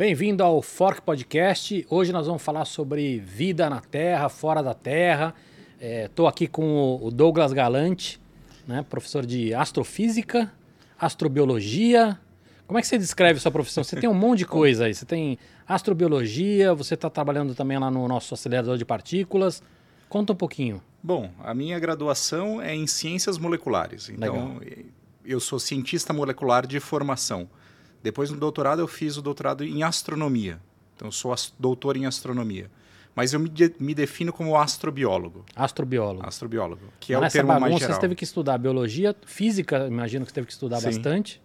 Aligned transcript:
bem-vindo 0.00 0.42
ao 0.42 0.62
Fork 0.62 1.02
Podcast. 1.02 1.86
Hoje 1.90 2.10
nós 2.10 2.26
vamos 2.26 2.40
falar 2.40 2.64
sobre 2.64 3.18
vida 3.18 3.68
na 3.68 3.82
Terra, 3.82 4.30
fora 4.30 4.62
da 4.62 4.72
Terra. 4.72 5.34
Estou 5.78 6.26
aqui 6.26 6.46
com 6.46 6.98
o 7.02 7.10
Douglas 7.10 7.52
Galante, 7.52 8.18
né, 8.66 8.82
professor 8.88 9.26
de 9.26 9.52
astrofísica, 9.52 10.50
astrobiologia. 10.98 12.18
Como 12.66 12.78
é 12.78 12.80
que 12.80 12.88
você 12.88 12.96
descreve 12.96 13.40
sua 13.40 13.50
profissão? 13.50 13.84
Você 13.84 14.00
tem 14.00 14.08
um 14.08 14.14
monte 14.14 14.38
de 14.38 14.46
coisa 14.48 14.86
aí. 14.86 14.94
Você 14.94 15.04
tem 15.04 15.38
astrobiologia, 15.68 16.72
você 16.72 16.94
está 16.94 17.10
trabalhando 17.10 17.54
também 17.54 17.78
lá 17.78 17.90
no 17.90 18.08
nosso 18.08 18.32
acelerador 18.32 18.78
de 18.78 18.86
partículas. 18.86 19.62
Conta 20.08 20.32
um 20.32 20.36
pouquinho. 20.36 20.82
Bom, 21.02 21.30
a 21.44 21.52
minha 21.52 21.78
graduação 21.78 22.62
é 22.62 22.74
em 22.74 22.86
ciências 22.86 23.36
moleculares. 23.36 24.08
Então, 24.08 24.56
Legal. 24.60 24.86
eu 25.26 25.40
sou 25.40 25.58
cientista 25.58 26.14
molecular 26.14 26.66
de 26.66 26.80
formação. 26.80 27.50
Depois, 28.02 28.30
no 28.30 28.36
doutorado, 28.36 28.80
eu 28.80 28.88
fiz 28.88 29.16
o 29.16 29.22
doutorado 29.22 29.64
em 29.64 29.82
astronomia. 29.82 30.60
Então, 30.96 31.08
eu 31.08 31.12
sou 31.12 31.34
doutor 31.58 31.96
em 31.96 32.06
astronomia. 32.06 32.70
Mas 33.14 33.32
eu 33.32 33.40
me, 33.40 33.48
de- 33.48 33.74
me 33.80 33.94
defino 33.94 34.32
como 34.32 34.56
astrobiólogo. 34.56 35.44
Astrobiólogo. 35.54 36.26
Astrobiólogo, 36.26 36.82
que 37.00 37.12
é 37.12 37.16
Mas 37.16 37.20
o 37.20 37.24
Nessa 37.24 37.32
termo 37.38 37.48
mais 37.48 37.60
bagunça 37.62 37.80
geral. 37.80 37.94
você 37.94 38.00
teve 38.00 38.14
que 38.14 38.24
estudar 38.24 38.56
biologia, 38.58 39.14
física, 39.26 39.86
imagino 39.86 40.24
que 40.24 40.30
você 40.30 40.34
teve 40.36 40.46
que 40.46 40.52
estudar 40.52 40.78
Sim. 40.80 40.86
bastante. 40.86 41.42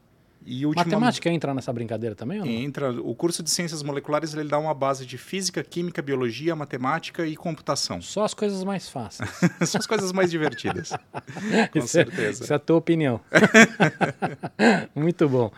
E 0.47 0.63
ultima- 0.65 0.85
Matemática 0.85 1.29
entra 1.29 1.53
nessa 1.55 1.73
brincadeira 1.73 2.15
também 2.15 2.39
ou 2.39 2.45
não? 2.45 2.51
Entra, 2.51 2.91
o 2.91 3.15
curso 3.15 3.41
de 3.41 3.49
ciências 3.49 3.81
moleculares 3.81 4.33
ele 4.35 4.47
dá 4.47 4.59
uma 4.59 4.73
base 4.75 5.03
de 5.05 5.17
física, 5.17 5.63
química, 5.63 6.01
biologia, 6.03 6.55
matemática 6.55 7.25
e 7.25 7.35
computação. 7.35 7.99
Só 8.01 8.23
as 8.23 8.33
coisas 8.35 8.63
mais 8.63 8.87
fáceis. 8.87 9.27
São 9.67 9.79
as 9.79 9.87
coisas 9.87 10.11
mais 10.11 10.29
divertidas. 10.29 10.91
Com 11.73 11.79
Isso 11.79 11.87
é- 11.97 12.05
certeza. 12.05 12.43
Isso 12.43 12.53
é 12.53 12.55
a 12.55 12.59
tua 12.59 12.77
opinião. 12.77 13.19
Muito 14.95 15.27
bom. 15.27 15.51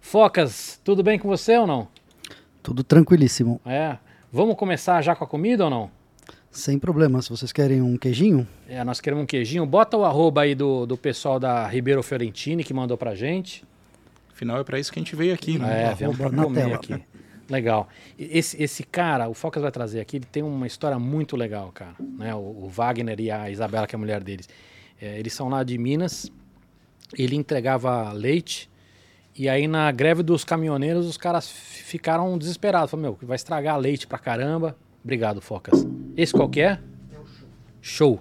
Focas, 0.00 0.80
tudo 0.82 1.02
bem 1.02 1.18
com 1.18 1.28
você 1.28 1.56
ou 1.58 1.66
não? 1.66 1.88
Tudo 2.62 2.82
tranquilíssimo, 2.82 3.60
É. 3.66 3.98
Vamos 4.34 4.56
começar 4.56 5.02
já 5.02 5.14
com 5.14 5.24
a 5.24 5.26
comida 5.26 5.64
ou 5.64 5.70
não? 5.70 5.90
sem 6.50 6.78
problema. 6.78 7.20
Se 7.22 7.30
vocês 7.30 7.50
querem 7.50 7.80
um 7.80 7.96
queijinho, 7.96 8.46
É, 8.68 8.84
nós 8.84 9.00
queremos 9.00 9.22
um 9.24 9.26
queijinho. 9.26 9.64
Bota 9.64 9.96
o 9.96 10.04
arroba 10.04 10.42
aí 10.42 10.54
do, 10.54 10.84
do 10.84 10.96
pessoal 10.98 11.40
da 11.40 11.66
Ribeiro 11.66 12.02
Fiorentini 12.02 12.62
que 12.62 12.74
mandou 12.74 12.96
pra 12.98 13.14
gente. 13.14 13.64
Afinal, 14.42 14.58
é 14.58 14.64
para 14.64 14.76
isso 14.80 14.92
que 14.92 14.98
a 14.98 15.02
gente 15.02 15.14
veio 15.14 15.32
aqui, 15.32 15.56
né? 15.56 15.92
É, 15.92 15.94
viemos 15.94 16.20
arroba 16.20 16.36
na 16.36 16.42
comer 16.42 16.62
tela. 16.62 16.74
aqui. 16.74 17.00
Legal. 17.48 17.88
Esse, 18.18 18.60
esse 18.60 18.82
cara, 18.82 19.28
o 19.28 19.34
Focas 19.34 19.62
vai 19.62 19.70
trazer 19.70 20.00
aqui, 20.00 20.16
ele 20.16 20.24
tem 20.24 20.42
uma 20.42 20.66
história 20.66 20.98
muito 20.98 21.36
legal, 21.36 21.70
cara. 21.72 21.94
Né? 22.00 22.34
O, 22.34 22.64
o 22.64 22.68
Wagner 22.68 23.20
e 23.20 23.30
a 23.30 23.48
Isabela, 23.48 23.86
que 23.86 23.94
é 23.94 23.96
a 23.96 24.00
mulher 24.00 24.20
deles. 24.20 24.48
É, 25.00 25.16
eles 25.16 25.32
são 25.32 25.48
lá 25.48 25.62
de 25.62 25.78
Minas. 25.78 26.28
Ele 27.16 27.36
entregava 27.36 28.10
leite. 28.10 28.68
E 29.38 29.48
aí, 29.48 29.68
na 29.68 29.92
greve 29.92 30.24
dos 30.24 30.44
caminhoneiros, 30.44 31.06
os 31.06 31.16
caras 31.16 31.48
ficaram 31.48 32.36
desesperados. 32.36 32.90
Falaram, 32.90 33.10
meu, 33.12 33.28
vai 33.28 33.36
estragar 33.36 33.78
leite 33.78 34.08
pra 34.08 34.18
caramba. 34.18 34.76
Obrigado, 35.04 35.40
Focas. 35.40 35.86
Esse 36.16 36.32
qual 36.32 36.48
que 36.48 36.60
é? 36.60 36.80
Show. 37.80 38.20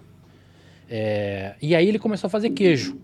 É, 0.88 1.56
e 1.60 1.76
aí 1.76 1.88
ele 1.88 1.98
começou 1.98 2.28
a 2.28 2.30
fazer 2.30 2.52
queijo. 2.52 2.96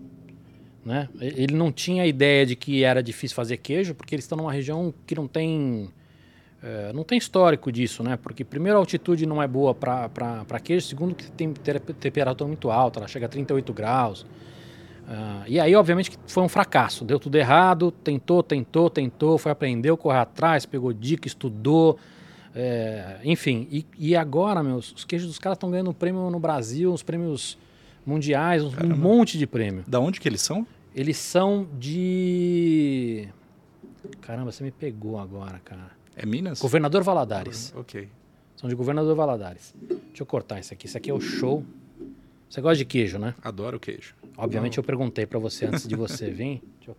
Né? 0.88 1.06
Ele 1.20 1.54
não 1.54 1.70
tinha 1.70 2.06
ideia 2.06 2.46
de 2.46 2.56
que 2.56 2.82
era 2.82 3.02
difícil 3.02 3.34
fazer 3.34 3.58
queijo, 3.58 3.94
porque 3.94 4.14
eles 4.14 4.24
estão 4.24 4.38
numa 4.38 4.50
região 4.50 4.92
que 5.06 5.14
não 5.14 5.28
tem 5.28 5.90
é, 6.62 6.90
não 6.94 7.04
tem 7.04 7.18
histórico 7.18 7.70
disso, 7.70 8.02
né? 8.02 8.16
Porque 8.16 8.42
primeiro 8.42 8.78
a 8.78 8.80
altitude 8.80 9.26
não 9.26 9.42
é 9.42 9.46
boa 9.46 9.74
para 9.74 10.60
queijo, 10.64 10.86
segundo 10.86 11.14
que 11.14 11.30
tem 11.30 11.52
temperatura 11.52 12.48
muito 12.48 12.70
alta, 12.70 13.00
ela 13.00 13.06
chega 13.06 13.26
a 13.26 13.28
38 13.28 13.70
graus. 13.74 14.24
Ah, 15.06 15.44
e 15.46 15.60
aí, 15.60 15.76
obviamente, 15.76 16.10
que 16.10 16.16
foi 16.26 16.42
um 16.42 16.48
fracasso, 16.48 17.04
deu 17.04 17.20
tudo 17.20 17.36
errado, 17.36 17.90
tentou, 17.90 18.42
tentou, 18.42 18.88
tentou, 18.88 19.36
foi 19.36 19.52
aprendeu, 19.52 19.94
correu 19.94 20.20
atrás, 20.20 20.64
pegou 20.64 20.90
dica, 20.90 21.28
estudou, 21.28 21.98
é, 22.56 23.18
enfim. 23.24 23.68
E, 23.70 23.86
e 23.98 24.16
agora, 24.16 24.62
meus, 24.62 24.90
os 24.92 25.04
queijos 25.04 25.28
dos 25.28 25.38
caras 25.38 25.56
estão 25.56 25.70
ganhando 25.70 25.90
um 25.90 25.94
prêmio 25.94 26.30
no 26.30 26.40
Brasil, 26.40 26.90
uns 26.90 27.02
prêmios 27.02 27.58
mundiais, 28.06 28.64
um, 28.64 28.68
um 28.68 28.70
Caramba. 28.70 28.96
monte 28.96 29.36
de 29.36 29.46
prêmio. 29.46 29.84
Da 29.86 30.00
onde 30.00 30.18
que 30.18 30.26
eles 30.26 30.40
são? 30.40 30.66
Eles 30.98 31.16
são 31.16 31.64
de. 31.78 33.28
Caramba, 34.20 34.50
você 34.50 34.64
me 34.64 34.70
pegou 34.72 35.18
agora, 35.18 35.60
cara. 35.64 35.90
É 36.16 36.26
Minas? 36.26 36.60
Governador 36.60 37.02
Valadares. 37.04 37.72
Ok. 37.76 38.08
São 38.56 38.68
de 38.68 38.74
Governador 38.74 39.14
Valadares. 39.14 39.72
Deixa 39.80 40.22
eu 40.22 40.26
cortar 40.26 40.58
isso 40.58 40.74
aqui. 40.74 40.86
Isso 40.86 40.96
aqui 40.98 41.08
é 41.10 41.14
o 41.14 41.20
show. 41.20 41.64
Você 42.50 42.60
gosta 42.60 42.78
de 42.78 42.84
queijo, 42.84 43.18
né? 43.18 43.34
Adoro 43.42 43.78
queijo. 43.78 44.14
Obviamente 44.36 44.78
eu 44.78 44.82
perguntei 44.82 45.24
pra 45.26 45.38
você 45.38 45.66
antes 45.66 45.86
de 45.86 45.94
você 45.94 46.30
vir. 46.32 46.60
Deixa 46.78 46.90
eu... 46.90 46.96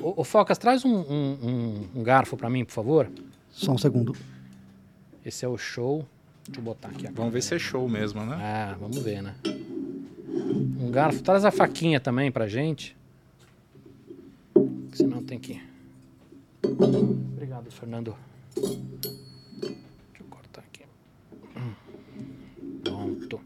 Ô, 0.00 0.20
ô, 0.20 0.24
Focas, 0.24 0.56
traz 0.58 0.84
um, 0.84 0.94
um- 0.94 1.38
um- 1.42 2.00
um 2.00 2.02
garfo 2.04 2.36
pra 2.36 2.48
mim, 2.48 2.64
por 2.64 2.72
favor. 2.72 3.10
só 3.50 3.72
um 3.72 3.78
segundo. 3.78 4.14
Esse 5.24 5.44
é 5.44 5.48
o 5.48 5.58
show. 5.58 6.06
Deixa 6.46 6.60
eu 6.60 6.64
botar 6.64 6.88
aqui. 6.90 7.08
Vamos 7.12 7.32
ver 7.32 7.42
se 7.42 7.54
é 7.54 7.58
show 7.58 7.88
mesmo, 7.88 8.24
né? 8.24 8.36
Ah, 8.40 8.76
vamos 8.78 8.98
ver, 9.02 9.20
né? 9.22 9.34
Um 10.78 10.90
garfo. 10.92 11.22
Traz 11.22 11.44
a 11.44 11.50
faquinha 11.50 11.98
também 11.98 12.30
pra 12.30 12.46
gente. 12.46 12.96
Senão 14.92 15.22
tem 15.22 15.38
que. 15.38 15.62
Obrigado, 16.64 17.70
Fernando. 17.70 18.16
Deixa 18.54 18.76
eu 20.20 20.26
cortar 20.28 20.62
aqui. 20.62 20.84
Hum. 21.56 22.80
Pronto. 22.82 23.40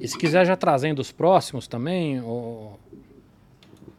E 0.00 0.08
se 0.08 0.16
quiser 0.16 0.46
já 0.46 0.56
trazendo 0.56 1.00
os 1.00 1.12
próximos 1.12 1.66
também, 1.66 2.20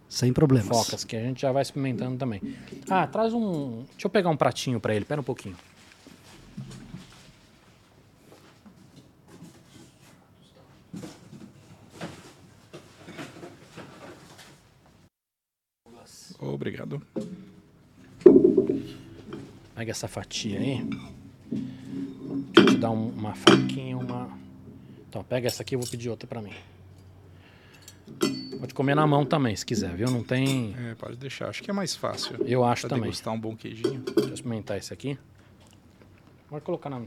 Sem 0.09 0.31
problemas. 0.31 0.67
Focas, 0.67 1.03
que 1.03 1.15
a 1.15 1.21
gente 1.21 1.41
já 1.41 1.51
vai 1.51 1.61
experimentando 1.61 2.17
também. 2.17 2.41
Ah, 2.89 3.07
traz 3.07 3.33
um. 3.33 3.83
Deixa 3.91 4.05
eu 4.05 4.09
pegar 4.09 4.29
um 4.29 4.37
pratinho 4.37 4.79
pra 4.79 4.93
ele, 4.95 5.05
pera 5.05 5.21
um 5.21 5.23
pouquinho. 5.23 5.55
Obrigado. 16.51 17.01
Pega 19.75 19.91
essa 19.91 20.07
fatia 20.07 20.59
aí. 20.59 20.87
Deixa 21.51 22.59
eu 22.59 22.65
te 22.67 22.77
dar 22.77 22.91
um- 22.91 23.09
uma 23.09 23.33
faquinha, 23.35 23.97
uma. 23.97 24.29
Então, 25.09 25.23
pega 25.23 25.47
essa 25.47 25.61
aqui, 25.61 25.75
eu 25.75 25.79
vou 25.79 25.87
pedir 25.89 26.09
outra 26.09 26.27
pra 26.27 26.41
mim. 26.41 26.53
Pode 28.59 28.73
comer 28.73 28.95
na 28.95 29.05
mão 29.05 29.25
também, 29.25 29.55
se 29.55 29.65
quiser, 29.65 29.93
viu? 29.95 30.09
Não 30.09 30.23
tem. 30.23 30.73
É, 30.77 30.95
pode 30.95 31.17
deixar. 31.17 31.49
Acho 31.49 31.61
que 31.61 31.69
é 31.69 31.73
mais 31.73 31.95
fácil. 31.95 32.35
Eu 32.45 32.63
acho 32.63 32.81
Pra 32.83 32.89
também. 32.89 33.03
degustar 33.03 33.33
um 33.33 33.39
bom 33.39 33.55
queijinho. 33.55 33.99
Deixa 34.01 34.29
eu 34.29 34.33
experimentar 34.33 34.77
esse 34.77 34.93
aqui. 34.93 35.17
Pode 36.49 36.63
colocar 36.63 36.89
na. 36.89 37.01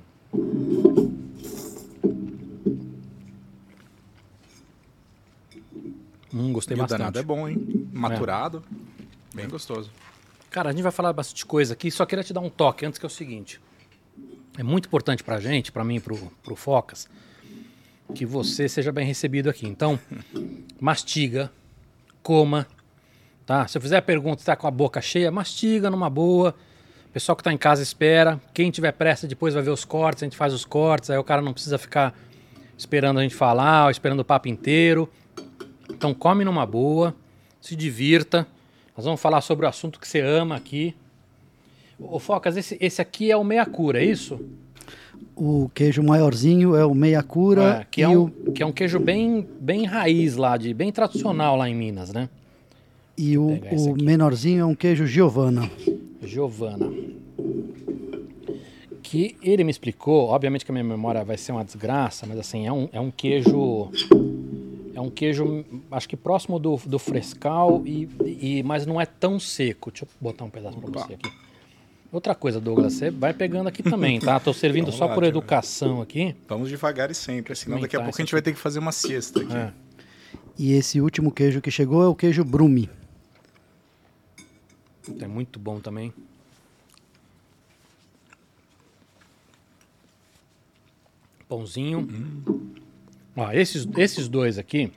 Hum, 6.35 6.53
gostei 6.53 6.77
e 6.77 6.79
o 6.79 6.83
bastante. 6.83 6.99
danado 6.99 7.19
é 7.19 7.23
bom, 7.23 7.49
hein? 7.49 7.89
Maturado. 7.93 8.63
Bem 9.37 9.49
gostoso. 9.49 9.91
Cara, 10.51 10.71
a 10.71 10.73
gente 10.73 10.83
vai 10.83 10.91
falar 10.91 11.13
bastante 11.13 11.45
coisa 11.45 11.75
aqui, 11.75 11.91
só 11.91 12.07
queria 12.07 12.25
te 12.25 12.33
dar 12.33 12.41
um 12.41 12.49
toque 12.49 12.87
antes 12.87 12.99
que 12.99 13.05
é 13.05 13.09
o 13.09 13.11
seguinte. 13.11 13.61
É 14.57 14.63
muito 14.63 14.87
importante 14.87 15.23
pra 15.23 15.39
gente, 15.39 15.71
pra 15.71 15.85
mim 15.85 15.97
e 15.97 16.01
pro, 16.01 16.17
pro 16.43 16.57
Focas, 16.57 17.07
que 18.15 18.25
você 18.25 18.67
seja 18.67 18.91
bem 18.91 19.07
recebido 19.07 19.51
aqui. 19.51 19.67
Então, 19.69 20.01
mastiga, 20.81 21.53
coma, 22.23 22.67
tá? 23.45 23.69
Se 23.69 23.77
eu 23.77 23.83
fizer 23.83 23.99
a 23.99 24.03
pergunta 24.03 24.41
e 24.41 24.47
tá 24.47 24.57
com 24.57 24.67
a 24.67 24.71
boca 24.71 25.03
cheia, 25.03 25.31
mastiga 25.31 25.91
numa 25.91 26.09
boa. 26.09 26.55
O 27.11 27.13
pessoal 27.13 27.37
que 27.37 27.43
tá 27.43 27.53
em 27.53 27.59
casa 27.59 27.83
espera. 27.83 28.41
Quem 28.55 28.71
tiver 28.71 28.93
pressa 28.93 29.29
depois 29.29 29.53
vai 29.53 29.63
ver 29.63 29.71
os 29.71 29.85
cortes, 29.85 30.23
a 30.23 30.27
gente 30.27 30.37
faz 30.39 30.55
os 30.55 30.65
cortes, 30.65 31.11
aí 31.11 31.19
o 31.19 31.25
cara 31.25 31.43
não 31.43 31.53
precisa 31.53 31.77
ficar 31.77 32.19
esperando 32.79 33.21
a 33.21 33.23
gente 33.23 33.35
falar, 33.35 33.85
ou 33.85 33.91
esperando 33.91 34.21
o 34.21 34.25
papo 34.25 34.49
inteiro. 34.49 35.11
Então 35.91 36.15
come 36.15 36.43
numa 36.43 36.65
boa, 36.65 37.15
se 37.61 37.77
divirta. 37.77 38.47
Nós 38.97 39.05
vamos 39.05 39.21
falar 39.21 39.41
sobre 39.41 39.67
o 39.67 39.69
assunto 39.69 40.01
que 40.01 40.09
você 40.09 40.21
ama 40.21 40.57
aqui. 40.57 40.95
Ô 41.99 42.19
Focas, 42.19 42.57
esse, 42.57 42.77
esse 42.81 43.01
aqui 43.03 43.31
é 43.31 43.37
o 43.37 43.45
meia 43.45 43.67
cura, 43.67 44.01
é 44.03 44.05
isso? 44.05 44.41
O 45.35 45.71
queijo 45.75 46.03
maiorzinho 46.03 46.75
é 46.75 46.85
o 46.85 46.95
meia 46.95 47.23
cura 47.23 47.81
É, 47.81 47.87
que, 47.91 48.03
é 48.03 48.09
um, 48.09 48.25
o, 48.25 48.53
que 48.53 48.63
é 48.63 48.67
um 48.67 48.73
queijo 48.73 48.99
bem, 48.99 49.47
bem 49.61 49.85
raiz 49.85 50.37
lá, 50.37 50.57
de, 50.57 50.73
bem 50.73 50.93
tradicional 50.93 51.57
lá 51.57 51.69
em 51.69 51.75
Minas, 51.75 52.13
né? 52.13 52.29
e 53.17 53.39
o, 53.39 53.49
o 53.49 54.03
menorzinho 54.03 54.61
é 54.61 54.65
um 54.65 54.75
queijo 54.75 55.07
Giovanna. 55.07 55.71
Giovana. 56.23 56.93
Que 59.03 59.37
ele 59.43 59.65
me 59.65 59.71
explicou, 59.71 60.29
obviamente 60.29 60.65
que 60.65 60.71
a 60.71 60.75
minha 60.75 60.85
memória 60.85 61.25
vai 61.25 61.39
ser 61.39 61.53
uma 61.53 61.65
desgraça, 61.65 62.27
mas 62.27 62.39
assim, 62.39 62.67
é 62.67 62.73
um, 62.73 62.89
é 62.93 63.01
um 63.01 63.11
queijo 63.11 63.91
um 65.07 65.11
queijo, 65.11 65.65
acho 65.91 66.09
que 66.09 66.17
próximo 66.17 66.59
do, 66.59 66.77
do 66.87 66.99
frescal, 66.99 67.83
e, 67.87 68.09
e, 68.25 68.63
mas 68.63 68.87
não 68.87 69.01
é 69.01 69.07
tão 69.07 69.39
seco. 69.39 69.91
Deixa 69.91 70.05
eu 70.05 70.09
botar 70.21 70.45
um 70.45 70.51
pedaço 70.51 70.79
para 70.79 70.91
você 70.91 71.15
aqui. 71.15 71.33
Outra 72.13 72.35
coisa, 72.35 72.61
Douglas, 72.61 72.95
você 72.95 73.11
vai 73.11 73.35
pegando 73.35 73.69
aqui 73.69 73.83
também, 73.83 74.21
tá? 74.21 74.39
Tô 74.39 74.53
servindo 74.53 74.89
então, 74.89 74.99
só 74.99 75.07
lá, 75.07 75.15
por 75.15 75.25
educação 75.25 76.01
aqui. 76.01 76.35
Vamos 76.49 76.69
devagar 76.69 77.11
e 77.11 77.15
sempre, 77.15 77.55
senão 77.55 77.81
daqui 77.81 77.97
a 77.97 78.01
pouco 78.01 78.17
a 78.17 78.23
gente 78.23 78.33
vai 78.33 78.41
ter 78.41 78.53
que 78.53 78.59
fazer 78.59 78.79
uma 78.79 78.93
siesta 78.93 79.41
aqui. 79.41 79.55
É. 79.55 79.73
E 80.59 80.73
esse 80.73 81.01
último 81.01 81.31
queijo 81.31 81.61
que 81.61 81.71
chegou 81.71 82.03
é 82.03 82.09
o 82.09 82.15
queijo 82.15 82.45
brume. 82.45 82.89
É 85.21 85.27
muito 85.27 85.59
bom 85.59 85.79
também. 85.81 86.13
Pãozinho. 91.49 92.01
Hum. 92.01 92.66
Ó, 93.37 93.51
esses, 93.53 93.87
esses 93.97 94.29
dois 94.29 94.59
aqui, 94.59 94.91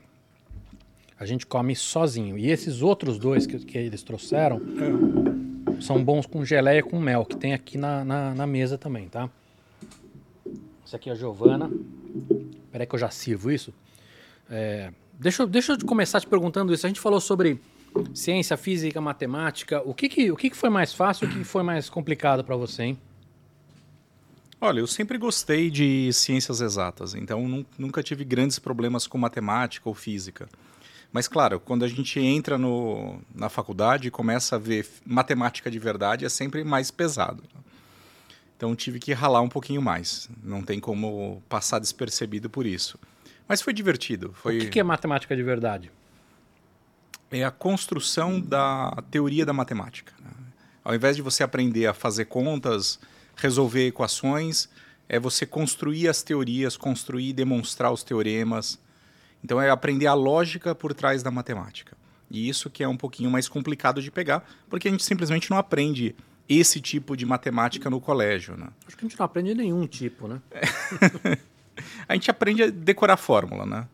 a 1.20 1.26
gente 1.26 1.46
come 1.46 1.76
sozinho. 1.76 2.38
E 2.38 2.50
esses 2.50 2.82
outros 2.82 3.20
dois 3.20 3.46
que, 3.46 3.60
que 3.60 3.78
eles 3.78 4.02
trouxeram 4.04 4.62
são 5.82 6.04
bons 6.04 6.26
com 6.26 6.44
geleia 6.46 6.82
com 6.82 7.00
mel, 7.00 7.26
que 7.26 7.36
tem 7.36 7.54
aqui 7.54 7.78
na, 7.78 8.04
na, 8.06 8.34
na 8.36 8.48
mesa 8.48 8.78
também, 8.78 9.08
tá? 9.10 9.30
Esse 10.86 10.96
aqui 10.96 11.10
é 11.10 11.14
a 11.14 11.16
Giovana. 11.16 11.70
Peraí 12.72 12.88
que 12.88 12.96
eu 12.96 13.00
já 13.00 13.10
sirvo 13.10 13.52
isso. 13.52 13.74
É, 14.50 14.92
deixa, 15.20 15.44
eu- 15.44 15.48
deixa 15.48 15.74
eu 15.74 15.86
começar 15.86 16.20
te 16.22 16.28
perguntando 16.28 16.74
isso. 16.74 16.86
A 16.86 16.90
gente 16.90 17.00
falou 17.00 17.20
sobre 17.20 17.60
ciência, 18.14 18.56
física, 18.58 19.00
matemática. 19.02 19.82
O 19.86 19.94
que, 19.94 20.08
que, 20.10 20.32
o 20.32 20.36
que, 20.38 20.50
que 20.50 20.56
foi 20.58 20.70
mais 20.70 20.94
fácil 20.94 21.28
e 21.28 21.32
o 21.32 21.38
que 21.38 21.44
foi 21.44 21.62
mais 21.64 21.90
complicado 21.90 22.44
para 22.44 22.56
você, 22.56 22.84
hein? 22.84 22.98
Olha, 24.62 24.80
eu 24.80 24.88
sempre 24.88 25.18
gostei 25.18 25.70
de 25.70 26.12
ciências 26.12 26.60
exatas, 26.62 27.14
então 27.16 27.48
nun- 27.48 27.66
nunca 27.78 28.04
tive 28.04 28.26
grandes 28.26 28.60
problemas 28.60 29.08
com 29.08 29.18
matemática 29.18 29.88
ou 29.88 29.96
física. 29.96 30.50
Mas, 31.12 31.28
claro, 31.28 31.60
quando 31.60 31.84
a 31.86 31.88
gente 31.88 32.20
entra 32.20 32.58
no, 32.58 33.20
na 33.34 33.50
faculdade 33.50 34.08
e 34.08 34.12
começa 34.12 34.58
a 34.58 34.60
ver 34.60 34.80
f- 34.82 35.02
matemática 35.06 35.72
de 35.72 35.80
verdade, 35.80 36.26
é 36.26 36.30
sempre 36.30 36.64
mais 36.64 36.92
pesado. 36.92 37.44
Então, 38.56 38.76
tive 38.76 39.00
que 39.00 39.14
ralar 39.14 39.42
um 39.42 39.50
pouquinho 39.50 39.82
mais. 39.82 40.30
Não 40.44 40.62
tem 40.62 40.80
como 40.80 41.42
passar 41.48 41.80
despercebido 41.80 42.50
por 42.50 42.66
isso. 42.66 43.00
Mas 43.48 43.62
foi 43.62 43.74
divertido. 43.74 44.34
Foi... 44.36 44.58
O 44.58 44.60
que, 44.62 44.68
que 44.68 44.80
é 44.80 44.84
matemática 44.84 45.36
de 45.36 45.42
verdade? 45.44 45.92
é 47.32 47.44
a 47.46 47.52
construção 47.52 48.40
da 48.42 48.92
teoria 49.12 49.46
da 49.46 49.54
matemática. 49.54 50.12
né? 50.20 50.32
Ao 50.84 50.96
invés 50.96 51.16
de 51.16 51.22
você 51.22 51.44
aprender 51.44 51.86
a 51.86 51.94
fazer 51.94 52.26
contas, 52.26 53.00
resolver 53.40 53.88
equações, 53.88 54.70
é 55.08 55.20
você 55.20 55.46
construir 55.46 56.08
as 56.08 56.22
teorias, 56.22 56.78
construir 56.78 57.30
e 57.30 57.34
demonstrar 57.34 57.92
os 57.92 58.04
teoremas. 58.04 58.80
Então 59.44 59.60
é 59.62 59.70
aprender 59.70 60.08
a 60.08 60.14
lógica 60.14 60.76
por 60.76 60.94
trás 60.94 61.24
da 61.24 61.32
matemática. 61.32 61.98
E 62.30 62.48
isso 62.48 62.70
que 62.70 62.84
é 62.84 62.88
um 62.88 62.98
pouquinho 62.98 63.32
mais 63.32 63.48
complicado 63.50 64.02
de 64.02 64.12
pegar, 64.12 64.48
porque 64.70 64.88
a 64.88 64.92
gente 64.92 65.04
simplesmente 65.04 65.50
não 65.50 65.58
aprende 65.58 66.16
esse 66.48 66.80
tipo 66.82 67.16
de 67.18 67.26
matemática 67.26 67.90
no 67.90 68.00
colégio. 68.00 68.56
Né? 68.58 68.68
Acho 68.86 68.96
que 68.98 69.06
a 69.06 69.08
gente 69.08 69.18
não 69.18 69.26
aprende 69.26 69.56
nenhum 69.56 69.88
tipo, 69.88 70.28
né? 70.28 70.42
A 72.10 72.14
gente 72.14 72.30
aprende 72.30 72.64
a 72.64 72.70
decorar 72.70 73.16
fórmula, 73.16 73.66
né? 73.66 73.88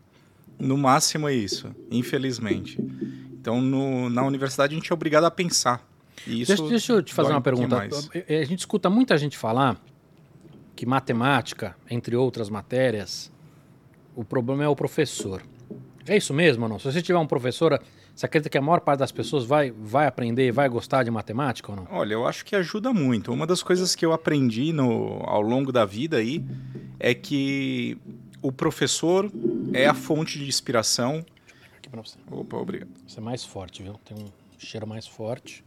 No 0.58 0.76
máximo 0.76 1.28
é 1.28 1.34
isso, 1.34 1.70
infelizmente. 1.90 2.78
Então, 3.32 3.60
no- 3.60 4.10
na 4.10 4.24
universidade, 4.24 4.74
a 4.74 4.76
gente 4.78 4.90
é 4.90 4.94
obrigado 4.94 5.24
a 5.24 5.30
pensar. 5.30 5.86
Deixa, 6.26 6.56
deixa 6.68 6.92
eu 6.92 7.02
te 7.02 7.12
fazer 7.12 7.30
uma 7.32 7.38
um 7.38 7.42
pergunta. 7.42 7.76
mais. 7.76 8.08
Eh, 8.14 8.40
A 8.40 8.44
gente 8.44 8.60
escuta 8.60 8.88
muita 8.88 9.16
gente 9.18 9.36
falar 9.36 9.80
que 10.74 10.86
matemática, 10.86 11.76
entre 11.90 12.14
outras 12.16 12.48
matérias, 12.48 13.32
o 14.14 14.24
problema 14.24 14.64
é 14.64 14.68
o 14.68 14.76
professor. 14.76 15.42
É 16.06 16.16
isso 16.16 16.32
mesmo 16.32 16.64
ou 16.64 16.68
não? 16.68 16.78
Se 16.78 16.90
você 16.90 17.02
tiver 17.02 17.18
um 17.18 17.26
professor, 17.26 17.80
você 18.14 18.26
acredita 18.26 18.48
que 18.48 18.56
a 18.56 18.62
maior 18.62 18.80
parte 18.80 19.00
das 19.00 19.10
pessoas 19.12 19.44
vai, 19.44 19.70
vai 19.72 20.06
aprender 20.06 20.46
e 20.46 20.50
vai 20.50 20.68
gostar 20.68 21.02
de 21.02 21.10
matemática 21.10 21.70
ou 21.72 21.76
não? 21.76 21.86
Olha, 21.90 22.14
eu 22.14 22.26
acho 22.26 22.44
que 22.44 22.54
ajuda 22.54 22.92
muito. 22.92 23.32
Uma 23.32 23.46
das 23.46 23.62
coisas 23.62 23.94
que 23.94 24.06
eu 24.06 24.12
aprendi 24.12 24.72
no, 24.72 25.20
ao 25.24 25.42
longo 25.42 25.72
da 25.72 25.84
vida 25.84 26.18
aí 26.18 26.44
é 27.00 27.12
que 27.14 27.98
o 28.40 28.52
professor 28.52 29.30
é 29.72 29.86
a 29.86 29.94
fonte 29.94 30.38
de 30.38 30.46
inspiração. 30.46 31.24
Aqui 31.76 31.88
pra 31.88 32.00
você. 32.00 32.16
Opa, 32.30 32.56
obrigado. 32.56 32.90
Você 33.06 33.18
é 33.18 33.22
mais 33.22 33.44
forte, 33.44 33.82
viu? 33.82 33.94
Tem 34.04 34.16
um 34.16 34.28
cheiro 34.58 34.86
mais 34.86 35.06
forte. 35.06 35.64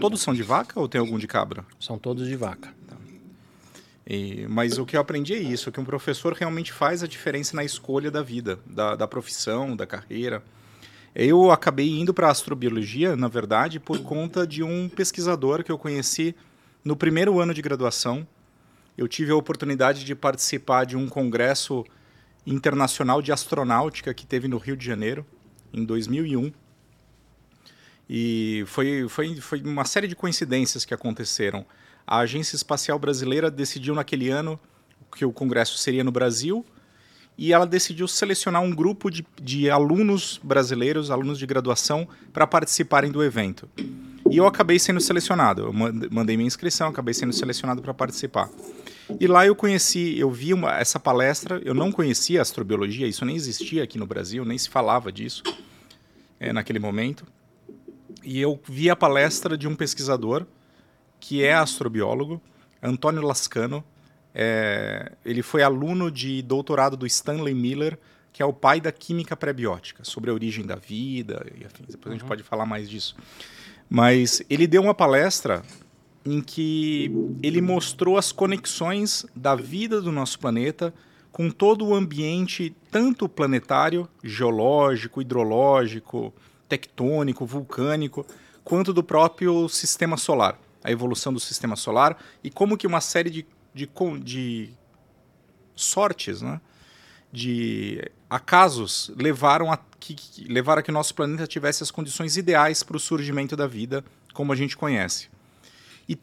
Todos 0.00 0.20
são 0.20 0.34
de 0.34 0.42
vaca 0.42 0.78
ou 0.78 0.88
tem 0.88 1.00
algum 1.00 1.18
de 1.18 1.26
cabra? 1.26 1.64
São 1.78 1.98
todos 1.98 2.26
de 2.26 2.36
vaca. 2.36 2.74
E- 4.06 4.46
mas 4.48 4.78
o 4.78 4.86
que 4.86 4.96
eu 4.96 5.00
aprendi 5.00 5.34
é 5.34 5.38
isso, 5.38 5.70
que 5.70 5.78
um 5.80 5.84
professor 5.84 6.32
realmente 6.32 6.72
faz 6.72 7.02
a 7.02 7.06
diferença 7.06 7.54
na 7.54 7.62
escolha 7.62 8.10
da 8.10 8.22
vida, 8.22 8.58
da, 8.66 8.96
da 8.96 9.06
profissão, 9.06 9.76
da 9.76 9.86
carreira. 9.86 10.42
Eu 11.14 11.50
acabei 11.50 11.98
indo 11.98 12.14
para 12.14 12.30
astrobiologia, 12.30 13.16
na 13.16 13.28
verdade, 13.28 13.78
por 13.78 13.98
conta 14.00 14.46
de 14.46 14.62
um 14.62 14.88
pesquisador 14.88 15.62
que 15.62 15.70
eu 15.70 15.78
conheci 15.78 16.34
no 16.84 16.96
primeiro 16.96 17.38
ano 17.38 17.52
de 17.52 17.60
graduação. 17.60 18.26
Eu 18.96 19.06
tive 19.06 19.30
a 19.30 19.36
oportunidade 19.36 20.04
de 20.04 20.14
participar 20.14 20.84
de 20.86 20.96
um 20.96 21.08
congresso 21.08 21.84
internacional 22.46 23.20
de 23.20 23.30
astronáutica 23.30 24.14
que 24.14 24.26
teve 24.26 24.48
no 24.48 24.58
Rio 24.58 24.76
de 24.76 24.84
Janeiro, 24.86 25.26
em 25.72 25.84
2001. 25.84 26.50
E 28.08 28.64
foi, 28.66 29.06
foi, 29.08 29.36
foi 29.36 29.60
uma 29.62 29.84
série 29.84 30.08
de 30.08 30.16
coincidências 30.16 30.84
que 30.84 30.94
aconteceram. 30.94 31.64
A 32.06 32.18
Agência 32.20 32.56
Espacial 32.56 32.98
Brasileira 32.98 33.50
decidiu 33.50 33.94
naquele 33.94 34.30
ano 34.30 34.58
que 35.14 35.24
o 35.24 35.32
congresso 35.32 35.76
seria 35.76 36.02
no 36.02 36.10
Brasil 36.10 36.64
e 37.36 37.52
ela 37.52 37.66
decidiu 37.66 38.08
selecionar 38.08 38.62
um 38.62 38.70
grupo 38.74 39.10
de, 39.10 39.24
de 39.40 39.70
alunos 39.70 40.40
brasileiros, 40.42 41.10
alunos 41.10 41.38
de 41.38 41.46
graduação, 41.46 42.08
para 42.32 42.46
participarem 42.46 43.12
do 43.12 43.22
evento. 43.22 43.68
E 44.30 44.36
eu 44.36 44.46
acabei 44.46 44.78
sendo 44.78 45.00
selecionado. 45.00 45.62
Eu 45.62 45.72
mand- 45.72 46.08
mandei 46.10 46.36
minha 46.36 46.46
inscrição, 46.46 46.88
acabei 46.88 47.14
sendo 47.14 47.32
selecionado 47.32 47.80
para 47.82 47.94
participar. 47.94 48.50
E 49.20 49.26
lá 49.26 49.46
eu 49.46 49.54
conheci, 49.54 50.18
eu 50.18 50.30
vi 50.30 50.52
uma- 50.52 50.76
essa 50.78 50.98
palestra, 50.98 51.60
eu 51.64 51.74
não 51.74 51.92
conhecia 51.92 52.42
astrobiologia, 52.42 53.06
isso 53.06 53.24
nem 53.24 53.36
existia 53.36 53.82
aqui 53.84 53.98
no 53.98 54.06
Brasil, 54.06 54.44
nem 54.44 54.58
se 54.58 54.68
falava 54.68 55.12
disso 55.12 55.42
eh, 56.40 56.52
naquele 56.52 56.78
momento. 56.78 57.24
E 58.28 58.42
eu 58.42 58.60
vi 58.68 58.90
a 58.90 58.94
palestra 58.94 59.56
de 59.56 59.66
um 59.66 59.74
pesquisador 59.74 60.44
que 61.18 61.42
é 61.42 61.54
astrobiólogo, 61.54 62.38
Antônio 62.82 63.22
Lascano. 63.22 63.82
É, 64.34 65.12
ele 65.24 65.40
foi 65.40 65.62
aluno 65.62 66.10
de 66.10 66.42
doutorado 66.42 66.94
do 66.94 67.06
Stanley 67.06 67.54
Miller, 67.54 67.98
que 68.30 68.42
é 68.42 68.44
o 68.44 68.52
pai 68.52 68.82
da 68.82 68.92
química 68.92 69.34
pré-biótica, 69.34 70.04
sobre 70.04 70.30
a 70.30 70.34
origem 70.34 70.66
da 70.66 70.76
vida 70.76 71.46
e 71.58 71.64
afins. 71.64 71.86
Depois 71.88 72.14
a 72.14 72.18
gente 72.18 72.28
pode 72.28 72.42
falar 72.42 72.66
mais 72.66 72.90
disso. 72.90 73.16
Mas 73.88 74.42
ele 74.50 74.66
deu 74.66 74.82
uma 74.82 74.94
palestra 74.94 75.62
em 76.22 76.42
que 76.42 77.10
ele 77.42 77.62
mostrou 77.62 78.18
as 78.18 78.30
conexões 78.30 79.24
da 79.34 79.54
vida 79.54 80.02
do 80.02 80.12
nosso 80.12 80.38
planeta 80.38 80.92
com 81.32 81.48
todo 81.48 81.86
o 81.86 81.94
ambiente, 81.94 82.76
tanto 82.90 83.26
planetário, 83.26 84.06
geológico, 84.22 85.22
hidrológico, 85.22 86.34
tectônico, 86.68 87.46
vulcânico, 87.46 88.26
quanto 88.62 88.92
do 88.92 89.02
próprio 89.02 89.68
sistema 89.68 90.16
solar, 90.16 90.58
a 90.84 90.90
evolução 90.90 91.32
do 91.32 91.40
sistema 91.40 91.74
solar 91.76 92.22
e 92.44 92.50
como 92.50 92.76
que 92.76 92.86
uma 92.86 93.00
série 93.00 93.30
de, 93.30 93.46
de, 93.74 93.88
de 94.22 94.70
sortes, 95.74 96.42
né? 96.42 96.60
de 97.32 98.02
acasos 98.28 99.10
levaram 99.16 99.70
a 99.72 99.78
que, 100.00 100.14
que- 100.14 100.44
levaram 100.44 100.80
a 100.80 100.82
que 100.82 100.92
nosso 100.92 101.14
planeta 101.14 101.46
tivesse 101.46 101.82
as 101.82 101.90
condições 101.90 102.36
ideais 102.36 102.82
para 102.82 102.96
o 102.96 103.00
surgimento 103.00 103.56
da 103.56 103.66
vida 103.66 104.04
como 104.32 104.52
a 104.52 104.56
gente 104.56 104.76
conhece. 104.76 105.28
E, 106.08 106.18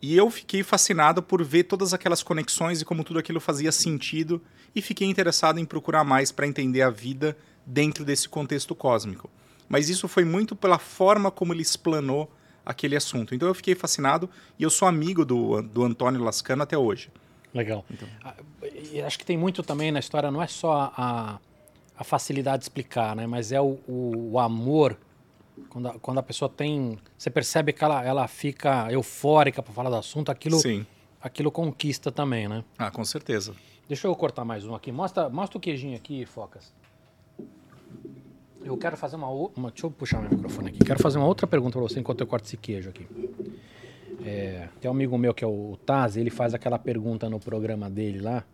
e 0.00 0.16
eu 0.16 0.30
fiquei 0.30 0.62
fascinado 0.62 1.22
por 1.22 1.42
ver 1.44 1.64
todas 1.64 1.92
aquelas 1.92 2.22
conexões 2.22 2.80
e 2.80 2.84
como 2.84 3.04
tudo 3.04 3.18
aquilo 3.18 3.40
fazia 3.40 3.72
sentido 3.72 4.40
e 4.74 4.80
fiquei 4.80 5.08
interessado 5.08 5.58
em 5.58 5.64
procurar 5.64 6.04
mais 6.04 6.30
para 6.30 6.46
entender 6.46 6.82
a 6.82 6.90
vida 6.90 7.36
dentro 7.66 8.04
desse 8.04 8.28
contexto 8.28 8.74
cósmico. 8.74 9.30
Mas 9.68 9.88
isso 9.88 10.06
foi 10.08 10.24
muito 10.24 10.54
pela 10.54 10.78
forma 10.78 11.30
como 11.30 11.52
ele 11.52 11.62
explanou 11.62 12.30
aquele 12.64 12.96
assunto. 12.96 13.34
Então 13.34 13.48
eu 13.48 13.54
fiquei 13.54 13.74
fascinado 13.74 14.28
e 14.58 14.62
eu 14.62 14.70
sou 14.70 14.88
amigo 14.88 15.24
do, 15.24 15.62
do 15.62 15.84
Antônio 15.84 16.22
Lascano 16.22 16.62
até 16.62 16.76
hoje. 16.76 17.10
Legal. 17.54 17.84
Ah, 18.22 18.34
e 18.92 19.00
acho 19.00 19.18
que 19.18 19.24
tem 19.24 19.36
muito 19.36 19.62
também 19.62 19.90
na 19.90 20.00
história, 20.00 20.30
não 20.30 20.42
é 20.42 20.46
só 20.46 20.92
a, 20.96 21.38
a 21.96 22.04
facilidade 22.04 22.58
de 22.58 22.64
explicar, 22.64 23.16
né? 23.16 23.26
Mas 23.26 23.52
é 23.52 23.60
o, 23.60 23.78
o, 23.88 24.32
o 24.32 24.38
amor. 24.38 24.98
Quando 25.70 25.88
a, 25.88 25.98
quando 25.98 26.18
a 26.18 26.22
pessoa 26.22 26.50
tem. 26.50 26.98
Você 27.16 27.30
percebe 27.30 27.72
que 27.72 27.82
ela, 27.82 28.04
ela 28.04 28.28
fica 28.28 28.92
eufórica 28.92 29.62
para 29.62 29.72
falar 29.72 29.88
do 29.88 29.96
assunto, 29.96 30.30
aquilo, 30.30 30.58
Sim. 30.58 30.84
aquilo 31.20 31.50
conquista 31.50 32.12
também, 32.12 32.46
né? 32.46 32.62
Ah, 32.76 32.90
com 32.90 33.04
certeza. 33.04 33.54
Deixa 33.88 34.06
eu 34.06 34.14
cortar 34.14 34.44
mais 34.44 34.66
um 34.66 34.74
aqui. 34.74 34.92
Mostra, 34.92 35.30
mostra 35.30 35.56
o 35.56 35.60
queijinho 35.60 35.96
aqui, 35.96 36.26
Focas. 36.26 36.74
Eu 38.66 38.76
quero 38.76 38.96
fazer 38.96 39.14
uma, 39.14 39.30
uma. 39.30 39.70
Deixa 39.70 39.86
eu 39.86 39.90
puxar 39.92 40.20
meu 40.20 40.28
microfone 40.28 40.70
aqui. 40.70 40.80
Quero 40.80 41.00
fazer 41.00 41.18
uma 41.18 41.26
outra 41.26 41.46
pergunta 41.46 41.78
para 41.78 41.82
você 41.82 42.00
enquanto 42.00 42.20
eu 42.20 42.26
corto 42.26 42.46
esse 42.46 42.56
queijo 42.56 42.88
aqui. 42.88 43.06
É, 44.24 44.68
tem 44.80 44.90
um 44.90 44.94
amigo 44.94 45.16
meu 45.16 45.32
que 45.32 45.44
é 45.44 45.46
o 45.46 45.78
Taz, 45.86 46.16
ele 46.16 46.30
faz 46.30 46.52
aquela 46.52 46.76
pergunta 46.76 47.30
no 47.30 47.38
programa 47.38 47.88
dele 47.88 48.20
lá, 48.20 48.44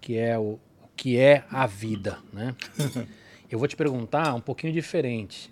que 0.00 0.18
é 0.18 0.36
o, 0.36 0.58
o 0.82 0.88
que 0.96 1.16
é 1.16 1.44
a 1.48 1.64
vida, 1.64 2.18
né? 2.32 2.56
eu 3.48 3.56
vou 3.56 3.68
te 3.68 3.76
perguntar 3.76 4.34
um 4.34 4.40
pouquinho 4.40 4.72
diferente. 4.72 5.48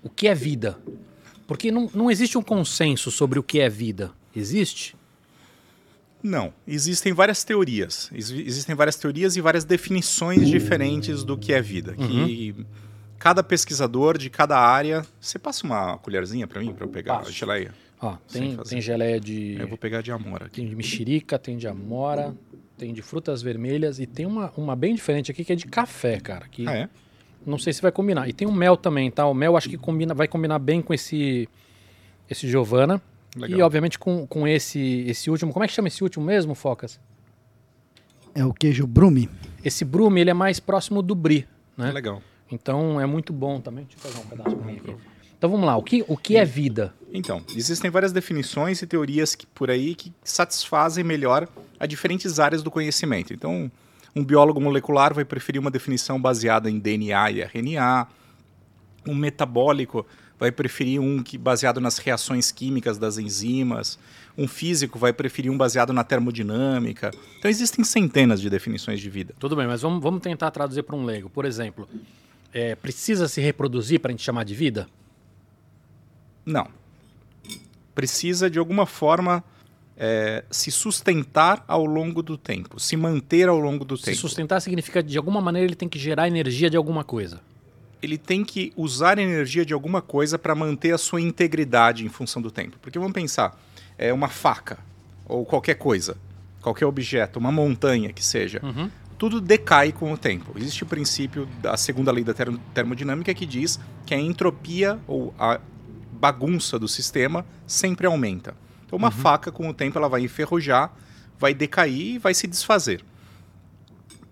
O 0.00 0.08
que 0.08 0.28
é 0.28 0.34
vida? 0.34 0.78
Porque 1.48 1.72
não, 1.72 1.90
não 1.92 2.08
existe 2.08 2.38
um 2.38 2.42
consenso 2.42 3.10
sobre 3.10 3.40
o 3.40 3.42
que 3.42 3.58
é 3.58 3.68
vida. 3.68 4.12
Existe? 4.36 4.94
Não, 6.26 6.54
existem 6.66 7.12
várias 7.12 7.44
teorias. 7.44 8.10
Ex- 8.10 8.30
Existem 8.30 8.74
várias 8.74 8.96
teorias 8.96 9.36
e 9.36 9.42
várias 9.42 9.62
definições 9.64 10.48
diferentes 10.48 11.22
do 11.22 11.36
que 11.36 11.52
é 11.52 11.60
vida. 11.60 11.92
Que 11.94 12.54
cada 13.18 13.42
pesquisador 13.42 14.16
de 14.16 14.30
cada 14.30 14.58
área. 14.58 15.04
Você 15.20 15.38
passa 15.38 15.66
uma 15.66 15.98
colherzinha 15.98 16.46
para 16.46 16.60
mim 16.62 16.72
para 16.72 16.84
eu 16.86 16.88
pegar 16.88 17.18
Passo. 17.18 17.28
a 17.28 17.32
geleia? 17.32 17.74
Ó, 18.00 18.16
tem, 18.32 18.56
tem 18.56 18.80
geleia 18.80 19.20
de. 19.20 19.56
Eu 19.60 19.68
vou 19.68 19.76
pegar 19.76 20.00
de 20.00 20.10
amor 20.12 20.42
aqui. 20.44 20.56
Tem 20.62 20.66
de 20.68 20.74
mexerica, 20.74 21.38
tem 21.38 21.58
de 21.58 21.68
amora, 21.68 22.34
tem 22.78 22.94
de 22.94 23.02
frutas 23.02 23.42
vermelhas 23.42 23.98
e 24.00 24.06
tem 24.06 24.24
uma, 24.24 24.50
uma 24.56 24.74
bem 24.74 24.94
diferente 24.94 25.30
aqui 25.30 25.44
que 25.44 25.52
é 25.52 25.56
de 25.56 25.66
café, 25.66 26.18
cara. 26.20 26.48
Que 26.48 26.66
Ah, 26.66 26.74
é? 26.74 26.88
não 27.46 27.58
sei 27.58 27.72
se 27.74 27.82
vai 27.82 27.92
combinar. 27.92 28.28
E 28.28 28.32
tem 28.32 28.48
um 28.48 28.52
mel 28.52 28.78
também, 28.78 29.10
tá? 29.10 29.26
O 29.26 29.34
mel 29.34 29.56
acho 29.58 29.68
que 29.68 29.76
combina, 29.76 30.14
vai 30.14 30.26
combinar 30.26 30.58
bem 30.58 30.80
com 30.80 30.94
esse 30.94 31.46
esse 32.30 32.48
Giovanna. 32.48 33.00
Legal. 33.36 33.58
E 33.58 33.62
obviamente 33.62 33.98
com, 33.98 34.26
com 34.26 34.46
esse 34.46 35.04
esse 35.06 35.30
último. 35.30 35.52
Como 35.52 35.64
é 35.64 35.68
que 35.68 35.74
chama 35.74 35.88
esse 35.88 36.02
último 36.02 36.24
mesmo, 36.24 36.54
Focas? 36.54 37.00
É 38.34 38.44
o 38.44 38.52
queijo 38.52 38.86
Brume. 38.86 39.28
Esse 39.64 39.84
Brume, 39.84 40.20
ele 40.20 40.30
é 40.30 40.34
mais 40.34 40.58
próximo 40.60 41.02
do 41.02 41.14
Brie, 41.14 41.46
né? 41.76 41.92
Legal. 41.92 42.20
Então 42.50 43.00
é 43.00 43.06
muito 43.06 43.32
bom 43.32 43.60
também. 43.60 43.84
Deixa 43.84 44.06
eu 44.06 44.12
pegar 44.12 44.24
um 44.24 44.28
pedaço 44.28 44.56
pra 44.56 44.66
mim 44.66 44.76
aqui. 44.76 44.94
Então 45.36 45.50
vamos 45.50 45.66
lá. 45.66 45.76
O 45.76 45.82
que, 45.82 46.04
o 46.08 46.16
que 46.16 46.36
é 46.36 46.44
vida? 46.44 46.94
Então, 47.12 47.44
existem 47.54 47.90
várias 47.90 48.12
definições 48.12 48.80
e 48.80 48.86
teorias 48.86 49.34
que, 49.34 49.46
por 49.46 49.70
aí 49.70 49.94
que 49.94 50.12
satisfazem 50.22 51.04
melhor 51.04 51.46
a 51.78 51.86
diferentes 51.86 52.40
áreas 52.40 52.62
do 52.62 52.70
conhecimento. 52.70 53.34
Então, 53.34 53.70
um 54.16 54.24
biólogo 54.24 54.60
molecular 54.60 55.12
vai 55.12 55.24
preferir 55.24 55.60
uma 55.60 55.70
definição 55.70 56.20
baseada 56.20 56.70
em 56.70 56.78
DNA 56.78 57.30
e 57.32 57.42
RNA. 57.42 58.08
Um 59.06 59.14
metabólico 59.14 60.06
vai 60.38 60.50
preferir 60.50 61.00
um 61.00 61.22
que 61.22 61.38
baseado 61.38 61.80
nas 61.80 61.98
reações 61.98 62.50
químicas 62.50 62.98
das 62.98 63.18
enzimas. 63.18 63.98
Um 64.36 64.48
físico 64.48 64.98
vai 64.98 65.12
preferir 65.12 65.50
um 65.50 65.56
baseado 65.56 65.92
na 65.92 66.02
termodinâmica. 66.02 67.12
Então, 67.38 67.50
existem 67.50 67.84
centenas 67.84 68.40
de 68.40 68.50
definições 68.50 69.00
de 69.00 69.08
vida. 69.08 69.34
Tudo 69.38 69.54
bem, 69.54 69.66
mas 69.66 69.82
vamos, 69.82 70.02
vamos 70.02 70.20
tentar 70.20 70.50
traduzir 70.50 70.82
para 70.82 70.96
um 70.96 71.04
leigo. 71.04 71.30
Por 71.30 71.44
exemplo, 71.44 71.88
é, 72.52 72.74
precisa 72.74 73.28
se 73.28 73.40
reproduzir 73.40 74.00
para 74.00 74.10
a 74.10 74.12
gente 74.12 74.24
chamar 74.24 74.44
de 74.44 74.54
vida? 74.54 74.88
Não. 76.44 76.68
Precisa, 77.94 78.50
de 78.50 78.58
alguma 78.58 78.86
forma, 78.86 79.42
é, 79.96 80.44
se 80.50 80.70
sustentar 80.70 81.64
ao 81.68 81.84
longo 81.84 82.22
do 82.22 82.36
tempo, 82.36 82.80
se 82.80 82.96
manter 82.96 83.48
ao 83.48 83.58
longo 83.58 83.84
do 83.84 83.96
Se 83.96 84.06
tempo. 84.06 84.18
sustentar 84.18 84.60
significa, 84.60 85.02
de 85.02 85.16
alguma 85.16 85.40
maneira, 85.40 85.66
ele 85.66 85.76
tem 85.76 85.88
que 85.88 85.98
gerar 85.98 86.26
energia 86.26 86.68
de 86.68 86.76
alguma 86.76 87.04
coisa. 87.04 87.40
Ele 88.04 88.18
tem 88.18 88.44
que 88.44 88.72
usar 88.76 89.18
energia 89.18 89.64
de 89.64 89.72
alguma 89.74 90.00
coisa 90.02 90.38
para 90.38 90.54
manter 90.54 90.92
a 90.94 90.98
sua 90.98 91.20
integridade 91.20 92.04
em 92.04 92.08
função 92.08 92.40
do 92.40 92.50
tempo. 92.50 92.76
Porque 92.80 92.98
vamos 92.98 93.14
pensar, 93.14 93.58
é 93.98 94.12
uma 94.12 94.28
faca 94.28 94.78
ou 95.26 95.44
qualquer 95.44 95.74
coisa, 95.74 96.16
qualquer 96.60 96.86
objeto, 96.86 97.38
uma 97.38 97.50
montanha 97.50 98.12
que 98.12 98.24
seja, 98.24 98.60
Uhum. 98.62 98.90
tudo 99.18 99.40
decai 99.40 99.90
com 99.92 100.12
o 100.12 100.18
tempo. 100.18 100.52
Existe 100.56 100.82
o 100.82 100.86
princípio 100.86 101.46
da 101.62 101.76
segunda 101.76 102.12
lei 102.12 102.22
da 102.24 102.34
ter- 102.34 102.52
termodinâmica 102.74 103.32
que 103.34 103.46
diz 103.46 103.80
que 104.06 104.14
a 104.14 104.18
entropia 104.18 104.98
ou 105.06 105.34
a 105.38 105.58
bagunça 106.12 106.78
do 106.78 106.86
sistema 106.88 107.44
sempre 107.66 108.06
aumenta. 108.06 108.54
Então, 108.86 108.98
uma 108.98 109.10
faca, 109.10 109.50
com 109.50 109.68
o 109.68 109.74
tempo, 109.74 109.98
ela 109.98 110.08
vai 110.08 110.20
enferrujar, 110.22 110.92
vai 111.38 111.52
decair 111.54 112.14
e 112.14 112.18
vai 112.18 112.32
se 112.34 112.46
desfazer. 112.46 113.02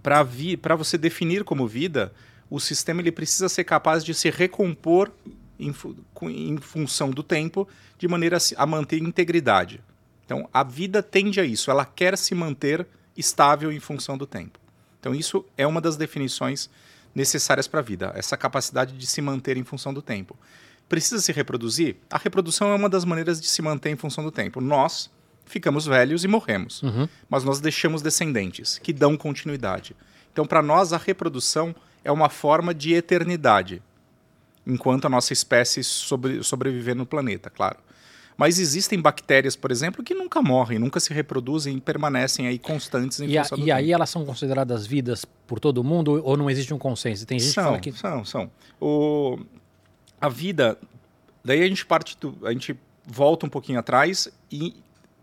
Para 0.02 0.74
você 0.76 0.98
definir 0.98 1.44
como 1.44 1.66
vida, 1.66 2.12
o 2.54 2.60
sistema 2.60 3.00
ele 3.00 3.10
precisa 3.10 3.48
ser 3.48 3.64
capaz 3.64 4.04
de 4.04 4.12
se 4.12 4.28
recompor 4.28 5.10
em, 5.58 5.74
em 6.28 6.56
função 6.58 7.10
do 7.10 7.22
tempo, 7.22 7.66
de 7.98 8.06
maneira 8.06 8.36
a 8.56 8.66
manter 8.66 9.00
integridade. 9.00 9.80
Então, 10.26 10.46
a 10.52 10.62
vida 10.62 11.02
tende 11.02 11.40
a 11.40 11.44
isso, 11.44 11.70
ela 11.70 11.86
quer 11.86 12.16
se 12.18 12.34
manter 12.34 12.86
estável 13.16 13.72
em 13.72 13.80
função 13.80 14.18
do 14.18 14.26
tempo. 14.26 14.58
Então, 15.00 15.14
isso 15.14 15.44
é 15.56 15.66
uma 15.66 15.80
das 15.80 15.96
definições 15.96 16.68
necessárias 17.14 17.66
para 17.66 17.80
a 17.80 17.82
vida, 17.82 18.12
essa 18.14 18.36
capacidade 18.36 18.96
de 18.98 19.06
se 19.06 19.22
manter 19.22 19.56
em 19.56 19.64
função 19.64 19.94
do 19.94 20.02
tempo. 20.02 20.36
Precisa 20.88 21.20
se 21.22 21.32
reproduzir? 21.32 21.96
A 22.10 22.18
reprodução 22.18 22.70
é 22.70 22.74
uma 22.74 22.88
das 22.88 23.04
maneiras 23.04 23.40
de 23.40 23.46
se 23.46 23.62
manter 23.62 23.90
em 23.90 23.96
função 23.96 24.22
do 24.22 24.30
tempo. 24.30 24.60
Nós 24.60 25.10
ficamos 25.46 25.86
velhos 25.86 26.22
e 26.22 26.28
morremos, 26.28 26.82
Uhum. 26.82 27.08
mas 27.30 27.44
nós 27.44 27.60
deixamos 27.60 28.02
descendentes 28.02 28.78
que 28.78 28.92
dão 28.92 29.16
continuidade. 29.16 29.96
Então, 30.32 30.46
para 30.46 30.60
nós, 30.62 30.92
a 30.92 30.98
reprodução 30.98 31.74
é 32.04 32.10
uma 32.12 32.28
forma 32.28 32.72
de 32.74 32.94
eternidade, 32.94 33.82
enquanto 34.66 35.06
a 35.06 35.08
nossa 35.08 35.32
espécie 35.32 35.82
sobre, 35.82 36.42
sobreviver 36.42 36.94
no 36.94 37.06
planeta, 37.06 37.50
claro. 37.50 37.78
Mas 38.36 38.58
existem 38.58 38.98
bactérias, 39.00 39.54
por 39.54 39.70
exemplo, 39.70 40.02
que 40.02 40.14
nunca 40.14 40.40
morrem, 40.40 40.78
nunca 40.78 40.98
se 40.98 41.12
reproduzem 41.12 41.76
e 41.76 41.80
permanecem 41.80 42.46
aí 42.46 42.58
constantes 42.58 43.20
em 43.20 43.28
E, 43.28 43.38
a- 43.38 43.42
função 43.42 43.58
do 43.58 43.62
e 43.62 43.66
tempo. 43.66 43.76
aí 43.76 43.92
elas 43.92 44.08
são 44.10 44.24
consideradas 44.24 44.86
vidas 44.86 45.24
por 45.46 45.60
todo 45.60 45.84
mundo 45.84 46.20
ou 46.24 46.36
não 46.36 46.48
existe 46.50 46.72
um 46.72 46.78
consenso? 46.78 47.26
Tem 47.26 47.38
gente 47.38 47.48
que 47.48 47.54
são, 47.54 47.64
fala 47.64 47.78
que. 47.80 47.92
são, 47.92 48.24
são. 48.24 48.50
O, 48.80 49.38
a 50.20 50.28
vida, 50.28 50.78
daí 51.44 51.62
a 51.62 51.68
gente 51.68 51.84
parte, 51.84 52.16
do, 52.18 52.36
a 52.46 52.52
gente 52.52 52.74
volta 53.06 53.44
um 53.46 53.50
pouquinho 53.50 53.78
atrás 53.78 54.28
e 54.50 54.74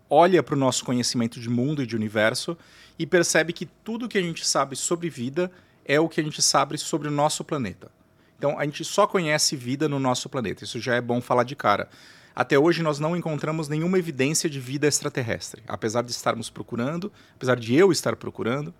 olha 0.08 0.42
para 0.42 0.54
o 0.54 0.58
nosso 0.58 0.84
conhecimento 0.84 1.40
de 1.40 1.48
mundo 1.50 1.82
e 1.82 1.86
de 1.86 1.96
universo 1.96 2.56
e 2.98 3.04
percebe 3.06 3.52
que 3.52 3.66
tudo 3.66 4.08
que 4.08 4.18
a 4.18 4.22
gente 4.22 4.46
sabe 4.46 4.76
sobre 4.76 5.10
vida 5.10 5.50
é 5.84 5.98
o 6.00 6.08
que 6.08 6.20
a 6.20 6.24
gente 6.24 6.40
sabe 6.42 6.76
sobre 6.78 7.08
o 7.08 7.10
nosso 7.10 7.44
planeta. 7.44 7.90
Então 8.38 8.58
a 8.58 8.64
gente 8.64 8.84
só 8.84 9.06
conhece 9.06 9.56
vida 9.56 9.88
no 9.88 9.98
nosso 9.98 10.28
planeta. 10.28 10.64
Isso 10.64 10.80
já 10.80 10.94
é 10.94 11.00
bom 11.00 11.20
falar 11.20 11.44
de 11.44 11.54
cara. 11.54 11.88
Até 12.34 12.58
hoje 12.58 12.82
nós 12.82 12.98
não 12.98 13.16
encontramos 13.16 13.68
nenhuma 13.68 13.98
evidência 13.98 14.48
de 14.48 14.60
vida 14.60 14.86
extraterrestre, 14.86 15.62
apesar 15.66 16.02
de 16.02 16.10
estarmos 16.10 16.48
procurando, 16.48 17.12
apesar 17.34 17.56
de 17.56 17.74
eu 17.74 17.92
estar 17.92 18.16
procurando 18.16 18.72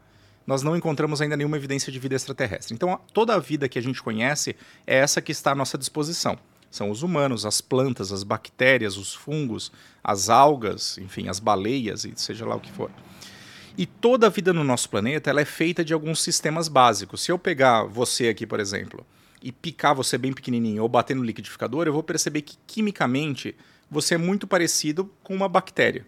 nós 0.47 0.63
não 0.63 0.77
encontramos 0.77 1.21
ainda 1.21 1.37
nenhuma 1.37 1.57
evidência 1.57 1.93
de 1.93 1.99
vida 2.01 2.17
extraterrestre. 2.17 2.75
Então, 2.75 2.99
toda 3.13 3.35
a 3.35 3.39
vida 3.39 3.69
que 3.69 3.79
a 3.79 3.83
gente 3.83 4.03
conhece 4.03 4.57
é 4.85 4.97
essa 4.97 5.21
que 5.21 5.33
está 5.33 5.53
à 5.53 5.55
nossa 5.55 5.79
disposição. 5.79 6.37
São 6.71 6.91
os 6.91 7.05
humanos, 7.05 7.47
as 7.47 7.61
plantas, 7.61 8.13
as 8.13 8.23
bactérias, 8.23 8.97
os 8.97 9.15
fungos, 9.15 9.71
as 10.03 10.29
algas, 10.29 10.99
enfim, 10.99 11.29
as 11.29 11.39
baleias 11.39 12.05
e 12.05 12.13
seja 12.17 12.47
lá 12.47 12.57
o 12.57 12.61
que 12.61 12.73
for. 12.73 12.91
E 13.77 13.87
toda 13.87 14.27
a 14.27 14.31
vida 14.31 14.53
no 14.53 14.65
nosso 14.65 14.89
planeta 14.91 15.31
ela 15.31 15.41
é 15.41 15.45
feita 15.45 15.85
de 15.85 15.93
alguns 15.93 16.21
sistemas 16.23 16.69
básicos. 16.69 17.23
Se 17.23 17.33
eu 17.33 17.39
pegar 17.39 17.85
você 17.85 18.29
aqui, 18.29 18.47
por 18.47 18.61
exemplo, 18.61 19.07
e 19.43 19.51
picar 19.51 19.95
você 19.95 20.19
bem 20.19 20.33
pequenininho 20.33 20.83
ou 20.83 20.89
bater 20.89 21.17
no 21.17 21.23
liquidificador, 21.23 21.87
eu 21.87 21.93
vou 21.93 22.03
perceber 22.03 22.43
que 22.43 22.59
quimicamente 22.67 23.57
você 23.91 24.15
é 24.15 24.19
muito 24.19 24.47
parecido 24.47 25.11
com 25.23 25.35
uma 25.35 25.49
bactéria. 25.49 26.07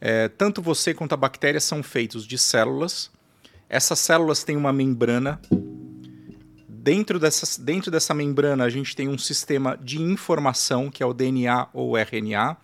É, 0.00 0.28
tanto 0.28 0.62
você 0.62 0.94
quanto 0.94 1.12
a 1.12 1.16
bactéria 1.16 1.60
são 1.60 1.82
feitos 1.82 2.26
de 2.26 2.38
células. 2.38 3.10
Essas 3.68 3.98
células 3.98 4.44
têm 4.44 4.56
uma 4.56 4.72
membrana. 4.72 5.40
Dentro, 6.68 7.18
dessas, 7.18 7.58
dentro 7.58 7.90
dessa 7.90 8.14
membrana, 8.14 8.64
a 8.64 8.70
gente 8.70 8.94
tem 8.94 9.08
um 9.08 9.18
sistema 9.18 9.76
de 9.76 10.00
informação, 10.00 10.90
que 10.90 11.02
é 11.02 11.06
o 11.06 11.12
DNA 11.12 11.68
ou 11.72 11.98
RNA, 11.98 12.56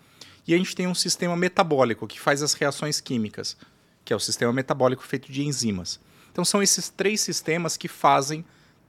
e 0.47 0.53
a 0.53 0.57
gente 0.57 0.75
tem 0.75 0.87
um 0.87 0.95
sistema 0.95 1.35
metabólico, 1.35 2.07
que 2.07 2.19
faz 2.19 2.41
as 2.41 2.53
reações 2.53 3.01
químicas, 3.01 3.57
que 4.05 4.13
é 4.13 4.15
o 4.15 4.19
sistema 4.19 4.53
metabólico 4.53 5.03
feito 5.03 5.31
de 5.31 5.43
enzimas. 5.43 5.99
Então, 6.31 6.45
são 6.45 6.61
esses 6.61 6.89
três 6.89 7.19
sistemas 7.19 7.75
que 7.75 7.87
fazem 7.87 8.45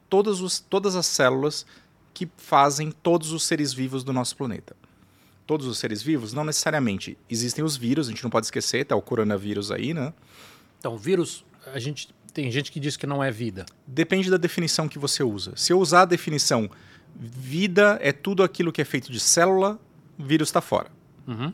todas, 0.08 0.40
os, 0.40 0.60
todas 0.60 0.94
as 0.94 1.06
células 1.06 1.66
que 2.14 2.28
fazem 2.36 2.92
todos 2.92 3.32
os 3.32 3.44
seres 3.44 3.72
vivos 3.72 4.04
do 4.04 4.12
nosso 4.12 4.36
planeta 4.36 4.76
todos 5.46 5.66
os 5.66 5.78
seres 5.78 6.02
vivos? 6.02 6.32
Não 6.32 6.44
necessariamente. 6.44 7.16
Existem 7.30 7.64
os 7.64 7.76
vírus, 7.76 8.08
a 8.08 8.10
gente 8.10 8.22
não 8.22 8.30
pode 8.30 8.46
esquecer, 8.46 8.84
tá 8.84 8.96
o 8.96 9.00
coronavírus 9.00 9.70
aí, 9.70 9.94
né? 9.94 10.12
Então, 10.78 10.98
vírus, 10.98 11.44
a 11.72 11.78
gente 11.78 12.08
tem 12.34 12.50
gente 12.50 12.70
que 12.70 12.80
diz 12.80 12.96
que 12.96 13.06
não 13.06 13.22
é 13.22 13.30
vida. 13.30 13.64
Depende 13.86 14.30
da 14.30 14.36
definição 14.36 14.88
que 14.88 14.98
você 14.98 15.22
usa. 15.22 15.52
Se 15.56 15.72
eu 15.72 15.78
usar 15.78 16.02
a 16.02 16.04
definição 16.04 16.68
vida 17.18 17.98
é 18.02 18.12
tudo 18.12 18.42
aquilo 18.42 18.70
que 18.70 18.82
é 18.82 18.84
feito 18.84 19.10
de 19.10 19.18
célula, 19.18 19.78
vírus 20.18 20.48
está 20.48 20.60
fora. 20.60 20.90
Uhum. 21.26 21.52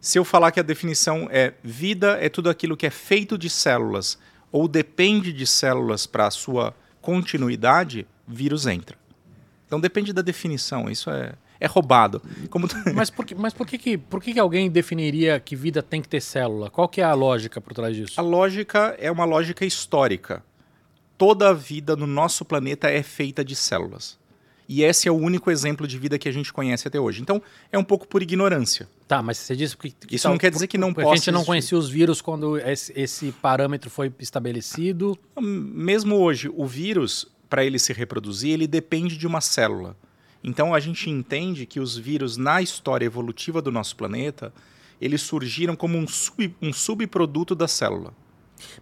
Se 0.00 0.18
eu 0.18 0.24
falar 0.24 0.52
que 0.52 0.60
a 0.60 0.62
definição 0.62 1.28
é 1.30 1.54
vida 1.62 2.18
é 2.20 2.28
tudo 2.28 2.48
aquilo 2.48 2.76
que 2.76 2.86
é 2.86 2.90
feito 2.90 3.36
de 3.36 3.50
células 3.50 4.18
ou 4.52 4.68
depende 4.68 5.32
de 5.32 5.46
células 5.46 6.06
para 6.06 6.26
a 6.26 6.30
sua 6.30 6.74
continuidade, 7.00 8.06
vírus 8.26 8.66
entra. 8.66 8.96
Então 9.66 9.80
depende 9.80 10.12
da 10.12 10.22
definição, 10.22 10.88
isso 10.88 11.10
é, 11.10 11.34
é 11.60 11.66
roubado. 11.66 12.22
Como 12.48 12.66
Mas, 12.94 13.10
por 13.10 13.24
que, 13.26 13.34
mas 13.34 13.52
por, 13.52 13.66
que, 13.66 13.76
que, 13.76 13.98
por 13.98 14.22
que, 14.22 14.32
que 14.32 14.40
alguém 14.40 14.70
definiria 14.70 15.38
que 15.40 15.54
vida 15.54 15.82
tem 15.82 16.00
que 16.00 16.08
ter 16.08 16.20
célula? 16.20 16.70
Qual 16.70 16.88
que 16.88 17.00
é 17.00 17.04
a 17.04 17.14
lógica 17.14 17.60
por 17.60 17.74
trás 17.74 17.94
disso? 17.94 18.18
A 18.18 18.22
lógica 18.22 18.96
é 18.98 19.10
uma 19.10 19.24
lógica 19.24 19.64
histórica. 19.64 20.42
Toda 21.18 21.50
a 21.50 21.52
vida 21.52 21.96
no 21.96 22.06
nosso 22.06 22.44
planeta 22.44 22.88
é 22.88 23.02
feita 23.02 23.44
de 23.44 23.56
células. 23.56 24.17
E 24.68 24.82
esse 24.82 25.08
é 25.08 25.10
o 25.10 25.14
único 25.16 25.50
exemplo 25.50 25.86
de 25.86 25.98
vida 25.98 26.18
que 26.18 26.28
a 26.28 26.32
gente 26.32 26.52
conhece 26.52 26.86
até 26.86 27.00
hoje. 27.00 27.22
Então, 27.22 27.40
é 27.72 27.78
um 27.78 27.84
pouco 27.84 28.06
por 28.06 28.22
ignorância. 28.22 28.86
Tá, 29.06 29.22
mas 29.22 29.38
você 29.38 29.56
disse 29.56 29.74
que. 29.74 29.90
que 29.90 30.14
Isso 30.16 30.24
tal- 30.24 30.32
não 30.32 30.38
quer 30.38 30.50
dizer 30.50 30.66
que 30.66 30.76
não 30.76 30.88
porque 30.92 31.00
a 31.00 31.04
possa 31.04 31.16
gente 31.16 31.30
não 31.30 31.38
existir. 31.38 31.46
conhecia 31.46 31.78
os 31.78 31.88
vírus 31.88 32.20
quando 32.20 32.58
esse, 32.58 32.92
esse 32.94 33.32
parâmetro 33.32 33.88
foi 33.88 34.12
estabelecido. 34.18 35.18
Mesmo 35.40 36.16
hoje, 36.16 36.50
o 36.54 36.66
vírus, 36.66 37.26
para 37.48 37.64
ele 37.64 37.78
se 37.78 37.94
reproduzir, 37.94 38.52
ele 38.52 38.66
depende 38.66 39.16
de 39.16 39.26
uma 39.26 39.40
célula. 39.40 39.96
Então, 40.44 40.74
a 40.74 40.80
gente 40.80 41.08
entende 41.08 41.64
que 41.64 41.80
os 41.80 41.96
vírus, 41.96 42.36
na 42.36 42.60
história 42.60 43.06
evolutiva 43.06 43.62
do 43.62 43.72
nosso 43.72 43.96
planeta, 43.96 44.52
eles 45.00 45.22
surgiram 45.22 45.74
como 45.74 45.96
um, 45.96 46.06
sub, 46.06 46.54
um 46.60 46.72
subproduto 46.74 47.54
da 47.54 47.66
célula. 47.66 48.12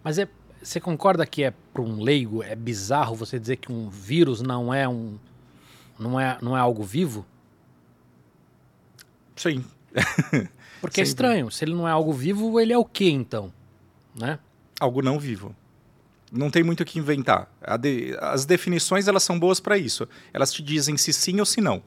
Mas 0.03 0.19
é, 0.19 0.29
você 0.61 0.81
concorda 0.81 1.25
que 1.25 1.45
é 1.45 1.53
para 1.73 1.83
um 1.83 2.03
leigo 2.03 2.43
é 2.43 2.57
bizarro 2.57 3.15
você 3.15 3.39
dizer 3.39 3.57
que 3.57 3.71
um 3.71 3.89
vírus 3.89 4.43
não 4.43 4.75
é 4.75 4.89
um 4.89 5.17
não 5.99 6.19
é, 6.19 6.39
não 6.43 6.57
é 6.57 6.61
algo 6.61 6.83
vivo? 6.83 7.27
Sim. 9.35 9.65
Porque 10.81 11.01
é 11.01 11.05
Sem 11.05 11.11
estranho. 11.11 11.51
Se 11.51 11.65
ele 11.65 11.75
não 11.75 11.87
é 11.87 11.91
algo 11.91 12.13
vivo, 12.13 12.61
ele 12.61 12.73
é 12.73 12.79
o 12.79 12.85
quê 12.85 13.09
então? 13.11 13.53
Né? 14.15 14.39
Algo 14.81 15.03
não 15.03 15.19
vivo. 15.19 15.55
Não 16.31 16.51
tem 16.51 16.63
muito 16.63 16.83
o 16.83 16.85
que 16.85 16.99
inventar. 16.99 17.51
De, 17.81 18.17
as 18.21 18.45
definições 18.45 19.09
elas 19.09 19.23
são 19.23 19.39
boas 19.39 19.61
para 19.61 19.79
isso. 19.79 20.09
Elas 20.33 20.53
te 20.53 20.63
dizem 20.63 20.97
se 20.97 21.13
sim 21.13 21.39
ou 21.41 21.47
se 21.47 21.61
não. 21.61 21.83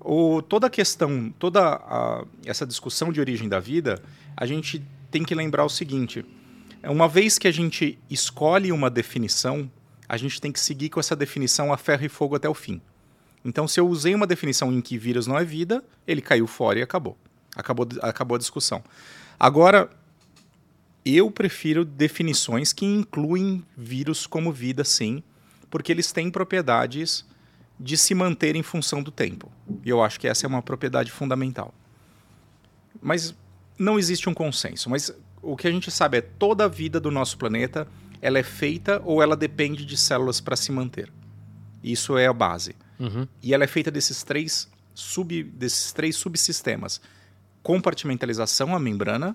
O, 0.00 0.40
toda 0.40 0.66
a 0.66 0.70
questão, 0.70 1.32
toda 1.38 1.60
a, 1.60 2.24
essa 2.44 2.66
discussão 2.66 3.12
de 3.12 3.20
origem 3.20 3.48
da 3.48 3.60
vida, 3.60 4.02
a 4.36 4.46
gente 4.46 4.82
tem 5.10 5.22
que 5.22 5.34
lembrar 5.34 5.64
o 5.64 5.68
seguinte: 5.68 6.24
uma 6.82 7.06
vez 7.06 7.38
que 7.38 7.46
a 7.46 7.52
gente 7.52 7.98
escolhe 8.08 8.72
uma 8.72 8.88
definição, 8.88 9.70
a 10.08 10.16
gente 10.16 10.40
tem 10.40 10.50
que 10.50 10.58
seguir 10.58 10.88
com 10.88 10.98
essa 10.98 11.14
definição 11.14 11.72
a 11.72 11.76
ferro 11.76 12.04
e 12.04 12.08
fogo 12.08 12.34
até 12.34 12.48
o 12.48 12.54
fim. 12.54 12.80
Então, 13.44 13.66
se 13.66 13.80
eu 13.80 13.88
usei 13.88 14.14
uma 14.14 14.26
definição 14.26 14.72
em 14.72 14.80
que 14.80 14.98
vírus 14.98 15.26
não 15.26 15.38
é 15.38 15.44
vida, 15.44 15.82
ele 16.06 16.20
caiu 16.20 16.46
fora 16.46 16.78
e 16.78 16.82
acabou. 16.82 17.16
Acabou, 17.56 17.88
acabou 18.02 18.36
a 18.36 18.38
discussão. 18.38 18.82
Agora, 19.38 19.90
eu 21.04 21.30
prefiro 21.30 21.84
definições 21.84 22.72
que 22.72 22.84
incluem 22.84 23.64
vírus 23.76 24.26
como 24.26 24.52
vida, 24.52 24.84
sim, 24.84 25.22
porque 25.70 25.90
eles 25.90 26.12
têm 26.12 26.30
propriedades 26.30 27.24
de 27.78 27.96
se 27.96 28.14
manter 28.14 28.56
em 28.56 28.62
função 28.62 29.02
do 29.02 29.10
tempo. 29.10 29.50
E 29.84 29.88
eu 29.88 30.02
acho 30.02 30.20
que 30.20 30.28
essa 30.28 30.44
é 30.44 30.48
uma 30.48 30.60
propriedade 30.60 31.10
fundamental. 31.10 31.72
Mas 33.00 33.34
não 33.78 33.98
existe 33.98 34.28
um 34.28 34.34
consenso. 34.34 34.90
Mas 34.90 35.10
o 35.40 35.56
que 35.56 35.66
a 35.66 35.70
gente 35.70 35.90
sabe 35.90 36.18
é 36.18 36.20
toda 36.20 36.66
a 36.66 36.68
vida 36.68 37.00
do 37.00 37.10
nosso 37.10 37.38
planeta 37.38 37.88
ela 38.22 38.38
é 38.38 38.42
feita 38.42 39.00
ou 39.04 39.22
ela 39.22 39.36
depende 39.36 39.84
de 39.84 39.96
células 39.96 40.40
para 40.40 40.56
se 40.56 40.70
manter. 40.70 41.10
Isso 41.82 42.18
é 42.18 42.26
a 42.26 42.32
base. 42.32 42.76
Uhum. 43.00 43.26
E 43.42 43.54
ela 43.54 43.64
é 43.64 43.66
feita 43.66 43.90
desses 43.90 44.22
três, 44.22 44.68
sub, 44.94 45.42
desses 45.42 45.92
três 45.92 46.14
subsistemas: 46.16 47.00
compartimentalização, 47.62 48.76
a 48.76 48.78
membrana, 48.78 49.34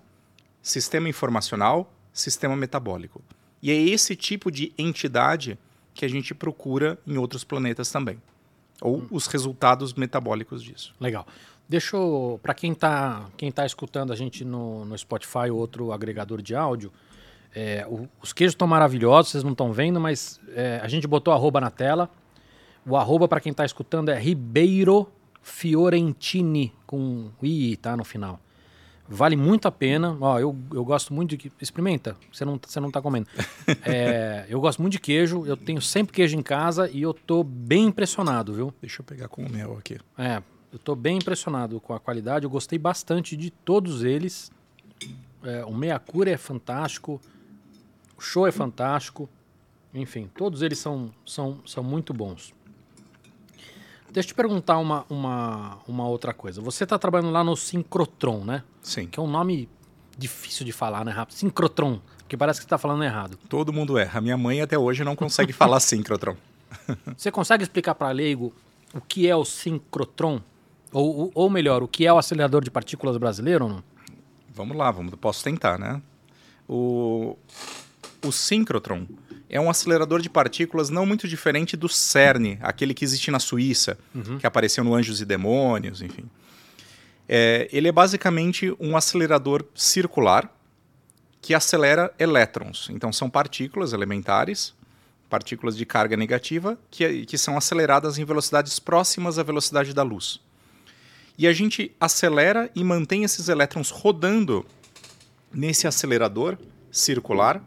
sistema 0.62 1.10
informacional, 1.10 1.91
sistema 2.13 2.55
metabólico. 2.55 3.22
E 3.62 3.72
é 3.72 3.75
esse 3.75 4.15
tipo 4.15 4.51
de 4.51 4.72
entidade 4.77 5.57
que 5.93 6.05
a 6.05 6.07
gente 6.07 6.36
procura 6.36 7.00
em 7.07 7.17
outros 7.17 7.43
planetas 7.43 7.91
também. 7.91 8.22
Ou 8.81 8.98
hum. 8.98 9.07
os 9.10 9.25
resultados 9.27 9.93
metabólicos 9.93 10.62
disso. 10.62 10.93
Legal. 11.00 11.25
Deixa 11.67 11.95
eu, 11.95 12.39
para 12.43 12.53
quem 12.53 12.74
está 12.74 13.25
quem 13.36 13.51
tá 13.51 13.65
escutando 13.65 14.13
a 14.13 14.15
gente 14.15 14.45
no, 14.45 14.86
no 14.86 14.95
Spotify 14.95 15.50
ou 15.50 15.57
outro 15.57 15.91
agregador 15.91 16.41
de 16.41 16.53
áudio, 16.53 16.91
é, 17.55 17.86
o, 17.89 18.07
os 18.22 18.34
queijos 18.34 18.53
estão 18.53 18.67
maravilhosos, 18.67 19.31
vocês 19.31 19.43
não 19.43 19.53
estão 19.53 19.72
vendo, 19.72 20.00
mas 20.00 20.39
é, 20.53 20.79
a 20.84 20.88
gente 20.88 21.07
botou 21.07 21.34
arroba 21.34 21.60
na 21.60 21.72
tela. 21.72 22.10
O 22.86 22.96
arroba, 22.96 23.27
para 23.27 23.39
quem 23.39 23.51
está 23.51 23.65
escutando, 23.65 24.10
é 24.10 24.20
Ribeiro 24.20 25.08
Fiorentini, 25.42 26.74
com 26.86 27.32
I, 27.42 27.75
tá, 27.77 27.98
no 27.98 28.04
final. 28.04 28.39
Vale 29.08 29.36
muito 29.36 29.68
a 29.68 29.72
pena. 29.72 30.18
Ó, 30.20 30.39
eu, 30.39 30.56
eu 30.74 30.84
gosto 30.84 31.13
muito 31.13 31.38
de. 31.38 31.51
Experimenta, 31.62 32.15
você 32.32 32.44
não, 32.44 32.60
você 32.63 32.80
não 32.80 32.92
tá 32.92 33.01
comendo. 33.01 33.27
É, 33.84 34.46
eu 34.50 34.60
gosto 34.60 34.82
muito 34.82 34.94
de 34.94 35.00
queijo, 35.00 35.46
eu 35.46 35.58
tenho 35.58 35.82
sempre 35.82 36.13
queijo 36.13 36.36
em 36.38 36.42
casa 36.42 36.89
e 36.89 37.01
eu 37.01 37.13
tô 37.13 37.44
bem 37.44 37.86
impressionado, 37.86 38.54
viu? 38.54 38.74
Deixa 38.82 39.01
eu 39.01 39.06
pegar 39.06 39.27
com 39.27 39.44
o 39.44 39.50
mel 39.50 39.77
aqui. 39.77 40.00
É, 40.18 40.42
eu 40.72 40.80
tô 40.80 40.96
bem 40.96 41.18
impressionado 41.18 41.80
com 41.80 41.94
a 41.94 42.00
qualidade. 42.00 42.46
Eu 42.46 42.50
gostei 42.50 42.77
bastante 42.77 43.36
de 43.36 43.50
todos 43.50 44.04
eles. 44.04 44.51
É, 45.44 45.63
o 45.65 45.74
Meia 45.74 46.00
Cura 46.00 46.32
é 46.32 46.38
fantástico. 46.38 47.22
O 48.18 48.22
show 48.22 48.48
é 48.48 48.51
fantástico. 48.51 49.30
Enfim, 49.94 50.30
todos 50.36 50.62
eles 50.62 50.80
são, 50.80 51.12
são, 51.25 51.60
são 51.65 51.84
muito 51.84 52.13
bons. 52.13 52.54
Deixa 54.15 54.28
eu 54.28 54.34
te 54.34 54.34
perguntar 54.34 54.78
uma, 54.78 55.06
uma, 55.10 55.78
uma 55.86 56.08
outra 56.08 56.34
coisa. 56.34 56.62
Você 56.62 56.86
está 56.86 56.97
trabalhando 56.97 57.34
lá 57.34 57.43
no 57.43 57.54
Synchrotron, 57.54 58.45
né? 58.45 58.63
Sim. 58.82 59.08
Que 59.08 59.19
é 59.19 59.21
um 59.21 59.28
nome 59.28 59.67
difícil 60.17 60.65
de 60.65 60.71
falar, 60.71 61.04
né, 61.04 61.12
rápido? 61.12 61.36
Synchrotron, 61.36 61.99
que 62.25 62.38
parece 62.38 62.60
que 62.60 62.63
você 62.63 62.67
está 62.67 62.78
falando 62.78 63.04
errado. 63.04 63.38
Todo 63.49 63.73
mundo 63.73 63.97
erra. 63.97 64.21
Minha 64.21 64.38
mãe 64.38 64.62
até 64.62 64.80
hoje 64.80 65.04
não 65.04 65.17
consegue 65.17 65.51
falar 65.54 65.82
Synchrotron. 65.82 66.38
Você 67.17 67.30
consegue 67.30 67.63
explicar 67.63 67.93
para 67.93 68.10
leigo 68.12 68.54
o 68.93 69.01
que 69.01 69.28
é 69.28 69.36
o 69.36 69.43
Synchrotron? 69.43 70.39
Ou, 70.93 71.30
ou 71.36 71.49
melhor, 71.49 71.84
o 71.84 71.88
que 71.88 72.06
é 72.06 72.13
o 72.13 72.17
acelerador 72.17 72.63
de 72.63 72.71
partículas 72.71 73.17
brasileiro 73.17 73.65
ou 73.65 73.69
não? 73.69 73.84
Vamos 74.54 74.78
lá, 74.78 74.91
vamos, 74.91 75.13
posso 75.15 75.43
tentar, 75.43 75.78
né? 75.78 76.01
O, 76.69 77.38
o 78.25 78.32
Synchrotron 78.32 79.06
é 79.49 79.60
um 79.60 79.69
acelerador 79.69 80.21
de 80.21 80.29
partículas 80.29 80.89
não 80.89 81.05
muito 81.05 81.27
diferente 81.27 81.77
do 81.77 81.88
CERN, 81.88 82.58
aquele 82.62 82.93
que 82.93 83.05
existe 83.05 83.29
na 83.29 83.39
Suíça, 83.39 83.97
uhum. 84.13 84.38
que 84.38 84.47
apareceu 84.47 84.84
no 84.84 84.93
Anjos 84.95 85.21
e 85.21 85.25
Demônios, 85.25 86.01
enfim. 86.01 86.25
É, 87.27 87.67
ele 87.71 87.88
é 87.88 87.91
basicamente 87.91 88.75
um 88.79 88.95
acelerador 88.95 89.65
circular 89.73 90.51
que 91.41 91.53
acelera 91.53 92.13
elétrons. 92.17 92.88
Então, 92.89 93.13
são 93.13 93.29
partículas 93.29 93.93
elementares, 93.93 94.73
partículas 95.29 95.77
de 95.77 95.86
carga 95.86 96.17
negativa, 96.17 96.77
que, 96.89 97.25
que 97.25 97.38
são 97.38 97.58
aceleradas 97.58 98.17
em 98.17 98.25
velocidades 98.25 98.79
próximas 98.79 99.38
à 99.38 99.43
velocidade 99.43 99.93
da 99.93 100.03
luz. 100.03 100.39
E 101.38 101.47
a 101.47 101.53
gente 101.53 101.91
acelera 101.99 102.69
e 102.73 102.84
mantém 102.84 103.23
esses 103.23 103.49
elétrons 103.49 103.89
rodando 103.89 104.65
nesse 105.53 105.88
acelerador 105.88 106.58
circular 106.91 107.62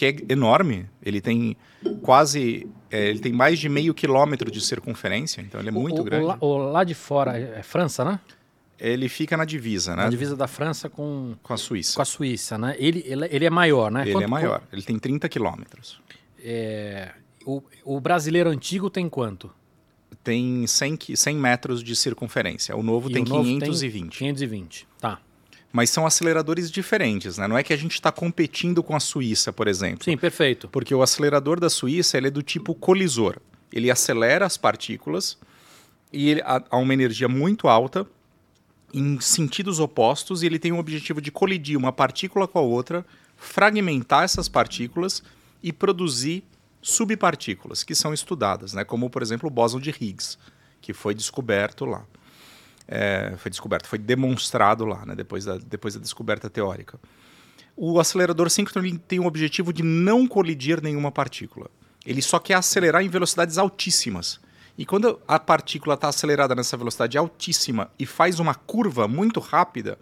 que 0.00 0.06
é 0.06 0.32
enorme. 0.32 0.86
Ele 1.02 1.20
tem 1.20 1.54
quase. 2.00 2.66
É, 2.90 3.10
ele 3.10 3.18
tem 3.18 3.32
mais 3.32 3.58
de 3.58 3.68
meio 3.68 3.92
quilômetro 3.92 4.50
de 4.50 4.58
circunferência, 4.60 5.42
então 5.42 5.60
ele 5.60 5.68
é 5.68 5.72
muito 5.72 6.00
o, 6.00 6.04
grande. 6.04 6.24
O 6.24 6.26
lá, 6.26 6.38
o 6.40 6.56
lá, 6.56 6.84
de 6.84 6.94
fora 6.94 7.38
é 7.38 7.62
França, 7.62 8.02
né? 8.02 8.18
Ele 8.78 9.10
fica 9.10 9.36
na 9.36 9.44
divisa, 9.44 9.94
né? 9.94 10.04
Na 10.04 10.08
divisa 10.08 10.34
da 10.34 10.46
França 10.46 10.88
com, 10.88 11.34
com 11.42 11.52
a 11.52 11.56
Suíça. 11.58 11.96
Com 11.96 12.02
a 12.02 12.06
Suíça, 12.06 12.56
né? 12.56 12.74
Ele, 12.78 13.04
ele, 13.06 13.28
ele 13.30 13.44
é 13.44 13.50
maior, 13.50 13.90
né? 13.90 14.02
Ele 14.02 14.12
Quanto, 14.12 14.24
é 14.24 14.26
maior. 14.26 14.62
Ele 14.72 14.80
tem 14.80 14.98
30 14.98 15.28
quilômetros. 15.28 16.00
É, 16.42 17.10
o, 17.44 17.62
o 17.84 18.00
brasileiro 18.00 18.48
antigo 18.48 18.88
tem 18.88 19.06
quanto? 19.06 19.50
Tem 20.24 20.66
100, 20.66 21.14
100 21.14 21.36
metros 21.36 21.82
de 21.84 21.94
circunferência. 21.94 22.74
O 22.74 22.82
novo 22.82 23.10
e 23.10 23.12
tem 23.12 23.22
o 23.22 23.28
novo 23.28 23.44
520. 23.44 24.18
Tem 24.18 24.28
520, 24.28 24.88
tá 24.98 25.20
mas 25.72 25.90
são 25.90 26.06
aceleradores 26.06 26.70
diferentes, 26.70 27.38
né? 27.38 27.46
Não 27.46 27.56
é 27.56 27.62
que 27.62 27.72
a 27.72 27.76
gente 27.76 27.94
está 27.94 28.10
competindo 28.10 28.82
com 28.82 28.96
a 28.96 29.00
Suíça, 29.00 29.52
por 29.52 29.68
exemplo. 29.68 30.04
Sim, 30.04 30.16
perfeito. 30.16 30.68
Porque 30.68 30.94
o 30.94 31.02
acelerador 31.02 31.60
da 31.60 31.70
Suíça 31.70 32.16
ele 32.16 32.26
é 32.26 32.30
do 32.30 32.42
tipo 32.42 32.74
colisor. 32.74 33.36
Ele 33.72 33.90
acelera 33.90 34.44
as 34.44 34.56
partículas 34.56 35.38
e 36.12 36.30
ele, 36.30 36.42
a, 36.42 36.62
a 36.70 36.76
uma 36.76 36.92
energia 36.92 37.28
muito 37.28 37.68
alta 37.68 38.04
em 38.92 39.20
sentidos 39.20 39.78
opostos 39.78 40.42
e 40.42 40.46
ele 40.46 40.58
tem 40.58 40.72
o 40.72 40.78
objetivo 40.78 41.20
de 41.20 41.30
colidir 41.30 41.78
uma 41.78 41.92
partícula 41.92 42.48
com 42.48 42.58
a 42.58 42.62
outra, 42.62 43.06
fragmentar 43.36 44.24
essas 44.24 44.48
partículas 44.48 45.22
e 45.62 45.72
produzir 45.72 46.42
subpartículas 46.82 47.84
que 47.84 47.94
são 47.94 48.12
estudadas, 48.12 48.72
né? 48.72 48.82
Como 48.82 49.08
por 49.08 49.22
exemplo 49.22 49.46
o 49.46 49.52
bóson 49.52 49.78
de 49.78 49.90
Higgs, 49.90 50.36
que 50.80 50.92
foi 50.92 51.14
descoberto 51.14 51.84
lá 51.84 52.04
é, 52.90 53.34
foi 53.36 53.50
descoberto, 53.50 53.86
foi 53.86 53.98
demonstrado 53.98 54.84
lá, 54.84 55.06
né, 55.06 55.14
depois, 55.14 55.44
da, 55.44 55.56
depois 55.56 55.94
da 55.94 56.00
descoberta 56.00 56.50
teórica. 56.50 56.98
O 57.76 58.00
acelerador 58.00 58.50
síncrono 58.50 58.98
tem 58.98 59.20
o 59.20 59.26
objetivo 59.26 59.72
de 59.72 59.84
não 59.84 60.26
colidir 60.26 60.82
nenhuma 60.82 61.12
partícula. 61.12 61.70
Ele 62.04 62.20
só 62.20 62.40
quer 62.40 62.54
acelerar 62.54 63.02
em 63.02 63.08
velocidades 63.08 63.56
altíssimas. 63.58 64.40
E 64.76 64.84
quando 64.84 65.20
a 65.28 65.38
partícula 65.38 65.94
está 65.94 66.08
acelerada 66.08 66.54
nessa 66.54 66.76
velocidade 66.76 67.16
altíssima 67.16 67.90
e 67.98 68.04
faz 68.04 68.40
uma 68.40 68.54
curva 68.54 69.06
muito 69.06 69.38
rápida, 69.38 69.96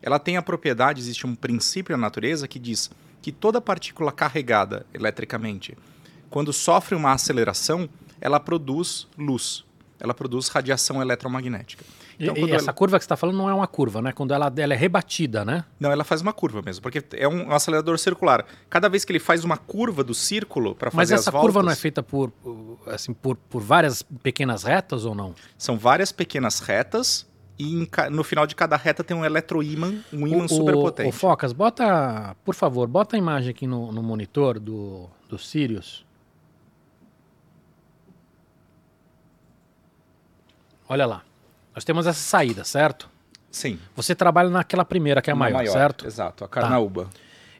ela 0.00 0.18
tem 0.18 0.36
a 0.38 0.42
propriedade, 0.42 1.00
existe 1.00 1.26
um 1.26 1.34
princípio 1.34 1.94
na 1.96 2.00
natureza 2.06 2.48
que 2.48 2.58
diz 2.58 2.90
que 3.20 3.30
toda 3.30 3.60
partícula 3.60 4.10
carregada 4.10 4.86
eletricamente, 4.94 5.76
quando 6.30 6.52
sofre 6.52 6.94
uma 6.94 7.12
aceleração, 7.12 7.88
ela 8.18 8.40
produz 8.40 9.06
luz, 9.18 9.64
ela 9.98 10.14
produz 10.14 10.48
radiação 10.48 11.02
eletromagnética. 11.02 11.84
Então, 12.20 12.36
e, 12.36 12.52
essa 12.52 12.66
ela... 12.66 12.72
curva 12.74 12.98
que 12.98 13.04
você 13.04 13.06
está 13.06 13.16
falando 13.16 13.38
não 13.38 13.48
é 13.48 13.54
uma 13.54 13.66
curva, 13.66 14.02
né? 14.02 14.12
Quando 14.12 14.34
ela, 14.34 14.52
ela 14.54 14.74
é 14.74 14.76
rebatida, 14.76 15.42
né? 15.42 15.64
Não, 15.78 15.90
ela 15.90 16.04
faz 16.04 16.20
uma 16.20 16.34
curva 16.34 16.60
mesmo, 16.60 16.82
porque 16.82 17.02
é 17.16 17.26
um 17.26 17.50
acelerador 17.50 17.98
circular. 17.98 18.44
Cada 18.68 18.88
vez 18.90 19.06
que 19.06 19.12
ele 19.12 19.18
faz 19.18 19.42
uma 19.42 19.56
curva 19.56 20.04
do 20.04 20.12
círculo 20.12 20.74
para 20.74 20.90
fazer 20.90 21.14
Mas 21.14 21.20
essa 21.22 21.30
voltas, 21.30 21.46
curva 21.46 21.62
não 21.62 21.72
é 21.72 21.76
feita 21.76 22.02
por, 22.02 22.30
assim, 22.86 23.14
por, 23.14 23.36
por 23.36 23.62
várias 23.62 24.02
pequenas 24.02 24.64
retas 24.64 25.06
ou 25.06 25.14
não? 25.14 25.34
São 25.56 25.78
várias 25.78 26.12
pequenas 26.12 26.60
retas 26.60 27.26
e 27.58 27.88
no 28.10 28.22
final 28.22 28.46
de 28.46 28.54
cada 28.54 28.76
reta 28.76 29.02
tem 29.02 29.16
um 29.16 29.24
eletroímã, 29.24 29.94
um 30.12 30.26
ímã 30.26 30.46
superpotente. 30.46 31.08
O 31.08 31.12
Focas, 31.12 31.54
bota, 31.54 32.36
por 32.44 32.54
favor, 32.54 32.86
bota 32.86 33.16
a 33.16 33.18
imagem 33.18 33.50
aqui 33.50 33.66
no, 33.66 33.90
no 33.92 34.02
monitor 34.02 34.58
do, 34.58 35.08
do 35.28 35.38
Sirius. 35.38 36.04
Olha 40.86 41.06
lá. 41.06 41.29
Nós 41.74 41.84
temos 41.84 42.06
essa 42.06 42.20
saída, 42.20 42.64
certo? 42.64 43.08
Sim. 43.50 43.78
Você 43.96 44.14
trabalha 44.14 44.48
naquela 44.48 44.84
primeira, 44.84 45.20
que 45.20 45.30
é 45.30 45.32
a 45.32 45.36
maior, 45.36 45.58
maior, 45.58 45.72
certo? 45.72 46.06
Exato, 46.06 46.44
a 46.44 46.48
Carnaúba. 46.48 47.04
Tá. 47.04 47.10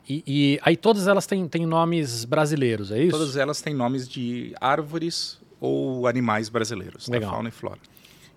E, 0.09 0.25
e, 0.27 0.61
aí 0.63 0.77
todas 0.77 1.07
elas 1.07 1.27
têm, 1.27 1.47
têm 1.47 1.67
nomes 1.67 2.25
brasileiros, 2.25 2.91
é 2.91 3.01
isso? 3.01 3.17
Todas 3.17 3.37
elas 3.37 3.61
têm 3.61 3.75
nomes 3.75 4.09
de 4.09 4.55
árvores 4.61 5.41
ou 5.61 6.07
animais 6.07 6.49
brasileiros, 6.49 7.09
Legal. 7.09 7.29
da 7.29 7.35
fauna 7.35 7.49
e 7.49 7.53
flora. 7.53 7.79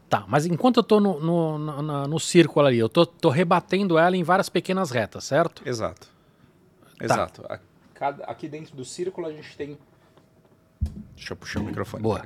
Tá, 0.10 0.26
mas 0.28 0.46
enquanto 0.46 0.78
eu 0.78 0.82
estou 0.82 1.00
no, 1.00 1.20
no, 1.20 1.58
no, 1.58 2.08
no, 2.08 2.20
círculo 2.20 2.68
ali, 2.68 2.78
eu 2.78 2.86
estou 2.86 3.32
rebatendo 3.32 3.98
ela 3.98 4.16
em 4.16 4.22
várias 4.22 4.50
pequenas 4.50 4.92
retas, 4.92 5.24
certo? 5.24 5.64
Exato. 5.66 6.08
Tá. 7.00 7.06
Exato. 7.06 7.44
A 7.50 7.60
cada, 7.94 8.24
aqui 8.26 8.48
dentro 8.48 8.76
do 8.76 8.86
círculo 8.86 9.28
a 9.28 9.32
gente 9.32 9.56
tem. 9.56 9.78
Deixa 11.16 11.34
eu 11.34 11.38
puxar 11.38 11.60
o 11.62 11.64
microfone. 11.64 12.04
Boa. 12.04 12.22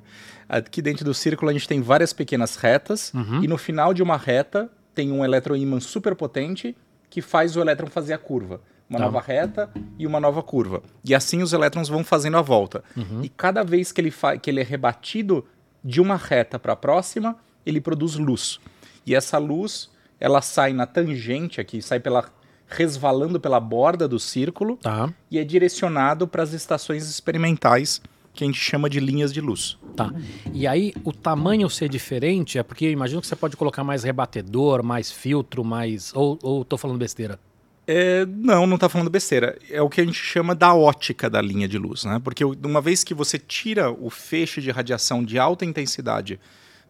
Aqui 0.48 0.82
dentro 0.82 1.04
do 1.04 1.14
círculo 1.14 1.50
a 1.50 1.52
gente 1.54 1.66
tem 1.68 1.80
várias 1.80 2.12
pequenas 2.12 2.56
retas 2.56 3.12
Uhum. 3.14 3.42
e 3.42 3.48
no 3.48 3.56
final 3.56 3.94
de 3.94 4.02
uma 4.02 4.16
reta 4.16 4.70
tem 4.94 5.10
um 5.10 5.24
eletroímã 5.24 5.80
super 5.80 6.14
potente 6.14 6.76
que 7.08 7.22
faz 7.22 7.56
o 7.56 7.60
elétron 7.60 7.86
fazer 7.88 8.12
a 8.12 8.18
curva. 8.18 8.60
Uma 8.88 8.98
Tá. 8.98 9.04
nova 9.06 9.20
reta 9.22 9.70
e 9.98 10.06
uma 10.06 10.20
nova 10.20 10.42
curva. 10.42 10.82
E 11.02 11.14
assim 11.14 11.42
os 11.42 11.52
elétrons 11.54 11.88
vão 11.88 12.04
fazendo 12.04 12.36
a 12.36 12.42
volta. 12.42 12.84
Uhum. 12.96 13.22
E 13.22 13.28
cada 13.30 13.62
vez 13.64 13.90
que 13.90 14.00
ele, 14.02 14.12
que 14.42 14.50
ele 14.50 14.60
é 14.60 14.64
rebatido 14.64 15.46
de 15.82 16.00
uma 16.00 16.16
reta 16.16 16.58
para 16.58 16.74
a 16.74 16.76
próxima, 16.76 17.36
ele 17.64 17.80
produz 17.80 18.16
luz. 18.16 18.60
E 19.06 19.14
essa 19.14 19.38
luz, 19.38 19.90
ela 20.20 20.42
sai 20.42 20.74
na 20.74 20.84
tangente 20.86 21.58
aqui, 21.60 21.80
sai 21.80 22.00
pela 22.00 22.28
resvalando 22.72 23.38
pela 23.38 23.60
borda 23.60 24.08
do 24.08 24.18
círculo 24.18 24.76
Tá, 24.76 25.12
e 25.30 25.38
é 25.38 25.44
direcionado 25.44 26.26
para 26.26 26.42
as 26.42 26.52
estações 26.52 27.08
experimentais 27.08 28.00
que 28.34 28.44
a 28.44 28.46
gente 28.46 28.58
chama 28.58 28.88
de 28.88 28.98
linhas 28.98 29.32
de 29.32 29.40
luz. 29.40 29.78
tá. 29.94 30.10
E 30.54 30.66
aí, 30.66 30.94
o 31.04 31.12
tamanho 31.12 31.68
ser 31.68 31.88
diferente 31.88 32.58
é 32.58 32.62
porque 32.62 32.86
eu 32.86 32.90
imagino 32.90 33.20
que 33.20 33.26
você 33.26 33.36
pode 33.36 33.56
colocar 33.56 33.84
mais 33.84 34.04
rebatedor, 34.04 34.82
mais 34.82 35.12
filtro, 35.12 35.62
mais. 35.62 36.12
Ou, 36.14 36.38
ou 36.42 36.64
tô 36.64 36.78
falando 36.78 36.98
besteira? 36.98 37.38
É, 37.86 38.24
não, 38.26 38.66
não 38.66 38.76
está 38.76 38.88
falando 38.88 39.10
besteira. 39.10 39.58
É 39.68 39.82
o 39.82 39.88
que 39.88 40.00
a 40.00 40.04
gente 40.04 40.16
chama 40.16 40.54
da 40.54 40.72
ótica 40.72 41.28
da 41.28 41.42
linha 41.42 41.68
de 41.68 41.76
luz, 41.76 42.04
né? 42.04 42.20
Porque 42.22 42.44
uma 42.44 42.80
vez 42.80 43.04
que 43.04 43.12
você 43.12 43.38
tira 43.38 43.90
o 43.90 44.08
feixe 44.08 44.62
de 44.62 44.70
radiação 44.70 45.22
de 45.22 45.38
alta 45.38 45.64
intensidade 45.64 46.40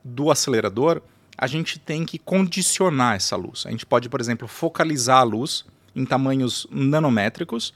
do 0.04 0.30
acelerador, 0.30 1.00
a 1.36 1.46
gente 1.46 1.78
tem 1.78 2.04
que 2.04 2.18
condicionar 2.18 3.16
essa 3.16 3.36
luz. 3.36 3.64
A 3.66 3.70
gente 3.70 3.86
pode, 3.86 4.08
por 4.08 4.20
exemplo, 4.20 4.46
focalizar 4.46 5.18
a 5.18 5.24
luz 5.24 5.64
em 5.94 6.04
tamanhos 6.04 6.66
nanométricos, 6.70 7.74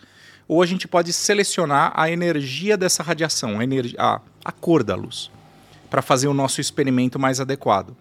ou 0.49 0.62
a 0.62 0.66
gente 0.66 0.87
pode 0.87 1.12
selecionar 1.12 1.92
a 1.95 2.11
energia 2.11 2.77
dessa 2.77 3.03
radiação, 3.03 3.59
a, 3.59 3.64
a, 4.14 4.21
a 4.45 4.53
cor 4.53 4.85
da 4.85 4.95
luz, 4.95 5.31
para 5.90 6.01
fazer 6.01 6.29
o 6.29 6.35
nosso 6.35 6.61
experimento 6.61 7.19
mais 7.19 7.40
adequado. 7.40 7.97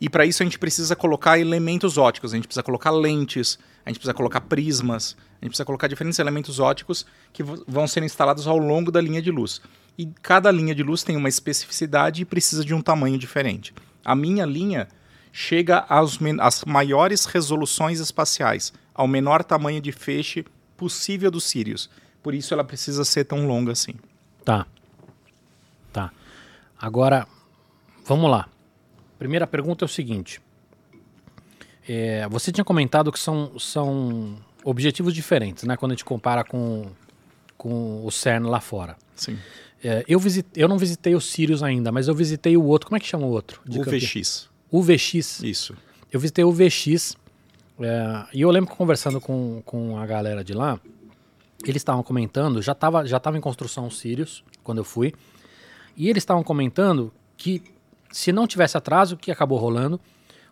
E 0.00 0.08
para 0.08 0.24
isso 0.24 0.42
a 0.42 0.46
gente 0.46 0.58
precisa 0.58 0.94
colocar 0.94 1.38
elementos 1.38 1.98
óticos, 1.98 2.32
a 2.32 2.36
gente 2.36 2.46
precisa 2.46 2.62
colocar 2.62 2.90
lentes, 2.90 3.58
a 3.84 3.90
gente 3.90 3.98
precisa 3.98 4.14
colocar 4.14 4.40
prismas, 4.42 5.16
a 5.40 5.44
gente 5.44 5.50
precisa 5.50 5.64
colocar 5.64 5.88
diferentes 5.88 6.18
elementos 6.18 6.60
óticos 6.60 7.04
que 7.32 7.42
vão 7.42 7.88
ser 7.88 8.02
instalados 8.02 8.46
ao 8.46 8.58
longo 8.58 8.92
da 8.92 9.00
linha 9.00 9.20
de 9.20 9.30
luz. 9.30 9.60
E 9.96 10.06
cada 10.22 10.52
linha 10.52 10.74
de 10.74 10.84
luz 10.84 11.02
tem 11.02 11.16
uma 11.16 11.28
especificidade 11.28 12.22
e 12.22 12.24
precisa 12.24 12.64
de 12.64 12.74
um 12.74 12.80
tamanho 12.80 13.18
diferente. 13.18 13.74
A 14.08 14.14
minha 14.14 14.46
linha 14.46 14.88
chega 15.30 15.84
às, 15.86 16.18
maiores 16.64 17.26
resoluções 17.26 18.00
espaciais, 18.00 18.72
ao 18.94 19.06
menor 19.06 19.44
tamanho 19.44 19.82
de 19.82 19.92
feixe 19.92 20.46
possível 20.78 21.30
dos 21.30 21.44
Sirius. 21.44 21.90
Por 22.22 22.34
isso 22.34 22.54
ela 22.54 22.64
precisa 22.64 23.04
ser 23.04 23.24
tão 23.24 23.46
longa 23.46 23.72
assim. 23.72 23.96
Tá. 24.42 24.66
Tá. 25.92 26.10
Agora, 26.80 27.28
vamos 28.06 28.30
lá. 28.30 28.48
Primeira 29.18 29.46
pergunta 29.46 29.84
é 29.84 29.86
o 29.86 29.88
seguinte. 29.88 30.40
É, 31.86 32.26
você 32.28 32.50
tinha 32.50 32.64
comentado 32.64 33.12
que 33.12 33.18
são, 33.18 33.58
são 33.58 34.38
objetivos 34.64 35.12
diferentes, 35.12 35.64
né? 35.64 35.76
Quando 35.76 35.92
a 35.92 35.94
gente 35.94 36.04
compara 36.06 36.42
com, 36.44 36.86
com 37.58 38.06
o 38.06 38.10
CERN 38.10 38.46
lá 38.46 38.60
fora. 38.60 38.96
Sim. 39.14 39.38
É, 39.82 40.04
eu, 40.08 40.20
eu 40.56 40.68
não 40.68 40.78
visitei 40.78 41.14
o 41.14 41.20
Sirius 41.20 41.62
ainda, 41.62 41.92
mas 41.92 42.08
eu 42.08 42.14
visitei 42.14 42.56
o 42.56 42.64
outro. 42.64 42.88
Como 42.88 42.96
é 42.96 43.00
que 43.00 43.06
chama 43.06 43.26
o 43.26 43.30
outro? 43.30 43.60
De 43.64 43.80
O? 43.80 43.84
VX. 43.84 44.48
O 44.70 44.82
VX. 44.82 45.42
Isso. 45.42 45.76
Eu 46.10 46.18
visitei 46.18 46.44
o 46.44 46.52
VX 46.52 47.16
é, 47.80 48.26
e 48.34 48.40
eu 48.40 48.50
lembro 48.50 48.70
que 48.70 48.76
conversando 48.76 49.20
com, 49.20 49.62
com 49.64 49.96
a 49.98 50.06
galera 50.06 50.42
de 50.42 50.52
lá, 50.52 50.80
eles 51.64 51.80
estavam 51.80 52.02
comentando, 52.02 52.60
já 52.60 52.72
estava 52.72 53.06
já 53.06 53.20
tava 53.20 53.38
em 53.38 53.40
construção 53.40 53.86
o 53.86 53.90
Sirius 53.90 54.42
quando 54.62 54.78
eu 54.78 54.84
fui, 54.84 55.12
e 55.96 56.08
eles 56.08 56.22
estavam 56.22 56.42
comentando 56.42 57.12
que 57.36 57.62
se 58.10 58.32
não 58.32 58.46
tivesse 58.46 58.76
atraso, 58.76 59.16
que 59.16 59.30
acabou 59.30 59.58
rolando, 59.58 60.00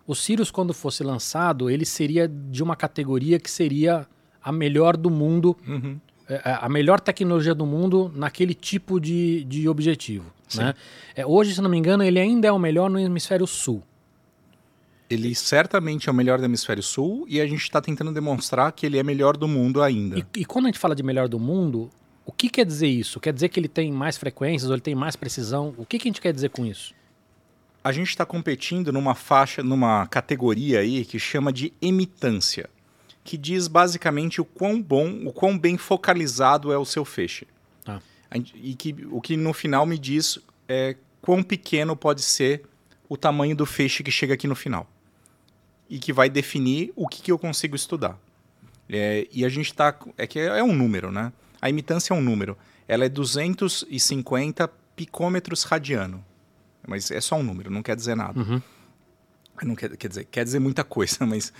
o 0.06 0.14
Sirius 0.14 0.50
quando 0.50 0.72
fosse 0.72 1.02
lançado, 1.02 1.68
ele 1.68 1.84
seria 1.84 2.28
de 2.28 2.62
uma 2.62 2.76
categoria 2.76 3.38
que 3.40 3.50
seria 3.50 4.06
a 4.42 4.52
melhor 4.52 4.96
do 4.96 5.10
mundo, 5.10 5.56
Uhum. 5.66 5.98
É, 6.28 6.40
a 6.44 6.68
melhor 6.68 7.00
tecnologia 7.00 7.54
do 7.54 7.64
mundo 7.64 8.10
naquele 8.14 8.54
tipo 8.54 9.00
de, 9.00 9.44
de 9.44 9.68
objetivo. 9.68 10.32
Sim. 10.48 10.60
Né? 10.60 10.74
É, 11.14 11.26
hoje, 11.26 11.54
se 11.54 11.60
não 11.60 11.70
me 11.70 11.76
engano, 11.76 12.02
ele 12.02 12.18
ainda 12.18 12.48
é 12.48 12.52
o 12.52 12.58
melhor 12.58 12.90
no 12.90 12.98
hemisfério 12.98 13.46
sul. 13.46 13.82
Ele 15.08 15.34
certamente 15.36 16.08
é 16.08 16.12
o 16.12 16.14
melhor 16.14 16.38
do 16.38 16.44
hemisfério 16.44 16.82
sul 16.82 17.24
e 17.28 17.40
a 17.40 17.46
gente 17.46 17.62
está 17.62 17.80
tentando 17.80 18.12
demonstrar 18.12 18.72
que 18.72 18.84
ele 18.84 18.98
é 18.98 19.04
melhor 19.04 19.36
do 19.36 19.46
mundo 19.46 19.80
ainda. 19.80 20.18
E, 20.18 20.40
e 20.40 20.44
quando 20.44 20.66
a 20.66 20.68
gente 20.68 20.80
fala 20.80 20.96
de 20.96 21.02
melhor 21.02 21.28
do 21.28 21.38
mundo, 21.38 21.88
o 22.24 22.32
que 22.32 22.48
quer 22.48 22.66
dizer 22.66 22.88
isso? 22.88 23.20
Quer 23.20 23.32
dizer 23.32 23.48
que 23.48 23.60
ele 23.60 23.68
tem 23.68 23.92
mais 23.92 24.18
frequências 24.18 24.68
ou 24.68 24.74
ele 24.74 24.82
tem 24.82 24.96
mais 24.96 25.14
precisão? 25.14 25.72
O 25.78 25.86
que, 25.86 25.96
que 25.96 26.08
a 26.08 26.10
gente 26.10 26.20
quer 26.20 26.32
dizer 26.32 26.50
com 26.50 26.66
isso? 26.66 26.92
A 27.84 27.92
gente 27.92 28.08
está 28.08 28.26
competindo 28.26 28.92
numa 28.92 29.14
faixa, 29.14 29.62
numa 29.62 30.08
categoria 30.08 30.80
aí 30.80 31.04
que 31.04 31.20
chama 31.20 31.52
de 31.52 31.72
emitância, 31.80 32.68
que 33.26 33.36
diz 33.36 33.66
basicamente 33.66 34.40
o 34.40 34.44
quão 34.44 34.80
bom, 34.80 35.26
o 35.26 35.32
quão 35.32 35.58
bem 35.58 35.76
focalizado 35.76 36.72
é 36.72 36.78
o 36.78 36.84
seu 36.84 37.04
feixe. 37.04 37.46
Tá. 37.84 38.00
E 38.54 38.74
que 38.74 38.94
o 39.10 39.20
que 39.20 39.36
no 39.36 39.52
final 39.52 39.84
me 39.84 39.98
diz 39.98 40.38
é 40.68 40.96
quão 41.20 41.42
pequeno 41.42 41.96
pode 41.96 42.22
ser 42.22 42.62
o 43.08 43.16
tamanho 43.16 43.56
do 43.56 43.66
feixe 43.66 44.02
que 44.02 44.10
chega 44.10 44.34
aqui 44.34 44.46
no 44.46 44.54
final. 44.54 44.88
E 45.90 45.98
que 45.98 46.12
vai 46.12 46.30
definir 46.30 46.92
o 46.96 47.06
que, 47.06 47.20
que 47.20 47.30
eu 47.30 47.38
consigo 47.38 47.76
estudar. 47.76 48.18
É, 48.88 49.26
e 49.32 49.44
a 49.44 49.48
gente 49.48 49.66
está. 49.66 49.94
É 50.16 50.26
que 50.26 50.38
é 50.38 50.62
um 50.62 50.74
número, 50.74 51.10
né? 51.10 51.32
A 51.60 51.68
imitância 51.68 52.14
é 52.14 52.16
um 52.16 52.22
número. 52.22 52.56
Ela 52.86 53.04
é 53.04 53.08
250 53.08 54.68
picômetros 54.94 55.64
radiano. 55.64 56.24
Mas 56.86 57.10
é 57.10 57.20
só 57.20 57.34
um 57.36 57.42
número, 57.42 57.70
não 57.70 57.82
quer 57.82 57.96
dizer 57.96 58.14
nada. 58.14 58.38
Uhum. 58.38 58.62
Não 59.62 59.74
quer, 59.74 59.96
quer 59.96 60.08
dizer, 60.08 60.24
quer 60.26 60.44
dizer 60.44 60.58
muita 60.58 60.84
coisa, 60.84 61.24
mas 61.26 61.52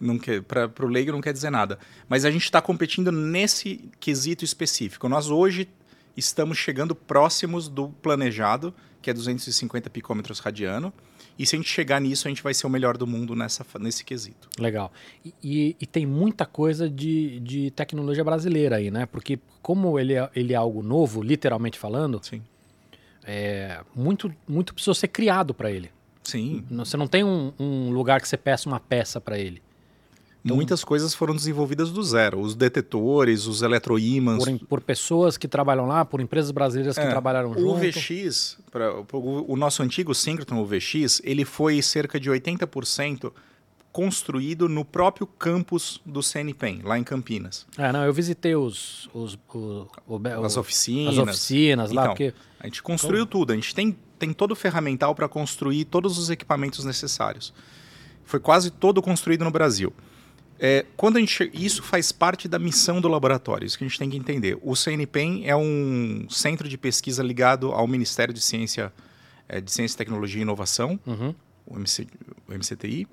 não 0.00 0.18
quer, 0.18 0.42
para 0.42 0.70
o 0.80 0.86
leigo 0.86 1.12
não 1.12 1.20
quer 1.20 1.32
dizer 1.32 1.50
nada. 1.50 1.78
Mas 2.08 2.24
a 2.24 2.30
gente 2.30 2.44
está 2.44 2.60
competindo 2.60 3.10
nesse 3.12 3.88
quesito 4.00 4.44
específico. 4.44 5.08
Nós 5.08 5.30
hoje 5.30 5.68
estamos 6.16 6.58
chegando 6.58 6.94
próximos 6.94 7.68
do 7.68 7.88
planejado, 7.88 8.74
que 9.00 9.10
é 9.10 9.14
250 9.14 9.88
picômetros 9.90 10.38
radiano. 10.38 10.92
E 11.38 11.46
se 11.46 11.56
a 11.56 11.58
gente 11.58 11.68
chegar 11.70 11.98
nisso, 12.00 12.28
a 12.28 12.30
gente 12.30 12.42
vai 12.42 12.52
ser 12.52 12.66
o 12.66 12.70
melhor 12.70 12.96
do 12.98 13.06
mundo 13.06 13.34
nessa, 13.34 13.64
nesse 13.80 14.04
quesito. 14.04 14.48
Legal. 14.58 14.92
E, 15.24 15.34
e- 15.42 15.76
e 15.80 15.86
tem 15.86 16.04
muita 16.04 16.44
coisa 16.44 16.88
de, 16.90 17.40
de 17.40 17.70
tecnologia 17.70 18.22
brasileira 18.22 18.76
aí, 18.76 18.90
né? 18.90 19.06
Porque 19.06 19.38
como 19.62 19.98
ele 19.98 20.12
é, 20.14 20.28
ele 20.36 20.52
é 20.52 20.56
algo 20.56 20.82
novo, 20.82 21.22
literalmente 21.22 21.78
falando, 21.78 22.20
Sim. 22.22 22.42
é, 23.24 23.80
muito, 23.94 24.32
muito 24.46 24.74
precisou 24.74 24.94
ser 24.94 25.08
criado 25.08 25.54
para 25.54 25.70
ele. 25.70 25.90
Sim. 26.24 26.64
Você 26.70 26.96
não 26.96 27.06
tem 27.06 27.24
um, 27.24 27.52
um 27.58 27.90
lugar 27.90 28.20
que 28.20 28.28
você 28.28 28.36
peça 28.36 28.68
uma 28.68 28.78
peça 28.80 29.20
para 29.20 29.38
ele. 29.38 29.62
Então- 30.44 30.56
Muitas 30.56 30.82
coisas 30.82 31.14
foram 31.14 31.36
desenvolvidas 31.36 31.90
do 31.92 32.02
zero. 32.02 32.40
Os 32.40 32.54
detetores, 32.56 33.46
os 33.46 33.62
eletroímãs. 33.62 34.44
Por, 34.44 34.58
por 34.66 34.80
pessoas 34.80 35.36
que 35.36 35.46
trabalham 35.46 35.86
lá, 35.86 36.04
por 36.04 36.20
empresas 36.20 36.50
brasileiras 36.50 36.96
que 36.96 37.04
É, 37.04 37.08
trabalharam 37.10 37.52
O 37.52 37.58
junto. 37.58 37.78
VX, 37.78 38.58
pra, 38.70 38.92
o 39.12 39.56
nosso 39.56 39.82
antigo 39.84 40.12
síncroton, 40.14 40.56
o 40.60 40.66
VX, 40.66 41.20
ele 41.22 41.44
foi 41.44 41.80
cerca 41.80 42.18
de 42.18 42.28
80% 42.28 43.32
construído 43.92 44.68
no 44.68 44.84
próprio 44.84 45.26
campus 45.26 46.00
do 46.06 46.22
CNPEM, 46.22 46.80
lá 46.82 46.98
em 46.98 47.04
Campinas. 47.04 47.66
É, 47.76 47.92
não, 47.92 48.04
eu 48.04 48.12
visitei 48.12 48.56
os, 48.56 49.08
os, 49.12 49.34
o- 49.54 49.86
o- 50.06 50.16
o- 50.16 50.44
As 50.44 50.56
oficinas. 50.56 51.18
as 51.18 51.18
oficinas 51.18 51.92
lá, 51.92 52.02
Então, 52.04 52.14
porque 52.14 52.34
A 52.58 52.66
gente 52.66 52.82
construiu 52.82 53.26
tudo. 53.26 53.52
A 53.52 53.54
gente 53.54 53.74
tem, 53.74 53.96
tem 54.18 54.32
todo 54.32 54.52
o 54.52 54.56
ferramental 54.56 55.14
para 55.14 55.28
construir 55.28 55.84
todos 55.84 56.16
os 56.16 56.30
equipamentos 56.30 56.84
necessários. 56.84 57.52
Foi 58.24 58.40
quase 58.40 58.70
todo 58.70 59.02
construído 59.02 59.44
no 59.44 59.50
Brasil. 59.50 59.92
É, 60.58 60.86
quando 60.96 61.16
a 61.16 61.20
gente, 61.20 61.50
isso 61.52 61.82
faz 61.82 62.12
parte 62.12 62.46
da 62.46 62.56
missão 62.58 63.00
do 63.00 63.08
laboratório, 63.08 63.66
isso 63.66 63.76
que 63.76 63.82
a 63.84 63.88
gente 63.88 63.98
tem 63.98 64.08
que 64.08 64.16
entender. 64.16 64.56
O 64.62 64.76
CNPEM 64.76 65.42
é 65.48 65.56
um 65.56 66.24
centro 66.30 66.68
de 66.68 66.78
pesquisa 66.78 67.20
ligado 67.22 67.72
ao 67.72 67.86
Ministério 67.88 68.32
de 68.32 68.40
Ciência, 68.40 68.92
é, 69.48 69.60
de 69.60 69.70
Ciência, 69.72 69.98
Tecnologia 69.98 70.38
e 70.38 70.42
Inovação, 70.42 71.00
Uhum. 71.04 71.34
o, 71.66 71.76
MC, 71.76 72.06
o 72.48 72.52
MCTI, 72.54 73.08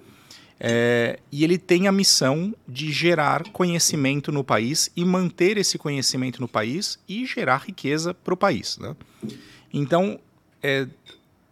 é, 0.59 1.19
e 1.31 1.43
ele 1.43 1.57
tem 1.57 1.87
a 1.87 1.91
missão 1.91 2.53
de 2.67 2.91
gerar 2.91 3.43
conhecimento 3.51 4.31
no 4.31 4.43
país 4.43 4.91
e 4.95 5.05
manter 5.05 5.57
esse 5.57 5.77
conhecimento 5.77 6.41
no 6.41 6.47
país 6.47 6.99
e 7.07 7.25
gerar 7.25 7.63
riqueza 7.65 8.13
para 8.13 8.33
o 8.33 8.37
país. 8.37 8.77
Né? 8.77 8.93
Então, 9.71 10.19
é, 10.61 10.85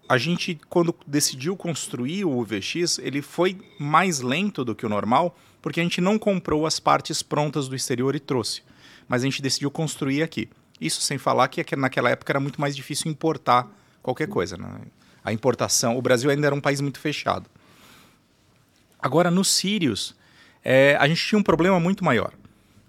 a 0.09 0.17
gente, 0.17 0.59
quando 0.69 0.93
decidiu 1.05 1.55
construir 1.55 2.25
o 2.25 2.37
UVX, 2.37 2.99
ele 2.99 3.21
foi 3.21 3.57
mais 3.79 4.19
lento 4.19 4.65
do 4.65 4.75
que 4.75 4.85
o 4.85 4.89
normal, 4.89 5.37
porque 5.61 5.79
a 5.79 5.83
gente 5.83 6.01
não 6.01 6.19
comprou 6.19 6.65
as 6.65 6.79
partes 6.79 7.21
prontas 7.21 7.69
do 7.69 7.75
exterior 7.75 8.13
e 8.13 8.19
trouxe. 8.19 8.61
Mas 9.07 9.21
a 9.21 9.25
gente 9.25 9.41
decidiu 9.41 9.71
construir 9.71 10.21
aqui. 10.21 10.49
Isso 10.81 11.01
sem 11.01 11.17
falar 11.17 11.47
que 11.47 11.75
naquela 11.77 12.09
época 12.09 12.31
era 12.33 12.39
muito 12.41 12.59
mais 12.59 12.75
difícil 12.75 13.09
importar 13.09 13.67
qualquer 14.03 14.27
coisa. 14.27 14.57
Né? 14.57 14.81
A 15.23 15.31
importação, 15.31 15.97
o 15.97 16.01
Brasil 16.01 16.29
ainda 16.29 16.47
era 16.47 16.55
um 16.55 16.61
país 16.61 16.81
muito 16.81 16.99
fechado. 16.99 17.49
Agora, 19.07 19.31
no 19.31 19.41
Sirius, 19.41 20.13
é, 20.61 20.97
a 20.99 21.07
gente 21.07 21.25
tinha 21.25 21.39
um 21.39 21.43
problema 21.43 21.79
muito 21.79 22.03
maior. 22.03 22.33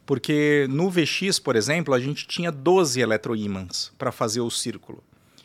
Porque 0.05 0.67
no 0.69 0.91
VX, 0.91 1.39
por 1.39 1.55
exemplo, 1.55 1.95
a 1.95 2.01
gente 2.01 2.27
tinha 2.27 2.51
12 2.51 3.01
eletroímãs 3.01 3.93
para 3.97 4.11
fazer 4.11 4.41
o 4.41 4.51
círculo. 4.51 5.01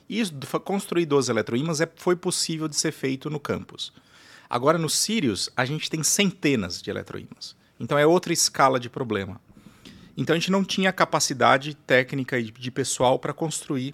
E 0.10 0.24
construir 0.64 1.06
12 1.06 1.30
eletroímãs 1.32 1.80
é, 1.80 1.88
foi 1.96 2.16
possível 2.16 2.68
de 2.68 2.76
ser 2.76 2.92
feito 2.92 3.30
no 3.30 3.40
campus. 3.40 3.94
Agora, 4.50 4.80
no 4.80 4.90
Sirius, 4.90 5.48
a 5.56 5.64
gente 5.64 5.92
tem 5.92 6.02
centenas 6.02 6.82
de 6.82 6.90
eletroímãs. 6.90 7.56
Então, 7.80 7.96
é 7.96 8.08
outra 8.08 8.34
escala 8.34 8.80
de 8.80 8.90
problema. 8.90 9.40
Então, 10.18 10.36
a 10.36 10.40
gente 10.40 10.52
não 10.52 10.64
tinha 10.64 10.92
capacidade 10.92 11.76
técnica 11.76 12.40
e 12.40 12.50
de 12.50 12.72
pessoal 12.72 13.20
para 13.20 13.32
construir 13.32 13.94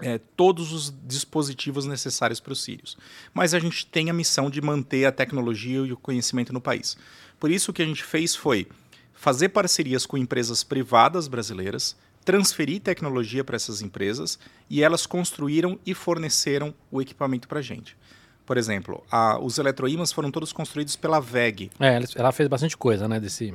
é, 0.00 0.18
todos 0.36 0.72
os 0.72 0.94
dispositivos 1.06 1.84
necessários 1.86 2.40
para 2.40 2.52
o 2.52 2.56
Sirius. 2.56 2.96
Mas 3.34 3.54
a 3.54 3.58
gente 3.58 3.86
tem 3.86 4.10
a 4.10 4.12
missão 4.12 4.48
de 4.50 4.60
manter 4.60 5.04
a 5.04 5.12
tecnologia 5.12 5.78
e 5.80 5.92
o 5.92 5.96
conhecimento 5.96 6.52
no 6.52 6.60
país. 6.60 6.96
Por 7.38 7.50
isso, 7.50 7.70
o 7.70 7.74
que 7.74 7.82
a 7.82 7.86
gente 7.86 8.02
fez 8.04 8.34
foi 8.34 8.66
fazer 9.12 9.48
parcerias 9.50 10.06
com 10.06 10.16
empresas 10.16 10.62
privadas 10.62 11.26
brasileiras, 11.28 11.96
transferir 12.24 12.80
tecnologia 12.80 13.42
para 13.42 13.56
essas 13.56 13.80
empresas 13.82 14.38
e 14.68 14.82
elas 14.82 15.06
construíram 15.06 15.78
e 15.86 15.94
forneceram 15.94 16.74
o 16.90 17.00
equipamento 17.00 17.48
para 17.48 17.58
a 17.58 17.62
gente. 17.62 17.96
Por 18.44 18.56
exemplo, 18.56 19.02
a- 19.10 19.38
os 19.38 19.58
eletroímãs 19.58 20.12
foram 20.12 20.30
todos 20.30 20.52
construídos 20.52 20.94
pela 20.96 21.20
VEG, 21.20 21.70
É, 21.80 21.94
ela- 21.96 22.06
ela 22.14 22.32
fez 22.32 22.48
bastante 22.48 22.76
coisa, 22.76 23.06
né, 23.08 23.18
desse... 23.20 23.54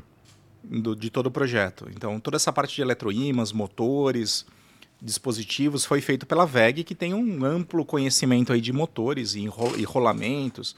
do- 0.64 0.96
de 0.96 1.10
todo 1.10 1.28
o 1.28 1.32
projeto. 1.32 1.88
Então, 1.96 2.20
toda 2.20 2.38
essa 2.38 2.52
parte 2.54 2.76
de 2.76 2.82
eletroímãs, 2.82 3.52
motores, 3.52 4.46
dispositivos 5.04 5.84
foi 5.84 6.00
feito 6.00 6.26
pela 6.26 6.46
VEG, 6.46 6.84
que 6.86 6.96
tem 6.96 7.14
um 7.14 7.44
amplo 7.44 7.84
conhecimento 7.86 8.54
aí 8.54 8.62
de 8.62 8.72
motores 8.72 9.36
e 9.36 9.42
e 9.78 9.84
rolamentos. 9.84 10.76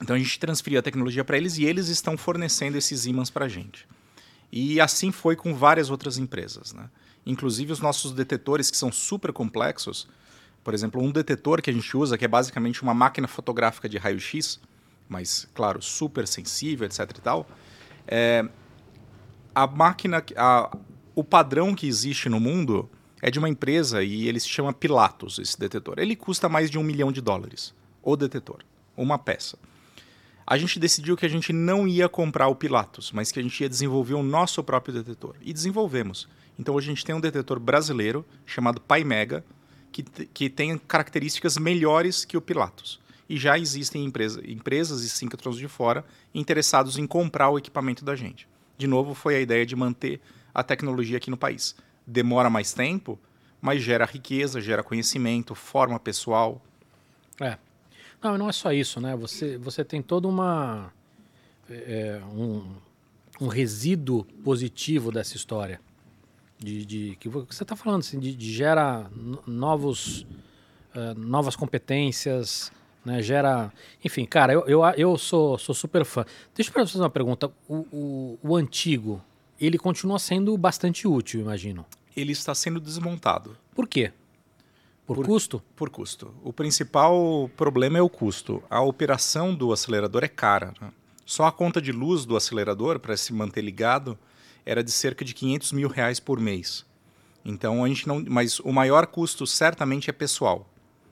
Então, 0.00 0.14
a 0.14 0.18
gente 0.18 0.38
transferiu 0.38 0.78
a 0.78 0.82
tecnologia 0.82 1.24
para 1.24 1.36
eles 1.36 1.58
e 1.58 1.64
eles 1.64 1.88
estão 1.88 2.16
fornecendo 2.16 2.78
esses 2.78 3.04
ímãs 3.06 3.28
para 3.28 3.46
a 3.46 3.48
gente. 3.48 3.88
E 4.52 4.80
assim 4.80 5.10
foi 5.10 5.34
com 5.34 5.54
várias 5.54 5.90
outras 5.90 6.16
empresas. 6.16 6.72
Né? 6.72 6.88
Inclusive, 7.24 7.72
os 7.72 7.80
nossos 7.80 8.12
detetores, 8.12 8.70
que 8.70 8.76
são 8.76 8.92
super 8.92 9.32
complexos, 9.32 10.06
por 10.62 10.72
exemplo, 10.74 11.02
um 11.02 11.10
detetor 11.10 11.60
que 11.60 11.70
a 11.70 11.72
gente 11.72 11.96
usa, 11.96 12.16
que 12.16 12.24
é 12.24 12.28
basicamente 12.28 12.82
uma 12.82 12.94
máquina 12.94 13.26
fotográfica 13.26 13.88
de 13.88 13.98
raio-x, 13.98 14.60
mas, 15.08 15.48
claro, 15.54 15.80
super 15.82 16.26
sensível, 16.26 16.86
etc. 16.86 17.00
e 17.16 17.20
tal, 17.20 17.48
é, 18.06 18.44
a 19.54 19.66
máquina, 19.66 20.22
a- 20.36 20.76
o 21.16 21.24
padrão 21.24 21.74
que 21.74 21.88
existe 21.88 22.28
no 22.28 22.38
mundo 22.38 22.88
é 23.22 23.30
de 23.30 23.38
uma 23.38 23.48
empresa 23.48 24.04
e 24.04 24.28
ele 24.28 24.38
se 24.38 24.48
chama 24.50 24.72
Pilatus, 24.72 25.38
esse 25.38 25.58
detetor. 25.58 25.98
Ele 25.98 26.14
custa 26.14 26.46
mais 26.46 26.70
de 26.70 26.78
um 26.78 26.82
milhão 26.82 27.10
de 27.10 27.22
dólares, 27.22 27.74
o 28.02 28.14
detetor, 28.14 28.58
uma 28.94 29.18
peça. 29.18 29.58
A 30.46 30.58
gente 30.58 30.78
decidiu 30.78 31.16
que 31.16 31.24
a 31.24 31.28
gente 31.28 31.54
não 31.54 31.88
ia 31.88 32.06
comprar 32.06 32.48
o 32.48 32.54
Pilatus, 32.54 33.10
mas 33.12 33.32
que 33.32 33.40
a 33.40 33.42
gente 33.42 33.58
ia 33.62 33.68
desenvolver 33.68 34.12
o 34.12 34.22
nosso 34.22 34.62
próprio 34.62 34.94
detetor. 34.94 35.34
E 35.40 35.54
desenvolvemos. 35.54 36.28
Então 36.58 36.76
a 36.76 36.82
gente 36.82 37.02
tem 37.02 37.14
um 37.14 37.20
detetor 37.20 37.58
brasileiro 37.58 38.24
chamado 38.44 38.78
Paimega, 38.78 39.42
que, 39.90 40.02
que 40.02 40.50
tem 40.50 40.76
características 40.76 41.56
melhores 41.56 42.26
que 42.26 42.36
o 42.36 42.42
Pilatus. 42.42 43.00
E 43.28 43.38
já 43.38 43.58
existem 43.58 44.04
empresa, 44.04 44.40
empresas 44.46 45.02
e 45.02 45.08
síncrotrons 45.08 45.56
de 45.56 45.66
fora 45.66 46.04
interessados 46.34 46.98
em 46.98 47.06
comprar 47.06 47.48
o 47.48 47.58
equipamento 47.58 48.04
da 48.04 48.14
gente. 48.14 48.46
De 48.76 48.86
novo, 48.86 49.14
foi 49.14 49.36
a 49.36 49.40
ideia 49.40 49.64
de 49.64 49.74
manter 49.74 50.20
a 50.60 50.62
tecnologia 50.62 51.16
aqui 51.18 51.30
no 51.30 51.36
país. 51.36 51.74
Demora 52.06 52.48
mais 52.48 52.72
tempo, 52.72 53.18
mas 53.60 53.82
gera 53.82 54.04
riqueza, 54.04 54.60
gera 54.60 54.82
conhecimento, 54.82 55.54
forma 55.54 55.98
pessoal. 56.00 56.60
É. 57.40 57.58
Não, 58.22 58.38
não 58.38 58.48
é 58.48 58.52
só 58.52 58.72
isso, 58.72 59.00
né? 59.00 59.14
Você, 59.16 59.58
você 59.58 59.84
tem 59.84 60.00
toda 60.00 60.26
uma. 60.26 60.92
é, 61.68 62.20
um, 62.32 62.64
um 63.40 63.48
resíduo 63.48 64.24
positivo 64.44 65.12
dessa 65.12 65.36
história. 65.36 65.80
De, 66.58 66.86
de- 66.86 67.16
que 67.20 67.28
vo- 67.28 67.44
você 67.48 67.62
está 67.64 67.76
falando, 67.76 68.00
assim, 68.00 68.18
de, 68.18 68.34
de 68.34 68.50
gera 68.50 69.10
no- 69.14 69.42
novos, 69.46 70.26
eh, 70.94 71.12
novas 71.14 71.54
competências, 71.54 72.72
né? 73.04 73.20
Gera. 73.20 73.70
Enfim, 74.02 74.24
cara, 74.24 74.54
eu, 74.54 74.64
eu, 74.66 74.82
eu 74.96 75.18
sou, 75.18 75.58
sou 75.58 75.74
super 75.74 76.02
fã. 76.06 76.24
Deixa 76.54 76.70
eu 76.70 76.86
fazer 76.86 76.98
uma 76.98 77.10
pergunta. 77.10 77.52
O, 77.68 77.74
o, 77.92 78.38
o 78.42 78.56
antigo, 78.56 79.22
ele 79.60 79.78
continua 79.78 80.18
sendo 80.18 80.56
bastante 80.56 81.06
útil, 81.08 81.40
imagino. 81.40 81.84
Ele 82.16 82.32
está 82.32 82.54
sendo 82.54 82.80
desmontado. 82.80 83.56
Por 83.74 83.86
quê? 83.86 84.12
Por, 85.06 85.16
Por- 85.16 85.26
custo? 85.26 85.62
Por 85.76 85.90
custo. 85.90 86.34
O 86.42 86.52
principal 86.52 87.50
problema 87.56 87.98
é 87.98 88.02
o 88.02 88.08
custo. 88.08 88.62
A 88.68 88.80
operação 88.80 89.54
do 89.54 89.72
acelerador 89.72 90.24
é 90.24 90.28
cara. 90.28 90.74
né? 90.80 90.90
Só 91.24 91.44
a 91.44 91.52
conta 91.52 91.80
de 91.80 91.92
luz 91.92 92.24
do 92.24 92.36
acelerador, 92.36 92.98
para 92.98 93.16
se 93.16 93.32
manter 93.32 93.60
ligado, 93.62 94.18
era 94.64 94.82
de 94.82 94.90
cerca 94.90 95.24
de 95.24 95.32
500 95.34 95.72
mil 95.72 95.88
reais 95.88 96.18
por 96.18 96.40
mês. 96.40 96.84
Então 97.44 97.84
a 97.84 97.88
gente 97.88 98.06
não. 98.08 98.24
Mas 98.28 98.58
o 98.60 98.72
maior 98.72 99.06
custo 99.06 99.46
certamente 99.46 100.10
é 100.10 100.12
pessoal, 100.12 100.68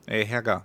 é 0.07 0.21
RH. 0.23 0.65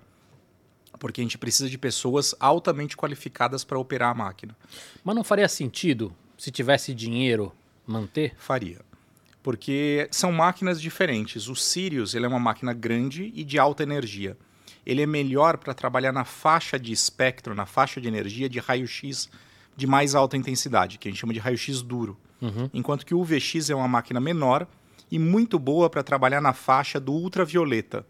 Porque 1.00 1.22
a 1.22 1.24
gente 1.24 1.38
precisa 1.38 1.70
de 1.70 1.78
pessoas 1.78 2.34
altamente 2.40 2.98
qualificadas 2.98 3.64
para 3.64 3.78
operar 3.80 4.10
a 4.10 4.14
máquina. 4.16 4.58
Mas 5.04 5.16
não 5.16 5.24
faria 5.24 5.48
sentido, 5.48 6.14
se 6.38 6.52
tivesse 6.52 6.94
dinheiro, 6.94 7.54
manter? 7.90 8.34
Faria. 8.38 8.80
Porque 9.42 10.08
são 10.12 10.32
máquinas 10.32 10.82
diferentes. 10.82 11.48
O 11.48 11.56
Sirius 11.56 12.14
ele 12.14 12.26
é 12.26 12.28
uma 12.28 12.40
máquina 12.40 12.74
grande 12.74 13.32
e 13.36 13.44
de 13.44 13.58
alta 13.58 13.84
energia. 13.84 14.38
Ele 14.86 15.02
é 15.02 15.06
melhor 15.06 15.58
para 15.58 15.74
trabalhar 15.74 16.12
na 16.12 16.26
faixa 16.26 16.78
de 16.80 16.92
espectro, 16.92 17.56
na 17.56 17.66
faixa 17.66 18.00
de 18.00 18.08
energia 18.08 18.50
de 18.50 18.60
raio-x 18.60 19.30
de 19.76 19.88
mais 19.88 20.14
alta 20.14 20.36
intensidade, 20.36 20.98
que 20.98 21.08
a 21.08 21.12
gente 21.12 21.20
chama 21.20 21.34
de 21.34 21.40
raio-x 21.40 21.82
duro. 21.82 22.18
Uhum. 22.42 22.70
Enquanto 22.74 23.06
que 23.06 23.14
o 23.14 23.22
UVX 23.22 23.70
é 23.70 23.76
uma 23.76 23.88
máquina 23.88 24.20
menor 24.20 24.68
e 25.12 25.18
muito 25.18 25.58
boa 25.58 25.90
para 25.90 26.04
trabalhar 26.04 26.42
na 26.42 26.54
faixa 26.54 27.00
do 27.00 27.14
ultravioleta 27.14 28.06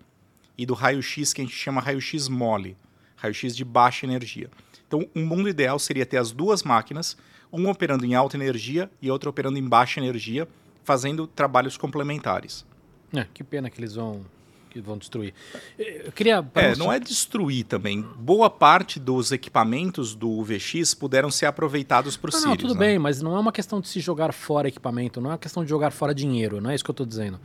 e 0.57 0.65
do 0.65 0.73
raio-x 0.73 1.31
que 1.31 1.41
a 1.41 1.43
gente 1.43 1.55
chama 1.55 1.79
raio-x 1.79 2.27
mole, 2.27 2.75
raio-x 3.15 3.55
de 3.55 3.63
baixa 3.63 4.05
energia. 4.05 4.49
Então, 4.87 5.07
um 5.15 5.25
mundo 5.25 5.47
ideal 5.47 5.77
seria 5.77 6.05
ter 6.05 6.17
as 6.17 6.31
duas 6.31 6.63
máquinas, 6.63 7.15
uma 7.51 7.69
operando 7.71 8.05
em 8.05 8.15
alta 8.15 8.37
energia 8.37 8.89
e 9.01 9.09
outra 9.09 9.29
operando 9.29 9.57
em 9.57 9.67
baixa 9.67 9.99
energia, 9.99 10.47
fazendo 10.83 11.27
trabalhos 11.27 11.77
complementares. 11.77 12.65
É, 13.13 13.25
que 13.33 13.43
pena 13.43 13.69
que 13.69 13.79
eles 13.79 13.95
vão, 13.95 14.21
que 14.69 14.79
vão 14.79 14.97
destruir. 14.97 15.33
Eu 15.77 16.11
queria. 16.11 16.45
É, 16.55 16.75
não 16.75 16.91
é 16.93 16.99
destruir 16.99 17.65
também. 17.65 18.01
Boa 18.17 18.49
parte 18.49 18.99
dos 18.99 19.31
equipamentos 19.31 20.13
do 20.15 20.29
UVX 20.29 20.93
puderam 20.93 21.31
ser 21.31 21.47
aproveitados 21.47 22.15
para 22.15 22.29
o 22.29 22.31
Não, 22.31 22.39
Sirius. 22.39 22.63
não, 22.63 22.69
tudo 22.69 22.79
né? 22.79 22.87
bem, 22.87 22.99
mas 22.99 23.21
não 23.21 23.35
é 23.35 23.39
uma 23.39 23.51
questão 23.51 23.81
de 23.81 23.87
se 23.87 23.99
jogar 23.99 24.31
fora 24.31 24.67
equipamento, 24.67 25.19
não 25.19 25.31
é 25.31 25.33
uma 25.33 25.39
questão 25.39 25.63
de 25.63 25.69
jogar 25.69 25.91
fora 25.91 26.13
dinheiro, 26.13 26.61
não 26.61 26.69
é 26.69 26.75
isso 26.75 26.83
que 26.83 26.89
eu 26.91 26.93
estou 26.93 27.05
dizendo. 27.05 27.39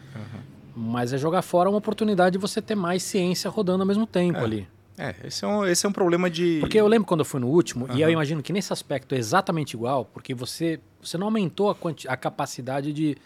Mas 0.77 1.13
é 1.13 1.19
jogar 1.19 1.41
fora 1.43 1.69
uma 1.71 1.79
oportunidade 1.79 2.33
de 2.33 2.39
você 2.39 2.61
ter 2.61 2.75
mais 2.75 3.03
ciência 3.03 3.49
rodando 3.49 3.83
ao 3.83 3.87
mesmo 3.87 4.07
tempo 4.07 4.41
ali. 4.41 4.67
É, 4.97 5.15
esse 5.25 5.45
é, 5.45 5.49
um, 5.49 5.65
esse 5.67 5.85
é 5.85 5.89
um 5.89 5.93
problema 5.93 6.31
de. 6.31 6.59
Porque 6.61 6.79
eu 6.81 6.87
lembro 6.87 7.07
quando 7.07 7.21
eu 7.21 7.25
fui 7.25 7.41
no 7.41 7.49
último, 7.49 7.89
e 7.93 8.01
eu 8.01 8.09
imagino 8.11 8.43
que 8.43 8.53
nesse 8.53 8.73
aspecto 8.73 9.15
é 9.15 9.19
exatamente 9.19 9.73
igual, 9.75 10.05
porque 10.05 10.35
você, 10.35 10.79
você 11.03 11.19
não 11.19 11.27
aumentou 11.27 11.69
a, 11.71 11.75
quanti- 11.75 12.07
a 12.09 12.17
capacidade 12.17 12.93
de, 12.93 13.17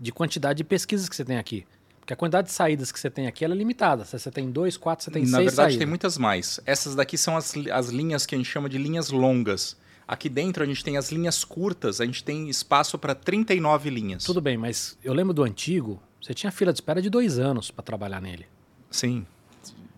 de 0.00 0.10
quantidade 0.12 0.56
de 0.58 0.64
pesquisas 0.64 1.08
que 1.08 1.14
você 1.16 1.24
tem 1.24 1.36
aqui. 1.36 1.66
Porque 2.00 2.14
a 2.14 2.16
quantidade 2.16 2.48
de 2.48 2.52
saídas 2.52 2.90
que 2.90 2.98
você 2.98 3.08
tem 3.10 3.26
aqui 3.28 3.44
é 3.44 3.48
limitada. 3.48 4.04
Você 4.04 4.28
tem 4.30 4.50
dois, 4.50 4.76
quatro, 4.76 5.04
você 5.04 5.10
tem 5.10 5.22
Na 5.22 5.38
seis 5.38 5.44
verdade, 5.50 5.54
saídas. 5.56 5.78
tem 5.78 5.86
muitas 5.86 6.18
mais. 6.18 6.58
Essas 6.66 6.94
daqui 6.96 7.16
são 7.16 7.36
as, 7.36 7.54
as 7.72 7.90
linhas 7.90 8.26
que 8.26 8.34
a 8.34 8.38
gente 8.38 8.50
chama 8.50 8.68
de 8.68 8.76
linhas 8.78 9.10
longas. 9.10 9.76
Aqui 10.08 10.28
dentro 10.28 10.64
a 10.64 10.66
gente 10.66 10.82
tem 10.82 10.96
as 10.96 11.12
linhas 11.12 11.44
curtas, 11.44 12.00
a 12.00 12.04
gente 12.04 12.24
tem 12.24 12.48
espaço 12.48 12.98
para 12.98 13.14
39 13.14 13.88
linhas. 13.88 14.24
Tudo 14.24 14.40
bem, 14.40 14.56
mas 14.56 14.98
eu 15.04 15.12
lembro 15.14 15.32
do 15.32 15.44
antigo, 15.44 16.02
você 16.20 16.34
tinha 16.34 16.50
fila 16.50 16.72
de 16.72 16.78
espera 16.78 17.00
de 17.00 17.08
dois 17.08 17.38
anos 17.38 17.70
para 17.70 17.84
trabalhar 17.84 18.20
nele. 18.20 18.46
Sim. 18.90 19.24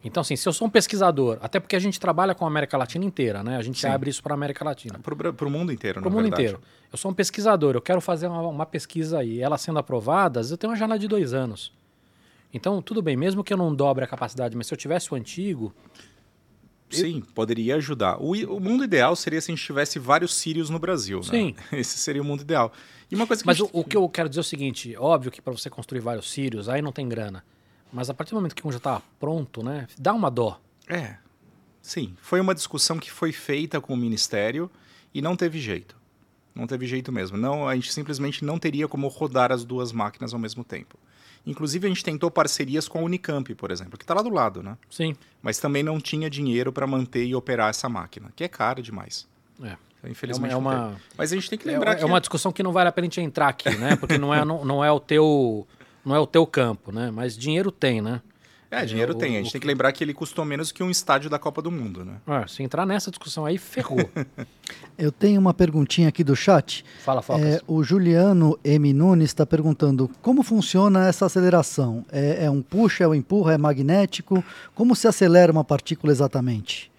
Então, 0.04 0.20
assim, 0.20 0.36
se 0.36 0.46
eu 0.46 0.52
sou 0.52 0.68
um 0.68 0.70
pesquisador, 0.70 1.38
até 1.40 1.58
porque 1.58 1.74
a 1.74 1.78
gente 1.78 1.98
trabalha 1.98 2.34
com 2.34 2.44
a 2.44 2.48
América 2.48 2.76
Latina 2.76 3.04
inteira, 3.04 3.42
né? 3.42 3.56
A 3.56 3.62
gente 3.62 3.80
Sim. 3.80 3.86
abre 3.86 4.10
isso 4.10 4.22
para 4.22 4.34
a 4.34 4.36
América 4.36 4.62
Latina. 4.62 4.98
Para 4.98 5.46
o 5.46 5.50
mundo 5.50 5.72
inteiro, 5.72 6.00
Para 6.00 6.08
o 6.08 6.12
mundo 6.12 6.22
verdade. 6.24 6.42
inteiro. 6.42 6.62
Eu 6.92 6.98
sou 6.98 7.10
um 7.10 7.14
pesquisador, 7.14 7.74
eu 7.74 7.80
quero 7.80 8.00
fazer 8.02 8.26
uma, 8.26 8.42
uma 8.42 8.66
pesquisa 8.66 9.20
aí. 9.20 9.40
Ela 9.40 9.56
sendo 9.56 9.78
aprovada, 9.78 10.42
eu 10.42 10.56
tenho 10.58 10.70
uma 10.70 10.76
janela 10.76 10.98
de 10.98 11.08
dois 11.08 11.32
anos. 11.32 11.72
Então, 12.52 12.82
tudo 12.82 13.00
bem, 13.00 13.16
mesmo 13.16 13.42
que 13.42 13.52
eu 13.52 13.56
não 13.56 13.74
dobre 13.74 14.04
a 14.04 14.06
capacidade, 14.06 14.54
mas 14.56 14.66
se 14.66 14.74
eu 14.74 14.78
tivesse 14.78 15.12
o 15.12 15.16
antigo, 15.16 15.74
Sim, 16.90 17.22
poderia 17.34 17.76
ajudar. 17.76 18.22
O, 18.22 18.32
o 18.32 18.60
mundo 18.60 18.84
ideal 18.84 19.16
seria 19.16 19.40
se 19.40 19.50
a 19.50 19.54
gente 19.54 19.64
tivesse 19.64 19.98
vários 19.98 20.34
Sirius 20.34 20.70
no 20.70 20.78
Brasil. 20.78 21.18
né? 21.20 21.24
Sim. 21.24 21.54
Esse 21.72 21.98
seria 21.98 22.22
o 22.22 22.24
mundo 22.24 22.42
ideal. 22.42 22.72
E 23.10 23.14
uma 23.14 23.26
coisa 23.26 23.42
que 23.42 23.46
Mas 23.46 23.60
a 23.60 23.64
o, 23.64 23.66
gente... 23.66 23.76
o 23.76 23.84
que 23.84 23.96
eu 23.96 24.08
quero 24.08 24.28
dizer 24.28 24.40
é 24.40 24.42
o 24.42 24.44
seguinte: 24.44 24.94
óbvio 24.96 25.32
que 25.32 25.42
para 25.42 25.52
você 25.52 25.68
construir 25.68 26.00
vários 26.00 26.30
Sirius, 26.30 26.68
aí 26.68 26.80
não 26.80 26.92
tem 26.92 27.08
grana. 27.08 27.44
Mas 27.94 28.10
a 28.10 28.14
partir 28.14 28.32
do 28.32 28.36
momento 28.36 28.54
que 28.56 28.66
um 28.66 28.72
já 28.72 28.78
está 28.78 29.00
pronto, 29.20 29.62
né? 29.62 29.86
Dá 29.96 30.12
uma 30.12 30.28
dó. 30.28 30.60
É. 30.88 31.14
Sim, 31.80 32.16
foi 32.20 32.40
uma 32.40 32.54
discussão 32.54 32.98
que 32.98 33.10
foi 33.10 33.30
feita 33.30 33.80
com 33.80 33.94
o 33.94 33.96
Ministério 33.96 34.68
e 35.14 35.22
não 35.22 35.36
teve 35.36 35.60
jeito. 35.60 35.96
Não 36.54 36.66
teve 36.66 36.86
jeito 36.86 37.12
mesmo. 37.12 37.36
Não, 37.36 37.68
a 37.68 37.74
gente 37.76 37.92
simplesmente 37.92 38.44
não 38.44 38.58
teria 38.58 38.88
como 38.88 39.06
rodar 39.08 39.52
as 39.52 39.64
duas 39.64 39.92
máquinas 39.92 40.32
ao 40.34 40.40
mesmo 40.40 40.64
tempo. 40.64 40.98
Inclusive, 41.46 41.86
a 41.86 41.88
gente 41.88 42.02
tentou 42.02 42.30
parcerias 42.30 42.88
com 42.88 42.98
a 42.98 43.02
Unicamp, 43.02 43.54
por 43.54 43.70
exemplo, 43.70 43.96
que 43.98 44.02
está 44.04 44.14
lá 44.14 44.22
do 44.22 44.30
lado, 44.30 44.62
né? 44.62 44.76
Sim. 44.90 45.14
Mas 45.42 45.58
também 45.58 45.82
não 45.82 46.00
tinha 46.00 46.28
dinheiro 46.30 46.72
para 46.72 46.86
manter 46.86 47.24
e 47.26 47.34
operar 47.34 47.68
essa 47.70 47.88
máquina, 47.88 48.32
que 48.34 48.42
é 48.42 48.48
cara 48.48 48.82
demais. 48.82 49.26
É. 49.62 49.76
Então, 49.98 50.10
infelizmente 50.10 50.52
é 50.52 50.56
uma- 50.56 50.88
tem. 50.88 50.96
Mas 51.18 51.32
a 51.32 51.34
gente 51.36 51.50
tem 51.50 51.58
que 51.58 51.68
É, 51.68 51.72
lembrar 51.72 51.92
é 51.92 51.96
que 51.96 52.04
uma 52.04 52.20
discussão 52.20 52.50
que 52.50 52.62
não 52.62 52.72
vale 52.72 52.88
a 52.88 52.92
pena 52.92 53.04
a 53.04 53.10
gente 53.10 53.20
entrar 53.20 53.48
aqui, 53.48 53.70
né? 53.76 53.94
Porque 53.96 54.16
não 54.18 54.34
é, 54.34 54.44
não, 54.44 54.64
não 54.64 54.84
é 54.84 54.90
o 54.90 54.98
teu 55.00 55.66
não 56.04 56.14
é 56.14 56.18
o 56.18 56.26
teu 56.26 56.46
campo, 56.46 56.92
né? 56.92 57.10
Mas 57.10 57.36
dinheiro 57.36 57.70
tem, 57.70 58.00
né? 58.00 58.20
É, 58.70 58.84
dinheiro 58.84 59.12
o- 59.12 59.14
tem. 59.16 59.36
A 59.36 59.38
gente 59.38 59.50
o- 59.50 59.52
tem 59.52 59.60
que 59.60 59.66
lembrar 59.68 59.92
que 59.92 60.02
ele 60.02 60.12
custou 60.12 60.44
menos 60.44 60.72
que 60.72 60.82
um 60.82 60.90
estádio 60.90 61.30
da 61.30 61.38
Copa 61.38 61.62
do 61.62 61.70
Mundo, 61.70 62.04
né? 62.04 62.16
Ah, 62.26 62.44
se 62.48 62.60
entrar 62.62 62.84
nessa 62.84 63.08
discussão 63.08 63.46
aí, 63.46 63.56
ferrou. 63.56 63.98
Eu 64.98 65.12
tenho 65.12 65.40
uma 65.40 65.54
perguntinha 65.54 66.08
aqui 66.08 66.24
do 66.24 66.34
chat. 66.34 66.84
Fala, 67.04 67.22
Focas. 67.22 67.44
É, 67.44 67.60
o 67.68 67.84
Juliano 67.84 68.58
M. 68.64 68.92
Nunes 68.92 69.30
está 69.30 69.46
perguntando 69.46 70.10
como 70.20 70.42
funciona 70.42 71.06
essa 71.06 71.26
aceleração? 71.26 72.04
É, 72.10 72.46
é 72.46 72.50
um 72.50 72.62
puxa, 72.62 73.04
é 73.04 73.08
um 73.08 73.14
empurra, 73.14 73.52
é 73.54 73.58
magnético? 73.58 74.42
Como 74.74 74.96
se 74.96 75.06
acelera 75.06 75.52
uma 75.52 75.62
partícula 75.64 76.12
exatamente? 76.12 76.90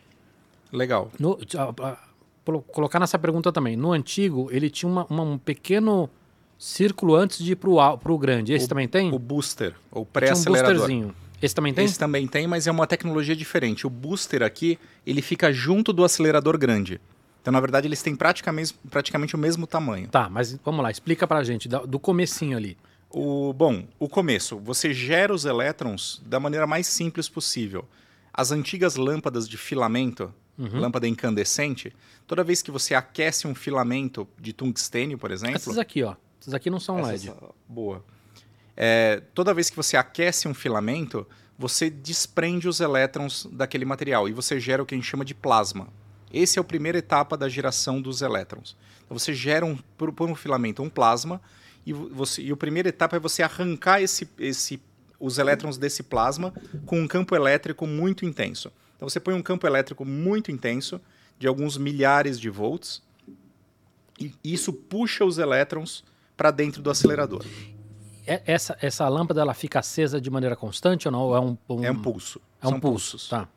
Legal. 0.72 1.12
No- 1.20 1.38
a- 1.58 1.88
a- 1.89 1.98
colo- 2.46 2.62
colocar 2.62 3.00
nessa 3.00 3.20
pergunta 3.20 3.52
também. 3.52 3.76
No 3.76 3.91
antigo, 3.91 4.48
ele 4.52 4.70
tinha 4.70 4.89
uma- 4.89 5.06
uma- 5.10 5.24
um 5.24 5.38
pequeno 5.38 6.10
círculo 6.58 7.15
antes 7.15 7.39
de 7.44 7.52
ir 7.54 7.58
al- 7.80 7.98
pro 7.98 8.18
grande. 8.18 8.54
Esse 8.54 8.68
também 8.68 8.88
tem? 8.88 9.12
O 9.13 9.20
booster, 9.20 9.74
um 9.94 10.04
pré-acelerador. 10.06 10.74
boosterzinho. 10.76 11.15
Esse 11.41 11.54
também 11.54 11.74
tem? 11.74 11.86
Esse 11.86 12.00
também 12.00 12.28
tem, 12.28 12.48
mas 12.48 12.65
é 12.65 12.72
uma 12.72 12.88
tecnologia 12.88 13.36
diferente. 13.36 13.86
O 13.86 13.89
booster 13.89 14.41
aqui, 14.41 14.80
ele 15.06 15.22
fica 15.22 15.52
junto 15.52 15.91
do 15.94 16.04
acelerador 16.04 16.58
grande. 16.58 17.00
Então, 17.41 17.52
na 17.52 17.60
verdade, 17.60 17.88
eles 17.88 18.02
têm 18.02 18.15
praticamente, 18.15 18.74
praticamente 18.89 19.36
o 19.36 19.38
mesmo 19.38 19.68
tamanho. 19.68 20.08
Tá, 20.08 20.30
mas 20.30 20.58
vamos 20.65 20.82
lá, 20.82 20.89
explica 20.89 21.28
pra 21.28 21.44
gente, 21.44 21.68
da- 21.70 21.86
do 21.86 22.00
comecinho 22.00 22.58
ali. 22.58 22.76
O, 23.12 23.54
bom, 23.54 23.86
o 24.00 24.10
começo. 24.10 24.58
Você 24.60 24.94
gera 24.94 25.34
os 25.34 25.46
elétrons 25.46 26.22
da 26.26 26.39
maneira 26.39 26.65
mais 26.65 26.88
simples 26.88 27.30
possível. 27.30 27.86
As 28.34 28.52
antigas 28.52 28.96
lâmpadas 28.96 29.48
de 29.48 29.58
filamento, 29.58 30.34
Uhum. 30.58 30.80
lâmpada 30.80 31.08
incandescente, 31.08 31.94
toda 32.26 32.44
vez 32.44 32.62
que 32.62 32.72
você 32.72 32.96
aquece 32.96 33.46
um 33.46 33.54
filamento 33.54 34.28
de 34.39 34.52
tungstênio, 34.54 35.18
por 35.18 35.30
exemplo... 35.32 35.56
Essas 35.56 35.78
aqui, 35.78 36.02
ó. 36.02 36.15
Essas 36.45 36.53
aqui 36.53 36.69
não 36.69 36.79
são 36.79 36.99
Essas- 36.99 37.25
LED. 37.25 37.34
Boa. 37.67 38.03
É, 38.77 39.21
toda 39.34 39.53
vez 39.53 39.69
que 39.69 39.75
você 39.75 39.97
aquece 39.97 40.47
um 40.47 40.53
filamento, 40.53 41.25
você 41.58 41.89
desprende 41.89 42.67
os 42.67 42.79
elétrons 42.79 43.47
daquele 43.51 43.86
material 43.86 44.27
e 44.29 44.34
você 44.34 44.60
gera 44.60 44.84
o 44.84 44.86
que 44.86 44.93
a 44.93 44.97
gente 44.97 45.08
chama 45.08 45.23
de 45.25 45.34
plasma. 45.34 45.88
Essa 46.34 46.60
é 46.60 46.62
a 46.62 46.63
primeira 46.63 46.97
etapa 46.97 47.38
da 47.38 47.47
geração 47.47 48.01
dos 48.01 48.21
elétrons. 48.21 48.75
Então 49.05 49.17
você 49.17 49.34
gera 49.34 49.65
um, 49.65 49.77
por, 49.97 50.12
por 50.12 50.29
um 50.29 50.36
filamento 50.36 50.84
um 50.84 50.89
plasma 50.89 51.41
e, 51.86 51.93
vo- 51.93 52.10
você, 52.10 52.41
e 52.41 52.51
a 52.51 52.58
primeira 52.58 52.89
etapa 52.89 53.15
é 53.15 53.19
você 53.19 53.41
arrancar 53.41 54.01
esse, 54.01 54.27
esse, 54.38 54.81
os 55.19 55.38
elétrons 55.38 55.77
desse 55.77 56.03
plasma 56.03 56.53
com 56.86 56.99
um 56.99 57.08
campo 57.08 57.34
elétrico 57.36 57.88
muito 57.88 58.25
intenso. 58.25 58.71
Então 58.97 59.08
você 59.08 59.19
põe 59.19 59.34
um 59.34 59.41
campo 59.41 59.65
elétrico 59.65 60.03
muito 60.03 60.51
intenso, 60.51 60.99
de 61.39 61.47
alguns 61.47 61.77
milhares 61.77 62.39
de 62.39 62.49
volts, 62.49 63.01
e 64.19 64.34
isso 64.43 64.71
puxa 64.73 65.23
os 65.25 65.38
elétrons 65.38 66.03
para 66.36 66.52
dentro 66.52 66.82
do 66.82 66.89
acelerador. 66.89 67.45
É- 68.28 68.41
Essa, 68.45 68.78
essa 68.82 69.08
lâmpada 69.08 69.39
ela 69.41 69.54
fica 69.54 69.80
acesa 69.80 70.19
de 70.19 70.30
maneira 70.30 70.56
constante 70.56 71.08
ou 71.08 71.12
não? 71.12 71.36
É 71.36 71.39
um, 71.39 71.58
É 71.84 71.91
um 71.91 72.02
pulso. 72.02 72.41
É 72.62 72.67
um 72.67 72.71
São 72.71 72.80
pulso. 72.80 73.12
pulsos. 73.12 73.30
Tá. 73.30 73.48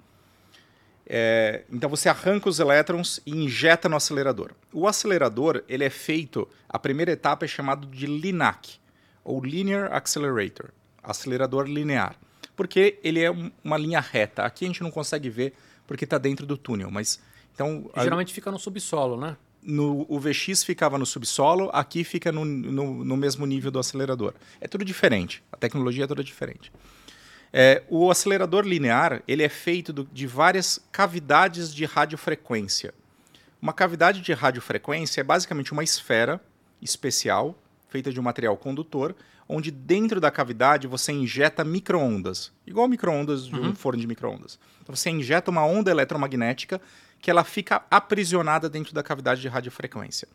É, 1.11 1.65
então 1.73 1.89
você 1.89 2.09
arranca 2.09 2.49
os 2.51 2.59
elétrons 2.61 3.19
e 3.25 3.31
injeta 3.45 3.89
no 3.89 3.97
acelerador. 3.97 4.53
O 4.73 4.87
acelerador, 4.87 5.65
ele 5.69 5.85
é 5.85 5.91
feito, 5.91 6.47
a 6.69 6.79
primeira 6.79 7.13
etapa 7.13 7.47
é 7.47 7.49
chamado 7.49 7.87
de 7.87 8.07
LINAC, 8.07 8.79
ou 9.25 9.43
Linear 9.43 9.91
Accelerator, 9.93 10.71
acelerador 11.03 11.67
linear. 11.67 12.15
Porque 12.55 12.99
ele 13.03 13.21
é 13.23 13.31
um- 13.31 13.51
uma 13.65 13.79
linha 13.79 14.01
reta. 14.01 14.43
Aqui 14.43 14.65
a 14.65 14.69
gente 14.69 14.83
não 14.83 14.91
consegue 14.91 15.31
ver 15.31 15.55
porque 15.87 16.05
está 16.05 16.19
dentro 16.19 16.45
do 16.45 16.59
túnel, 16.59 16.91
mas 16.91 17.19
então 17.55 17.91
a- 17.95 18.03
Geralmente 18.03 18.35
fica 18.35 18.51
no 18.51 18.59
subsolo, 18.59 19.19
né? 19.19 19.37
No, 19.63 20.07
o 20.09 20.19
VX 20.19 20.63
ficava 20.65 20.97
no 20.99 21.05
subsolo, 21.07 21.69
aqui 21.73 22.05
fica 22.05 22.31
no, 22.33 22.45
no, 22.45 23.05
no 23.05 23.17
mesmo 23.17 23.45
nível 23.47 23.71
do 23.71 23.79
acelerador. 23.79 24.35
É 24.61 24.69
tudo 24.69 24.85
diferente, 24.85 25.43
a 25.53 25.57
tecnologia 25.57 26.05
é 26.05 26.07
toda 26.07 26.23
diferente. 26.25 26.73
É, 27.53 27.83
o 27.89 28.11
acelerador 28.11 28.65
linear 28.67 29.23
ele 29.27 29.43
é 29.43 29.49
feito 29.49 29.93
do- 29.93 30.09
de 30.13 30.27
várias 30.27 30.79
cavidades 30.93 31.75
de 31.75 31.85
radiofrequência. 31.85 32.93
Uma 33.61 33.73
cavidade 33.73 34.21
de 34.21 34.33
radiofrequência 34.33 35.21
é 35.21 35.25
basicamente 35.25 35.73
uma 35.73 35.83
esfera 35.83 36.41
especial, 36.81 37.59
feita 37.89 38.13
de 38.13 38.21
um 38.21 38.23
material 38.23 38.57
condutor, 38.57 39.17
onde 39.49 39.71
dentro 39.71 40.21
da 40.21 40.31
cavidade 40.31 40.87
você 40.87 41.11
injeta 41.11 41.65
microondas, 41.65 42.53
igual 42.67 42.87
microondas 42.87 43.47
de 43.47 43.57
um 43.59 43.75
forno 43.75 43.99
de 43.99 44.07
microondas. 44.07 44.59
Então 44.83 44.95
você 44.95 45.09
injeta 45.09 45.51
uma 45.51 45.65
onda 45.65 45.91
eletromagnética 45.91 46.81
que 47.21 47.31
ela 47.31 47.45
fica 47.45 47.85
aprisionada 47.91 48.69
dentro 48.69 48.95
da 48.95 49.03
cavidade 49.03 49.41
de 49.41 49.49
radiofrequência. 49.49 50.29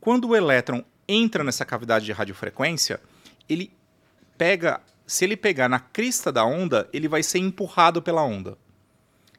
Quando 0.00 0.28
o 0.28 0.36
elétron 0.36 0.84
entra 1.06 1.44
nessa 1.44 1.64
cavidade 1.64 2.04
de 2.04 2.12
radiofrequência, 2.12 3.00
ele 3.48 3.72
pega, 4.38 4.80
se 5.06 5.24
ele 5.24 5.36
pegar 5.36 5.68
na 5.68 5.80
crista 5.80 6.32
da 6.32 6.44
onda, 6.44 6.88
ele 6.92 7.08
vai 7.08 7.22
ser 7.22 7.38
empurrado 7.38 8.00
pela 8.00 8.22
onda. 8.22 8.56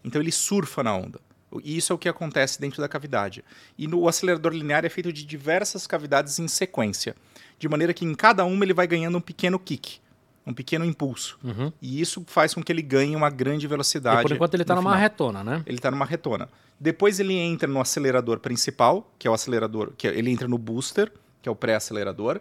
Então 0.04 0.22
ele 0.22 0.32
surfa 0.32 0.84
na 0.84 0.96
onda. 0.96 1.20
E 1.64 1.76
isso 1.76 1.92
é 1.92 1.96
o 1.96 1.98
que 1.98 2.08
acontece 2.08 2.62
dentro 2.62 2.82
da 2.82 2.88
cavidade. 2.88 3.44
E 3.78 3.88
no 3.88 4.00
o 4.00 4.08
acelerador 4.08 4.54
linear 4.54 4.86
é 4.86 4.90
feito 4.90 5.12
de 5.12 5.26
diversas 5.26 5.86
cavidades 5.86 6.40
em 6.40 6.48
sequência, 6.48 7.16
de 7.60 7.68
maneira 7.68 7.94
que 7.94 8.06
em 8.06 8.14
cada 8.16 8.46
uma 8.46 8.64
ele 8.64 8.74
vai 8.74 8.88
ganhando 8.88 9.18
um 9.18 9.22
pequeno 9.22 9.60
kick, 9.60 10.00
um 10.46 10.54
pequeno 10.54 10.84
impulso. 10.84 11.38
Uhum. 11.44 11.72
E 11.82 12.02
isso 12.02 12.24
faz 12.28 12.54
com 12.54 12.64
que 12.64 12.72
ele 12.72 12.82
ganhe 12.82 13.16
uma 13.16 13.30
grande 13.30 13.68
velocidade. 13.68 14.22
E 14.22 14.24
por 14.24 14.32
enquanto 14.32 14.54
ele 14.56 14.64
tá 14.66 14.74
no 14.76 14.82
numa 14.82 14.92
final. 14.92 15.02
retona, 15.02 15.44
né? 15.44 15.64
Ele 15.66 15.78
está 15.78 15.92
numa 15.92 16.06
retona. 16.06 16.50
Depois 16.80 17.20
ele 17.20 17.34
entra 17.36 17.68
no 17.68 17.80
acelerador 17.80 18.40
principal, 18.40 19.12
que 19.20 19.28
é 19.28 19.32
o 19.32 19.34
acelerador, 19.34 19.92
que 19.98 20.08
é- 20.08 20.18
ele 20.18 20.32
entra 20.32 20.48
no 20.48 20.58
booster, 20.58 21.12
que 21.42 21.48
é 21.48 21.52
o 21.52 21.56
pré-acelerador. 21.56 22.40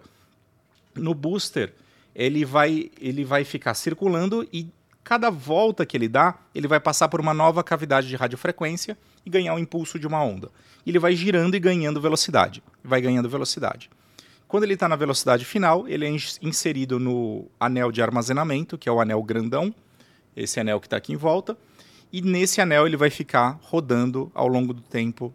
No 0.95 1.15
booster, 1.15 1.75
ele 2.15 2.45
vai, 2.45 2.91
ele 3.01 3.25
vai 3.25 3.45
ficar 3.45 3.75
circulando 3.75 4.47
e 4.53 4.69
cada 5.05 5.31
volta 5.31 5.85
que 5.87 5.97
ele 5.97 6.09
dá, 6.09 6.39
ele 6.55 6.67
vai 6.69 6.81
passar 6.81 7.09
por 7.09 7.21
uma 7.21 7.35
nova 7.35 7.63
cavidade 7.63 8.09
de 8.09 8.17
radiofrequência 8.17 8.97
e 9.25 9.31
ganhar 9.31 9.55
o 9.55 9.59
impulso 9.59 9.99
de 9.99 10.07
uma 10.07 10.23
onda. 10.23 10.51
Ele 10.87 10.99
vai 10.99 11.15
girando 11.15 11.55
e 11.55 11.61
ganhando 11.61 12.01
velocidade. 12.01 12.63
Vai 12.83 13.01
ganhando 13.01 13.29
velocidade. 13.29 13.91
Quando 14.51 14.65
ele 14.65 14.75
está 14.75 14.89
na 14.89 14.97
velocidade 14.97 15.45
final, 15.45 15.87
ele 15.87 16.05
é 16.05 16.09
ins- 16.11 16.41
inserido 16.43 16.99
no 16.99 17.47
anel 17.61 17.93
de 17.93 18.03
armazenamento, 18.03 18.77
que 18.77 18.89
é 18.89 18.93
o 18.93 19.01
anel 19.01 19.23
grandão, 19.23 19.73
esse 20.37 20.59
anel 20.59 20.81
que 20.81 20.89
está 20.89 20.97
aqui 20.97 21.13
em 21.13 21.17
volta. 21.17 21.57
E 22.13 22.21
nesse 22.21 22.61
anel 22.61 22.85
ele 22.85 22.97
vai 22.97 23.11
ficar 23.11 23.61
rodando 23.63 24.29
ao 24.35 24.49
longo 24.49 24.75
do 24.75 24.83
tempo 24.83 25.33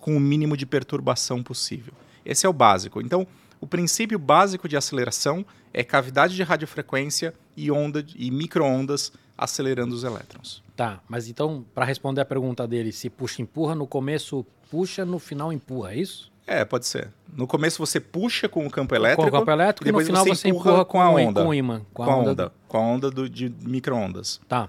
com 0.00 0.16
o 0.16 0.20
mínimo 0.20 0.56
de 0.56 0.64
perturbação 0.64 1.42
possível. 1.42 1.92
Esse 2.24 2.46
é 2.46 2.48
o 2.48 2.52
básico. 2.54 3.02
Então, 3.02 3.26
o 3.60 3.66
princípio 3.66 4.18
básico 4.18 4.66
de 4.66 4.74
aceleração 4.74 5.44
é 5.74 5.84
cavidade 5.84 6.34
de 6.34 6.42
radiofrequência 6.42 7.34
e 7.54 7.70
onda 7.70 8.02
e 8.16 8.30
microondas 8.30 9.12
acelerando 9.36 9.94
os 9.94 10.02
elétrons. 10.02 10.62
Tá, 10.74 11.00
mas 11.06 11.28
então, 11.28 11.62
para 11.74 11.84
responder 11.84 12.22
a 12.22 12.24
pergunta 12.24 12.66
dele, 12.66 12.90
se 12.90 13.10
puxa, 13.10 13.42
empurra, 13.42 13.74
no 13.74 13.86
começo 13.86 14.46
puxa, 14.70 15.04
no 15.04 15.18
final 15.18 15.52
empurra, 15.52 15.92
é 15.92 15.98
isso? 15.98 16.29
É, 16.52 16.64
pode 16.64 16.84
ser. 16.84 17.08
No 17.32 17.46
começo 17.46 17.78
você 17.78 18.00
puxa 18.00 18.48
com 18.48 18.66
o 18.66 18.70
campo 18.70 18.92
elétrico, 18.92 19.22
com 19.22 19.28
o 19.28 19.38
campo 19.38 19.50
elétrico 19.52 19.84
e 19.88 19.92
no 19.92 19.98
depois 19.98 20.06
final 20.08 20.24
você 20.24 20.48
empurra 20.48 20.70
empurra 20.70 20.84
com 20.84 21.00
a 21.00 21.08
onda. 21.08 21.42
Com 21.44 21.48
o 21.50 21.54
ímã. 21.54 21.82
com 21.94 22.02
a 22.02 22.16
onda, 22.16 22.52
com 22.66 22.76
a 22.76 22.80
onda 22.80 23.08
do- 23.08 23.28
de 23.30 23.48
microondas 23.62 24.40
Tá, 24.48 24.68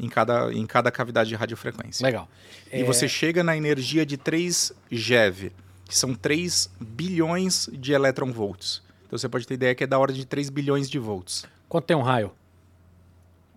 em 0.00 0.08
cada, 0.08 0.52
em 0.52 0.66
cada 0.66 0.90
cavidade 0.90 1.28
de 1.28 1.36
radiofrequência. 1.36 2.04
legal. 2.04 2.28
E 2.72 2.80
É, 2.80 2.84
você 2.84 3.06
chega 3.08 3.44
na 3.44 3.56
energia 3.56 4.04
de 4.04 4.16
3 4.16 4.72
GeV, 4.90 5.52
que 5.84 5.96
são 5.96 6.12
3 6.12 6.68
bilhões 6.80 7.68
de 7.72 7.92
eletronvolts. 7.92 8.82
Então 9.06 9.16
você 9.16 9.28
pode 9.28 9.46
ter 9.46 9.54
ideia 9.54 9.74
que 9.76 9.84
é 9.84 9.86
da 9.86 10.00
ordem 10.00 10.16
de 10.16 10.26
3 10.26 10.50
bilhões 10.50 10.90
de 10.90 10.98
volts. 10.98 11.44
Quanto 11.68 11.84
tem 11.84 11.96
um 11.96 12.02
raio? 12.02 12.32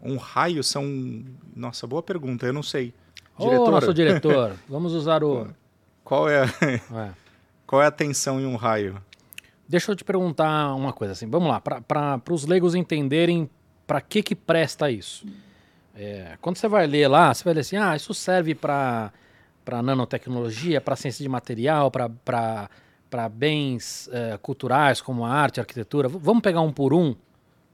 Um 0.03 0.18
raio 0.18 0.63
são. 0.63 1.24
Nossa, 1.55 1.88
boa 1.88 2.03
pergunta, 2.03 2.45
eu 2.45 2.53
não 2.53 2.61
sei. 2.61 2.93
Ô, 3.38 3.45
Diretora, 3.45 3.72
nosso 3.72 3.93
diretor, 3.93 4.53
vamos 4.70 4.93
usar 4.93 5.24
o... 5.24 5.47
qual, 6.03 6.30
é, 6.30 6.43
É. 6.61 7.24
qual 7.66 7.82
é 7.82 7.88
a 7.88 7.91
tensão 7.91 8.39
em 8.39 8.45
um 8.45 8.55
raio? 8.55 9.01
Deixa 9.68 9.91
eu 9.91 9.95
te 9.95 10.03
perguntar 10.03 10.74
uma 10.76 10.93
coisa 10.93 11.13
assim. 11.13 11.28
Vamos 11.28 11.49
lá, 11.49 11.59
para 11.59 12.22
os 12.30 12.45
leigos 12.45 12.76
entenderem 12.76 13.49
para 13.88 14.01
que 14.01 14.22
que 14.22 14.36
presta 14.36 14.91
isso. 14.91 15.26
É, 15.95 16.38
quando 16.41 16.57
você 16.57 16.68
vai 16.68 16.86
ler 16.86 17.07
lá, 17.07 17.34
você 17.34 17.43
vai 17.43 17.53
ler 17.53 17.61
assim, 17.61 17.78
ah, 17.78 17.95
isso 17.95 18.13
serve 18.13 18.53
para 18.53 19.11
para 19.63 19.82
nanotecnologia, 19.82 20.80
para 20.80 20.95
ciência 20.95 21.24
de 21.24 21.30
material, 21.30 21.89
para 21.89 22.70
bens 23.32 24.07
é, 24.13 24.38
culturais 24.38 25.01
como 25.01 25.26
a 25.26 25.32
arte, 25.32 25.59
a 25.59 25.63
arquitetura. 25.63 26.07
Vamos 26.07 26.43
pegar 26.43 26.61
um 26.61 26.72
por 26.72 26.93
um 26.93 27.16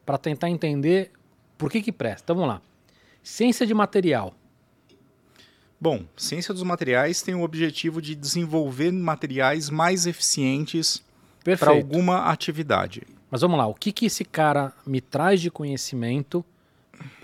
para 0.05 0.17
tentar 0.17 0.49
entender 0.49 1.11
por 1.57 1.69
que 1.69 1.81
que 1.81 1.91
presta. 1.91 2.23
Então 2.23 2.35
vamos 2.37 2.49
lá. 2.49 2.61
Ciência 3.21 3.67
de 3.67 3.73
material. 3.73 4.33
Bom, 5.81 6.05
ciência 6.15 6.53
dos 6.53 6.61
materiais 6.61 7.23
tem 7.23 7.33
o 7.33 7.41
objetivo 7.41 8.01
de 8.01 8.13
desenvolver 8.13 8.91
materiais 8.91 9.69
mais 9.69 10.05
eficientes 10.05 11.03
para 11.43 11.71
alguma 11.71 12.25
atividade. 12.25 13.01
Mas 13.31 13.41
vamos 13.41 13.57
lá, 13.57 13.65
o 13.65 13.73
que, 13.73 13.91
que 13.91 14.05
esse 14.05 14.23
cara 14.23 14.71
me 14.85 15.01
traz 15.01 15.41
de 15.41 15.49
conhecimento 15.49 16.45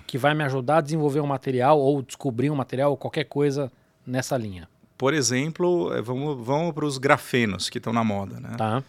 que 0.07 0.17
vai 0.17 0.33
me 0.33 0.43
ajudar 0.43 0.77
a 0.77 0.81
desenvolver 0.81 1.19
um 1.19 1.27
material 1.27 1.79
ou 1.79 2.01
descobrir 2.01 2.49
um 2.49 2.55
material 2.55 2.91
ou 2.91 2.97
qualquer 2.97 3.25
coisa 3.25 3.71
nessa 4.05 4.35
linha? 4.35 4.67
por 4.97 5.13
exemplo, 5.13 5.93
eh, 5.93 6.01
vamos, 6.01 6.43
vamos 6.45 6.73
para 6.73 6.85
os 6.85 6.97
grafenos 6.97 7.69
que 7.69 7.77
estão 7.77 7.93
na 7.93 8.03
moda. 8.03 8.39
Né? 8.39 8.55
Tá. 8.57 8.83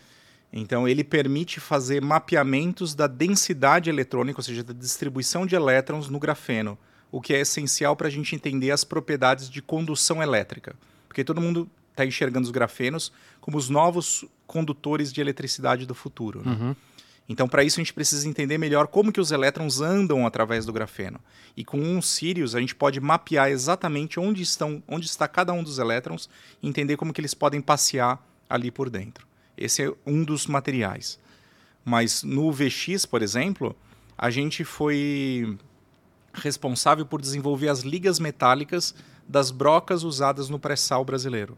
Então, 0.51 0.89
ele 0.89 1.05
permite 1.05 1.61
fazer 1.61 2.01
mapeamentos 2.01 2.95
da 2.95 3.07
densidade 3.07 3.91
eletrônica, 3.91 4.39
ou 4.39 4.43
seja, 4.43 4.65
da 4.65 4.73
distribuição 4.73 5.45
de 5.45 5.55
elétrons 5.55 6.09
no 6.09 6.19
grafeno, 6.19 6.79
o 7.11 7.21
que 7.21 7.35
é 7.35 7.41
essencial 7.41 7.97
para 7.97 8.09
a 8.09 8.11
gente 8.11 8.35
entender 8.35 8.71
as 8.71 8.85
propriedades 8.85 9.49
de 9.49 9.63
condução 9.63 10.23
elétrica. 10.23 10.77
Porque 11.07 11.25
todo 11.25 11.41
mundo 11.41 11.69
está 11.91 12.05
enxergando 12.05 12.45
os 12.45 12.51
grafenos 12.51 13.13
como 13.41 13.57
os 13.57 13.69
novos 13.69 14.25
condutores 14.47 15.13
de 15.13 15.21
eletricidade 15.21 15.87
do 15.87 15.95
futuro. 15.95 16.43
Né? 16.45 16.53
Uhum. 16.53 16.77
Então, 17.29 17.47
para 17.47 17.63
isso, 17.63 17.79
a 17.79 17.83
gente 17.83 17.93
precisa 17.93 18.27
entender 18.27 18.57
melhor 18.57 18.87
como 18.87 19.13
que 19.13 19.21
os 19.21 19.31
elétrons 19.31 19.81
andam 19.81 20.27
através 20.27 20.65
do 20.65 20.73
grafeno. 20.73 21.21
E 21.55 21.63
com 21.63 21.79
um 21.79 22.01
Sirius, 22.01 22.55
a 22.55 22.61
gente 22.61 22.75
pode 22.75 23.01
mapear 23.01 23.51
exatamente 23.51 24.19
onde, 24.19 24.43
estão, 24.43 24.83
onde 24.89 25.07
está 25.07 25.29
cada 25.29 25.53
um 25.53 25.63
dos 25.63 25.79
elétrons 25.79 26.29
e 26.63 26.69
entender 26.69 26.97
como 26.97 27.13
que 27.13 27.21
eles 27.21 27.35
podem 27.35 27.61
passear 27.61 28.25
ali 28.49 28.71
por 28.71 28.89
dentro. 28.89 29.27
Esse 29.57 29.83
é 29.83 29.93
um 30.07 30.25
dos 30.25 30.47
materiais. 30.47 31.19
Mas 31.85 32.23
no 32.23 32.51
VX, 32.51 33.05
por 33.05 33.23
exemplo, 33.23 33.77
a 34.17 34.31
gente 34.31 34.65
foi 34.65 35.59
responsável 36.39 37.05
por 37.05 37.21
desenvolver 37.21 37.69
as 37.69 37.81
ligas 37.81 38.19
metálicas 38.19 38.95
das 39.29 39.51
brocas 39.51 40.03
usadas 40.03 40.49
no 40.49 40.59
pré-sal 40.59 41.05
brasileiro. 41.05 41.57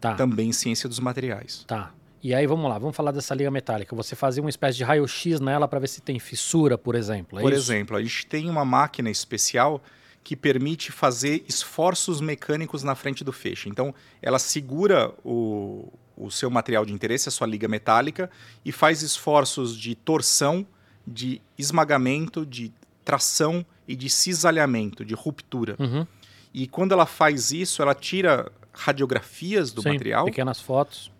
Tá. 0.00 0.14
Também 0.14 0.52
ciência 0.52 0.88
dos 0.88 0.98
materiais. 0.98 1.64
Tá. 1.66 1.92
E 2.22 2.34
aí 2.34 2.46
vamos 2.46 2.68
lá, 2.70 2.78
vamos 2.78 2.96
falar 2.96 3.12
dessa 3.12 3.34
liga 3.34 3.50
metálica. 3.50 3.94
Você 3.94 4.16
fazia 4.16 4.42
uma 4.42 4.48
espécie 4.48 4.78
de 4.78 4.84
raio-x 4.84 5.40
nela 5.40 5.68
para 5.68 5.78
ver 5.78 5.88
se 5.88 6.00
tem 6.00 6.18
fissura, 6.18 6.78
por 6.78 6.94
exemplo. 6.94 7.38
É 7.38 7.42
por 7.42 7.52
isso? 7.52 7.70
exemplo, 7.70 7.96
a 7.96 8.02
gente 8.02 8.26
tem 8.26 8.48
uma 8.48 8.64
máquina 8.64 9.10
especial 9.10 9.82
que 10.22 10.34
permite 10.34 10.90
fazer 10.90 11.44
esforços 11.46 12.22
mecânicos 12.22 12.82
na 12.82 12.94
frente 12.94 13.22
do 13.22 13.30
feixe. 13.30 13.68
Então, 13.68 13.94
ela 14.22 14.38
segura 14.38 15.12
o, 15.22 15.92
o 16.16 16.30
seu 16.30 16.48
material 16.48 16.86
de 16.86 16.94
interesse, 16.94 17.28
a 17.28 17.32
sua 17.32 17.46
liga 17.46 17.68
metálica, 17.68 18.30
e 18.64 18.72
faz 18.72 19.02
esforços 19.02 19.76
de 19.76 19.94
torção, 19.94 20.66
de 21.06 21.42
esmagamento, 21.58 22.46
de 22.46 22.72
tração 23.04 23.66
e 23.86 23.94
de 23.94 24.08
cisalhamento, 24.08 25.04
de 25.04 25.14
ruptura. 25.14 25.76
Uhum. 25.78 26.06
E 26.52 26.66
quando 26.66 26.92
ela 26.92 27.06
faz 27.06 27.50
isso, 27.50 27.82
ela 27.82 27.94
tira 27.94 28.50
radiografias 28.72 29.72
do 29.72 29.82
Sim, 29.82 29.90
material, 29.90 30.24
Pequenas 30.24 30.60
fotos. 30.60 31.10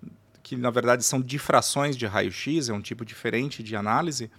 que 0.42 0.56
na 0.56 0.70
verdade 0.70 1.04
são 1.04 1.20
difrações 1.20 1.96
de 1.96 2.06
raio-x, 2.06 2.68
é 2.68 2.72
um 2.72 2.80
tipo 2.80 3.04
diferente 3.04 3.62
de 3.62 3.76
análise, 3.76 4.30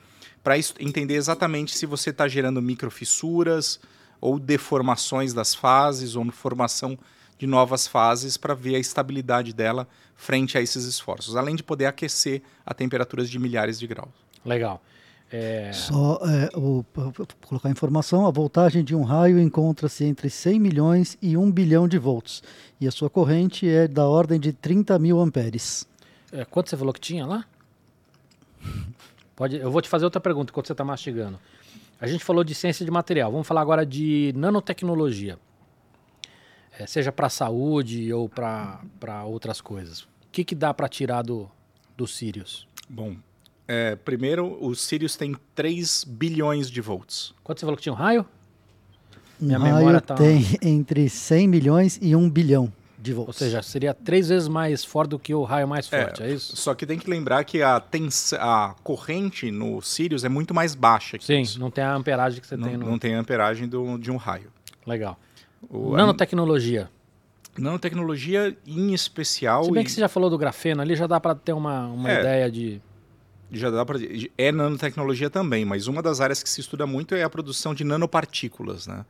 para 0.44 0.56
entender 0.80 1.16
exatamente 1.16 1.76
se 1.76 1.86
você 1.86 2.12
está 2.12 2.28
gerando 2.28 2.62
microfissuras 2.62 3.80
ou 4.22 4.38
deformações 4.38 5.34
das 5.34 5.56
fases 5.56 6.16
ou 6.16 6.30
formação 6.32 6.98
de 7.38 7.48
novas 7.48 7.88
fases 7.88 8.38
para 8.38 8.54
ver 8.54 8.76
a 8.76 8.80
estabilidade 8.80 9.54
dela 9.54 9.88
frente 10.16 10.58
a 10.58 10.62
esses 10.62 10.86
esforços, 10.86 11.36
além 11.36 11.56
de 11.56 11.64
poder 11.64 11.86
aquecer 11.86 12.42
a 12.66 12.74
temperaturas 12.74 13.30
de 13.30 13.38
milhares 13.38 13.78
de 13.78 13.88
graus. 13.88 14.14
Legal. 14.46 14.82
É, 15.32 15.72
Só 15.74 16.20
é, 16.24 16.50
pra 16.94 17.26
colocar 17.48 17.68
a 17.68 17.72
informação, 17.72 18.26
a 18.26 18.32
voltagem 18.32 18.84
de 18.84 18.96
um 18.96 19.04
raio 19.04 19.40
encontra-se 19.40 20.06
entre 20.06 20.30
100 20.30 20.60
milhões 20.60 21.18
e 21.22 21.36
1 21.36 21.52
bilhão 21.52 21.88
de 21.88 21.98
volts. 21.98 22.44
E 22.80 22.88
a 22.88 22.92
sua 22.92 23.10
corrente 23.10 23.68
é 23.68 23.88
da 23.88 24.08
ordem 24.08 24.40
de 24.40 24.54
30 24.54 24.98
mil 25.00 25.20
amperes. 25.20 25.88
é, 26.32 26.46
quanto 26.46 26.70
você 26.70 26.78
falou 26.78 26.94
que 26.94 27.00
tinha 27.00 27.26
lá? 27.26 27.46
Pode, 29.36 29.58
eu 29.58 29.70
vou 29.70 29.82
te 29.82 29.90
fazer 29.90 30.06
outra 30.06 30.22
pergunta 30.22 30.52
enquanto 30.52 30.68
você 30.68 30.74
está 30.74 30.86
mastigando. 30.86 31.40
A 32.00 32.08
gente 32.08 32.24
falou 32.24 32.44
de 32.44 32.54
ciência 32.54 32.86
de 32.86 32.92
material. 32.92 33.32
Vamos 33.32 33.48
falar 33.48 33.62
agora 33.62 33.86
de 33.86 34.32
nanotecnologia. 34.36 35.38
É, 36.78 36.86
seja 36.86 37.12
para 37.12 37.30
saúde 37.30 38.12
ou 38.14 38.30
para 38.30 39.24
outras 39.26 39.62
coisas. 39.62 40.02
O 40.02 40.08
que, 40.32 40.44
que 40.44 40.56
dá 40.56 40.74
para 40.74 40.88
tirar 40.90 41.22
do, 41.22 41.50
do 41.96 42.06
Sirius? 42.06 42.68
Bom, 42.90 43.16
é, 43.68 43.96
primeiro, 43.96 44.58
o 44.64 44.76
Sirius 44.76 45.16
tem 45.16 45.36
3 45.54 46.04
bilhões 46.08 46.70
de 46.70 46.82
volts. 46.82 47.34
Quanto 47.44 47.60
você 47.60 47.66
falou 47.66 47.78
que 47.78 47.84
tinha 47.84 47.94
um 47.94 47.96
raio? 47.98 48.26
Um 49.42 49.46
Minha 49.48 49.58
raio 49.60 49.76
memória 49.76 50.02
tá- 50.02 50.16
tem 50.16 50.44
entre 50.62 51.10
100 51.10 51.48
milhões 51.48 52.00
e 52.02 52.16
1 52.16 52.30
bilhão 52.30 52.72
de 52.98 53.14
volts. 53.14 53.28
Ou 53.36 53.48
seja, 53.48 53.62
seria 53.62 53.94
três 53.94 54.30
vezes 54.30 54.48
mais 54.48 54.84
forte 54.86 55.10
do 55.12 55.20
que 55.20 55.34
o 55.34 55.44
raio 55.44 55.68
mais 55.68 55.88
forte, 55.88 56.24
é, 56.24 56.32
isso? 56.32 56.56
Só 56.56 56.74
que 56.74 56.86
tem 56.86 56.98
que 56.98 57.10
lembrar 57.10 57.44
que 57.44 57.62
a, 57.62 57.80
tens, 57.80 58.34
a 58.34 58.74
corrente 58.84 59.52
no 59.52 59.82
Sirius 59.82 60.24
é 60.24 60.30
muito 60.30 60.54
mais 60.54 60.74
baixa 60.74 61.18
que 61.18 61.26
Sim, 61.26 61.42
isso. 61.42 61.60
não 61.60 61.70
tem 61.70 61.84
a 61.84 61.94
amperagem 61.94 62.40
que 62.42 62.48
você 62.48 62.56
Não, 62.58 62.68
tem 62.68 62.78
no... 62.78 62.86
não 62.90 62.98
tem 62.98 63.14
a 63.16 63.20
amperagem 63.20 63.68
do, 63.68 63.98
de 63.98 64.10
um 64.10 64.18
raio. 64.18 64.50
Legal. 64.88 65.20
O, 65.70 65.96
Nanotecnologia. 65.96 66.90
nanotecnologia, 67.58 68.56
em 68.66 68.94
especial, 68.94 69.66
Se 69.66 69.72
bem 69.72 69.82
e 69.82 69.86
que 69.86 69.92
você 69.92 70.00
já 70.02 70.08
falou 70.10 70.30
do 70.30 70.38
grafeno 70.38 70.82
ali, 70.82 70.96
já 70.96 71.08
dá 71.08 71.20
para 71.20 71.36
ter 71.36 71.54
uma, 71.54 71.88
uma 71.88 72.10
É. 72.12 72.20
ideia 72.20 72.52
de... 72.52 72.82
já 73.52 73.70
dá 73.70 73.84
dizer- 73.84 74.32
é 74.38 74.52
nanotecnologia 74.52 75.30
também, 75.30 75.66
mas 75.66 75.88
uma 75.88 76.02
das 76.02 76.20
áreas 76.22 76.42
que 76.42 76.50
se 76.50 76.62
estuda 76.62 76.86
muito 76.86 77.14
é 77.16 77.24
a 77.24 77.30
produção 77.30 77.74
de 77.74 77.84
nanopartículas, 77.84 78.88
né? 78.88 79.06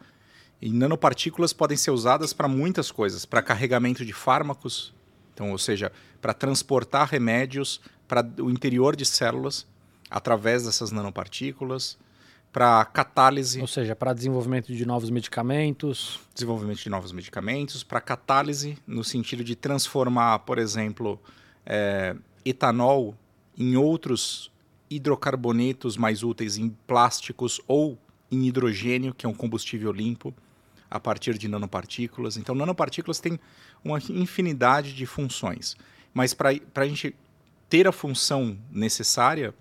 E 0.61 0.69
nanopartículas 0.71 1.53
podem 1.53 1.77
ser 1.77 1.91
usadas 1.91 2.33
para 2.33 2.47
muitas 2.47 2.91
coisas, 2.91 3.25
para 3.25 3.41
carregamento 3.41 4.05
de 4.05 4.13
fármacos, 4.13 4.93
então, 5.33 5.51
ou 5.51 5.57
seja, 5.57 5.91
para 6.21 6.33
transportar 6.33 7.09
remédios 7.09 7.81
para 8.07 8.25
o 8.39 8.49
interior 8.49 8.95
de 8.95 9.05
células 9.05 9.67
através 10.09 10.63
dessas 10.63 10.91
nanopartículas, 10.91 11.97
para 12.53 12.85
catálise, 12.85 13.59
Ou 13.59 13.67
seja, 13.67 13.93
para 13.95 14.13
desenvolvimento 14.13 14.73
de 14.73 14.85
novos 14.85 15.09
medicamentos. 15.09 16.21
desenvolvimento 16.33 16.79
de 16.79 16.89
novos 16.89 17.11
medicamentos, 17.11 17.83
para 17.83 17.99
catálise, 17.99 18.77
no 18.87 19.03
sentido 19.03 19.43
de 19.43 19.57
transformar, 19.57 20.39
por 20.39 20.57
exemplo, 20.57 21.19
é, 21.65 22.15
etanol 22.45 23.13
em 23.57 23.75
outros 23.75 24.51
hidrocarbonetos 24.89 25.97
mais 25.97 26.23
úteis 26.23 26.57
em 26.57 26.69
plásticos 26.87 27.59
ou 27.67 27.97
em 28.31 28.47
hidrogênio, 28.47 29.13
que 29.13 29.25
é 29.25 29.29
um 29.29 29.33
combustível 29.33 29.91
limpo, 29.91 30.33
a 30.89 30.99
partir 30.99 31.37
de 31.37 31.47
nanopartículas. 31.47 32.37
Então, 32.37 32.55
nanopartículas 32.55 33.19
têm 33.19 33.39
uma 33.83 33.97
infinidade 34.09 34.93
de 34.93 35.05
funções. 35.05 35.75
Mas 36.13 36.33
para 36.33 36.51
a 36.75 36.87
gente 36.87 37.15
ter 37.69 37.87
a 37.87 37.91
função 37.91 38.57
necessária, 38.71 39.53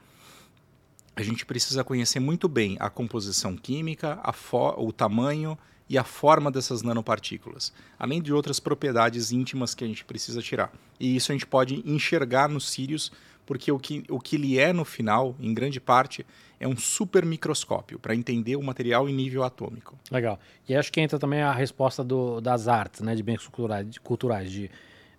a 1.17 1.23
gente 1.23 1.47
precisa 1.47 1.83
conhecer 1.83 2.21
muito 2.21 2.49
bem 2.49 2.77
a 2.81 2.91
composição 2.91 3.57
química, 3.57 4.19
a 4.23 4.35
o 4.77 4.93
tamanho 4.93 5.59
e 5.89 5.99
a 5.99 6.05
forma 6.05 6.51
dessas 6.51 6.83
nanopartículas, 6.83 7.73
além 7.99 8.21
de 8.23 8.33
outras 8.33 8.59
propriedades 8.59 9.33
íntimas 9.33 9.75
que 9.75 9.85
a 9.85 9.87
gente 9.87 10.05
precisa 10.05 10.41
tirar. 10.41 10.73
E 10.99 11.15
isso 11.15 11.31
a 11.31 11.35
gente 11.35 11.47
pode 11.47 11.83
enxergar 11.85 12.49
no 12.49 12.61
Sirius, 12.61 13.13
porque 13.47 13.71
o 13.71 13.79
que, 13.79 14.05
o 14.09 14.19
que 14.19 14.37
ele 14.37 14.59
é 14.59 14.73
no 14.73 14.85
final, 14.85 15.35
em 15.39 15.53
grande 15.53 15.81
parte, 15.81 16.25
é 16.59 16.67
um 16.67 16.77
super 16.77 17.25
microscópio 17.27 17.99
para 17.99 18.15
entender 18.15 18.57
o 18.57 18.63
material 18.63 19.09
em 19.09 19.13
nível 19.15 19.43
atômico. 19.45 19.99
Legal. 20.11 20.39
E 20.69 20.75
acho 20.75 20.91
que 20.93 21.01
entra 21.01 21.19
também 21.19 21.43
a 21.43 21.53
resposta 21.53 22.03
do- 22.03 22.41
das 22.41 22.69
artes, 22.69 23.01
né, 23.03 23.15
de 23.15 23.23
bens 23.23 23.47
culturais, 23.47 23.89
de, 23.91 24.01
culturais, 24.01 24.51
de 24.51 24.71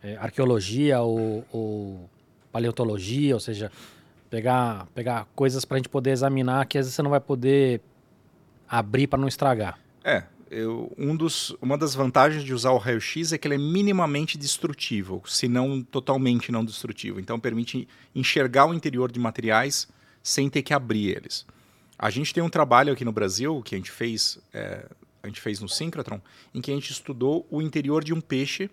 eh, 0.04 0.18
arqueologia 0.20 1.02
ou, 1.02 1.44
ou 1.52 2.10
paleontologia, 2.52 3.34
ou 3.34 3.40
seja, 3.40 3.72
pegar, 4.30 4.88
pegar 4.96 5.28
coisas 5.36 5.66
para 5.66 5.76
a 5.76 5.80
gente 5.80 5.90
poder 5.90 6.12
examinar 6.12 6.66
que 6.68 6.78
às 6.78 6.86
vezes 6.86 6.96
você 6.96 7.02
não 7.02 7.10
vai 7.12 7.20
poder 7.20 7.82
abrir 8.68 9.08
para 9.08 9.20
não 9.20 9.28
estragar. 9.28 9.80
É, 10.04 10.24
eu, 10.50 10.94
um 10.98 11.16
dos, 11.16 11.56
uma 11.62 11.78
das 11.78 11.96
vantagens 11.96 12.44
de 12.44 12.54
usar 12.54 12.72
o 12.72 12.78
raio-x 12.78 13.34
é 13.34 13.38
que 13.38 13.48
ele 13.48 13.56
é 13.56 13.58
minimamente 13.58 14.38
destrutivo, 14.38 15.24
se 15.26 15.48
não 15.48 15.82
totalmente 15.82 16.52
não 16.52 16.64
destrutivo. 16.64 17.20
Então 17.20 17.40
permite 17.40 17.88
enxergar 18.14 18.66
o 18.66 18.74
interior 18.74 19.12
de 19.12 19.20
materiais 19.20 19.88
sem 20.22 20.50
ter 20.50 20.62
que 20.62 20.74
abrir 20.74 21.16
eles. 21.16 21.46
A 21.98 22.10
gente 22.10 22.34
tem 22.34 22.44
um 22.44 22.50
trabalho 22.50 22.94
aqui 22.94 23.06
no 23.06 23.12
Brasil 23.12 23.62
que 23.64 23.76
a 23.76 23.78
gente 23.78 23.92
fez, 23.92 24.38
é, 24.54 24.86
a 25.24 25.28
gente 25.28 25.42
fez 25.42 25.60
no 25.60 25.70
Synchrotron, 25.70 26.22
em 26.54 26.62
que 26.62 26.72
a 26.72 26.74
gente 26.74 26.92
estudou 26.92 27.48
o 27.50 27.62
interior 27.62 28.04
de 28.04 28.14
um 28.14 28.22
peixe 28.22 28.70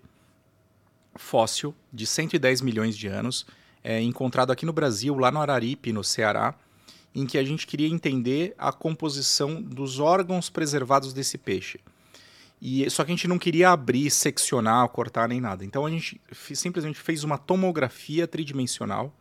fóssil 1.15 1.75
de 1.93 2.07
110 2.07 2.63
milhões 2.63 2.97
de 2.97 3.07
anos, 3.07 3.47
é, 3.85 4.01
encontrado 4.01 4.51
aqui 4.51 4.65
no 4.65 4.73
Brasil, 4.73 5.15
lá 5.15 5.31
no 5.31 5.41
Araripe, 5.41 5.93
no 5.93 6.03
Ceará, 6.03 6.55
em 7.15 7.27
que 7.27 7.37
a 7.39 7.45
gente 7.45 7.67
queria 7.67 7.89
entender 7.89 8.55
a 8.57 8.73
composição 8.73 9.61
dos 9.61 9.99
órgãos 9.99 10.49
preservados 10.49 11.13
desse 11.13 11.37
peixe. 11.37 11.79
E 12.61 12.89
só 12.91 13.05
que 13.05 13.11
a 13.11 13.15
gente 13.15 13.27
não 13.27 13.39
queria 13.39 13.71
abrir, 13.71 14.09
seccionar, 14.11 14.89
cortar 14.89 15.29
nem 15.29 15.41
nada. 15.41 15.65
Então 15.65 15.85
a 15.85 15.91
gente 15.91 16.21
simplesmente 16.33 16.99
fez 16.99 17.25
uma 17.25 17.37
tomografia 17.37 18.27
tridimensional 18.27 19.13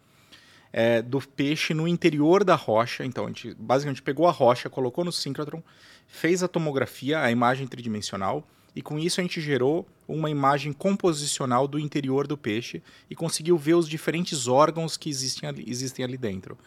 é, 0.71 1.01
do 1.01 1.19
peixe 1.19 1.73
no 1.73 1.87
interior 1.87 2.43
da 2.43 2.55
rocha. 2.55 3.03
Então 3.03 3.25
a 3.25 3.27
gente 3.27 3.55
basicamente 3.55 4.01
pegou 4.01 4.27
a 4.27 4.31
rocha, 4.31 4.69
colocou 4.69 5.03
no 5.03 5.11
síncrotron, 5.11 5.61
fez 6.07 6.43
a 6.43 6.47
tomografia, 6.47 7.19
a 7.19 7.31
imagem 7.31 7.67
tridimensional, 7.67 8.47
e 8.75 8.81
com 8.81 8.97
isso 8.97 9.19
a 9.19 9.23
gente 9.23 9.41
gerou 9.41 9.87
uma 10.07 10.29
imagem 10.29 10.71
composicional 10.71 11.67
do 11.67 11.79
interior 11.79 12.25
do 12.25 12.37
peixe 12.37 12.81
e 13.09 13.15
conseguiu 13.15 13.57
ver 13.57 13.73
os 13.73 13.87
diferentes 13.87 14.47
órgãos 14.47 14.95
que 14.95 15.09
existem 15.09 15.49
ali, 15.49 15.65
existem 15.67 16.05
ali 16.05 16.17
dentro. 16.17 16.57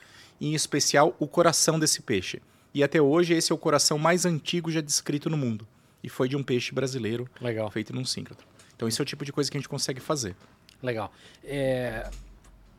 Em 0.40 0.54
especial 0.54 1.14
o 1.18 1.26
coração 1.26 1.78
desse 1.78 2.02
peixe. 2.02 2.40
E 2.72 2.82
até 2.82 3.00
hoje 3.00 3.34
esse 3.34 3.52
é 3.52 3.54
o 3.54 3.58
coração 3.58 3.98
mais 3.98 4.26
antigo 4.26 4.70
já 4.70 4.80
descrito 4.80 5.30
no 5.30 5.36
mundo. 5.36 5.66
E 6.02 6.08
foi 6.08 6.28
de 6.28 6.36
um 6.36 6.42
peixe 6.42 6.74
brasileiro 6.74 7.28
Legal. 7.40 7.70
feito 7.70 7.94
num 7.94 8.04
síncrotron. 8.04 8.46
Então, 8.76 8.88
esse 8.88 9.00
é 9.00 9.02
o 9.02 9.06
tipo 9.06 9.24
de 9.24 9.32
coisa 9.32 9.50
que 9.50 9.56
a 9.56 9.60
gente 9.60 9.68
consegue 9.68 10.00
fazer. 10.00 10.36
Legal. 10.82 11.12
É, 11.42 12.10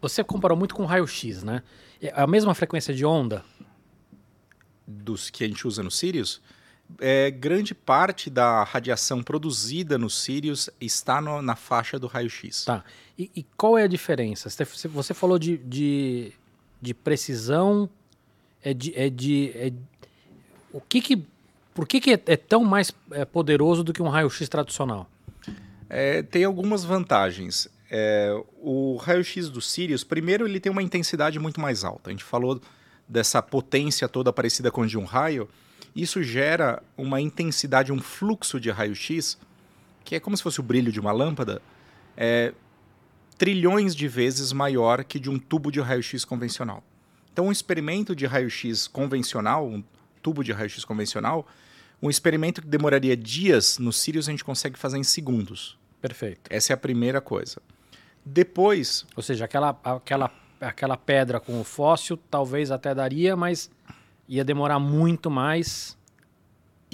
você 0.02 0.24
comparou 0.24 0.58
muito 0.58 0.76
com 0.76 0.86
raio-x, 0.86 1.42
né? 1.42 1.64
É 2.02 2.12
a 2.14 2.28
mesma 2.28 2.54
frequência 2.54 2.94
de 2.94 3.06
onda? 3.06 3.44
Dos 4.86 5.30
que 5.30 5.44
a 5.44 5.48
gente 5.48 5.66
usa 5.66 5.82
no 5.82 5.90
Sirius, 5.90 6.42
é, 7.00 7.32
grande 7.32 7.74
parte 7.74 8.30
da 8.30 8.64
radiação 8.64 9.24
produzida 9.24 9.98
no 9.98 10.10
Sirius 10.10 10.70
está 10.80 11.20
no, 11.20 11.42
na 11.42 11.56
faixa 11.56 11.98
do 11.98 12.06
raio-x. 12.06 12.66
Tá. 12.66 12.84
E, 13.18 13.32
e, 13.36 13.44
qual 13.58 13.78
é 13.78 13.84
a 13.84 13.88
diferença? 13.88 14.50
Você, 14.50 14.88
você 14.88 15.14
falou 15.14 15.40
de, 15.40 15.58
de, 15.58 16.34
de, 16.86 16.94
precisão, 16.94 17.90
é 18.62 18.74
de, 18.74 18.94
é 18.96 19.10
de 19.10 19.52
é, 19.56 19.74
o 20.72 20.80
que 20.80 21.02
que, 21.02 21.26
por 21.74 21.88
que, 21.88 22.00
que 22.00 22.12
é, 22.12 22.22
é 22.28 22.38
tão 22.38 22.64
mais 22.64 22.94
é, 23.12 23.26
poderoso 23.26 23.84
do 23.84 23.92
que 23.92 24.04
um 24.04 24.08
raio-x 24.08 24.48
tradicional? 24.48 25.10
É, 25.90 26.22
tem 26.22 26.44
algumas 26.44 26.84
vantagens. 26.84 27.68
É, 27.90 28.32
o 28.62 28.98
raio-x 28.98 29.50
do 29.50 29.62
Sirius, 29.62 30.04
primeiro, 30.04 30.48
ele 30.48 30.60
tem 30.60 30.72
uma 30.72 30.84
intensidade 30.84 31.40
muito 31.40 31.60
mais 31.60 31.84
alta. 31.84 32.10
A 32.10 32.12
gente 32.12 32.24
falou 32.24 32.62
dessa 33.08 33.42
potência 33.42 34.08
toda 34.08 34.32
parecida 34.32 34.70
com 34.70 34.84
a 34.84 34.88
de 34.88 34.98
um 34.98 35.06
raio. 35.06 35.50
Isso 35.96 36.22
gera 36.22 36.84
uma 36.96 37.20
intensidade, 37.20 37.92
um 37.92 38.00
fluxo 38.00 38.60
de 38.60 38.70
raio-x, 38.70 39.40
que 40.04 40.16
é 40.16 40.20
como 40.20 40.38
se 40.38 40.44
fosse 40.44 40.60
o 40.60 40.64
brilho 40.64 40.92
de 40.92 41.00
uma 41.00 41.12
lâmpada, 41.12 41.62
é, 42.16 42.54
trilhões 43.38 43.96
de 43.96 44.08
vezes 44.08 44.52
maior 44.52 45.04
que 45.04 45.20
de 45.20 45.30
um 45.30 45.38
tubo 45.38 45.72
de 45.72 45.80
raio-x 45.80 46.24
convencional. 46.26 46.84
Então, 47.32 47.48
um 47.48 47.52
experimento 47.52 48.16
de 48.16 48.26
raio-x 48.26 48.88
convencional, 48.88 49.68
um 49.68 49.84
tubo 50.22 50.44
de 50.44 50.52
raio-x 50.52 50.86
convencional, 50.86 51.46
um 52.02 52.10
experimento 52.10 52.62
que 52.62 52.68
demoraria 52.68 53.16
dias 53.16 53.78
no 53.78 53.92
Sirius 53.92 54.28
a 54.28 54.32
gente 54.32 54.44
consegue 54.44 54.78
fazer 54.78 54.98
em 54.98 55.04
segundos. 55.04 55.78
Perfeito. 56.02 56.42
Essa 56.50 56.74
é 56.74 56.76
a 56.76 56.78
primeira 56.78 57.20
coisa. 57.20 57.62
Depois. 58.24 59.06
Ou 59.16 59.24
seja, 59.24 59.46
aquela, 59.46 59.80
aquela, 59.84 60.32
aquela 60.62 60.98
pedra 60.98 61.40
com 61.40 61.60
o 61.60 61.64
fóssil 61.64 62.18
talvez 62.30 62.72
até 62.72 62.94
daria, 62.94 63.36
mas 63.36 63.70
ia 64.28 64.44
demorar 64.44 64.80
muito 64.80 65.30
mais. 65.30 65.98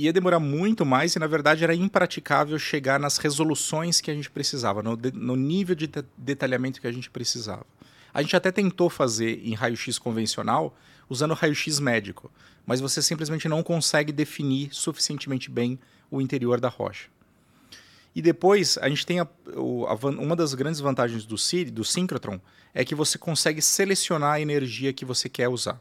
Ia 0.02 0.12
demorar 0.12 0.39
muito 0.39 0.84
mais 0.84 1.16
e, 1.16 1.20
na 1.20 1.28
verdade, 1.28 1.64
era 1.64 1.76
impraticável 1.76 2.58
chegar 2.58 2.99
nas 2.99 3.18
resoluções 3.18 4.02
que 4.02 4.10
a 4.10 4.14
gente 4.16 4.32
precisava, 4.32 4.82
no, 4.82 4.97
de, 4.97 5.12
no 5.12 5.36
nível 5.36 5.76
de 5.76 5.88
detalhamento 6.18 6.82
que 6.82 6.88
a 6.88 6.91
gente 6.91 7.08
precisava. 7.08 7.68
A 8.12 8.20
gente 8.24 8.36
até 8.36 8.52
tentou 8.52 8.89
fazer 8.89 9.39
em 9.45 9.54
raio-x 9.54 9.99
convencional 9.99 10.76
usando 11.08 11.36
raio-x 11.36 11.80
médico, 11.80 12.32
mas 12.66 12.82
você 12.82 12.99
simplesmente 12.99 13.47
não 13.47 13.62
consegue 13.62 14.12
definir 14.12 14.70
suficientemente 14.74 15.52
bem 15.52 15.78
o 16.10 16.20
interior 16.20 16.60
da 16.60 16.68
rocha. 16.68 17.08
E 18.16 18.24
depois, 18.24 18.80
a 18.80 18.89
gente 18.89 19.06
tem 19.06 19.20
a, 19.20 19.24
a, 19.24 20.08
uma 20.10 20.36
das 20.36 20.56
grandes 20.56 20.80
vantagens 20.80 21.26
do, 21.26 21.36
do 21.72 21.84
síncrotron 21.86 22.39
é 22.74 22.84
que 22.84 22.95
você 22.95 23.20
consegue 23.20 23.62
selecionar 23.62 24.34
a 24.34 24.41
energia 24.41 24.91
que 24.91 25.06
você 25.06 25.30
quer 25.30 25.47
usar. 25.47 25.80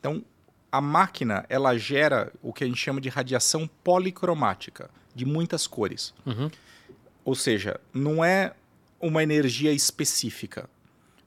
Então, 0.00 0.24
a 0.70 0.80
máquina 0.80 1.44
ela 1.48 1.76
gera 1.76 2.32
o 2.42 2.52
que 2.52 2.64
a 2.64 2.66
gente 2.66 2.78
chama 2.78 3.00
de 3.00 3.08
radiação 3.08 3.68
policromática, 3.82 4.90
de 5.14 5.24
muitas 5.24 5.66
cores. 5.66 6.14
Uhum. 6.24 6.50
Ou 7.24 7.34
seja, 7.34 7.80
não 7.92 8.24
é 8.24 8.54
uma 9.00 9.22
energia 9.22 9.72
específica, 9.72 10.68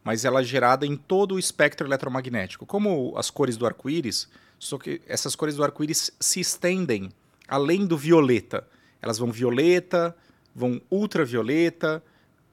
mas 0.04 0.26
ela 0.26 0.42
é 0.42 0.44
gerada 0.44 0.86
em 0.86 0.96
todo 0.96 1.36
o 1.36 1.40
espectro 1.40 1.88
eletromagnético. 1.88 2.66
Como 2.66 3.14
as 3.18 3.30
cores 3.30 3.58
do 3.58 3.66
arco-íris, 3.66 4.28
só 4.58 4.78
que 4.78 5.02
essas 5.08 5.36
cores 5.36 5.56
do 5.56 5.64
arco-íris 5.64 6.12
se 6.20 6.40
estendem 6.40 7.12
além 7.48 7.86
do 7.86 7.98
violeta. 7.98 8.68
Elas 9.02 9.18
vão 9.18 9.32
violeta, 9.32 10.16
vão 10.56 10.82
ultravioleta, 10.90 12.04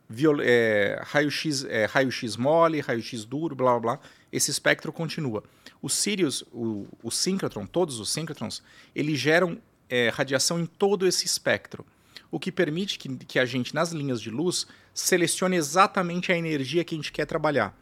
viol 0.08 0.38
é, 0.40 1.00
raio-x 1.04 1.64
é, 1.64 1.84
raio 1.84 2.10
mole, 2.38 2.80
raio-x 2.80 3.24
duro, 3.24 3.54
blá 3.54 3.78
blá 3.78 3.80
blá. 3.80 4.00
Esse 4.32 4.50
espectro 4.50 4.92
continua. 4.92 5.42
Os 5.80 5.94
Sirius, 5.94 6.42
o, 6.52 6.86
o 7.02 7.10
síncrotron, 7.10 7.66
todos 7.66 7.98
os 7.98 8.10
síncrotrons, 8.10 8.62
eles 8.94 9.18
geram 9.18 9.58
é, 9.88 10.10
radiação 10.10 10.60
em 10.60 10.66
todo 10.66 11.06
esse 11.06 11.24
espectro, 11.24 11.84
o 12.30 12.38
que 12.38 12.52
permite 12.52 12.98
que, 12.98 13.08
que 13.24 13.38
a 13.38 13.44
gente, 13.44 13.74
nas 13.74 13.90
linhas 13.90 14.20
de 14.20 14.30
luz, 14.30 14.66
selecione 14.92 15.56
exatamente 15.56 16.30
a 16.30 16.36
energia 16.36 16.84
que 16.84 16.94
a 16.94 16.98
gente 16.98 17.12
quer 17.12 17.24
trabalhar. 17.24 17.76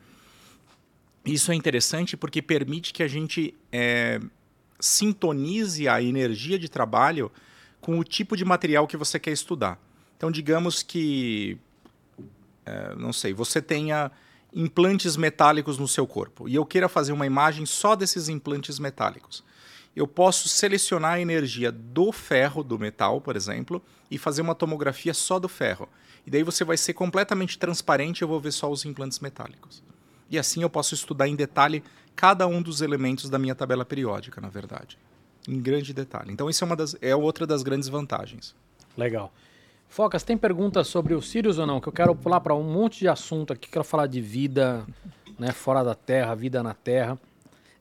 Isso 1.24 1.51
é 1.51 1.55
interessante 1.55 2.16
porque 2.16 2.40
permite 2.40 2.92
que 2.92 3.03
a 3.03 3.09
gente 3.09 3.53
é, 3.72 4.20
sintonize 4.78 5.88
a 5.88 6.01
energia 6.01 6.59
de 6.59 6.68
trabalho 6.68 7.32
com 7.80 7.99
o 7.99 8.05
tipo 8.05 8.36
de 8.36 8.44
material 8.44 8.86
que 8.86 8.97
você 8.97 9.18
quer 9.18 9.32
estudar. 9.32 9.80
Então, 10.16 10.30
digamos 10.30 10.82
que, 10.82 11.59
é, 12.64 12.94
não 12.94 13.12
sei, 13.12 13.34
você 13.34 13.61
tenha 13.61 14.11
implantes 14.57 15.18
metálicos 15.18 15.76
no 15.76 15.86
seu 15.86 16.07
corpo 16.07 16.48
e 16.48 16.54
eu 16.54 16.64
queira 16.64 16.88
fazer 16.88 17.12
uma 17.12 17.26
imagem 17.26 17.66
só 17.66 17.94
desses 17.94 18.30
implantes 18.30 18.78
metálicos. 18.78 19.44
Eu 19.94 20.09
posso 20.09 20.48
selecionar 20.48 21.12
a 21.12 21.20
energia 21.20 21.70
do 21.70 22.11
ferro, 22.11 22.64
do 22.64 22.78
metal, 22.78 23.20
por 23.20 23.36
exemplo, 23.36 23.82
e 24.11 24.16
fazer 24.16 24.40
uma 24.40 24.54
tomografia 24.54 25.12
só 25.12 25.38
do 25.38 25.48
ferro. 25.48 25.86
E 26.26 26.30
daí 26.30 26.42
você 26.42 26.64
vai 26.64 26.78
ser 26.78 26.94
completamente 26.94 27.59
transparente 27.59 28.22
eu 28.22 28.28
vou 28.28 28.40
ver 28.40 28.52
só 28.52 28.70
os 28.70 28.86
implantes 28.86 29.20
metálicos. 29.20 29.82
E 30.30 30.38
assim 30.38 30.62
eu 30.62 30.70
posso 30.70 30.94
estudar 30.94 31.28
em 31.28 31.36
detalhe 31.36 31.84
cada 32.14 32.46
um 32.46 32.62
dos 32.62 32.80
elementos 32.80 33.28
da 33.28 33.38
minha 33.38 33.54
tabela 33.54 33.84
periódica, 33.84 34.40
na 34.40 34.48
verdade. 34.48 34.98
Em 35.46 35.61
grande 35.61 35.92
detalhe. 35.92 36.32
Então, 36.32 36.48
isso 36.48 36.64
é, 36.64 36.66
uma 36.66 36.74
das, 36.74 36.96
é 37.00 37.14
outra 37.14 37.46
das 37.46 37.62
grandes 37.62 37.88
vantagens. 37.88 38.54
Legal. 38.96 39.32
Focas, 39.89 40.22
tem 40.22 40.37
perguntas 40.37 40.89
sobre 40.89 41.14
o 41.14 41.22
Sirius 41.22 41.59
ou 41.59 41.66
não? 41.66 41.80
Que 41.80 41.89
eu 41.89 41.93
quero 41.93 42.14
pular 42.14 42.41
para 42.41 42.55
um 42.55 42.62
monte 42.62 43.01
de 43.01 43.09
assunto 43.09 43.53
aqui. 43.53 43.68
Quero 43.68 43.84
falar 43.84 44.07
de 44.07 44.20
vida 44.20 44.84
né, 45.39 45.53
fora 45.53 45.82
da 45.82 45.95
Terra, 45.95 46.34
vida 46.34 46.62
na 46.62 46.74
Terra. 46.74 47.18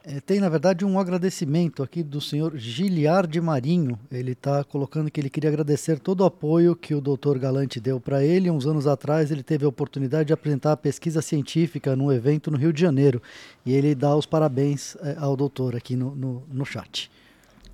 É, 0.08 0.20
tem, 0.20 0.40
na 0.40 0.48
verdade, 0.48 0.86
um 0.86 1.00
agradecimento 1.00 1.82
aqui 1.82 2.04
do 2.04 2.22
senhor 2.22 2.56
Giliardi 2.56 3.42
Marinho. 3.42 3.98
Ele 4.12 4.34
está 4.34 4.64
colocando 4.64 5.10
que 5.10 5.20
ele 5.20 5.32
queria 5.32 5.50
agradecer 5.50 5.98
todo 5.98 6.22
o 6.22 6.26
apoio 6.26 6.76
que 6.76 6.94
o 6.94 7.02
doutor 7.02 7.40
Galante 7.40 7.80
deu 7.80 8.00
para 8.00 8.24
ele. 8.24 8.52
Uns 8.52 8.68
anos 8.68 8.86
atrás, 8.86 9.32
ele 9.32 9.42
teve 9.42 9.66
a 9.66 9.68
oportunidade 9.68 10.28
de 10.28 10.34
apresentar 10.34 10.74
a 10.74 10.78
pesquisa 10.78 11.24
científica 11.24 11.96
num 11.96 12.12
evento 12.12 12.52
no 12.52 12.58
Rio 12.58 12.72
de 12.72 12.80
Janeiro. 12.80 13.20
E 13.66 13.74
ele 13.74 13.96
dá 13.96 14.16
os 14.16 14.28
parabéns 14.28 14.96
é, 14.98 15.16
ao 15.18 15.36
doutor 15.36 15.76
aqui 15.76 15.96
no, 15.96 16.16
no, 16.16 16.44
no 16.52 16.66
chat. 16.66 17.10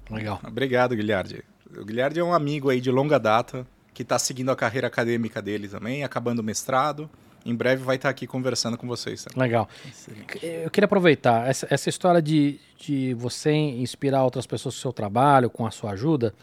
Legal. 0.10 0.40
Obrigado, 0.48 0.96
Guilherme. 0.96 1.44
O 1.78 1.84
Guilherme 1.84 2.20
é 2.20 2.24
um 2.24 2.34
amigo 2.34 2.70
aí 2.70 2.80
de 2.80 2.90
longa 2.90 3.20
data, 3.20 3.68
que 3.94 4.04
está 4.04 4.18
seguindo 4.18 4.52
a 4.52 4.56
carreira 4.56 4.88
acadêmica 4.88 5.42
dele 5.42 5.68
também, 5.68 6.04
acabando 6.04 6.40
o 6.40 6.44
mestrado. 6.44 7.10
Em 7.46 7.56
breve 7.56 7.84
vai 7.84 7.96
estar 7.96 8.10
aqui 8.10 8.28
conversando 8.28 8.78
com 8.78 8.88
vocês. 8.88 9.24
Também. 9.24 9.40
Legal. 9.40 9.68
Excelente. 9.88 10.46
Eu 10.46 10.70
queria 10.70 10.86
aproveitar 10.86 11.50
essa, 11.50 11.68
essa 11.70 11.90
história 11.90 12.22
de, 12.22 12.60
de 12.78 13.14
você 13.16 13.52
inspirar 13.52 14.24
outras 14.24 14.46
pessoas 14.46 14.76
com 14.76 14.80
o 14.80 14.82
seu 14.82 14.94
trabalho, 14.94 15.50
com 15.50 15.66
a 15.66 15.72
sua 15.72 15.92
ajuda. 15.92 16.34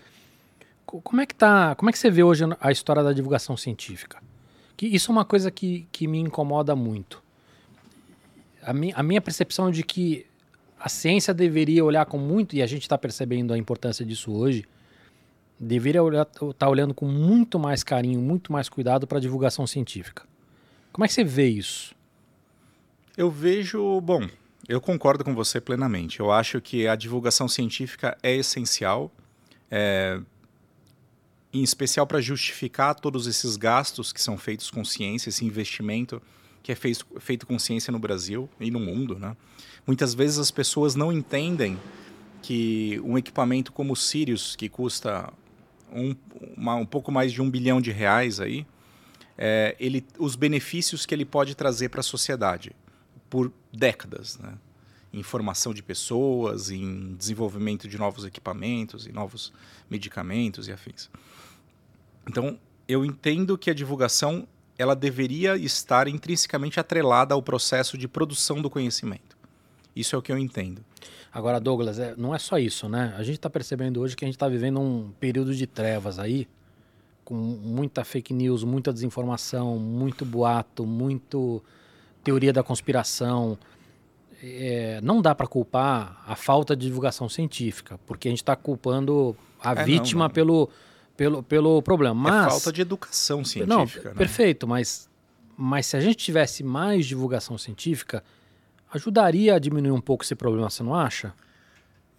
Como 0.84 1.20
é 1.20 1.26
que 1.26 1.34
tá? 1.34 1.74
Como 1.74 1.88
é 1.88 1.92
que 1.92 1.98
você 1.98 2.10
vê 2.10 2.22
hoje 2.22 2.44
a 2.60 2.72
história 2.72 3.02
da 3.02 3.12
divulgação 3.12 3.56
científica? 3.56 4.20
Que 4.76 4.86
isso 4.86 5.10
é 5.10 5.12
uma 5.12 5.24
coisa 5.24 5.50
que, 5.50 5.86
que 5.92 6.08
me 6.08 6.18
incomoda 6.18 6.74
muito. 6.74 7.22
A, 8.62 8.72
mi, 8.72 8.92
a 8.96 9.02
minha 9.02 9.20
percepção 9.20 9.68
é 9.68 9.70
de 9.70 9.82
que 9.82 10.26
a 10.80 10.88
ciência 10.88 11.34
deveria 11.34 11.84
olhar 11.84 12.06
com 12.06 12.18
muito, 12.18 12.56
e 12.56 12.62
a 12.62 12.66
gente 12.66 12.82
está 12.82 12.96
percebendo 12.96 13.52
a 13.52 13.58
importância 13.58 14.04
disso 14.04 14.32
hoje, 14.32 14.64
deveria 15.58 16.00
estar 16.00 16.52
tá 16.56 16.68
olhando 16.68 16.94
com 16.94 17.06
muito 17.06 17.58
mais 17.58 17.82
carinho, 17.82 18.20
muito 18.20 18.52
mais 18.52 18.68
cuidado 18.68 19.06
para 19.06 19.18
a 19.18 19.20
divulgação 19.20 19.66
científica. 19.66 20.24
Como 20.92 21.04
é 21.04 21.08
que 21.08 21.14
você 21.14 21.24
vê 21.24 21.48
isso? 21.48 21.94
Eu 23.16 23.30
vejo, 23.30 24.00
bom, 24.00 24.28
eu 24.68 24.80
concordo 24.80 25.24
com 25.24 25.34
você 25.34 25.60
plenamente. 25.60 26.20
Eu 26.20 26.30
acho 26.30 26.60
que 26.60 26.86
a 26.86 26.94
divulgação 26.94 27.48
científica 27.48 28.16
é 28.22 28.34
essencial, 28.36 29.10
é, 29.70 30.20
em 31.52 31.62
especial 31.62 32.06
para 32.06 32.20
justificar 32.20 32.94
todos 32.94 33.26
esses 33.26 33.56
gastos 33.56 34.12
que 34.12 34.20
são 34.20 34.38
feitos 34.38 34.70
com 34.70 34.84
ciência, 34.84 35.30
esse 35.30 35.44
investimento 35.44 36.22
que 36.62 36.70
é 36.70 36.74
feito, 36.74 37.06
feito 37.18 37.46
com 37.46 37.58
ciência 37.58 37.90
no 37.90 37.98
Brasil 37.98 38.48
e 38.60 38.70
no 38.70 38.78
mundo. 38.78 39.18
Né? 39.18 39.36
Muitas 39.86 40.14
vezes 40.14 40.38
as 40.38 40.50
pessoas 40.50 40.94
não 40.94 41.12
entendem 41.12 41.78
que 42.42 43.00
um 43.02 43.16
equipamento 43.18 43.72
como 43.72 43.94
o 43.94 43.96
Sirius, 43.96 44.54
que 44.54 44.68
custa 44.68 45.32
um, 45.92 46.14
uma, 46.56 46.74
um 46.74 46.86
pouco 46.86 47.10
mais 47.10 47.32
de 47.32 47.40
um 47.40 47.50
bilhão 47.50 47.80
de 47.80 47.90
reais 47.90 48.40
aí, 48.40 48.66
é, 49.36 49.76
ele, 49.78 50.04
os 50.18 50.34
benefícios 50.34 51.06
que 51.06 51.14
ele 51.14 51.24
pode 51.24 51.54
trazer 51.54 51.88
para 51.88 52.00
a 52.00 52.02
sociedade 52.02 52.72
por 53.30 53.52
décadas, 53.72 54.38
né? 54.38 54.54
em 55.12 55.22
formação 55.22 55.72
de 55.72 55.82
pessoas, 55.82 56.70
em 56.70 57.14
desenvolvimento 57.14 57.88
de 57.88 57.96
novos 57.96 58.24
equipamentos 58.24 59.06
e 59.06 59.12
novos 59.12 59.52
medicamentos 59.88 60.68
e 60.68 60.72
afins. 60.72 61.08
Então, 62.28 62.58
eu 62.86 63.04
entendo 63.04 63.56
que 63.56 63.70
a 63.70 63.74
divulgação 63.74 64.46
ela 64.76 64.94
deveria 64.94 65.56
estar 65.56 66.06
intrinsecamente 66.08 66.78
atrelada 66.78 67.34
ao 67.34 67.42
processo 67.42 67.98
de 67.98 68.06
produção 68.06 68.62
do 68.62 68.70
conhecimento. 68.70 69.27
Isso 69.98 70.14
é 70.14 70.18
o 70.18 70.22
que 70.22 70.30
eu 70.30 70.38
entendo. 70.38 70.80
Agora, 71.32 71.58
Douglas, 71.58 71.98
é, 71.98 72.14
não 72.16 72.34
é 72.34 72.38
só 72.38 72.56
isso, 72.58 72.88
né? 72.88 73.14
A 73.16 73.22
gente 73.22 73.36
está 73.36 73.50
percebendo 73.50 74.00
hoje 74.00 74.16
que 74.16 74.24
a 74.24 74.28
gente 74.28 74.36
está 74.36 74.48
vivendo 74.48 74.80
um 74.80 75.10
período 75.18 75.54
de 75.54 75.66
trevas 75.66 76.18
aí, 76.18 76.46
com 77.24 77.34
muita 77.34 78.04
fake 78.04 78.32
news, 78.32 78.62
muita 78.62 78.92
desinformação, 78.92 79.76
muito 79.76 80.24
boato, 80.24 80.86
muito 80.86 81.62
teoria 82.22 82.52
da 82.52 82.62
conspiração. 82.62 83.58
É, 84.40 85.00
não 85.02 85.20
dá 85.20 85.34
para 85.34 85.48
culpar 85.48 86.22
a 86.26 86.36
falta 86.36 86.76
de 86.76 86.86
divulgação 86.86 87.28
científica, 87.28 87.98
porque 88.06 88.28
a 88.28 88.30
gente 88.30 88.42
está 88.42 88.54
culpando 88.54 89.36
a 89.60 89.72
é, 89.72 89.84
vítima 89.84 90.24
não. 90.24 90.30
Pelo, 90.30 90.70
pelo, 91.16 91.42
pelo 91.42 91.82
problema. 91.82 92.28
É 92.28 92.32
mas, 92.32 92.46
é 92.46 92.50
falta 92.50 92.72
de 92.72 92.80
educação 92.80 93.44
científica. 93.44 94.04
Não, 94.04 94.14
né? 94.14 94.16
Perfeito, 94.16 94.66
mas, 94.66 95.10
mas 95.56 95.86
se 95.86 95.96
a 95.96 96.00
gente 96.00 96.16
tivesse 96.16 96.62
mais 96.62 97.04
divulgação 97.04 97.58
científica, 97.58 98.22
ajudaria 98.92 99.54
a 99.54 99.58
diminuir 99.58 99.92
um 99.92 100.00
pouco 100.00 100.24
esse 100.24 100.34
problema, 100.34 100.70
você 100.70 100.82
não 100.82 100.94
acha? 100.94 101.32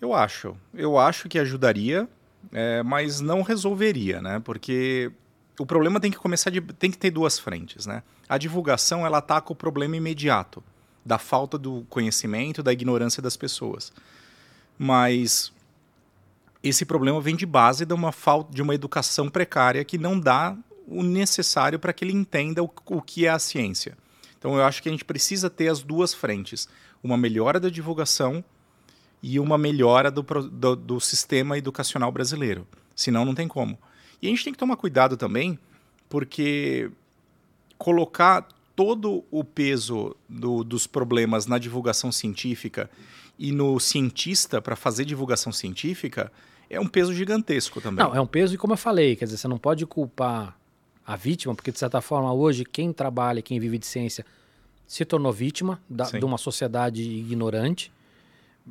Eu 0.01 0.13
acho. 0.13 0.55
Eu 0.74 0.97
acho 0.97 1.28
que 1.28 1.38
ajudaria, 1.38 2.07
é, 2.51 2.82
mas 2.84 3.20
não 3.20 3.41
resolveria, 3.41 4.22
né? 4.22 4.39
Porque 4.39 5.11
o 5.59 5.65
problema 5.65 5.99
tem 5.99 6.09
que 6.09 6.17
começar 6.17 6.49
de, 6.49 6.61
tem 6.61 6.89
que 6.89 6.97
ter 6.97 7.11
duas 7.11 7.38
frentes, 7.38 7.86
né? 7.86 8.01
A 8.28 8.38
divulgação 8.38 9.05
ela 9.05 9.17
ataca 9.17 9.51
o 9.51 9.55
problema 9.55 9.97
imediato 9.97 10.63
da 11.05 11.17
falta 11.17 11.57
do 11.57 11.86
conhecimento, 11.89 12.63
da 12.63 12.72
ignorância 12.72 13.22
das 13.22 13.36
pessoas. 13.36 13.91
Mas 14.78 15.51
esse 16.63 16.86
problema 16.86 17.20
vem 17.20 17.36
de 17.36 17.45
base 17.45 17.86
de 17.86 17.93
uma 17.93 18.11
falta 18.11 18.53
de 18.53 18.61
uma 18.61 18.76
educação 18.76 19.30
precária 19.30 19.84
que 19.84 19.97
não 19.97 20.20
dá 20.20 20.55
o 20.88 21.03
necessário 21.03 21.80
para 21.80 21.93
que 21.93 22.03
ele 22.03 22.13
entenda 22.13 22.63
o, 22.63 22.72
o 22.86 23.01
que 23.01 23.26
é 23.26 23.30
a 23.30 23.39
ciência. 23.39 23.97
Então 24.39 24.55
eu 24.55 24.63
acho 24.63 24.81
que 24.81 24.89
a 24.89 24.91
gente 24.91 25.05
precisa 25.05 25.49
ter 25.49 25.67
as 25.67 25.83
duas 25.83 26.13
frentes: 26.13 26.67
uma 27.03 27.17
melhora 27.17 27.59
da 27.59 27.69
divulgação 27.69 28.43
e 29.21 29.39
uma 29.39 29.57
melhora 29.57 30.09
do, 30.09 30.23
do, 30.23 30.75
do 30.75 30.99
sistema 30.99 31.57
educacional 31.57 32.11
brasileiro. 32.11 32.65
Senão, 32.95 33.25
não 33.25 33.35
tem 33.35 33.47
como. 33.47 33.77
E 34.21 34.27
a 34.27 34.29
gente 34.29 34.43
tem 34.43 34.53
que 34.53 34.59
tomar 34.59 34.77
cuidado 34.77 35.15
também, 35.15 35.59
porque 36.07 36.89
colocar 37.77 38.47
todo 38.75 39.23
o 39.29 39.43
peso 39.43 40.15
do, 40.27 40.63
dos 40.63 40.87
problemas 40.87 41.45
na 41.45 41.57
divulgação 41.57 42.11
científica 42.11 42.89
e 43.37 43.51
no 43.51 43.79
cientista 43.79 44.61
para 44.61 44.75
fazer 44.75 45.05
divulgação 45.05 45.51
científica 45.51 46.31
é 46.69 46.79
um 46.79 46.87
peso 46.87 47.13
gigantesco 47.13 47.81
também. 47.81 48.05
Não, 48.05 48.13
é 48.13 48.21
um 48.21 48.27
peso, 48.27 48.53
e 48.53 48.57
como 48.57 48.73
eu 48.73 48.77
falei, 48.77 49.15
quer 49.15 49.25
dizer, 49.25 49.37
você 49.37 49.47
não 49.47 49.57
pode 49.57 49.85
culpar 49.85 50.59
a 51.10 51.16
vítima, 51.16 51.55
porque 51.55 51.72
de 51.72 51.80
certa 51.80 52.01
forma 52.01 52.32
hoje 52.34 52.64
quem 52.64 52.93
trabalha, 52.93 53.41
quem 53.41 53.60
vive 53.60 53.78
de 53.78 53.86
ciência, 53.86 54.26
se 54.88 55.05
tornou 55.05 55.32
vítima 55.32 55.80
da, 55.89 56.05
de 56.05 56.24
uma 56.24 56.38
sociedade 56.38 57.01
ignorante 57.01 57.91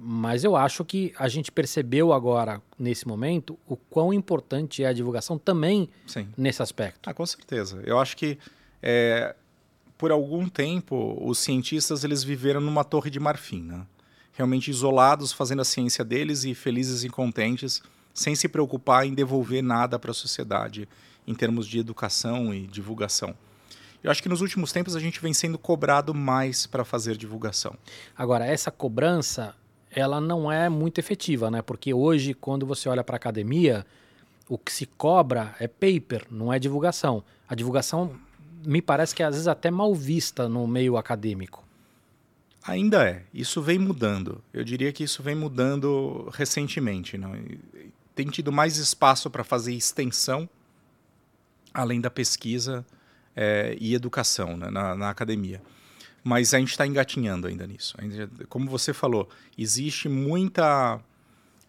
mas 0.01 0.45
eu 0.45 0.55
acho 0.55 0.85
que 0.85 1.13
a 1.19 1.29
gente 1.29 1.51
percebeu 1.51 2.13
agora, 2.13 2.63
nesse 2.79 3.09
momento, 3.09 3.59
o 3.67 3.77
quão 3.77 4.13
importante 4.13 4.85
é 4.85 4.87
a 4.87 4.93
divulgação 4.93 5.37
também 5.37 5.89
Sim. 6.07 6.29
nesse 6.37 6.63
aspecto. 6.63 7.11
Ah, 7.11 7.15
com 7.15 7.27
certeza. 7.27 7.83
Eu 7.85 7.99
acho 7.99 8.17
que 8.17 8.39
é, 8.81 9.35
por 9.97 10.13
algum 10.13 10.49
tempo 10.49 11.19
os 11.21 11.39
cientistas 11.39 12.05
eles 12.05 12.23
viveram 12.23 12.61
numa 12.61 12.85
torre 12.85 13.11
de 13.11 13.19
marfim, 13.19 13.63
né? 13.63 13.85
realmente 14.33 14.71
isolados, 14.71 15.33
fazendo 15.33 15.63
a 15.63 15.65
ciência 15.65 16.05
deles 16.05 16.45
e 16.45 16.55
felizes 16.55 17.03
e 17.03 17.09
contentes, 17.09 17.83
sem 18.15 18.37
se 18.37 18.49
preocupar 18.49 19.05
em 19.05 19.13
devolver 19.13 19.63
nada 19.63 19.99
para 19.99 20.13
a 20.13 20.15
sociedade 20.15 20.89
em 21.29 21.35
termos 21.35 21.67
de 21.67 21.79
educação 21.79 22.55
e 22.55 22.67
divulgação. 22.67 23.35
Eu 24.03 24.11
acho 24.11 24.23
que 24.23 24.29
nos 24.29 24.41
últimos 24.41 24.73
tempos 24.73 24.97
a 24.97 25.01
gente 25.01 25.21
vem 25.21 25.35
sendo 25.35 25.59
cobrado 25.59 26.15
mais 26.15 26.67
para 26.67 26.85
fazer 26.85 27.17
divulgação. 27.17 27.77
Agora, 28.17 28.47
essa 28.47 28.71
cobrança 28.71 29.55
ela 29.91 30.21
não 30.21 30.51
é 30.51 30.69
muito 30.69 30.99
efetiva, 30.99 31.51
né? 31.51 31.61
Porque 31.61 31.93
hoje, 31.93 32.33
quando 32.33 32.65
você 32.65 32.89
olha 32.89 33.05
para 33.05 33.17
a 33.17 33.19
academia, 33.19 33.85
o 34.49 34.57
que 34.57 34.73
se 34.73 34.87
cobra 34.87 35.55
é 35.61 35.69
paper, 35.69 36.27
não 36.31 36.53
é 36.53 36.59
divulgação. 36.59 37.23
A 37.47 37.55
divulgação 37.55 38.19
me 38.65 38.81
parece 38.81 39.15
que 39.15 39.23
é 39.23 39.27
às 39.27 39.35
vezes 39.35 39.49
até 39.49 39.71
mal 39.71 39.95
vista 39.95 40.49
no 40.49 40.67
meio 40.67 40.97
acadêmico. 40.97 41.63
Ainda 42.63 43.07
é. 43.07 43.25
Isso 43.33 43.61
vem 43.61 43.79
mudando. 43.79 44.43
Eu 44.53 44.65
diria 44.65 44.93
que 44.93 45.05
isso 45.05 45.23
vem 45.23 45.35
mudando 45.35 46.31
recentemente. 46.33 47.17
Não? 47.17 47.33
Tem 48.15 48.27
tido 48.27 48.51
mais 48.53 48.77
espaço 48.77 49.31
para 49.31 49.45
fazer 49.45 49.75
extensão, 49.75 50.49
além 51.81 52.01
da 52.01 52.11
pesquisa 52.11 52.85
é, 53.37 53.77
e 53.81 53.95
educação 53.95 54.57
né, 54.57 54.71
na, 54.71 54.95
na 54.95 55.11
academia 55.11 55.61
mas 56.29 56.53
a 56.53 56.59
gente 56.59 56.73
está 56.73 56.87
engatinhando 56.87 57.47
ainda 57.47 57.67
nisso. 57.67 57.97
Como 58.51 58.69
você 58.69 58.93
falou, 58.93 59.29
existe 59.57 60.11
muita, 60.11 61.01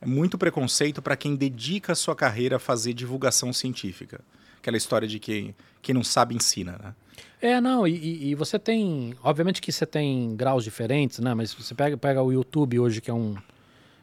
muito 0.05 0.37
preconceito 0.37 1.01
para 1.01 1.15
quem 1.15 1.33
dedica 1.33 1.93
a 1.93 1.95
sua 1.95 2.13
carreira 2.13 2.57
a 2.57 2.59
fazer 2.59 2.93
divulgação 2.93 3.53
científica. 3.53 4.19
Aquela 4.59 4.75
história 4.75 5.07
de 5.07 5.17
que 5.17 5.55
quem 5.81 5.95
não 5.95 6.03
sabe 6.03 6.35
ensina, 6.35 6.73
né? 6.73 6.93
É, 7.41 7.61
não, 7.61 7.87
e, 7.87 8.31
e, 8.31 8.35
você 8.35 8.59
tem. 8.59 9.15
Obviamente 9.23 9.61
que 9.61 9.71
você 9.71 9.85
tem 9.85 10.35
graus 10.35 10.65
diferentes, 10.65 11.19
né? 11.19 11.33
Mas 11.33 11.53
você 11.53 11.73
pega, 11.73 11.95
pega 11.95 12.21
o 12.21 12.33
YouTube 12.33 12.77
hoje, 12.79 12.99
que 12.99 13.09
é 13.09 13.13
um. 13.13 13.37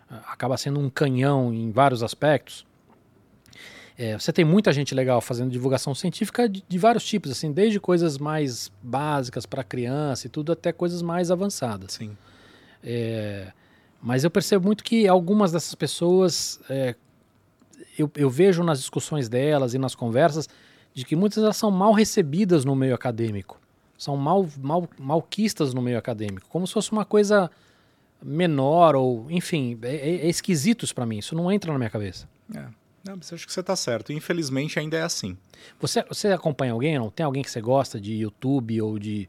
acaba 0.08 0.56
sendo 0.56 0.80
um 0.80 0.88
canhão 0.88 1.52
em 1.52 1.70
vários 1.70 2.02
aspectos. 2.02 2.64
É, 3.98 4.18
você 4.18 4.30
tem 4.32 4.44
muita 4.44 4.72
gente 4.72 4.94
legal 4.94 5.20
fazendo 5.22 5.50
divulgação 5.50 5.94
científica 5.94 6.48
de, 6.48 6.62
de 6.68 6.78
vários 6.78 7.04
tipos, 7.04 7.30
assim, 7.30 7.50
desde 7.50 7.80
coisas 7.80 8.18
mais 8.18 8.70
básicas 8.82 9.46
para 9.46 9.64
criança 9.64 10.26
e 10.26 10.30
tudo, 10.30 10.52
até 10.52 10.70
coisas 10.70 11.00
mais 11.00 11.30
avançadas. 11.30 11.92
Sim. 11.92 12.16
É, 12.84 13.52
mas 14.00 14.22
eu 14.22 14.30
percebo 14.30 14.66
muito 14.66 14.84
que 14.84 15.08
algumas 15.08 15.50
dessas 15.50 15.74
pessoas, 15.74 16.60
é, 16.68 16.94
eu, 17.98 18.10
eu, 18.14 18.28
vejo 18.28 18.62
nas 18.62 18.78
discussões 18.78 19.28
delas 19.28 19.72
e 19.72 19.78
nas 19.78 19.94
conversas, 19.94 20.46
de 20.92 21.04
que 21.04 21.16
muitas 21.16 21.42
delas 21.42 21.56
são 21.56 21.70
mal 21.70 21.92
recebidas 21.92 22.64
no 22.64 22.76
meio 22.76 22.94
acadêmico. 22.94 23.58
São 23.96 24.14
mal, 24.14 24.46
mal, 24.58 24.86
malquistas 24.98 25.72
no 25.72 25.80
meio 25.80 25.96
acadêmico, 25.96 26.46
como 26.50 26.66
se 26.66 26.74
fosse 26.74 26.92
uma 26.92 27.04
coisa 27.06 27.50
menor 28.22 28.94
ou, 28.94 29.26
enfim, 29.30 29.78
é, 29.82 29.94
é, 29.94 30.26
é 30.26 30.28
esquisito 30.28 30.84
isso 30.84 30.94
para 30.94 31.06
mim. 31.06 31.18
Isso 31.18 31.34
não 31.34 31.50
entra 31.50 31.72
na 31.72 31.78
minha 31.78 31.90
cabeça. 31.90 32.28
É. 32.54 32.85
Não, 33.06 33.16
mas 33.16 33.32
acho 33.32 33.46
que 33.46 33.52
você 33.52 33.60
está 33.60 33.76
certo. 33.76 34.12
Infelizmente 34.12 34.78
ainda 34.78 34.96
é 34.96 35.02
assim. 35.02 35.36
Você, 35.80 36.04
você 36.08 36.28
acompanha 36.28 36.72
alguém? 36.72 36.98
Não 36.98 37.10
tem 37.10 37.24
alguém 37.24 37.42
que 37.42 37.50
você 37.50 37.60
gosta 37.60 38.00
de 38.00 38.14
YouTube 38.14 38.80
ou 38.82 38.98
de 38.98 39.28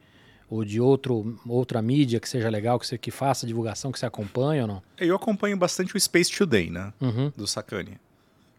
ou 0.50 0.64
de 0.64 0.80
outro, 0.80 1.38
outra 1.46 1.82
mídia 1.82 2.22
que 2.22 2.30
seja 2.30 2.50
legal, 2.50 2.80
que 2.80 2.88
você 2.88 2.98
que 2.98 3.12
faça 3.12 3.46
divulgação, 3.46 3.92
que 3.92 4.00
você 4.00 4.06
acompanha 4.06 4.62
ou 4.62 4.68
não? 4.68 4.84
Eu 4.98 5.14
acompanho 5.14 5.58
bastante 5.58 5.96
o 5.96 6.00
Space 6.00 6.32
Today, 6.32 6.70
né? 6.70 6.94
Uhum. 7.02 7.32
Do 7.36 7.46
Sacani. 7.46 8.00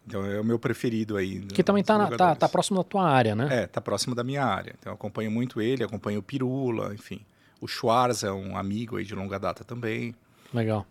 Então 0.06 0.24
é 0.24 0.40
o 0.40 0.44
meu 0.44 0.58
preferido 0.58 1.16
aí. 1.16 1.40
Que 1.46 1.62
também 1.62 1.80
está 1.80 2.08
tá, 2.16 2.34
tá 2.34 2.48
próximo 2.48 2.78
da 2.78 2.84
tua 2.84 3.08
área, 3.08 3.34
né? 3.34 3.48
É, 3.50 3.66
tá 3.66 3.80
próximo 3.80 4.14
da 4.14 4.22
minha 4.22 4.44
área. 4.44 4.74
Então 4.78 4.90
eu 4.92 4.94
acompanho 4.94 5.30
muito 5.30 5.60
ele, 5.60 5.82
acompanho 5.82 6.20
o 6.20 6.22
Pirula, 6.22 6.94
enfim. 6.94 7.20
O 7.60 7.66
Schwarz 7.66 8.22
é 8.22 8.30
um 8.30 8.56
amigo 8.56 8.96
aí 8.96 9.04
de 9.04 9.14
longa 9.14 9.38
data 9.38 9.64
também. 9.64 10.14
Legal. 10.52 10.86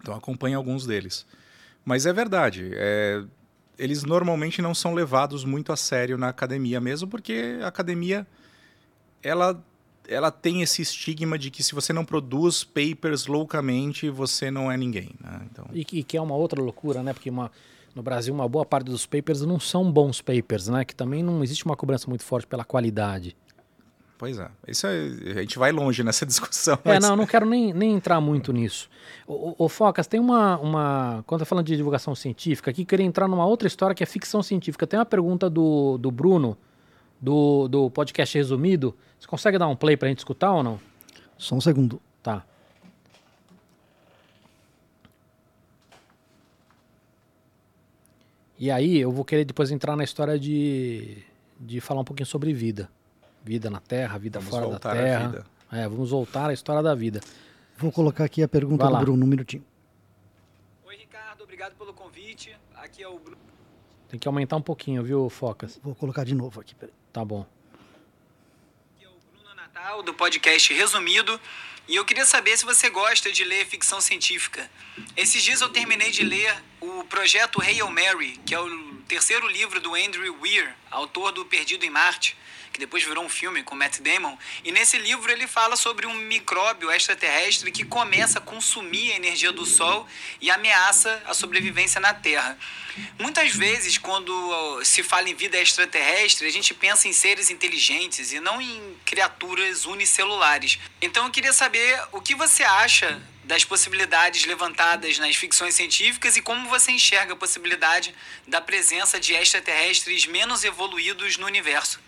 Então 0.00 0.14
acompanho 0.14 0.56
alguns 0.56 0.86
deles. 0.86 1.26
Mas 1.84 2.04
é 2.04 2.12
verdade, 2.12 2.70
é, 2.74 3.24
eles 3.78 4.04
normalmente 4.04 4.60
não 4.60 4.74
são 4.74 4.92
levados 4.92 5.44
muito 5.44 5.72
a 5.72 5.76
sério 5.76 6.18
na 6.18 6.28
academia 6.28 6.80
mesmo, 6.80 7.08
porque 7.08 7.58
a 7.62 7.68
academia 7.68 8.26
ela 9.22 9.62
ela 10.08 10.30
tem 10.30 10.62
esse 10.62 10.80
estigma 10.80 11.38
de 11.38 11.50
que 11.50 11.62
se 11.62 11.74
você 11.74 11.92
não 11.92 12.02
produz 12.02 12.64
papers 12.64 13.26
loucamente, 13.26 14.08
você 14.08 14.50
não 14.50 14.72
é 14.72 14.76
ninguém. 14.76 15.10
Né? 15.20 15.46
Então... 15.52 15.66
E, 15.70 15.80
e, 15.80 16.02
que 16.02 16.16
é 16.16 16.20
uma 16.20 16.34
outra 16.34 16.62
loucura, 16.62 17.02
né? 17.02 17.12
Porque 17.12 17.28
uma, 17.28 17.52
no 17.94 18.02
Brasil 18.02 18.32
uma 18.32 18.48
boa 18.48 18.64
parte 18.64 18.86
dos 18.86 19.04
papers 19.04 19.42
não 19.42 19.60
são 19.60 19.92
bons 19.92 20.22
papers, 20.22 20.68
né? 20.68 20.82
Que 20.82 20.94
também 20.94 21.22
não 21.22 21.44
existe 21.44 21.66
uma 21.66 21.76
cobrança 21.76 22.08
muito 22.08 22.24
forte 22.24 22.46
pela 22.46 22.64
qualidade. 22.64 23.36
Pois 24.18 24.36
é. 24.36 24.50
Isso 24.66 24.84
é, 24.84 24.90
a 25.36 25.40
gente 25.40 25.60
vai 25.60 25.70
longe 25.70 26.02
nessa 26.02 26.26
discussão. 26.26 26.74
É, 26.84 26.94
mas... 26.94 27.08
não, 27.08 27.14
não 27.14 27.24
quero 27.24 27.46
nem, 27.46 27.72
nem 27.72 27.94
entrar 27.94 28.20
muito 28.20 28.52
nisso. 28.52 28.90
O, 29.28 29.54
o, 29.64 29.68
Focas, 29.68 30.08
tem 30.08 30.18
uma, 30.18 30.58
uma. 30.58 31.24
Quando 31.24 31.38
tá 31.40 31.44
falando 31.44 31.64
de 31.64 31.76
divulgação 31.76 32.14
científica, 32.16 32.72
aqui 32.72 32.84
queria 32.84 33.06
entrar 33.06 33.28
numa 33.28 33.46
outra 33.46 33.68
história 33.68 33.94
que 33.94 34.02
é 34.02 34.06
ficção 34.06 34.42
científica. 34.42 34.86
Tem 34.88 34.98
uma 34.98 35.06
pergunta 35.06 35.48
do, 35.48 35.96
do 35.98 36.10
Bruno, 36.10 36.58
do, 37.20 37.68
do 37.68 37.90
podcast 37.90 38.36
resumido. 38.36 38.94
Você 39.20 39.28
consegue 39.28 39.56
dar 39.56 39.68
um 39.68 39.76
play 39.76 39.96
pra 39.96 40.08
gente 40.08 40.18
escutar 40.18 40.50
ou 40.52 40.64
não? 40.64 40.80
Só 41.36 41.54
um 41.54 41.60
segundo. 41.60 42.02
Tá. 42.20 42.44
E 48.58 48.68
aí, 48.72 48.98
eu 48.98 49.12
vou 49.12 49.24
querer 49.24 49.44
depois 49.44 49.70
entrar 49.70 49.94
na 49.94 50.02
história 50.02 50.36
de, 50.36 51.18
de 51.60 51.80
falar 51.80 52.00
um 52.00 52.04
pouquinho 52.04 52.26
sobre 52.26 52.52
vida 52.52 52.90
vida 53.48 53.70
na 53.70 53.80
Terra, 53.80 54.18
vida 54.18 54.38
vamos 54.38 54.54
fora 54.54 54.68
da 54.68 54.78
Terra. 54.78 55.46
É, 55.72 55.88
vamos 55.88 56.10
voltar 56.10 56.50
à 56.50 56.52
história 56.52 56.82
da 56.82 56.94
vida. 56.94 57.20
Vou 57.78 57.90
colocar 57.90 58.24
aqui 58.24 58.42
a 58.42 58.48
pergunta 58.48 58.84
Vai 58.84 58.92
do 58.92 58.94
lá. 58.94 59.00
Bruno, 59.00 59.24
um 59.24 59.28
minutinho. 59.28 59.64
Oi, 60.84 60.96
Ricardo, 60.96 61.44
obrigado 61.44 61.74
pelo 61.76 61.94
convite. 61.94 62.54
Aqui 62.76 63.02
é 63.02 63.08
o 63.08 63.18
Bruno. 63.18 63.38
Tem 64.08 64.20
que 64.20 64.28
aumentar 64.28 64.56
um 64.56 64.62
pouquinho, 64.62 65.02
viu, 65.02 65.30
Focas? 65.30 65.80
Vou 65.82 65.94
colocar 65.94 66.24
de 66.24 66.34
novo 66.34 66.60
aqui, 66.60 66.74
peraí. 66.74 66.94
Tá 67.10 67.24
bom. 67.24 67.46
Aqui 68.96 69.06
é 69.06 69.08
o 69.08 69.16
Bruno 69.32 69.54
Natal, 69.54 70.02
do 70.02 70.12
podcast 70.12 70.72
Resumido. 70.74 71.40
E 71.86 71.96
eu 71.96 72.04
queria 72.04 72.26
saber 72.26 72.54
se 72.58 72.66
você 72.66 72.90
gosta 72.90 73.32
de 73.32 73.44
ler 73.44 73.64
ficção 73.66 73.98
científica. 73.98 74.70
Esses 75.16 75.42
dias 75.42 75.62
eu 75.62 75.70
terminei 75.70 76.10
de 76.10 76.22
ler 76.22 76.54
o 76.82 77.02
projeto 77.04 77.62
Hail 77.62 77.88
Mary, 77.90 78.38
que 78.44 78.54
é 78.54 78.60
o 78.60 78.94
terceiro 79.08 79.48
livro 79.48 79.80
do 79.80 79.94
Andrew 79.94 80.36
Weir, 80.42 80.74
autor 80.90 81.32
do 81.32 81.46
Perdido 81.46 81.86
em 81.86 81.90
Marte, 81.90 82.36
que 82.72 82.80
depois 82.80 83.02
virou 83.04 83.24
um 83.24 83.28
filme 83.28 83.62
com 83.62 83.74
Matt 83.74 84.00
Damon. 84.00 84.36
E 84.64 84.72
nesse 84.72 84.98
livro 84.98 85.30
ele 85.30 85.46
fala 85.46 85.76
sobre 85.76 86.06
um 86.06 86.14
micróbio 86.14 86.90
extraterrestre 86.90 87.70
que 87.70 87.84
começa 87.84 88.38
a 88.38 88.42
consumir 88.42 89.12
a 89.12 89.16
energia 89.16 89.52
do 89.52 89.64
Sol 89.64 90.06
e 90.40 90.50
ameaça 90.50 91.22
a 91.26 91.34
sobrevivência 91.34 92.00
na 92.00 92.14
Terra. 92.14 92.58
Muitas 93.18 93.54
vezes, 93.54 93.96
quando 93.96 94.82
se 94.84 95.02
fala 95.02 95.28
em 95.28 95.34
vida 95.34 95.56
extraterrestre, 95.58 96.46
a 96.46 96.52
gente 96.52 96.74
pensa 96.74 97.06
em 97.06 97.12
seres 97.12 97.50
inteligentes 97.50 98.32
e 98.32 98.40
não 98.40 98.60
em 98.60 98.96
criaturas 99.04 99.84
unicelulares. 99.84 100.78
Então 101.00 101.24
eu 101.24 101.30
queria 101.30 101.52
saber 101.52 102.00
o 102.12 102.20
que 102.20 102.34
você 102.34 102.64
acha 102.64 103.20
das 103.44 103.64
possibilidades 103.64 104.44
levantadas 104.44 105.18
nas 105.18 105.34
ficções 105.34 105.74
científicas 105.74 106.36
e 106.36 106.42
como 106.42 106.68
você 106.68 106.92
enxerga 106.92 107.32
a 107.32 107.36
possibilidade 107.36 108.14
da 108.46 108.60
presença 108.60 109.18
de 109.18 109.32
extraterrestres 109.32 110.26
menos 110.26 110.64
evoluídos 110.64 111.38
no 111.38 111.46
universo 111.46 111.98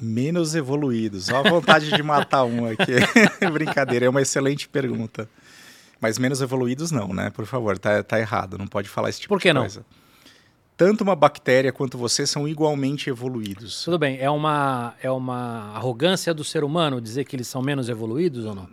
menos 0.00 0.54
evoluídos. 0.54 1.28
Olha 1.28 1.48
a 1.48 1.50
vontade 1.50 1.90
de 1.90 2.02
matar 2.02 2.44
um 2.44 2.66
aqui. 2.66 2.92
Brincadeira, 3.52 4.06
é 4.06 4.08
uma 4.08 4.22
excelente 4.22 4.68
pergunta. 4.68 5.28
Mas 6.00 6.18
menos 6.18 6.40
evoluídos 6.40 6.90
não, 6.90 7.08
né? 7.08 7.30
Por 7.30 7.44
favor, 7.44 7.78
tá, 7.78 8.02
tá 8.02 8.18
errado, 8.18 8.56
não 8.56 8.66
pode 8.66 8.88
falar 8.88 9.10
esse 9.10 9.20
tipo 9.20 9.34
Por 9.34 9.40
que 9.40 9.52
de 9.52 9.58
coisa. 9.58 9.80
não? 9.80 10.00
Tanto 10.76 11.04
uma 11.04 11.14
bactéria 11.14 11.70
quanto 11.72 11.98
você 11.98 12.26
são 12.26 12.48
igualmente 12.48 13.10
evoluídos. 13.10 13.84
Tudo 13.84 13.98
bem, 13.98 14.18
é 14.18 14.30
uma, 14.30 14.94
é 15.02 15.10
uma 15.10 15.74
arrogância 15.74 16.32
do 16.32 16.42
ser 16.42 16.64
humano 16.64 17.02
dizer 17.02 17.24
que 17.26 17.36
eles 17.36 17.46
são 17.48 17.60
menos 17.60 17.90
evoluídos 17.90 18.46
ou 18.46 18.54
não? 18.54 18.66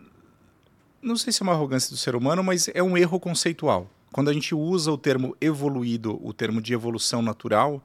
Não 1.02 1.18
sei 1.18 1.34
se 1.34 1.42
é 1.42 1.44
uma 1.44 1.52
arrogância 1.52 1.90
do 1.90 1.98
ser 1.98 2.16
humano, 2.16 2.42
mas 2.42 2.70
é 2.74 2.82
um 2.82 2.98
erro 2.98 3.20
conceitual. 3.20 3.90
Quando 4.14 4.30
a 4.30 4.34
gente 4.34 4.56
usa 4.56 4.90
o 4.90 4.98
termo 4.98 5.36
evoluído, 5.42 6.18
o 6.26 6.32
termo 6.32 6.62
de 6.62 6.74
evolução 6.74 7.22
natural, 7.22 7.82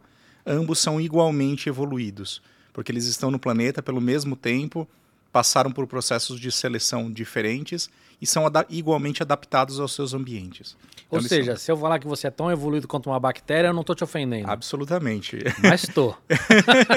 ambos 0.47 0.79
são 0.79 1.01
igualmente 1.01 1.69
evoluídos 1.69 2.41
porque 2.73 2.91
eles 2.91 3.07
estão 3.07 3.31
no 3.31 3.39
planeta 3.39 3.83
pelo 3.83 4.01
mesmo 4.01 4.37
tempo, 4.37 4.89
passaram 5.33 5.73
por 5.73 5.87
processos 5.87 6.39
de 6.39 6.51
seleção 6.53 7.11
diferentes 7.11 7.89
e 8.21 8.27
são 8.27 8.47
ada 8.47 8.65
igualmente 8.69 9.23
adaptados 9.23 9.81
aos 9.81 9.95
seus 9.95 10.15
ambientes. 10.15 10.77
Ou 11.11 11.19
então, 11.19 11.29
seja, 11.29 11.57
são... 11.57 11.65
se 11.65 11.73
eu 11.73 11.77
falar 11.77 11.99
que 11.99 12.07
você 12.07 12.29
é 12.29 12.31
tão 12.31 12.51
evoluído 12.51 12.87
quanto 12.87 13.11
uma 13.11 13.19
bactéria, 13.19 13.69
eu 13.69 13.75
não 13.75 13.81
estou 13.81 13.97
te 13.97 14.05
ofendendo. 14.05 14.51
Absolutamente. 14.51 15.39
Mas 15.63 15.85
estou. 15.85 16.17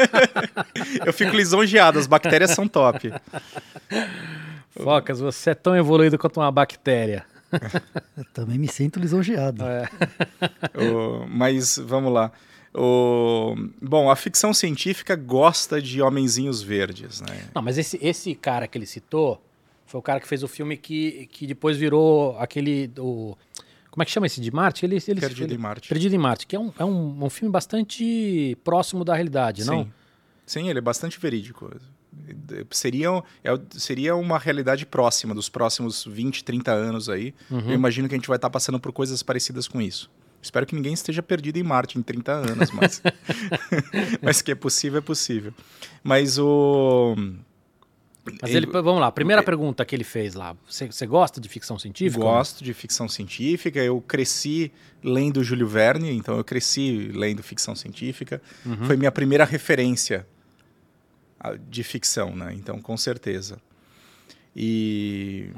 eu 1.05 1.11
fico 1.11 1.35
lisonjeado, 1.35 1.97
as 1.97 2.07
bactérias 2.07 2.51
são 2.51 2.67
top. 2.67 3.11
Focas, 4.71 5.19
você 5.19 5.51
é 5.51 5.55
tão 5.55 5.75
evoluído 5.75 6.17
quanto 6.17 6.39
uma 6.39 6.51
bactéria. 6.51 7.25
Eu 8.17 8.25
também 8.33 8.57
me 8.57 8.67
sinto 8.67 8.99
lisonjeado. 8.99 9.63
É. 9.63 9.89
mas 11.29 11.77
vamos 11.77 12.11
lá. 12.11 12.31
O... 12.77 13.55
Bom, 13.81 14.09
a 14.11 14.15
ficção 14.15 14.53
científica 14.53 15.15
gosta 15.15 15.81
de 15.81 16.01
homenzinhos 16.01 16.61
verdes, 16.61 17.21
né? 17.21 17.49
Não, 17.53 17.61
mas 17.61 17.77
esse, 17.77 17.97
esse 18.01 18.35
cara 18.35 18.67
que 18.67 18.77
ele 18.77 18.85
citou 18.85 19.41
foi 19.85 19.99
o 19.99 20.01
cara 20.01 20.19
que 20.19 20.27
fez 20.27 20.43
o 20.43 20.47
filme 20.47 20.75
que, 20.75 21.27
que 21.31 21.47
depois 21.47 21.77
virou 21.77 22.37
aquele. 22.37 22.91
O, 22.97 23.37
como 23.89 24.03
é 24.03 24.05
que 24.05 24.11
chama 24.11 24.25
esse 24.25 24.41
de 24.41 24.51
Marte? 24.51 24.85
Ele, 24.85 24.97
ele, 25.07 25.21
Perdido 25.21 25.43
ele, 25.45 25.55
em 25.55 25.57
Marte. 25.57 25.87
Perdido 25.87 26.13
em 26.13 26.17
Marte, 26.17 26.45
que 26.45 26.55
é 26.55 26.59
um, 26.59 26.73
é 26.77 26.83
um, 26.83 27.23
um 27.23 27.29
filme 27.29 27.49
bastante 27.49 28.57
próximo 28.61 29.05
da 29.05 29.13
realidade, 29.15 29.63
Sim. 29.63 29.69
não? 29.69 29.93
Sim, 30.45 30.69
ele 30.69 30.79
é 30.79 30.81
bastante 30.81 31.17
verídico. 31.17 31.71
Seria, 32.71 33.23
é, 33.43 33.59
seria 33.71 34.15
uma 34.15 34.37
realidade 34.37 34.85
próxima, 34.85 35.33
dos 35.33 35.47
próximos 35.47 36.03
20, 36.03 36.43
30 36.43 36.71
anos 36.71 37.09
aí. 37.09 37.33
Uhum. 37.49 37.69
Eu 37.69 37.73
imagino 37.73 38.09
que 38.09 38.15
a 38.15 38.17
gente 38.17 38.27
vai 38.27 38.37
estar 38.37 38.49
passando 38.49 38.79
por 38.79 38.91
coisas 38.91 39.23
parecidas 39.23 39.67
com 39.67 39.81
isso. 39.81 40.11
Espero 40.45 40.63
que 40.63 40.75
ninguém 40.75 40.93
esteja 40.93 41.23
perdido 41.23 41.57
em 41.57 41.63
Marte 41.63 41.97
em 41.97 42.03
30 42.03 42.31
anos, 42.31 42.69
mas, 42.69 43.01
mas 44.21 44.43
que 44.43 44.51
é 44.51 44.55
possível, 44.55 44.99
é 44.99 45.01
possível. 45.01 45.51
Mas 46.03 46.37
o. 46.37 47.15
Mas 48.41 48.51
ele, 48.51 48.67
vamos 48.67 48.99
lá, 48.99 49.11
primeira 49.11 49.41
é, 49.41 49.45
pergunta 49.45 49.83
que 49.83 49.95
ele 49.95 50.03
fez 50.03 50.35
lá. 50.35 50.55
Você, 50.67 50.87
você 50.87 51.05
gosta 51.05 51.41
de 51.41 51.49
ficção 51.49 51.77
científica? 51.79 52.23
Gosto 52.23 52.63
de 52.63 52.73
ficção 52.73 53.07
científica. 53.07 53.79
Eu 53.79 54.01
cresci 54.01 54.71
lendo 55.03 55.43
Júlio 55.43 55.67
Verne, 55.67 56.11
então 56.11 56.37
eu 56.37 56.43
cresci 56.43 57.11
lendo 57.13 57.41
ficção 57.43 57.75
científica. 57.75 58.41
Uhum. 58.65 58.85
Foi 58.85 58.97
minha 58.97 59.11
primeira 59.11 59.45
referência 59.45 60.27
de 61.69 61.83
ficção, 61.83 62.35
né? 62.35 62.53
Então, 62.55 62.79
com 62.79 62.97
certeza. 62.97 63.59
E 64.55 65.49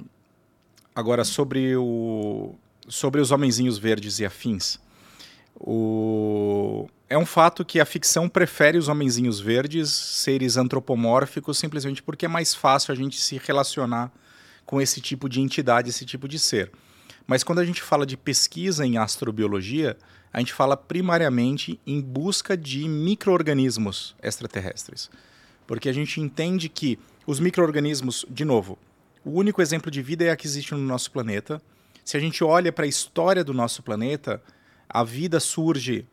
agora 0.93 1.23
sobre 1.23 1.75
o 1.77 2.55
sobre 2.87 3.21
os 3.21 3.31
homenzinhos 3.31 3.77
verdes 3.77 4.19
e 4.19 4.25
afins. 4.25 4.79
O... 5.59 6.87
É 7.09 7.17
um 7.17 7.25
fato 7.25 7.63
que 7.63 7.79
a 7.79 7.85
ficção 7.85 8.27
prefere 8.27 8.77
os 8.77 8.89
homenzinhos 8.89 9.39
verdes, 9.39 9.89
seres 9.89 10.57
antropomórficos, 10.57 11.57
simplesmente 11.57 12.03
porque 12.03 12.25
é 12.25 12.29
mais 12.29 12.53
fácil 12.53 12.91
a 12.91 12.95
gente 12.95 13.19
se 13.19 13.39
relacionar 13.43 14.11
com 14.65 14.81
esse 14.81 14.99
tipo 14.99 15.29
de 15.29 15.39
entidade, 15.39 15.89
esse 15.89 16.05
tipo 16.05 16.27
de 16.27 16.37
ser. 16.37 16.71
Mas 17.25 17.43
quando 17.43 17.59
a 17.59 17.65
gente 17.65 17.81
fala 17.81 18.05
de 18.05 18.17
pesquisa 18.17 18.85
em 18.85 18.97
astrobiologia, 18.97 19.97
a 20.31 20.39
gente 20.39 20.53
fala 20.53 20.75
primariamente 20.75 21.79
em 21.87 22.01
busca 22.01 22.57
de 22.57 22.87
micro-organismos 22.87 24.15
extraterrestres. 24.21 25.09
Porque 25.65 25.89
a 25.89 25.93
gente 25.93 26.19
entende 26.21 26.69
que 26.69 26.99
os 27.25 27.39
micro-organismos, 27.39 28.25
de 28.29 28.45
novo, 28.45 28.77
o 29.23 29.31
único 29.31 29.61
exemplo 29.61 29.89
de 29.89 30.01
vida 30.01 30.25
é 30.25 30.29
a 30.29 30.35
que 30.35 30.45
existe 30.45 30.73
no 30.73 30.79
nosso 30.79 31.11
planeta 31.11 31.61
se 32.07 32.15
a 32.15 32.21
gente 32.21 32.41
olha 32.41 32.71
para 32.71 32.85
a 32.85 32.87
história 32.87 33.43
do 33.43 33.53
nosso 33.53 33.83
planeta, 33.83 34.41
a 34.87 35.03
vida 35.03 35.41
surge, 35.41 36.07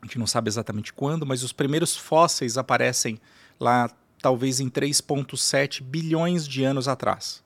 a 0.00 0.06
gente 0.06 0.16
não 0.20 0.26
sabe 0.26 0.48
exatamente 0.48 0.92
quando, 0.92 1.26
mas 1.26 1.42
os 1.42 1.52
primeiros 1.52 1.96
fósseis 1.96 2.56
aparecem 2.56 3.20
lá 3.58 3.90
talvez 4.22 4.60
em 4.60 4.70
3,7 4.70 5.82
bilhões 5.82 6.46
de 6.46 6.62
anos 6.62 6.86
atrás. 6.86 7.42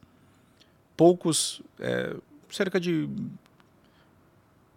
Poucos, 0.94 1.62
é, 1.80 2.14
cerca 2.50 2.78
de 2.78 3.08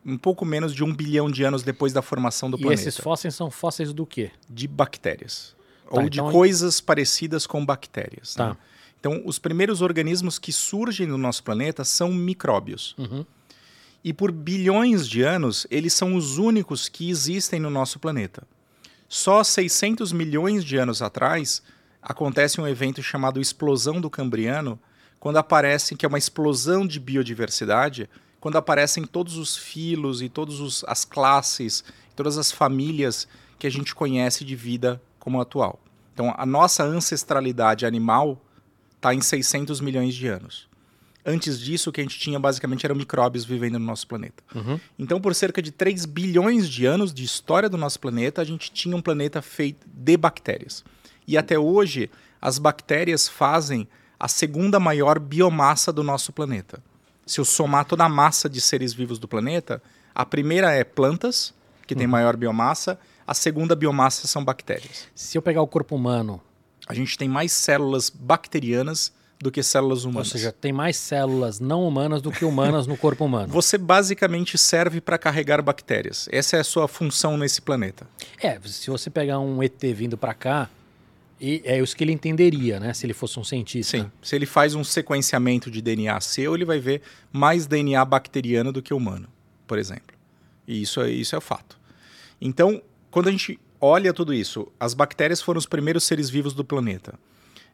um 0.05 0.17
pouco 0.17 0.45
menos 0.45 0.73
de 0.73 0.81
um 0.81 0.95
bilhão 0.95 1.29
de 1.29 1.43
anos 1.43 1.63
depois 1.63 1.91
da 1.91 2.01
formação 2.01 2.49
do 2.49 2.55
e 2.55 2.61
planeta. 2.61 2.81
E 2.81 2.87
esses 2.87 2.97
fósseis 2.97 3.35
são 3.35 3.51
fósseis 3.51 3.91
do 3.91 4.05
quê? 4.05 4.31
De 4.49 4.65
bactérias. 4.65 5.53
Tá, 5.83 5.89
ou 5.91 6.03
então... 6.03 6.27
de 6.27 6.31
coisas 6.31 6.79
parecidas 6.79 7.45
com 7.45 7.65
bactérias. 7.65 8.35
Tá. 8.35 8.51
Né? 8.51 8.57
Então, 8.99 9.21
os 9.25 9.39
primeiros 9.39 9.81
organismos 9.81 10.39
que 10.39 10.51
surgem 10.51 11.07
no 11.07 11.17
nosso 11.17 11.43
planeta 11.43 11.83
são 11.83 12.11
micróbios. 12.13 12.95
Uhum. 12.97 13.25
E 14.03 14.13
por 14.13 14.31
bilhões 14.31 15.07
de 15.07 15.21
anos, 15.21 15.67
eles 15.69 15.93
são 15.93 16.15
os 16.15 16.37
únicos 16.37 16.87
que 16.87 17.09
existem 17.09 17.59
no 17.59 17.69
nosso 17.69 17.99
planeta. 17.99 18.43
Só 19.07 19.43
600 19.43 20.11
milhões 20.11 20.63
de 20.63 20.77
anos 20.77 21.01
atrás, 21.01 21.61
acontece 22.01 22.59
um 22.59 22.67
evento 22.67 23.01
chamado 23.01 23.41
Explosão 23.41 23.99
do 24.01 24.09
Cambriano, 24.09 24.79
quando 25.19 25.37
aparece, 25.37 25.95
que 25.95 26.05
é 26.05 26.09
uma 26.09 26.17
explosão 26.17 26.85
de 26.85 26.99
biodiversidade, 26.99 28.09
quando 28.39 28.57
aparecem 28.57 29.03
todos 29.05 29.35
os 29.37 29.57
filos 29.57 30.21
e 30.21 30.29
todas 30.29 30.83
as 30.85 31.03
classes, 31.03 31.83
todas 32.15 32.37
as 32.37 32.51
famílias 32.51 33.27
que 33.57 33.67
a 33.67 33.69
gente 33.69 33.95
conhece 33.95 34.45
de 34.45 34.55
vida 34.55 35.01
como 35.19 35.41
atual. 35.41 35.79
Então, 36.13 36.33
a 36.37 36.45
nossa 36.45 36.83
ancestralidade 36.83 37.85
animal 37.85 38.41
está 38.97 39.13
em 39.13 39.21
600 39.21 39.79
milhões 39.79 40.13
de 40.13 40.27
anos. 40.27 40.67
Antes 41.25 41.59
disso, 41.59 41.89
o 41.89 41.93
que 41.93 41.99
a 41.99 42.03
gente 42.03 42.17
tinha 42.17 42.39
basicamente 42.39 42.85
eram 42.85 42.95
micróbios 42.95 43.43
vivendo 43.43 43.77
no 43.77 43.85
nosso 43.85 44.07
planeta. 44.07 44.41
Uhum. 44.55 44.79
Então, 44.97 45.19
por 45.19 45.35
cerca 45.35 45.61
de 45.61 45.71
3 45.71 46.05
bilhões 46.05 46.69
de 46.69 46.85
anos 46.85 47.13
de 47.13 47.23
história 47.23 47.67
do 47.67 47.77
nosso 47.77 47.99
planeta, 47.99 48.41
a 48.41 48.45
gente 48.45 48.71
tinha 48.71 48.95
um 48.95 49.01
planeta 49.01 49.41
feito 49.41 49.85
de 49.91 50.15
bactérias. 50.15 50.85
E 51.27 51.37
até 51.37 51.59
hoje, 51.59 52.09
as 52.41 52.57
bactérias 52.57 53.27
fazem 53.27 53.87
a 54.17 54.29
segunda 54.29 54.79
maior 54.79 55.19
biomassa 55.19 55.91
do 55.91 56.01
nosso 56.01 56.31
planeta. 56.31 56.81
Se 57.25 57.41
eu 57.41 57.45
somar 57.45 57.83
toda 57.83 58.05
a 58.05 58.09
massa 58.09 58.49
de 58.49 58.61
seres 58.61 58.93
vivos 58.93 59.19
do 59.19 59.27
planeta, 59.27 59.83
a 60.15 60.25
primeira 60.25 60.71
é 60.71 60.85
plantas, 60.85 61.53
que 61.85 61.93
uhum. 61.93 61.99
tem 61.99 62.07
maior 62.07 62.37
biomassa, 62.37 62.97
a 63.27 63.33
segunda 63.33 63.75
biomassa 63.75 64.27
são 64.27 64.45
bactérias. 64.45 65.09
Se 65.13 65.37
eu 65.37 65.41
pegar 65.41 65.61
o 65.61 65.67
corpo 65.67 65.93
humano 65.93 66.41
a 66.87 66.93
gente 66.93 67.17
tem 67.17 67.27
mais 67.27 67.51
células 67.51 68.09
bacterianas 68.09 69.11
do 69.39 69.51
que 69.51 69.61
células 69.61 70.03
humanas. 70.03 70.27
Ou 70.29 70.31
seja, 70.31 70.51
tem 70.51 70.71
mais 70.71 70.97
células 70.97 71.59
não 71.59 71.87
humanas 71.87 72.21
do 72.21 72.31
que 72.31 72.43
humanas 72.43 72.87
no 72.87 72.97
corpo 72.97 73.25
humano. 73.25 73.47
Você 73.53 73.77
basicamente 73.77 74.57
serve 74.57 74.99
para 74.99 75.17
carregar 75.17 75.61
bactérias. 75.61 76.27
Essa 76.31 76.57
é 76.57 76.59
a 76.59 76.63
sua 76.63 76.87
função 76.87 77.37
nesse 77.37 77.61
planeta. 77.61 78.07
É, 78.41 78.59
se 78.65 78.89
você 78.89 79.09
pegar 79.09 79.39
um 79.39 79.61
ET 79.61 79.79
vindo 79.93 80.17
para 80.17 80.33
cá, 80.33 80.69
e 81.39 81.61
é 81.65 81.79
isso 81.79 81.95
que 81.95 82.03
ele 82.03 82.11
entenderia, 82.11 82.79
né? 82.79 82.93
Se 82.93 83.05
ele 83.05 83.13
fosse 83.13 83.39
um 83.39 83.43
cientista. 83.43 83.97
Sim. 83.97 84.11
Se 84.21 84.35
ele 84.35 84.47
faz 84.47 84.73
um 84.73 84.83
sequenciamento 84.83 85.69
de 85.69 85.81
DNA 85.81 86.19
seu, 86.21 86.55
ele 86.55 86.65
vai 86.65 86.79
ver 86.79 87.01
mais 87.31 87.67
DNA 87.67 88.03
bacteriano 88.05 88.71
do 88.71 88.81
que 88.81 88.93
humano, 88.93 89.27
por 89.67 89.77
exemplo. 89.77 90.15
E 90.67 90.81
isso 90.81 90.99
é, 90.99 91.11
isso 91.11 91.35
é 91.35 91.37
o 91.37 91.41
fato. 91.41 91.77
Então, 92.41 92.81
quando 93.11 93.27
a 93.27 93.31
gente 93.31 93.59
olha 93.79 94.13
tudo 94.13 94.33
isso, 94.33 94.67
as 94.79 94.93
bactérias 94.93 95.41
foram 95.41 95.59
os 95.59 95.65
primeiros 95.65 96.03
seres 96.03 96.29
vivos 96.29 96.53
do 96.53 96.63
planeta. 96.63 97.17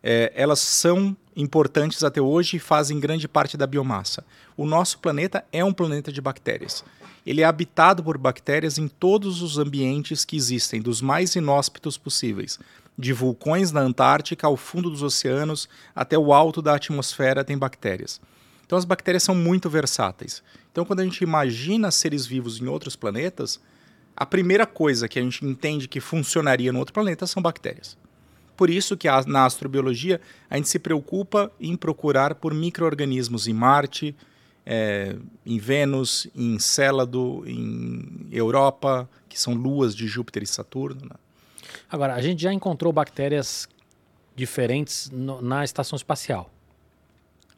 é, 0.04 0.34
elas 0.36 0.60
são 0.60 1.16
importantes 1.34 2.04
até 2.04 2.22
hoje 2.22 2.58
e 2.58 2.60
fazem 2.60 3.00
grande 3.00 3.28
parte 3.28 3.56
da 3.56 3.66
biomassa. 3.66 4.24
O 4.58 4.66
nosso 4.66 5.00
planeta 5.00 5.46
é 5.52 5.64
um 5.64 5.74
planeta 5.74 6.12
de 6.12 6.20
bactérias. 6.20 6.84
Ele 7.26 7.40
é 7.40 7.46
habitado 7.46 8.04
por 8.04 8.18
bactérias 8.18 8.78
em 8.78 8.90
todos 8.90 9.42
os 9.42 9.58
ambientes 9.58 10.26
que 10.26 10.36
existem, 10.36 10.82
dos 10.82 11.02
mais 11.02 11.34
inóspitos 11.36 11.98
possíveis. 11.98 12.60
De 13.00 13.14
vulcões 13.14 13.72
na 13.72 13.80
Antártica 13.80 14.46
ao 14.46 14.58
fundo 14.58 14.90
dos 14.90 15.02
oceanos 15.02 15.70
até 15.96 16.18
o 16.18 16.34
alto 16.34 16.62
da 16.62 16.76
atmosfera 16.76 17.44
tem 17.44 17.58
bactérias. 17.58 18.20
Então 18.66 18.78
as 18.78 18.86
bactérias 18.86 19.24
são 19.24 19.34
muito 19.34 19.70
versáteis. 19.70 20.44
Então 20.72 20.84
quando 20.84 21.00
a 21.00 21.04
gente 21.04 21.24
imagina 21.24 21.90
seres 21.92 22.26
vivos 22.26 22.60
em 22.60 22.68
outros 22.68 22.96
planetas, 22.96 23.60
a 24.16 24.26
primeira 24.26 24.66
coisa 24.66 25.08
que 25.08 25.18
a 25.18 25.22
gente 25.22 25.46
entende 25.46 25.88
que 25.88 26.00
funcionaria 26.00 26.72
no 26.72 26.80
outro 26.80 26.94
planeta 26.94 27.26
são 27.26 27.42
bactérias. 27.42 27.98
Por 28.56 28.70
isso 28.70 28.96
que 28.96 29.08
na 29.28 29.46
astrobiologia 29.46 30.22
a 30.50 30.58
gente 30.58 30.70
se 30.70 30.78
preocupa 30.78 31.52
em 31.60 31.76
procurar 31.76 32.36
por 32.36 32.54
micro-organismos 32.54 33.48
em 33.48 33.54
Marte, 33.54 34.16
é, 34.66 35.16
em 35.46 35.58
Vênus, 35.58 36.28
em 36.36 36.60
Célado, 36.60 37.44
em 37.48 38.28
Europa, 38.32 39.10
que 39.28 39.40
são 39.40 39.54
luas 39.54 39.96
de 39.96 40.08
Júpiter 40.08 40.44
e 40.44 40.48
Saturno. 40.48 41.02
Né? 41.02 41.16
Agora, 41.90 42.14
a 42.14 42.22
gente 42.22 42.42
já 42.42 42.54
encontrou 42.54 42.94
bactérias 42.94 43.68
diferentes 44.36 45.10
no, 45.12 45.42
na 45.42 45.64
estação 45.64 45.96
espacial. 45.96 46.50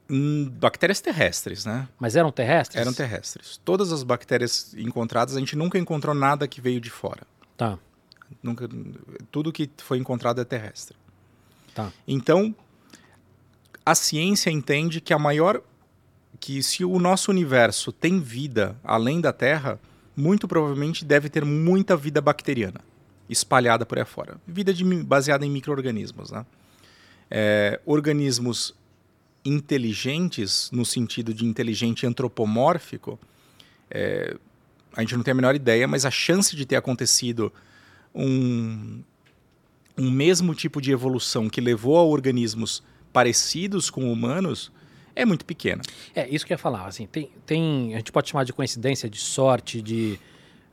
Hum, 0.10 0.50
bactérias 0.50 1.02
terrestres, 1.02 1.66
né? 1.66 1.88
Mas 2.00 2.16
eram 2.16 2.32
terrestres? 2.32 2.80
Eram 2.80 2.94
terrestres. 2.94 3.60
Todas 3.64 3.92
as 3.92 4.04
bactérias 4.04 4.74
encontradas, 4.78 5.36
a 5.36 5.40
gente 5.40 5.56
nunca 5.56 5.78
encontrou 5.78 6.14
nada 6.14 6.48
que 6.48 6.62
veio 6.62 6.80
de 6.80 6.90
fora. 6.90 7.24
Tá. 7.58 7.80
Nunca, 8.42 8.70
tudo 9.32 9.52
que 9.52 9.70
foi 9.78 9.98
encontrado 9.98 10.42
é 10.42 10.46
terrestre. 10.46 10.96
Tá. 11.74 11.92
Então, 12.08 12.56
a 13.86 13.96
ciência 13.96 14.50
entende 14.50 15.02
que 15.02 15.14
a 15.14 15.20
maior 15.20 15.62
que 16.40 16.62
se 16.62 16.84
o 16.84 17.00
nosso 17.00 17.32
universo 17.32 17.92
tem 17.92 18.20
vida 18.20 18.76
além 18.84 19.22
da 19.22 19.34
Terra, 19.34 19.80
muito 20.16 20.48
provavelmente 20.48 21.04
deve 21.04 21.30
ter 21.30 21.44
muita 21.44 21.96
vida 21.96 22.22
bacteriana 22.22 22.82
espalhada 23.30 23.86
por 23.86 23.98
aí 23.98 24.06
fora. 24.06 24.38
Vida 24.48 24.74
de, 24.74 24.84
baseada 25.04 25.46
em 25.46 25.50
micro-organismos. 25.50 26.32
Né? 26.32 26.46
É, 27.30 27.80
organismos 27.86 28.74
inteligentes, 29.46 30.70
no 30.72 30.84
sentido 30.84 31.34
de 31.34 31.46
inteligente 31.46 32.06
antropomórfico, 32.06 33.20
é, 33.90 34.36
a 34.96 35.02
gente 35.02 35.16
não 35.16 35.24
tem 35.24 35.34
a 35.34 35.36
menor 35.36 35.56
ideia, 35.56 35.88
mas 35.88 36.06
a 36.06 36.12
chance 36.12 36.56
de 36.56 36.66
ter 36.66 36.76
acontecido 36.76 37.54
um, 38.14 39.04
um 39.98 40.10
mesmo 40.10 40.56
tipo 40.56 40.82
de 40.82 40.92
evolução 40.92 41.50
que 41.50 41.62
levou 41.62 41.98
a 41.98 42.04
organismos 42.04 42.82
parecidos 43.14 43.90
com 43.90 44.12
humanos 44.12 44.72
é 45.16 45.26
muito 45.26 45.46
pequena. 45.46 45.82
É, 46.14 46.28
isso 46.28 46.46
que 46.46 46.52
eu 46.52 46.56
ia 46.56 46.60
falar. 46.60 46.88
Assim, 46.88 47.08
tem, 47.08 47.30
tem, 47.46 47.94
a 47.94 47.98
gente 47.98 48.12
pode 48.12 48.30
chamar 48.30 48.44
de 48.44 48.52
coincidência, 48.52 49.10
de 49.10 49.20
sorte, 49.20 49.82
de. 49.82 50.20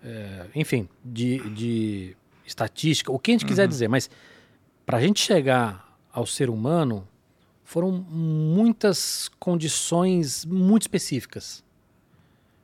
É, 0.05 0.47
enfim, 0.57 0.89
de, 1.05 1.39
de 1.51 2.17
estatística, 2.45 3.13
o 3.13 3.19
que 3.19 3.31
a 3.31 3.35
gente 3.35 3.47
quiser 3.47 3.63
uhum. 3.63 3.69
dizer, 3.69 3.89
mas 3.89 4.11
para 4.85 4.99
a 4.99 5.01
gente 5.01 5.21
chegar 5.21 5.97
ao 6.13 6.27
ser 6.27 6.51
humano, 6.51 7.07
foram 7.73 7.91
muitas 7.91 9.31
condições 9.41 10.45
muito 10.45 10.83
específicas. 10.83 11.65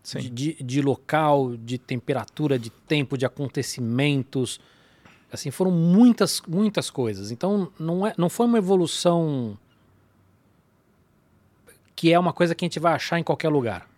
De, 0.05 0.29
de, 0.31 0.53
de, 0.63 0.83
local, 0.83 1.57
de 1.57 1.77
temperatura, 1.79 2.59
de 2.59 2.71
tempo, 2.71 3.17
de 3.17 3.27
acontecimentos. 3.27 4.61
Assim, 5.31 5.51
foram 5.51 5.71
muitas, 5.71 6.43
muitas 6.47 6.91
coisas. 6.91 7.31
Então, 7.31 7.71
não, 7.79 8.07
é, 8.07 8.15
não 8.17 8.29
foi 8.29 8.47
uma 8.47 8.59
evolução 8.59 9.59
que 11.95 12.13
é 12.13 12.19
uma 12.19 12.33
coisa 12.33 12.55
que 12.55 12.65
a 12.65 12.67
gente 12.67 12.79
vai 12.79 12.93
achar 12.95 13.19
em 13.19 13.23
qualquer 13.23 13.49
lugar. 13.49 13.89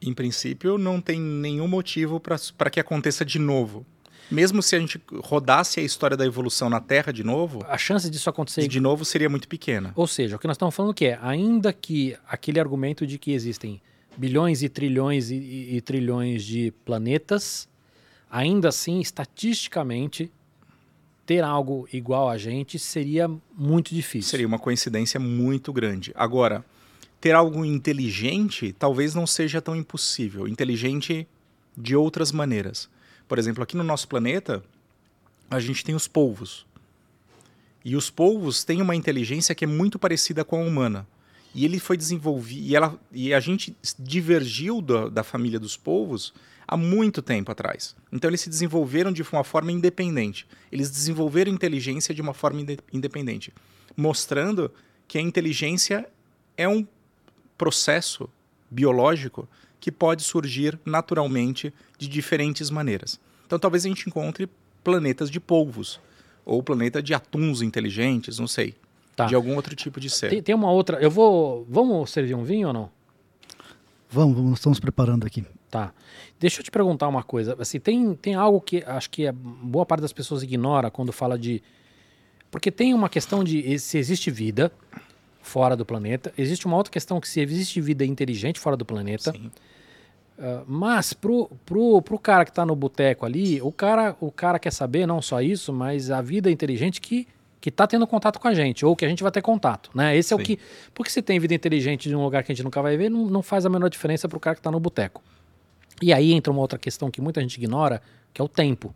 Em 0.00 0.12
princípio, 0.12 0.78
não 0.78 1.00
tem 1.00 1.20
nenhum 1.20 1.66
motivo 1.66 2.20
para 2.20 2.70
que 2.70 2.78
aconteça 2.78 3.24
de 3.24 3.38
novo. 3.38 3.86
Mesmo 4.30 4.62
se 4.62 4.74
a 4.74 4.80
gente 4.80 5.00
rodasse 5.22 5.78
a 5.78 5.82
história 5.82 6.16
da 6.16 6.26
evolução 6.26 6.68
na 6.68 6.80
Terra 6.80 7.12
de 7.12 7.22
novo, 7.22 7.64
a 7.68 7.78
chance 7.78 8.10
disso 8.10 8.28
acontecer 8.28 8.66
de 8.66 8.80
novo 8.80 9.04
seria 9.04 9.28
muito 9.28 9.46
pequena. 9.46 9.92
Ou 9.94 10.06
seja, 10.06 10.36
o 10.36 10.38
que 10.38 10.46
nós 10.46 10.56
estamos 10.56 10.74
falando 10.74 10.92
que 10.92 11.06
é, 11.06 11.18
ainda 11.22 11.72
que 11.72 12.16
aquele 12.28 12.58
argumento 12.58 13.06
de 13.06 13.18
que 13.18 13.32
existem 13.32 13.80
bilhões 14.16 14.62
e 14.62 14.68
trilhões 14.68 15.30
e, 15.30 15.36
e, 15.36 15.76
e 15.76 15.80
trilhões 15.80 16.44
de 16.44 16.72
planetas, 16.84 17.68
ainda 18.30 18.68
assim, 18.68 19.00
estatisticamente, 19.00 20.32
ter 21.24 21.42
algo 21.42 21.88
igual 21.92 22.28
a 22.30 22.38
gente 22.38 22.78
seria 22.78 23.28
muito 23.56 23.94
difícil. 23.94 24.30
Seria 24.30 24.46
uma 24.46 24.58
coincidência 24.58 25.18
muito 25.20 25.72
grande. 25.72 26.12
Agora, 26.14 26.64
ter 27.20 27.32
algo 27.32 27.64
inteligente 27.64 28.72
talvez 28.72 29.14
não 29.14 29.26
seja 29.26 29.60
tão 29.60 29.74
impossível. 29.74 30.46
Inteligente 30.46 31.26
de 31.76 31.96
outras 31.96 32.30
maneiras. 32.30 32.88
Por 33.28 33.38
exemplo, 33.38 33.62
aqui 33.62 33.76
no 33.76 33.82
nosso 33.82 34.08
planeta, 34.08 34.62
a 35.50 35.60
gente 35.60 35.84
tem 35.84 35.94
os 35.94 36.06
polvos. 36.06 36.66
E 37.84 37.96
os 37.96 38.10
polvos 38.10 38.64
têm 38.64 38.82
uma 38.82 38.96
inteligência 38.96 39.54
que 39.54 39.64
é 39.64 39.68
muito 39.68 39.98
parecida 39.98 40.44
com 40.44 40.60
a 40.60 40.64
humana. 40.64 41.06
E 41.54 41.64
ele 41.64 41.78
foi 41.78 41.96
desenvolvido. 41.96 42.66
E, 42.66 42.76
ela, 42.76 42.98
e 43.12 43.32
a 43.32 43.40
gente 43.40 43.76
divergiu 43.98 44.80
da, 44.82 45.08
da 45.08 45.22
família 45.22 45.58
dos 45.58 45.76
polvos 45.76 46.34
há 46.66 46.76
muito 46.76 47.22
tempo 47.22 47.50
atrás. 47.50 47.94
Então 48.12 48.28
eles 48.28 48.40
se 48.40 48.50
desenvolveram 48.50 49.12
de 49.12 49.22
uma 49.22 49.44
forma 49.44 49.70
independente. 49.70 50.46
Eles 50.70 50.90
desenvolveram 50.90 51.52
inteligência 51.52 52.14
de 52.14 52.20
uma 52.20 52.34
forma 52.34 52.60
independente, 52.92 53.52
mostrando 53.96 54.70
que 55.06 55.16
a 55.16 55.20
inteligência 55.20 56.08
é 56.56 56.68
um 56.68 56.86
processo 57.56 58.28
biológico 58.70 59.48
que 59.80 59.92
pode 59.92 60.22
surgir 60.22 60.78
naturalmente 60.84 61.72
de 61.98 62.08
diferentes 62.08 62.70
maneiras. 62.70 63.20
Então 63.46 63.58
talvez 63.58 63.84
a 63.84 63.88
gente 63.88 64.08
encontre 64.08 64.48
planetas 64.82 65.30
de 65.30 65.40
polvos 65.40 66.00
ou 66.44 66.62
planeta 66.62 67.02
de 67.02 67.12
atuns 67.12 67.62
inteligentes, 67.62 68.38
não 68.38 68.46
sei. 68.46 68.74
Tá. 69.16 69.24
De 69.26 69.34
algum 69.34 69.56
outro 69.56 69.74
tipo 69.74 69.98
de 69.98 70.10
ser. 70.10 70.28
Tem, 70.28 70.42
tem, 70.42 70.54
uma 70.54 70.70
outra. 70.70 70.98
Eu 70.98 71.10
vou. 71.10 71.66
Vamos 71.70 72.10
servir 72.10 72.34
um 72.34 72.44
vinho 72.44 72.68
ou 72.68 72.74
não? 72.74 72.90
Vamos, 74.10 74.36
vamos, 74.36 74.58
estamos 74.58 74.78
preparando 74.78 75.26
aqui. 75.26 75.42
Tá. 75.70 75.92
Deixa 76.38 76.60
eu 76.60 76.64
te 76.64 76.70
perguntar 76.70 77.08
uma 77.08 77.22
coisa. 77.22 77.56
Assim, 77.58 77.80
tem, 77.80 78.14
tem 78.14 78.34
algo 78.34 78.60
que 78.60 78.84
acho 78.86 79.08
que 79.08 79.26
a 79.26 79.32
boa 79.32 79.86
parte 79.86 80.02
das 80.02 80.12
pessoas 80.12 80.42
ignora 80.42 80.90
quando 80.90 81.12
fala 81.12 81.38
de. 81.38 81.62
Porque 82.50 82.70
tem 82.70 82.92
uma 82.92 83.08
questão 83.08 83.42
de 83.42 83.78
se 83.78 83.96
existe 83.96 84.30
vida 84.30 84.70
fora 85.46 85.76
do 85.76 85.84
planeta. 85.84 86.32
Existe 86.36 86.66
uma 86.66 86.76
outra 86.76 86.92
questão 86.92 87.20
que 87.20 87.28
se 87.28 87.40
existe 87.40 87.80
vida 87.80 88.04
inteligente 88.04 88.58
fora 88.58 88.76
do 88.76 88.84
planeta. 88.84 89.32
Sim. 89.32 89.50
Uh, 90.38 90.64
mas 90.66 91.12
pro, 91.14 91.48
pro, 91.64 92.02
pro 92.02 92.18
cara 92.18 92.44
que 92.44 92.50
está 92.50 92.66
no 92.66 92.76
boteco 92.76 93.24
ali, 93.24 93.62
o 93.62 93.72
cara, 93.72 94.14
o 94.20 94.30
cara 94.30 94.58
quer 94.58 94.72
saber 94.72 95.06
não 95.06 95.22
só 95.22 95.40
isso, 95.40 95.72
mas 95.72 96.10
a 96.10 96.20
vida 96.20 96.50
inteligente 96.50 97.00
que 97.00 97.26
que 97.58 97.70
está 97.70 97.84
tendo 97.84 98.06
contato 98.06 98.38
com 98.38 98.46
a 98.46 98.54
gente, 98.54 98.86
ou 98.86 98.94
que 98.94 99.04
a 99.04 99.08
gente 99.08 99.24
vai 99.24 99.32
ter 99.32 99.42
contato, 99.42 99.90
né? 99.92 100.16
Esse 100.16 100.28
Sim. 100.28 100.34
é 100.34 100.36
o 100.36 100.40
que... 100.40 100.56
Porque 100.94 101.10
se 101.10 101.20
tem 101.20 101.40
vida 101.40 101.52
inteligente 101.52 102.08
de 102.08 102.14
um 102.14 102.22
lugar 102.22 102.44
que 102.44 102.52
a 102.52 102.54
gente 102.54 102.62
nunca 102.62 102.80
vai 102.80 102.96
ver, 102.96 103.10
não, 103.10 103.26
não 103.26 103.42
faz 103.42 103.66
a 103.66 103.68
menor 103.68 103.90
diferença 103.90 104.28
para 104.28 104.36
o 104.36 104.40
cara 104.40 104.54
que 104.54 104.60
está 104.60 104.70
no 104.70 104.78
boteco. 104.78 105.20
E 106.00 106.12
aí 106.12 106.32
entra 106.32 106.52
uma 106.52 106.60
outra 106.60 106.78
questão 106.78 107.10
que 107.10 107.20
muita 107.20 107.40
gente 107.40 107.56
ignora, 107.56 108.00
que 108.32 108.40
é 108.40 108.44
o 108.44 108.46
tempo. 108.46 108.94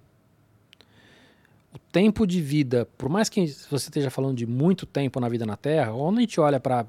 O 1.72 1.78
tempo 1.78 2.26
de 2.26 2.40
vida, 2.40 2.88
por 2.98 3.08
mais 3.08 3.28
que 3.28 3.46
você 3.46 3.88
esteja 3.88 4.10
falando 4.10 4.36
de 4.36 4.46
muito 4.46 4.84
tempo 4.86 5.20
na 5.20 5.28
vida 5.28 5.46
na 5.46 5.56
Terra, 5.56 5.92
quando 5.92 6.18
a 6.18 6.20
gente 6.20 6.40
olha 6.40 6.58
para 6.58 6.86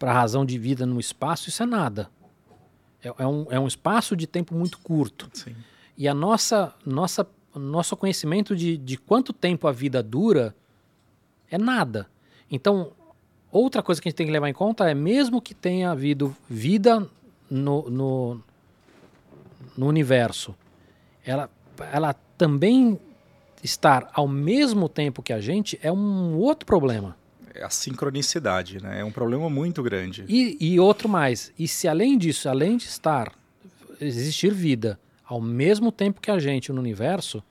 a 0.00 0.12
razão 0.12 0.44
de 0.44 0.58
vida 0.58 0.84
no 0.84 1.00
espaço, 1.00 1.48
isso 1.48 1.62
é 1.62 1.66
nada. 1.66 2.10
É, 3.02 3.12
é, 3.18 3.26
um, 3.26 3.46
é 3.50 3.58
um 3.58 3.66
espaço 3.66 4.14
de 4.14 4.26
tempo 4.26 4.54
muito 4.54 4.78
curto. 4.78 5.30
Sim. 5.32 5.54
E 5.96 6.06
a 6.06 6.14
nossa, 6.14 6.74
nossa, 6.84 7.26
nosso 7.54 7.96
conhecimento 7.96 8.54
de, 8.54 8.76
de 8.76 8.96
quanto 8.96 9.32
tempo 9.32 9.66
a 9.66 9.72
vida 9.72 10.02
dura 10.02 10.54
é 11.50 11.58
nada. 11.58 12.08
Então, 12.50 12.92
outra 13.50 13.82
coisa 13.82 14.00
que 14.00 14.08
a 14.08 14.10
gente 14.10 14.16
tem 14.16 14.26
que 14.26 14.32
levar 14.32 14.48
em 14.48 14.54
conta 14.54 14.90
é, 14.90 14.94
mesmo 14.94 15.40
que 15.40 15.54
tenha 15.54 15.90
havido 15.90 16.36
vida 16.48 17.08
no, 17.50 17.90
no, 17.90 18.42
no 19.76 19.86
universo, 19.86 20.54
ela, 21.24 21.50
ela 21.92 22.14
também 22.36 22.98
estar 23.62 24.10
ao 24.12 24.26
mesmo 24.26 24.88
tempo 24.88 25.22
que 25.22 25.32
a 25.32 25.40
gente 25.40 25.78
é 25.82 25.92
um 25.92 26.36
outro 26.36 26.66
problema. 26.66 27.16
É 27.54 27.64
a 27.64 27.70
sincronicidade, 27.70 28.82
né? 28.82 29.00
É 29.00 29.04
um 29.04 29.12
problema 29.12 29.48
muito 29.48 29.82
grande. 29.82 30.24
E, 30.26 30.56
e 30.58 30.80
outro 30.80 31.08
mais. 31.08 31.52
E 31.58 31.68
se 31.68 31.86
além 31.86 32.16
disso, 32.16 32.48
além 32.48 32.76
de 32.76 32.86
estar, 32.86 33.32
existir 34.00 34.52
vida 34.52 34.98
ao 35.24 35.40
mesmo 35.40 35.92
tempo 35.92 36.20
que 36.20 36.30
a 36.30 36.38
gente 36.38 36.72
no 36.72 36.80
universo, 36.80 37.42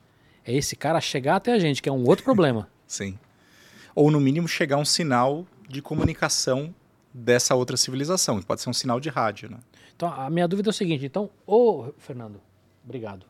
é 0.44 0.54
esse 0.54 0.76
cara 0.76 1.00
chegar 1.00 1.36
até 1.36 1.52
a 1.52 1.58
gente, 1.58 1.80
que 1.80 1.88
é 1.88 1.92
um 1.92 2.04
outro 2.04 2.24
problema. 2.24 2.68
Sim. 2.86 3.18
Ou 3.94 4.10
no 4.10 4.20
mínimo 4.20 4.48
chegar 4.48 4.76
um 4.76 4.84
sinal 4.84 5.46
de 5.68 5.80
comunicação 5.80 6.74
dessa 7.12 7.54
outra 7.54 7.76
civilização, 7.76 8.40
que 8.40 8.46
pode 8.46 8.60
ser 8.60 8.70
um 8.70 8.74
sinal 8.74 8.98
de 8.98 9.08
rádio, 9.08 9.50
né? 9.50 9.58
Então, 9.94 10.12
a 10.12 10.28
minha 10.30 10.48
dúvida 10.48 10.70
é 10.70 10.72
o 10.72 10.74
seguinte, 10.74 11.04
então, 11.04 11.30
ô, 11.46 11.92
Fernando, 11.98 12.40
obrigado. 12.84 13.26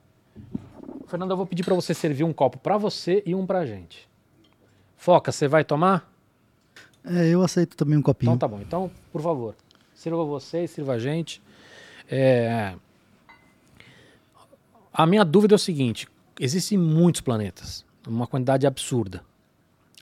Fernando, 1.12 1.32
eu 1.32 1.36
vou 1.36 1.44
pedir 1.44 1.62
para 1.62 1.74
você 1.74 1.92
servir 1.92 2.24
um 2.24 2.32
copo 2.32 2.56
para 2.56 2.78
você 2.78 3.22
e 3.26 3.34
um 3.34 3.44
para 3.44 3.58
a 3.58 3.66
gente. 3.66 4.08
Foca, 4.96 5.30
você 5.30 5.46
vai 5.46 5.62
tomar? 5.62 6.10
É, 7.04 7.28
eu 7.28 7.42
aceito 7.42 7.76
também 7.76 7.98
um 7.98 8.02
copinho. 8.02 8.30
Então 8.30 8.38
tá 8.38 8.48
bom. 8.48 8.62
Então, 8.62 8.90
por 9.12 9.20
favor, 9.20 9.54
sirva 9.94 10.24
você, 10.24 10.66
sirva 10.66 10.94
a 10.94 10.98
gente. 10.98 11.42
É... 12.10 12.74
A 14.90 15.04
minha 15.04 15.22
dúvida 15.22 15.54
é 15.54 15.56
o 15.56 15.58
seguinte: 15.58 16.08
existem 16.40 16.78
muitos 16.78 17.20
planetas, 17.20 17.84
uma 18.08 18.26
quantidade 18.26 18.66
absurda. 18.66 19.22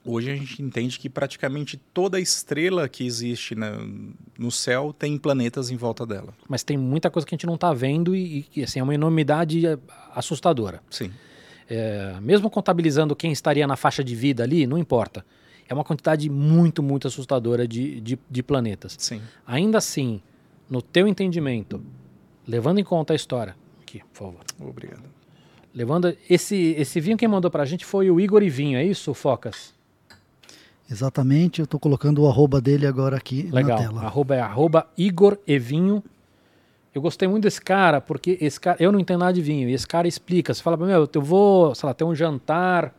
Hoje 0.04 0.30
a 0.30 0.34
gente 0.34 0.62
entende 0.62 0.98
que 0.98 1.10
praticamente 1.10 1.76
toda 1.76 2.18
estrela 2.18 2.88
que 2.88 3.04
existe 3.04 3.54
na, 3.54 3.72
no 4.38 4.50
céu 4.50 4.94
tem 4.98 5.18
planetas 5.18 5.70
em 5.70 5.76
volta 5.76 6.06
dela. 6.06 6.32
Mas 6.48 6.62
tem 6.62 6.76
muita 6.76 7.10
coisa 7.10 7.26
que 7.26 7.34
a 7.34 7.36
gente 7.36 7.46
não 7.46 7.56
está 7.56 7.72
vendo 7.74 8.16
e, 8.16 8.46
e 8.56 8.62
assim, 8.62 8.80
é 8.80 8.82
uma 8.82 8.94
enormidade 8.94 9.62
assustadora. 10.14 10.82
Sim. 10.90 11.10
É, 11.68 12.16
mesmo 12.20 12.48
contabilizando 12.48 13.14
quem 13.14 13.30
estaria 13.30 13.66
na 13.66 13.76
faixa 13.76 14.02
de 14.02 14.14
vida 14.14 14.42
ali, 14.42 14.66
não 14.66 14.78
importa. 14.78 15.24
É 15.68 15.74
uma 15.74 15.84
quantidade 15.84 16.28
muito, 16.30 16.82
muito 16.82 17.06
assustadora 17.06 17.68
de, 17.68 18.00
de, 18.00 18.18
de 18.28 18.42
planetas. 18.42 18.96
Sim. 18.98 19.20
Ainda 19.46 19.78
assim, 19.78 20.22
no 20.68 20.80
teu 20.80 21.06
entendimento, 21.06 21.80
levando 22.48 22.78
em 22.78 22.84
conta 22.84 23.12
a 23.12 23.16
história, 23.16 23.54
aqui, 23.82 24.00
por 24.12 24.18
favor. 24.18 24.40
Obrigado. 24.58 25.04
Levando 25.74 26.16
esse 26.28 26.74
esse 26.76 27.00
vinho 27.00 27.16
quem 27.16 27.28
mandou 27.28 27.50
pra 27.50 27.64
gente 27.64 27.84
foi 27.84 28.10
o 28.10 28.18
Igor 28.18 28.42
Ivinho, 28.42 28.78
é 28.78 28.84
isso, 28.84 29.14
Focas? 29.14 29.78
Exatamente, 30.90 31.60
eu 31.60 31.64
estou 31.64 31.78
colocando 31.78 32.22
o 32.22 32.28
arroba 32.28 32.60
dele 32.60 32.86
agora 32.86 33.16
aqui 33.16 33.48
Legal. 33.52 33.78
na 33.78 33.84
tela. 33.84 34.02
Arroba 34.02 34.34
é 34.34 34.40
arroba 34.40 34.86
Igor 34.98 35.38
Evinho. 35.46 36.02
Eu 36.92 37.00
gostei 37.00 37.28
muito 37.28 37.44
desse 37.44 37.60
cara, 37.60 38.00
porque 38.00 38.36
esse 38.40 38.58
cara, 38.58 38.76
eu 38.80 38.90
não 38.90 38.98
entendo 38.98 39.20
nada 39.20 39.32
de 39.32 39.40
vinho, 39.40 39.68
e 39.68 39.72
esse 39.72 39.86
cara 39.86 40.08
explica, 40.08 40.52
você 40.52 40.60
fala 40.60 40.76
pra 40.76 40.86
mim, 40.86 40.92
eu 40.92 41.22
vou, 41.22 41.72
sei 41.72 41.86
lá, 41.86 41.94
ter 41.94 42.02
um 42.02 42.12
jantar, 42.12 42.92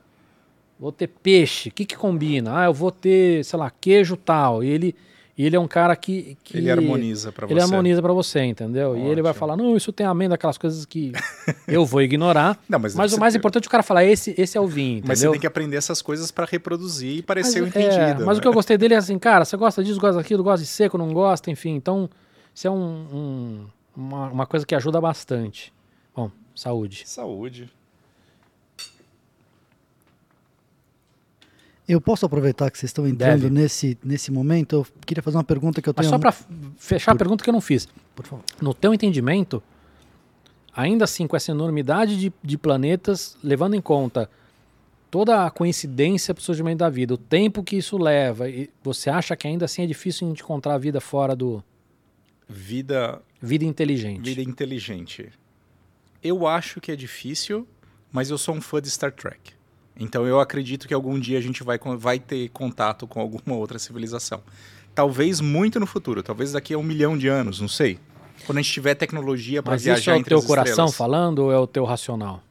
vou 0.79 0.93
ter 0.93 1.07
peixe, 1.07 1.67
o 1.67 1.71
que 1.73 1.83
que 1.83 1.97
combina? 1.97 2.57
Ah, 2.57 2.65
eu 2.67 2.73
vou 2.73 2.89
ter, 2.89 3.43
sei 3.43 3.59
lá, 3.59 3.69
queijo 3.69 4.15
tal, 4.15 4.63
e 4.63 4.69
ele, 4.69 4.95
e 5.41 5.45
ele 5.45 5.55
é 5.55 5.59
um 5.59 5.67
cara 5.67 5.95
que... 5.95 6.37
que 6.43 6.57
Ele 6.57 6.69
harmoniza 6.69 7.31
para 7.31 7.47
você. 7.47 7.53
Ele 7.53 7.61
harmoniza 7.61 8.01
pra 8.01 8.13
você, 8.13 8.43
entendeu? 8.43 8.95
E 8.95 9.01
ele 9.01 9.21
vai 9.21 9.31
Ótimo. 9.31 9.39
falar, 9.39 9.57
não, 9.57 9.75
isso 9.75 9.91
tem 9.91 10.05
amêndoa, 10.05 10.35
aquelas 10.35 10.57
coisas 10.57 10.85
que 10.85 11.11
eu 11.67 11.85
vou 11.85 12.01
ignorar, 12.01 12.59
Não, 12.69 12.77
mas 12.79 12.93
mas 12.95 13.13
o 13.13 13.19
mais 13.19 13.35
importante 13.35 13.65
é 13.65 13.67
o 13.67 13.71
cara 13.71 13.83
falar, 13.83 14.03
esse, 14.05 14.35
esse 14.37 14.57
é 14.57 14.61
o 14.61 14.67
vinho, 14.67 14.97
entendeu? 14.99 15.07
Mas 15.07 15.19
você 15.19 15.29
tem 15.31 15.39
que 15.39 15.47
aprender 15.47 15.77
essas 15.77 16.01
coisas 16.01 16.31
para 16.31 16.45
reproduzir 16.45 17.17
e 17.17 17.21
parecer 17.21 17.61
o 17.61 17.65
Mas, 17.65 17.75
é, 17.75 17.79
entendido. 17.85 18.25
mas 18.25 18.37
né? 18.37 18.39
o 18.39 18.41
que 18.41 18.47
eu 18.47 18.53
gostei 18.53 18.77
dele 18.77 18.93
é 18.93 18.97
assim, 18.97 19.17
cara, 19.17 19.43
você 19.45 19.57
gosta 19.57 19.83
disso, 19.83 19.99
gosta 19.99 20.17
daquilo, 20.17 20.43
gosta 20.43 20.63
de 20.63 20.69
seco, 20.69 20.97
não 20.97 21.11
gosta, 21.13 21.49
enfim. 21.49 21.71
Então, 21.75 22.09
isso 22.53 22.67
é 22.67 22.71
um, 22.71 22.75
um- 22.75 23.65
uma, 23.95 24.27
uma 24.29 24.45
coisa 24.45 24.65
que 24.65 24.75
ajuda 24.75 25.01
bastante. 25.01 25.73
Bom, 26.15 26.29
saúde. 26.55 27.03
Saúde. 27.05 27.69
Eu 31.87 31.99
posso 31.99 32.25
aproveitar 32.25 32.69
que 32.71 32.77
vocês 32.77 32.89
estão 32.89 33.07
entrando 33.07 33.41
Deve. 33.41 33.49
nesse, 33.53 33.97
nesse 34.03 34.31
momento? 34.31 34.75
Eu 34.77 34.87
queria 35.05 35.21
fazer 35.21 35.37
uma 35.37 35.43
pergunta 35.43 35.81
que 35.81 35.89
eu 35.89 35.93
Mas 35.95 36.05
tenho. 36.05 36.15
só 36.15 36.19
para 36.19 36.31
fechar 36.77 37.11
a 37.11 37.15
pergunta 37.15 37.43
que 37.43 37.49
eu 37.49 37.53
não 37.53 37.59
fiz. 37.61 37.87
Por 38.15 38.25
favor. 38.25 38.45
No 38.61 38.73
teu 38.73 38.93
entendimento, 38.93 39.61
ainda 40.73 41.03
assim, 41.03 41.27
com 41.27 41.35
essa 41.35 41.51
enormidade 41.51 42.17
de, 42.17 42.31
de 42.41 42.57
planetas, 42.57 43.35
levando 43.43 43.75
em 43.75 43.81
conta 43.81 44.29
toda 45.09 45.45
a 45.45 45.51
coincidência 45.51 46.33
para 46.33 46.41
o 46.41 46.43
surgimento 46.43 46.77
da 46.77 46.89
vida, 46.89 47.13
o 47.13 47.17
tempo 47.17 47.61
que 47.63 47.75
isso 47.75 47.97
leva, 47.97 48.47
e 48.49 48.69
você 48.81 49.09
acha 49.09 49.35
que 49.35 49.45
ainda 49.45 49.65
assim 49.65 49.83
é 49.83 49.85
difícil 49.85 50.25
a 50.25 50.29
gente 50.29 50.41
encontrar 50.41 50.77
vida 50.77 51.01
fora 51.01 51.35
do. 51.35 51.61
Vida, 52.47 53.21
Vida 53.41 53.65
inteligente? 53.65 54.21
vida 54.23 54.41
inteligente. 54.41 55.29
Eu 56.23 56.45
acho 56.47 56.79
que 56.79 56.91
é 56.91 56.95
difícil, 56.95 57.67
mas 58.11 58.29
eu 58.29 58.37
sou 58.37 58.55
um 58.55 58.61
fã 58.61 58.81
de 58.81 58.89
Star 58.89 59.11
Trek. 59.11 59.53
Então 59.99 60.25
eu 60.25 60.39
acredito 60.39 60.87
que 60.87 60.93
algum 60.93 61.19
dia 61.19 61.37
a 61.37 61.41
gente 61.41 61.63
vai, 61.63 61.79
vai 61.97 62.19
ter 62.19 62.49
contato 62.49 63.05
com 63.07 63.19
alguma 63.19 63.55
outra 63.55 63.77
civilização. 63.77 64.41
Talvez 64.93 65.39
muito 65.39 65.79
no 65.79 65.85
futuro, 65.85 66.21
talvez 66.21 66.51
daqui 66.51 66.73
a 66.73 66.77
um 66.77 66.83
milhão 66.83 67.17
de 67.17 67.27
anos, 67.27 67.61
não 67.61 67.67
sei. 67.67 67.99
Quando 68.45 68.57
a 68.57 68.61
gente 68.61 68.73
tiver 68.73 68.95
tecnologia 68.95 69.61
para 69.61 69.73
Mas 69.73 69.83
viajar 69.83 70.01
isso 70.01 70.09
é 70.11 70.17
o 70.17 70.23
teu 70.23 70.43
coração 70.43 70.85
estrelas. 70.85 70.95
falando 70.95 71.39
ou 71.39 71.51
é 71.51 71.57
o 71.57 71.67
teu 71.67 71.85
racional? 71.85 72.43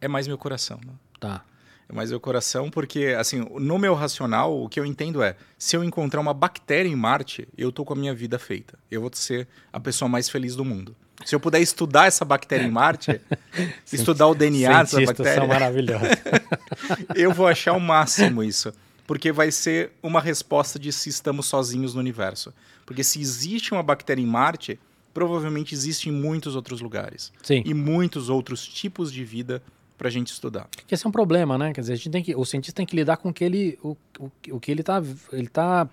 É 0.00 0.06
mais 0.06 0.28
meu 0.28 0.38
coração, 0.38 0.78
né? 0.84 0.92
Tá. 1.18 1.42
É 1.88 1.92
mais 1.92 2.10
meu 2.10 2.20
coração, 2.20 2.70
porque, 2.70 3.16
assim, 3.18 3.46
no 3.58 3.78
meu 3.78 3.94
racional, 3.94 4.62
o 4.62 4.68
que 4.68 4.78
eu 4.78 4.84
entendo 4.84 5.22
é: 5.22 5.34
se 5.56 5.74
eu 5.74 5.82
encontrar 5.82 6.20
uma 6.20 6.34
bactéria 6.34 6.88
em 6.88 6.94
Marte, 6.94 7.48
eu 7.56 7.72
tô 7.72 7.82
com 7.82 7.94
a 7.94 7.96
minha 7.96 8.14
vida 8.14 8.38
feita. 8.38 8.78
Eu 8.90 9.00
vou 9.00 9.10
ser 9.14 9.48
a 9.72 9.80
pessoa 9.80 10.08
mais 10.08 10.28
feliz 10.28 10.54
do 10.54 10.64
mundo. 10.64 10.94
Se 11.24 11.34
eu 11.34 11.40
puder 11.40 11.60
estudar 11.60 12.06
essa 12.06 12.24
bactéria 12.24 12.64
em 12.64 12.70
Marte, 12.70 13.20
estudar 13.92 14.28
o 14.28 14.34
DNA 14.34 14.82
dessa 14.82 15.00
bactéria, 15.00 15.34
são 15.34 15.46
maravilhosos. 15.46 16.08
eu 17.14 17.32
vou 17.32 17.46
achar 17.46 17.72
o 17.72 17.80
máximo 17.80 18.42
isso. 18.42 18.72
Porque 19.06 19.32
vai 19.32 19.50
ser 19.50 19.92
uma 20.02 20.20
resposta 20.20 20.78
de 20.78 20.92
se 20.92 21.08
estamos 21.08 21.46
sozinhos 21.46 21.94
no 21.94 22.00
universo. 22.00 22.52
Porque 22.84 23.02
se 23.02 23.20
existe 23.20 23.72
uma 23.72 23.82
bactéria 23.82 24.22
em 24.22 24.26
Marte, 24.26 24.78
provavelmente 25.14 25.74
existe 25.74 26.10
em 26.10 26.12
muitos 26.12 26.54
outros 26.54 26.80
lugares. 26.80 27.32
Sim. 27.42 27.62
E 27.64 27.72
muitos 27.72 28.28
outros 28.28 28.66
tipos 28.66 29.12
de 29.12 29.24
vida 29.24 29.62
pra 29.96 30.08
gente 30.08 30.28
estudar. 30.28 30.68
Que 30.86 30.94
esse 30.94 31.04
é 31.04 31.08
um 31.08 31.12
problema, 31.12 31.58
né? 31.58 31.72
Quer 31.72 31.80
dizer, 31.80 31.92
a 31.94 31.96
gente 31.96 32.10
tem 32.10 32.22
que, 32.22 32.36
o 32.36 32.44
cientista 32.44 32.76
tem 32.76 32.86
que 32.86 32.94
lidar 32.94 33.16
com 33.16 33.30
o 33.30 33.32
que 33.32 33.42
ele, 33.42 33.78
o, 33.82 33.96
o, 34.18 34.30
o 34.52 34.60
que 34.60 34.70
ele 34.70 34.82
tá, 34.82 35.02
ele 35.32 35.48
tá, 35.48 35.88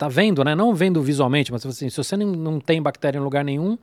tá 0.00 0.08
vendo, 0.08 0.42
né? 0.42 0.54
Não 0.54 0.74
vendo 0.74 1.02
visualmente, 1.02 1.52
mas 1.52 1.64
assim, 1.66 1.90
se 1.90 1.96
você 1.98 2.16
não, 2.16 2.28
não 2.28 2.58
tem 2.58 2.80
bactéria 2.80 3.18
em 3.18 3.22
lugar 3.22 3.44
nenhum, 3.44 3.76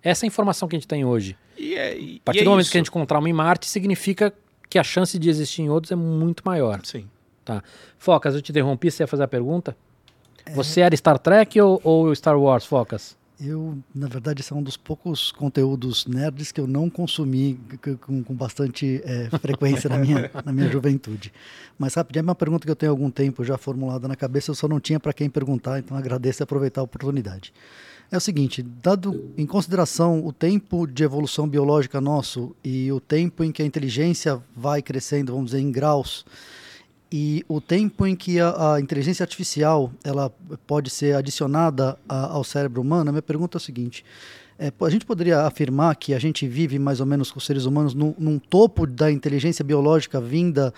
essa 0.00 0.24
é 0.24 0.26
a 0.26 0.28
informação 0.28 0.68
que 0.68 0.76
a 0.76 0.78
gente 0.78 0.86
tem 0.86 1.04
hoje. 1.04 1.36
E 1.58 1.74
é, 1.74 1.98
e, 1.98 2.20
A 2.22 2.26
partir 2.26 2.38
e 2.38 2.42
é 2.42 2.44
do 2.44 2.50
momento 2.50 2.62
isso. 2.62 2.70
que 2.70 2.78
a 2.78 2.80
gente 2.80 2.90
encontrar 2.90 3.18
uma 3.18 3.28
em 3.28 3.32
Marte, 3.32 3.66
significa 3.66 4.32
que 4.70 4.78
a 4.78 4.84
chance 4.84 5.18
de 5.18 5.28
existir 5.28 5.62
em 5.62 5.70
outros 5.70 5.90
é 5.90 5.96
muito 5.96 6.44
maior. 6.46 6.80
Sim. 6.84 7.08
Tá. 7.44 7.60
Focas, 7.98 8.36
eu 8.36 8.40
te 8.40 8.52
interrompi, 8.52 8.88
você 8.88 9.02
ia 9.02 9.06
fazer 9.08 9.24
a 9.24 9.28
pergunta? 9.28 9.76
Você 10.54 10.80
era 10.80 10.96
Star 10.96 11.18
Trek 11.18 11.60
ou, 11.60 11.80
ou 11.82 12.14
Star 12.14 12.38
Wars, 12.38 12.64
Focas? 12.64 13.16
Eu, 13.46 13.76
na 13.94 14.08
verdade, 14.08 14.40
esse 14.40 14.52
é 14.54 14.56
um 14.56 14.62
dos 14.62 14.76
poucos 14.76 15.30
conteúdos 15.30 16.06
nerds 16.06 16.50
que 16.50 16.58
eu 16.58 16.66
não 16.66 16.88
consumi 16.88 17.60
com, 18.00 18.24
com 18.24 18.34
bastante 18.34 19.02
eh, 19.04 19.28
frequência 19.38 19.90
na 19.90 19.98
minha, 19.98 20.30
na 20.42 20.50
minha 20.50 20.70
juventude. 20.70 21.30
Mas, 21.78 21.92
rapidinho, 21.92 22.22
é 22.22 22.24
uma 22.24 22.34
pergunta 22.34 22.64
que 22.64 22.70
eu 22.70 22.76
tenho 22.76 22.90
há 22.90 22.94
algum 22.94 23.10
tempo 23.10 23.44
já 23.44 23.58
formulada 23.58 24.08
na 24.08 24.16
cabeça, 24.16 24.50
eu 24.50 24.54
só 24.54 24.66
não 24.66 24.80
tinha 24.80 24.98
para 24.98 25.12
quem 25.12 25.28
perguntar, 25.28 25.78
então 25.78 25.94
agradeço 25.94 26.40
e 26.40 26.44
aproveitar 26.44 26.80
a 26.80 26.84
oportunidade. 26.84 27.52
É 28.10 28.16
o 28.16 28.20
seguinte, 28.20 28.62
dado 28.62 29.30
em 29.36 29.44
consideração 29.44 30.24
o 30.24 30.32
tempo 30.32 30.86
de 30.86 31.04
evolução 31.04 31.46
biológica 31.46 32.00
nosso 32.00 32.56
e 32.64 32.90
o 32.92 33.00
tempo 33.00 33.44
em 33.44 33.52
que 33.52 33.62
a 33.62 33.66
inteligência 33.66 34.40
vai 34.56 34.80
crescendo, 34.80 35.32
vamos 35.32 35.50
dizer, 35.50 35.60
em 35.60 35.70
graus, 35.70 36.24
e 37.16 37.44
o 37.46 37.60
tempo 37.60 38.04
em 38.04 38.16
que 38.16 38.40
a, 38.40 38.74
a 38.74 38.80
inteligência 38.80 39.22
artificial 39.22 39.92
ela 40.02 40.32
pode 40.66 40.90
ser 40.90 41.14
adicionada 41.14 41.96
a- 42.08 42.26
ao 42.32 42.42
cérebro 42.42 42.80
humano, 42.82 43.08
a 43.10 43.12
minha 43.12 43.22
pergunta 43.22 43.56
é 43.56 43.60
o 43.60 43.60
seguinte: 43.60 44.04
é, 44.58 44.72
a 44.80 44.90
gente 44.90 45.06
poderia 45.06 45.42
afirmar 45.42 45.94
que 45.94 46.12
a 46.12 46.18
gente 46.18 46.44
vive 46.48 46.76
mais 46.76 46.98
ou 46.98 47.06
menos 47.06 47.30
com 47.30 47.38
os 47.38 47.46
seres 47.46 47.66
humanos 47.66 47.94
num, 47.94 48.12
num 48.18 48.36
topo 48.38 48.84
da 48.84 49.12
inteligência 49.12 49.64
biológica 49.64 50.20
vinda 50.20 50.74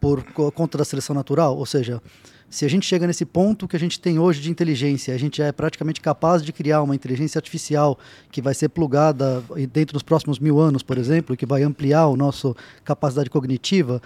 por 0.00 0.24
co- 0.32 0.50
conta 0.50 0.76
da 0.78 0.84
seleção 0.84 1.14
natural? 1.14 1.56
Ou 1.56 1.64
seja, 1.66 2.02
se 2.50 2.64
a 2.64 2.68
gente 2.68 2.84
chega 2.86 3.06
nesse 3.06 3.24
ponto 3.24 3.66
que 3.68 3.76
a 3.76 3.78
gente 3.78 4.00
tem 4.00 4.18
hoje 4.18 4.40
de 4.40 4.50
inteligência, 4.50 5.14
a 5.14 5.18
gente 5.18 5.40
é 5.40 5.52
praticamente 5.52 6.00
capaz 6.00 6.42
de 6.44 6.52
criar 6.52 6.82
uma 6.82 6.94
inteligência 6.96 7.38
artificial 7.38 7.96
que 8.30 8.42
vai 8.42 8.54
ser 8.54 8.68
plugada 8.70 9.42
dentro 9.72 9.92
dos 9.94 10.02
próximos 10.02 10.38
mil 10.40 10.58
anos, 10.60 10.82
por 10.82 10.96
exemplo, 10.98 11.36
que 11.36 11.46
vai 11.46 11.62
ampliar 11.62 12.04
a 12.04 12.16
nossa 12.16 12.54
capacidade 12.84 13.30
cognitiva, 13.30 14.00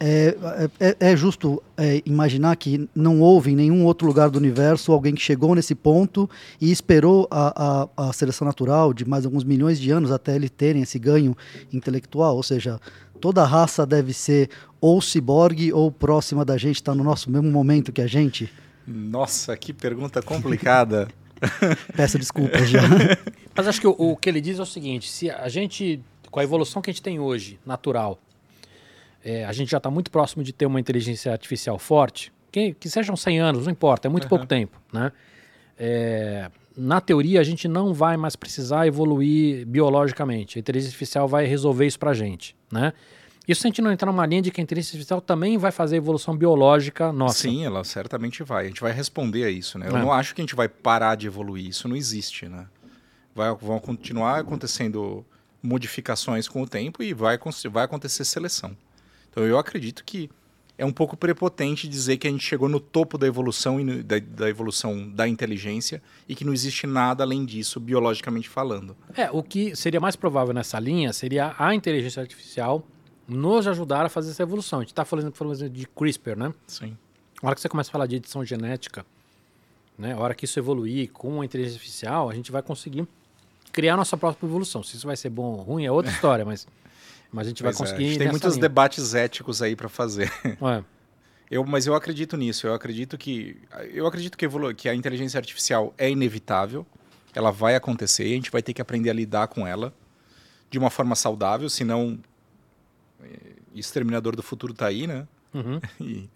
é, 0.00 0.36
é, 0.80 0.96
é 0.98 1.16
justo 1.16 1.62
é, 1.76 2.02
imaginar 2.04 2.56
que 2.56 2.88
não 2.94 3.20
houve 3.20 3.52
em 3.52 3.56
nenhum 3.56 3.84
outro 3.84 4.06
lugar 4.06 4.28
do 4.28 4.38
universo 4.38 4.92
alguém 4.92 5.14
que 5.14 5.22
chegou 5.22 5.54
nesse 5.54 5.74
ponto 5.74 6.28
e 6.60 6.70
esperou 6.70 7.28
a, 7.30 7.88
a, 7.96 8.08
a 8.08 8.12
seleção 8.12 8.44
natural 8.44 8.92
de 8.92 9.04
mais 9.04 9.24
alguns 9.24 9.44
milhões 9.44 9.78
de 9.78 9.90
anos 9.90 10.10
até 10.10 10.34
ele 10.34 10.48
terem 10.48 10.82
esse 10.82 10.98
ganho 10.98 11.36
intelectual, 11.72 12.36
ou 12.36 12.42
seja, 12.42 12.80
toda 13.20 13.44
raça 13.44 13.86
deve 13.86 14.12
ser 14.12 14.50
ou 14.80 15.00
ciborgue 15.00 15.72
ou 15.72 15.90
próxima 15.90 16.44
da 16.44 16.58
gente, 16.58 16.76
está 16.76 16.94
no 16.94 17.04
nosso 17.04 17.30
mesmo 17.30 17.50
momento 17.50 17.92
que 17.92 18.02
a 18.02 18.06
gente? 18.06 18.52
Nossa, 18.86 19.56
que 19.56 19.72
pergunta 19.72 20.20
complicada. 20.20 21.08
Peço 21.96 22.18
desculpas 22.18 22.68
já. 22.68 22.82
Mas 23.54 23.66
acho 23.66 23.80
que 23.80 23.86
o, 23.86 23.94
o 23.96 24.16
que 24.16 24.28
ele 24.28 24.40
diz 24.40 24.58
é 24.58 24.62
o 24.62 24.66
seguinte: 24.66 25.10
se 25.10 25.30
a 25.30 25.48
gente, 25.48 26.00
com 26.30 26.40
a 26.40 26.44
evolução 26.44 26.82
que 26.82 26.90
a 26.90 26.92
gente 26.92 27.02
tem 27.02 27.18
hoje, 27.18 27.58
natural, 27.64 28.18
é, 29.24 29.44
a 29.44 29.52
gente 29.52 29.70
já 29.70 29.78
está 29.78 29.90
muito 29.90 30.10
próximo 30.10 30.42
de 30.44 30.52
ter 30.52 30.66
uma 30.66 30.78
inteligência 30.78 31.32
artificial 31.32 31.78
forte, 31.78 32.32
que, 32.52 32.74
que 32.74 32.88
sejam 32.88 33.16
100 33.16 33.40
anos, 33.40 33.64
não 33.64 33.72
importa, 33.72 34.06
é 34.06 34.10
muito 34.10 34.28
pouco 34.28 34.46
tempo, 34.46 34.80
né? 34.92 35.10
É, 35.78 36.50
na 36.76 37.00
teoria, 37.00 37.40
a 37.40 37.44
gente 37.44 37.66
não 37.66 37.94
vai 37.94 38.16
mais 38.16 38.36
precisar 38.36 38.86
evoluir 38.86 39.66
biologicamente. 39.66 40.58
A 40.58 40.60
inteligência 40.60 40.90
artificial 40.90 41.26
vai 41.26 41.46
resolver 41.46 41.86
isso 41.86 41.98
para 41.98 42.10
a 42.10 42.14
gente, 42.14 42.54
né? 42.70 42.92
Isso 43.46 43.60
se 43.60 43.66
a 43.66 43.70
gente 43.70 43.82
não 43.82 43.92
entrar 43.92 44.06
numa 44.10 44.24
linha 44.24 44.40
de 44.40 44.50
que 44.50 44.60
a 44.60 44.64
inteligência 44.64 44.96
artificial 44.96 45.20
também 45.20 45.58
vai 45.58 45.70
fazer 45.70 45.96
a 45.96 45.98
evolução 45.98 46.34
biológica 46.36 47.12
nossa. 47.12 47.40
Sim, 47.42 47.64
ela 47.64 47.84
certamente 47.84 48.42
vai. 48.42 48.64
A 48.64 48.68
gente 48.68 48.80
vai 48.80 48.92
responder 48.92 49.44
a 49.44 49.50
isso, 49.50 49.78
né? 49.78 49.86
Eu 49.88 49.96
É. 49.96 50.00
não 50.00 50.12
acho 50.12 50.34
que 50.34 50.40
a 50.40 50.44
gente 50.44 50.54
vai 50.54 50.68
parar 50.68 51.14
de 51.14 51.26
evoluir. 51.26 51.66
Isso 51.68 51.86
não 51.86 51.94
existe, 51.94 52.48
né? 52.48 52.66
Vai, 53.34 53.54
vão 53.54 53.78
continuar 53.78 54.38
acontecendo 54.38 55.24
modificações 55.62 56.48
com 56.48 56.62
o 56.62 56.66
tempo 56.66 57.02
e 57.02 57.12
vai, 57.12 57.38
vai 57.70 57.84
acontecer 57.84 58.24
seleção. 58.24 58.74
Então 59.34 59.44
eu 59.44 59.58
acredito 59.58 60.04
que 60.04 60.30
é 60.78 60.84
um 60.84 60.92
pouco 60.92 61.16
prepotente 61.16 61.88
dizer 61.88 62.18
que 62.18 62.28
a 62.28 62.30
gente 62.30 62.44
chegou 62.44 62.68
no 62.68 62.78
topo 62.78 63.18
da 63.18 63.26
evolução 63.26 63.80
e 63.80 64.02
da, 64.02 64.20
da, 64.20 64.48
evolução 64.48 65.10
da 65.10 65.26
inteligência 65.26 66.00
e 66.28 66.36
que 66.36 66.44
não 66.44 66.52
existe 66.52 66.86
nada 66.86 67.24
além 67.24 67.44
disso, 67.44 67.80
biologicamente 67.80 68.48
falando. 68.48 68.96
É, 69.16 69.28
o 69.30 69.42
que 69.42 69.74
seria 69.74 70.00
mais 70.00 70.14
provável 70.14 70.54
nessa 70.54 70.78
linha 70.78 71.12
seria 71.12 71.52
a 71.58 71.74
inteligência 71.74 72.20
artificial 72.20 72.86
nos 73.26 73.66
ajudar 73.66 74.06
a 74.06 74.08
fazer 74.08 74.30
essa 74.30 74.42
evolução. 74.44 74.78
A 74.78 74.82
gente 74.82 74.92
está 74.92 75.04
falando, 75.04 75.32
falando 75.34 75.68
de 75.68 75.86
CRISPR, 75.86 76.36
né? 76.36 76.54
Sim. 76.66 76.96
A 77.42 77.46
hora 77.46 77.56
que 77.56 77.60
você 77.60 77.68
começa 77.68 77.90
a 77.90 77.92
falar 77.92 78.06
de 78.06 78.16
edição 78.16 78.44
genética, 78.44 79.04
né? 79.98 80.12
A 80.12 80.18
hora 80.18 80.34
que 80.34 80.44
isso 80.44 80.60
evoluir 80.60 81.10
com 81.10 81.40
a 81.40 81.44
inteligência 81.44 81.78
artificial, 81.78 82.30
a 82.30 82.34
gente 82.34 82.52
vai 82.52 82.62
conseguir 82.62 83.06
criar 83.72 83.96
nossa 83.96 84.16
própria 84.16 84.46
evolução. 84.46 84.82
Se 84.84 84.96
isso 84.96 85.06
vai 85.06 85.16
ser 85.16 85.30
bom 85.30 85.56
ou 85.56 85.62
ruim 85.62 85.84
é 85.84 85.90
outra 85.90 86.12
história, 86.12 86.44
mas 86.44 86.66
mas 87.34 87.48
a 87.48 87.50
gente 87.50 87.64
pois 87.64 87.76
vai 87.76 87.86
conseguir. 87.86 88.14
É. 88.14 88.18
tem 88.18 88.28
muitos 88.28 88.54
linha. 88.54 88.62
debates 88.62 89.12
éticos 89.12 89.60
aí 89.60 89.74
para 89.74 89.88
fazer. 89.88 90.32
É. 90.44 90.84
Eu, 91.50 91.64
mas 91.64 91.86
eu 91.86 91.94
acredito 91.94 92.36
nisso. 92.36 92.66
Eu 92.66 92.74
acredito 92.74 93.18
que 93.18 93.60
eu 93.92 94.06
acredito 94.06 94.38
que, 94.38 94.44
evolu 94.44 94.74
que 94.74 94.88
a 94.88 94.94
inteligência 94.94 95.36
artificial 95.36 95.92
é 95.98 96.08
inevitável. 96.08 96.86
Ela 97.34 97.50
vai 97.50 97.74
acontecer. 97.74 98.22
A 98.22 98.28
gente 98.28 98.50
vai 98.50 98.62
ter 98.62 98.72
que 98.72 98.80
aprender 98.80 99.10
a 99.10 99.12
lidar 99.12 99.48
com 99.48 99.66
ela 99.66 99.92
de 100.70 100.78
uma 100.78 100.90
forma 100.90 101.14
saudável, 101.16 101.68
senão 101.68 102.18
eh, 103.22 103.56
exterminador 103.74 104.36
do 104.36 104.42
futuro 104.42 104.72
está 104.72 104.86
aí, 104.86 105.06
né? 105.06 105.26
Uhum. 105.52 105.80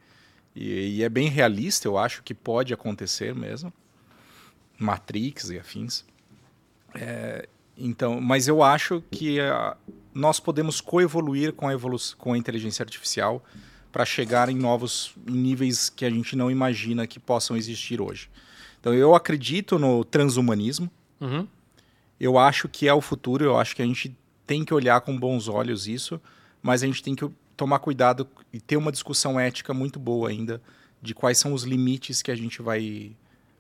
E, 0.57 0.65
e, 0.65 0.97
e, 0.97 1.03
é 1.05 1.09
bem 1.09 1.29
realista. 1.29 1.87
Eu 1.87 1.97
acho 1.97 2.23
que 2.25 2.35
pode 2.35 2.75
acontecer 2.75 3.33
mesmo. 3.33 3.73
Matrix 4.77 5.51
e 5.51 5.59
afins. 5.59 6.05
É, 6.95 7.49
então, 7.79 8.21
mas 8.21 8.49
eu 8.49 8.63
acho 8.63 9.03
que 9.11 9.41
a, 9.41 9.77
nós 10.13 10.41
podemos 10.41 10.81
coevoluir 10.81 11.53
com 11.53 11.69
a, 11.69 11.73
com 12.17 12.33
a 12.33 12.39
inteligência 12.39 12.83
artificial 12.83 13.43
para 13.93 14.05
chegar 14.05 14.49
em 14.49 14.57
novos 14.57 15.15
níveis 15.25 15.89
que 15.89 16.05
a 16.05 16.11
gente 16.11 16.35
não 16.37 16.51
imagina 16.51 17.07
que 17.07 17.21
possam 17.21 17.57
existir 17.57 18.01
hoje. 18.01 18.29
Então, 18.81 18.93
eu 18.93 19.15
acredito 19.15 19.79
no 19.79 20.05
transhumanismo. 20.05 20.91
Uhum. 21.21 21.47
Eu 22.21 22.39
acho 22.39 22.69
que 22.69 22.89
é 22.89 22.95
o 22.95 23.01
futuro. 23.01 23.45
Eu 23.45 23.59
acho 23.59 23.75
que 23.75 23.83
a 23.83 23.87
gente 23.87 24.17
tem 24.47 24.65
que 24.65 24.75
olhar 24.75 25.01
com 25.01 25.19
bons 25.19 25.49
olhos 25.49 25.87
isso, 25.87 26.21
mas 26.63 26.83
a 26.83 26.87
gente 26.87 27.03
tem 27.03 27.15
que 27.15 27.29
tomar 27.57 27.79
cuidado 27.79 28.29
e 28.53 28.61
ter 28.61 28.77
uma 28.77 28.93
discussão 28.93 29.39
ética 29.39 29.75
muito 29.75 29.99
boa 29.99 30.29
ainda 30.29 30.61
de 31.01 31.15
quais 31.15 31.39
são 31.39 31.53
os 31.53 31.63
limites 31.63 32.23
que 32.23 32.31
a 32.31 32.37
gente 32.37 32.61
vai 32.63 33.13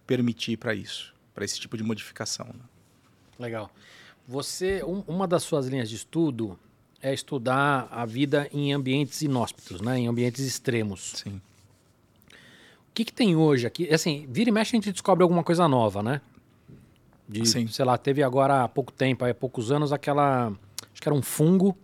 permitir 0.06 0.56
para 0.56 0.74
isso, 0.74 1.14
para 1.34 1.44
esse 1.44 1.58
tipo 1.58 1.76
de 1.76 1.82
modificação. 1.82 2.46
Né? 2.46 2.64
Legal. 3.38 3.70
Você, 4.28 4.84
um, 4.84 5.02
uma 5.08 5.26
das 5.26 5.42
suas 5.42 5.66
linhas 5.66 5.88
de 5.88 5.96
estudo 5.96 6.58
é 7.00 7.14
estudar 7.14 7.88
a 7.90 8.04
vida 8.04 8.46
em 8.52 8.74
ambientes 8.74 9.22
inóspitos, 9.22 9.80
né? 9.80 9.98
Em 9.98 10.06
ambientes 10.06 10.44
extremos. 10.44 11.22
Sim. 11.24 11.40
O 12.30 12.92
que, 12.92 13.06
que 13.06 13.12
tem 13.12 13.34
hoje 13.34 13.66
aqui? 13.66 13.88
Assim, 13.92 14.26
vira 14.28 14.50
e 14.50 14.52
mexe 14.52 14.76
a 14.76 14.76
gente 14.76 14.92
descobre 14.92 15.22
alguma 15.22 15.42
coisa 15.42 15.66
nova, 15.66 16.02
né? 16.02 16.20
De, 17.26 17.46
Sim. 17.46 17.66
sei 17.68 17.86
lá, 17.86 17.96
teve 17.96 18.22
agora 18.22 18.64
há 18.64 18.68
pouco 18.68 18.92
tempo, 18.92 19.24
há 19.24 19.32
poucos 19.32 19.72
anos, 19.72 19.94
aquela. 19.94 20.48
Acho 20.92 21.00
que 21.00 21.08
era 21.08 21.14
um 21.14 21.22
fungo 21.22 21.74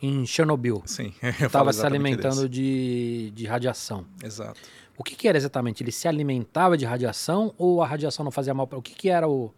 em 0.00 0.24
Chernobyl. 0.24 0.82
Sim. 0.86 1.12
Estava 1.44 1.74
se 1.74 1.84
alimentando 1.84 2.48
de, 2.48 3.32
de 3.34 3.44
radiação. 3.44 4.06
Exato. 4.22 4.58
O 4.96 5.04
que, 5.04 5.14
que, 5.14 5.28
era 5.28 5.36
exatamente? 5.36 5.82
Ele 5.82 5.92
se 5.92 6.08
alimentava 6.08 6.76
de 6.76 6.86
radiação 6.86 7.54
ou 7.58 7.82
a 7.82 7.86
radiação 7.86 8.24
não 8.24 8.30
fazia 8.30 8.54
mal 8.54 8.66
para 8.66 8.78
O 8.78 8.82
que, 8.82 8.94
que 8.94 9.10
era 9.10 9.28
o 9.28 9.52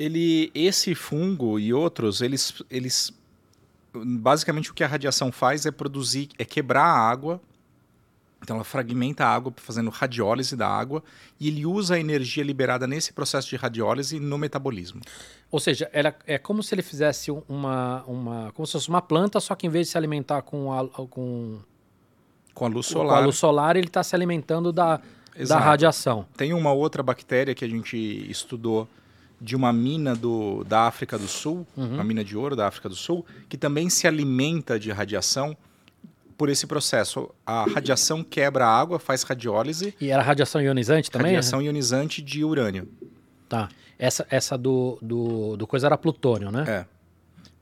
ele, 0.00 0.50
esse 0.54 0.94
fungo 0.94 1.58
e 1.58 1.74
outros, 1.74 2.22
eles, 2.22 2.62
eles 2.70 3.12
basicamente 3.92 4.70
o 4.70 4.74
que 4.74 4.82
a 4.82 4.86
radiação 4.86 5.30
faz 5.30 5.66
é 5.66 5.70
produzir, 5.70 6.30
é 6.38 6.44
quebrar 6.44 6.84
a 6.84 6.98
água. 6.98 7.38
Então 8.42 8.56
ela 8.56 8.64
fragmenta 8.64 9.26
a 9.26 9.28
água 9.28 9.52
fazendo 9.56 9.90
radiólise 9.90 10.56
da 10.56 10.66
água 10.66 11.04
e 11.38 11.48
ele 11.48 11.66
usa 11.66 11.96
a 11.96 12.00
energia 12.00 12.42
liberada 12.42 12.86
nesse 12.86 13.12
processo 13.12 13.50
de 13.50 13.56
radiólise 13.56 14.18
no 14.18 14.38
metabolismo. 14.38 15.02
Ou 15.50 15.60
seja, 15.60 15.90
era, 15.92 16.16
é 16.26 16.38
como 16.38 16.62
se 16.62 16.74
ele 16.74 16.80
fizesse 16.80 17.30
uma, 17.30 18.02
uma 18.06 18.50
como 18.52 18.66
se 18.66 18.72
fosse 18.72 18.88
uma 18.88 19.02
planta, 19.02 19.38
só 19.38 19.54
que 19.54 19.66
em 19.66 19.70
vez 19.70 19.88
de 19.88 19.92
se 19.92 19.98
alimentar 19.98 20.40
com 20.40 20.72
a, 20.72 20.88
com, 20.88 21.58
com 22.54 22.64
a 22.64 22.68
luz 22.68 22.86
solar, 22.86 23.08
com 23.08 23.22
a 23.22 23.26
luz 23.26 23.36
solar 23.36 23.76
ele 23.76 23.88
está 23.88 24.02
se 24.02 24.16
alimentando 24.16 24.72
da, 24.72 24.98
da 25.46 25.58
radiação. 25.58 26.24
Tem 26.38 26.54
uma 26.54 26.72
outra 26.72 27.02
bactéria 27.02 27.54
que 27.54 27.66
a 27.66 27.68
gente 27.68 27.98
estudou 28.30 28.88
de 29.40 29.56
uma 29.56 29.72
mina 29.72 30.14
do, 30.14 30.64
da 30.64 30.86
África 30.86 31.18
do 31.18 31.26
Sul, 31.26 31.66
uhum. 31.76 31.94
uma 31.94 32.04
mina 32.04 32.22
de 32.22 32.36
ouro 32.36 32.54
da 32.54 32.66
África 32.66 32.88
do 32.88 32.94
Sul, 32.94 33.24
que 33.48 33.56
também 33.56 33.88
se 33.88 34.06
alimenta 34.06 34.78
de 34.78 34.90
radiação 34.90 35.56
por 36.36 36.48
esse 36.48 36.66
processo. 36.66 37.30
A 37.46 37.64
radiação 37.64 38.22
quebra 38.22 38.66
a 38.66 38.80
água, 38.80 38.98
faz 38.98 39.22
radiólise. 39.22 39.94
E 40.00 40.10
era 40.10 40.22
radiação 40.22 40.60
ionizante 40.60 41.10
também? 41.10 41.32
Radiação 41.32 41.62
ionizante 41.62 42.20
de 42.20 42.44
urânio. 42.44 42.88
Tá. 43.48 43.68
Essa, 43.98 44.26
essa 44.30 44.56
do, 44.56 44.98
do, 45.02 45.56
do 45.56 45.66
coisa 45.66 45.86
era 45.86 45.96
plutônio, 45.96 46.50
né? 46.50 46.64
É. 46.66 46.86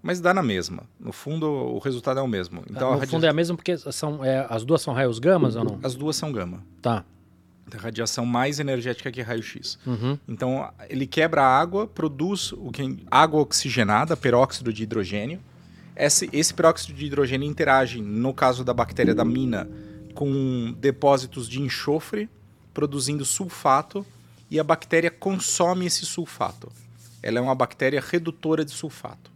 Mas 0.01 0.21
dá 0.21 0.33
na 0.33 0.43
mesma. 0.43 0.85
No 0.99 1.13
fundo, 1.13 1.47
o 1.47 1.79
resultado 1.79 2.21
é 2.21 2.23
o 2.23 2.29
mesmo. 2.29 2.63
Então, 2.71 2.97
no 2.97 3.07
fundo 3.07 3.27
é 3.27 3.29
a 3.29 3.33
mesma 3.33 3.57
porque 3.57 3.77
são, 3.77 4.25
é, 4.25 4.47
as 4.49 4.65
duas 4.65 4.81
são 4.81 4.95
raios 4.95 5.19
gamas 5.19 5.57
ou 5.57 5.65
não? 5.65 5.81
As 5.83 5.97
duas 5.97 6.15
são 6.15 6.31
gama. 6.31 6.63
Tá 6.81 7.05
radiação 7.77 8.25
mais 8.25 8.59
energética 8.59 9.11
que 9.11 9.21
raio-x. 9.21 9.79
Uhum. 9.87 10.19
Então, 10.27 10.71
ele 10.89 11.07
quebra 11.07 11.43
a 11.43 11.59
água, 11.59 11.87
produz 11.87 12.53
o 12.53 12.71
que 12.71 13.05
água 13.11 13.41
oxigenada, 13.41 14.17
peróxido 14.17 14.73
de 14.73 14.85
hidrogênio. 14.85 15.41
Esse, 15.97 16.31
esse 16.33 16.55
peróxido 16.55 16.95
de 16.95 17.07
hidrogênio 17.07 17.49
interage, 17.49 18.01
no 18.01 18.33
caso 18.33 18.65
da 18.65 18.73
bactéria 18.73 19.15
da 19.15 19.25
mina, 19.25 19.69
com 20.15 20.75
depósitos 20.79 21.49
de 21.49 21.61
enxofre, 21.61 22.29
produzindo 22.73 23.25
sulfato, 23.25 24.07
e 24.51 24.59
a 24.59 24.65
bactéria 24.65 25.11
consome 25.11 25.87
esse 25.87 26.07
sulfato. 26.07 26.73
Ela 27.23 27.39
é 27.39 27.41
uma 27.41 27.55
bactéria 27.55 28.01
redutora 28.01 28.65
de 28.65 28.71
sulfato. 28.71 29.31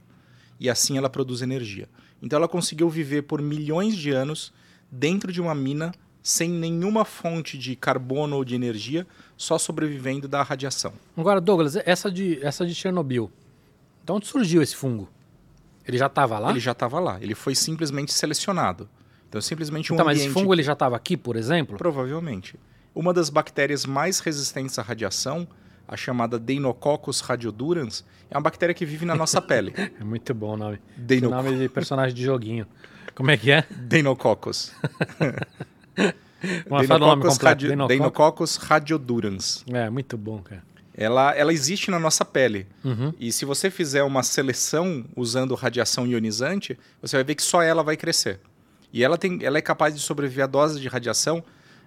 E 0.58 0.70
assim 0.70 0.96
ela 0.96 1.10
produz 1.10 1.42
energia. 1.42 1.88
Então 2.22 2.36
ela 2.36 2.48
conseguiu 2.48 2.88
viver 2.88 3.22
por 3.22 3.42
milhões 3.42 3.96
de 3.96 4.10
anos 4.10 4.52
dentro 4.90 5.32
de 5.32 5.40
uma 5.40 5.54
mina 5.54 5.92
sem 6.22 6.48
nenhuma 6.48 7.04
fonte 7.04 7.58
de 7.58 7.74
carbono 7.74 8.36
ou 8.36 8.44
de 8.44 8.54
energia, 8.54 9.06
só 9.36 9.58
sobrevivendo 9.58 10.28
da 10.28 10.42
radiação. 10.42 10.92
Agora, 11.16 11.40
Douglas, 11.40 11.76
essa 11.76 12.10
de, 12.10 12.38
essa 12.44 12.64
de 12.64 12.74
Chernobyl, 12.74 13.30
de 14.04 14.12
onde 14.12 14.26
surgiu 14.26 14.62
esse 14.62 14.76
fungo? 14.76 15.08
Ele 15.86 15.98
já 15.98 16.06
estava 16.06 16.38
lá? 16.38 16.50
Ele 16.50 16.60
já 16.60 16.72
estava 16.72 17.00
lá. 17.00 17.18
Ele 17.20 17.34
foi 17.34 17.55
simplesmente 17.55 18.12
selecionado. 18.12 18.88
Então, 19.28 19.40
simplesmente 19.40 19.92
um 19.92 19.97
então, 19.97 20.06
ambiente... 20.06 20.20
mas 20.20 20.26
esse 20.26 20.32
fungo 20.32 20.55
ele 20.55 20.62
já 20.62 20.74
estava 20.74 20.94
aqui, 20.94 21.16
por 21.16 21.36
exemplo? 21.36 21.76
Provavelmente. 21.76 22.55
Uma 22.94 23.12
das 23.12 23.30
bactérias 23.30 23.84
mais 23.84 24.20
resistentes 24.20 24.78
à 24.78 24.82
radiação, 24.82 25.48
a 25.88 25.97
chamada 25.97 26.38
Deinococcus 26.38 27.20
radiodurans, 27.20 28.05
é 28.30 28.36
uma 28.36 28.42
bactéria 28.42 28.74
que 28.74 28.84
vive 28.84 29.05
na 29.05 29.14
nossa 29.14 29.40
pele. 29.42 29.72
É 29.76 30.05
muito 30.05 30.32
bom 30.34 30.55
o 30.55 30.56
nome. 30.56 30.78
Deinoc... 30.97 31.32
nome 31.32 31.59
de 31.59 31.68
personagem 31.68 32.14
de 32.14 32.22
joguinho. 32.22 32.66
Como 33.14 33.30
é 33.30 33.36
que 33.36 33.51
é? 33.51 33.64
Deinococcus. 33.70 34.72
Uma 36.66 36.81
Deinococcus 37.86 38.56
radiodurans. 38.56 39.64
É, 39.69 39.89
muito 39.89 40.16
bom, 40.16 40.43
cara. 40.43 40.62
Ela, 40.94 41.35
ela 41.35 41.52
existe 41.52 41.90
na 41.90 41.98
nossa 41.98 42.24
pele. 42.24 42.66
Uhum. 42.85 43.14
E 43.19 43.32
se 43.32 43.44
você 43.44 43.70
fizer 43.70 44.02
uma 44.02 44.23
seleção 44.23 45.05
usando 45.16 45.55
radiação 45.55 46.06
ionizante, 46.06 46.78
você 47.01 47.16
vai 47.16 47.24
ver 47.24 47.35
que 47.35 47.43
só 47.43 47.62
ela 47.62 47.82
vai 47.82 47.97
crescer. 47.97 48.40
E 48.93 49.02
ela, 49.02 49.16
tem, 49.16 49.39
ela 49.43 49.56
é 49.56 49.62
capaz 49.62 49.94
de 49.94 50.01
sobreviver 50.01 50.44
a 50.44 50.47
doses 50.47 50.78
de 50.78 50.89
radiação 50.89 51.43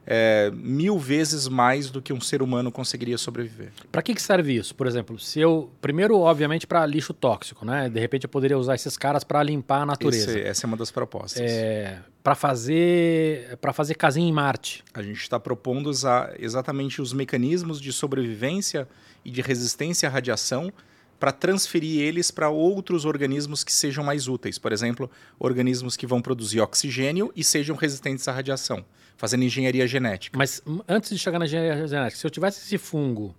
é, 0.06 0.52
mil 0.54 1.00
vezes 1.00 1.48
mais 1.48 1.90
do 1.90 2.02
que 2.02 2.14
um 2.14 2.22
ser 2.22 2.42
humano 2.42 2.72
conseguiria 2.72 3.18
sobreviver. 3.18 3.72
Para 3.92 4.02
que, 4.02 4.14
que 4.14 4.22
serve 4.22 4.56
isso? 4.56 4.76
Por 4.76 4.88
exemplo, 4.88 5.18
se 5.18 5.40
eu. 5.40 5.72
Primeiro, 5.82 6.20
obviamente, 6.20 6.68
para 6.68 6.86
lixo 6.86 7.14
tóxico, 7.14 7.66
né? 7.66 7.90
De 7.90 8.00
repente 8.00 8.26
eu 8.26 8.30
poderia 8.30 8.58
usar 8.58 8.76
esses 8.76 8.98
caras 8.98 9.24
para 9.24 9.42
limpar 9.42 9.82
a 9.82 9.86
natureza. 9.86 10.30
Esse, 10.32 10.42
essa 10.42 10.66
é 10.66 10.68
uma 10.68 10.78
das 10.78 10.92
propostas. 10.92 11.42
É, 11.42 12.00
para 12.24 12.36
fazer 12.36 13.58
para 13.60 13.74
fazer 13.74 13.96
casinha 13.96 14.28
em 14.28 14.34
Marte. 14.34 14.84
A 14.94 15.02
gente 15.02 15.22
está 15.22 15.40
propondo 15.40 15.88
usar 15.88 16.34
exatamente 16.40 17.02
os 17.02 17.14
mecanismos 17.14 17.82
de 17.82 17.92
sobrevivência 17.92 18.88
e 19.24 19.32
de 19.32 19.42
resistência 19.42 20.08
à 20.08 20.12
radiação 20.12 20.72
para 21.20 21.32
transferir 21.32 22.02
eles 22.02 22.30
para 22.30 22.50
outros 22.50 23.06
organismos 23.06 23.64
que 23.64 23.72
sejam 23.72 24.04
mais 24.04 24.28
úteis. 24.28 24.60
Por 24.60 24.72
exemplo, 24.72 25.10
organismos 25.40 25.96
que 25.96 26.06
vão 26.06 26.22
produzir 26.22 26.60
oxigênio 26.60 27.32
e 27.36 27.44
sejam 27.44 27.76
resistentes 27.76 28.28
à 28.28 28.32
radiação, 28.32 28.86
fazendo 29.18 29.44
engenharia 29.44 29.88
genética. 29.88 30.38
Mas 30.38 30.62
antes 30.88 31.10
de 31.10 31.18
chegar 31.18 31.40
na 31.40 31.46
engenharia 31.46 31.88
genética, 31.88 32.20
se 32.20 32.26
eu 32.26 32.32
tivesse 32.32 32.60
esse 32.62 32.78
fungo 32.78 33.36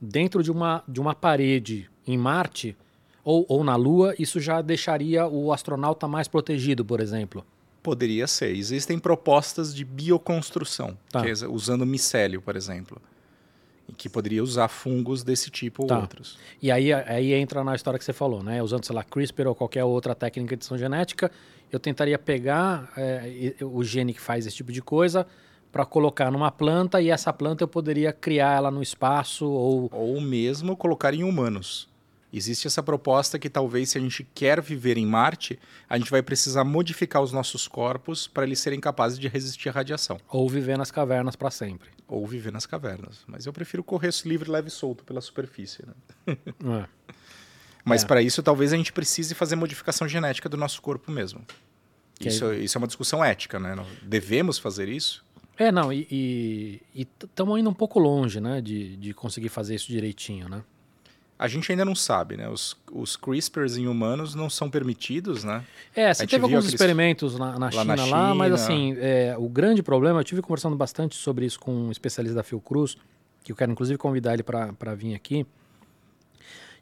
dentro 0.00 0.42
de 0.42 0.50
uma, 0.50 0.82
de 0.86 1.00
uma 1.00 1.14
parede 1.14 1.88
em 2.06 2.16
Marte 2.16 2.76
ou, 3.24 3.46
ou 3.48 3.64
na 3.64 3.76
Lua, 3.76 4.14
isso 4.18 4.38
já 4.38 4.60
deixaria 4.60 5.26
o 5.26 5.52
astronauta 5.52 6.06
mais 6.06 6.28
protegido, 6.28 6.84
por 6.84 7.00
exemplo? 7.00 7.44
Poderia 7.82 8.26
ser. 8.26 8.54
Existem 8.54 8.98
propostas 8.98 9.74
de 9.74 9.84
bioconstrução, 9.84 10.96
tá. 11.10 11.22
é 11.26 11.46
usando 11.46 11.84
micélio, 11.84 12.40
por 12.40 12.56
exemplo 12.56 13.00
que 13.96 14.08
poderia 14.08 14.42
usar 14.42 14.68
fungos 14.68 15.22
desse 15.22 15.50
tipo 15.50 15.86
Tá. 15.86 15.96
ou 15.96 16.00
outros. 16.02 16.38
E 16.60 16.70
aí, 16.70 16.92
aí 16.92 17.32
entra 17.34 17.62
na 17.62 17.74
história 17.74 17.98
que 17.98 18.04
você 18.04 18.12
falou, 18.12 18.42
né? 18.42 18.62
Usando, 18.62 18.84
sei 18.84 18.94
lá, 18.94 19.04
CRISPR 19.04 19.46
ou 19.48 19.54
qualquer 19.54 19.84
outra 19.84 20.14
técnica 20.14 20.48
de 20.48 20.54
edição 20.54 20.78
genética, 20.78 21.30
eu 21.74 21.80
tentaria 21.80 22.18
pegar 22.18 22.92
é, 22.96 23.54
o 23.62 23.82
gene 23.82 24.14
que 24.14 24.20
faz 24.20 24.46
esse 24.46 24.56
tipo 24.56 24.70
de 24.70 24.80
coisa 24.80 25.26
para 25.72 25.84
colocar 25.84 26.30
numa 26.30 26.50
planta 26.50 27.02
e 27.02 27.10
essa 27.10 27.32
planta 27.32 27.64
eu 27.64 27.68
poderia 27.68 28.12
criar 28.12 28.54
ela 28.54 28.70
no 28.70 28.80
espaço 28.80 29.44
ou 29.46 29.88
Ou 29.92 30.20
mesmo 30.20 30.76
colocar 30.76 31.12
em 31.12 31.24
humanos. 31.24 31.88
Existe 32.32 32.66
essa 32.66 32.82
proposta 32.82 33.38
que 33.38 33.48
talvez 33.48 33.90
se 33.90 33.98
a 33.98 34.00
gente 34.00 34.26
quer 34.34 34.60
viver 34.60 34.96
em 34.96 35.06
Marte, 35.06 35.58
a 35.88 35.96
gente 35.96 36.10
vai 36.10 36.20
precisar 36.20 36.64
modificar 36.64 37.22
os 37.22 37.32
nossos 37.32 37.68
corpos 37.68 38.26
para 38.26 38.42
eles 38.42 38.58
serem 38.58 38.80
capazes 38.80 39.18
de 39.18 39.28
resistir 39.28 39.68
à 39.68 39.72
radiação. 39.72 40.18
ou 40.28 40.48
viver 40.48 40.76
nas 40.76 40.90
cavernas 40.90 41.36
para 41.36 41.50
sempre. 41.50 41.88
Ou 42.08 42.26
viver 42.26 42.52
nas 42.52 42.66
cavernas. 42.66 43.24
Mas 43.26 43.46
eu 43.46 43.52
prefiro 43.52 43.84
correr 43.84 44.10
livre, 44.24 44.50
leve 44.50 44.68
e 44.68 44.70
solto 44.70 45.04
pela 45.04 45.20
superfície. 45.20 45.84
Né? 45.86 46.36
É. 46.82 46.88
Mas 47.84 48.02
É. 48.02 48.06
para 48.06 48.22
isso 48.22 48.42
talvez 48.42 48.72
a 48.72 48.76
gente 48.76 48.92
precise 48.92 49.34
fazer 49.34 49.56
modificação 49.56 50.08
genética 50.08 50.48
do 50.48 50.56
nosso 50.56 50.80
corpo 50.80 51.10
mesmo. 51.10 51.42
Que 52.18 52.28
Isso, 52.28 52.52
isso 52.54 52.76
é 52.76 52.80
uma 52.80 52.86
discussão 52.86 53.24
ética, 53.24 53.58
né? 53.58 53.74
Nós 53.74 53.86
Devemos 54.02 54.58
fazer 54.58 54.88
isso? 54.88 55.24
É, 55.58 55.70
não, 55.70 55.92
e 55.92 56.80
estamos 56.94 57.60
indo 57.60 57.70
um 57.70 57.74
pouco 57.74 57.98
longe, 57.98 58.40
né, 58.40 58.60
de, 58.60 58.96
de 58.96 59.14
conseguir 59.14 59.48
fazer 59.48 59.74
isso 59.76 59.86
direitinho, 59.88 60.48
né? 60.48 60.62
A 61.38 61.48
gente 61.48 61.70
ainda 61.70 61.84
não 61.84 61.94
sabe, 61.96 62.36
né? 62.36 62.48
Os, 62.48 62.76
os 62.92 63.16
CRISPRs 63.16 63.76
em 63.76 63.86
humanos 63.88 64.34
não 64.36 64.48
são 64.48 64.70
permitidos, 64.70 65.42
né? 65.44 65.64
É, 65.94 66.14
você 66.14 66.26
teve 66.26 66.44
alguns 66.44 66.64
experimentos 66.66 67.36
na, 67.36 67.58
na 67.58 67.70
China 67.70 67.96
na 67.96 68.04
lá, 68.06 68.34
mas 68.34 68.52
China. 68.52 68.54
assim, 68.64 68.96
é, 68.98 69.34
o 69.36 69.48
grande 69.48 69.82
problema, 69.82 70.20
eu 70.20 70.24
tive 70.24 70.40
conversando 70.40 70.76
bastante 70.76 71.16
sobre 71.16 71.44
isso 71.44 71.58
com 71.58 71.72
um 71.72 71.90
especialista 71.90 72.36
da 72.36 72.42
Fiocruz, 72.44 72.96
que 73.42 73.50
eu 73.52 73.56
quero 73.56 73.70
inclusive 73.72 73.98
convidar 73.98 74.32
ele 74.34 74.44
para 74.44 74.94
vir 74.94 75.14
aqui. 75.14 75.44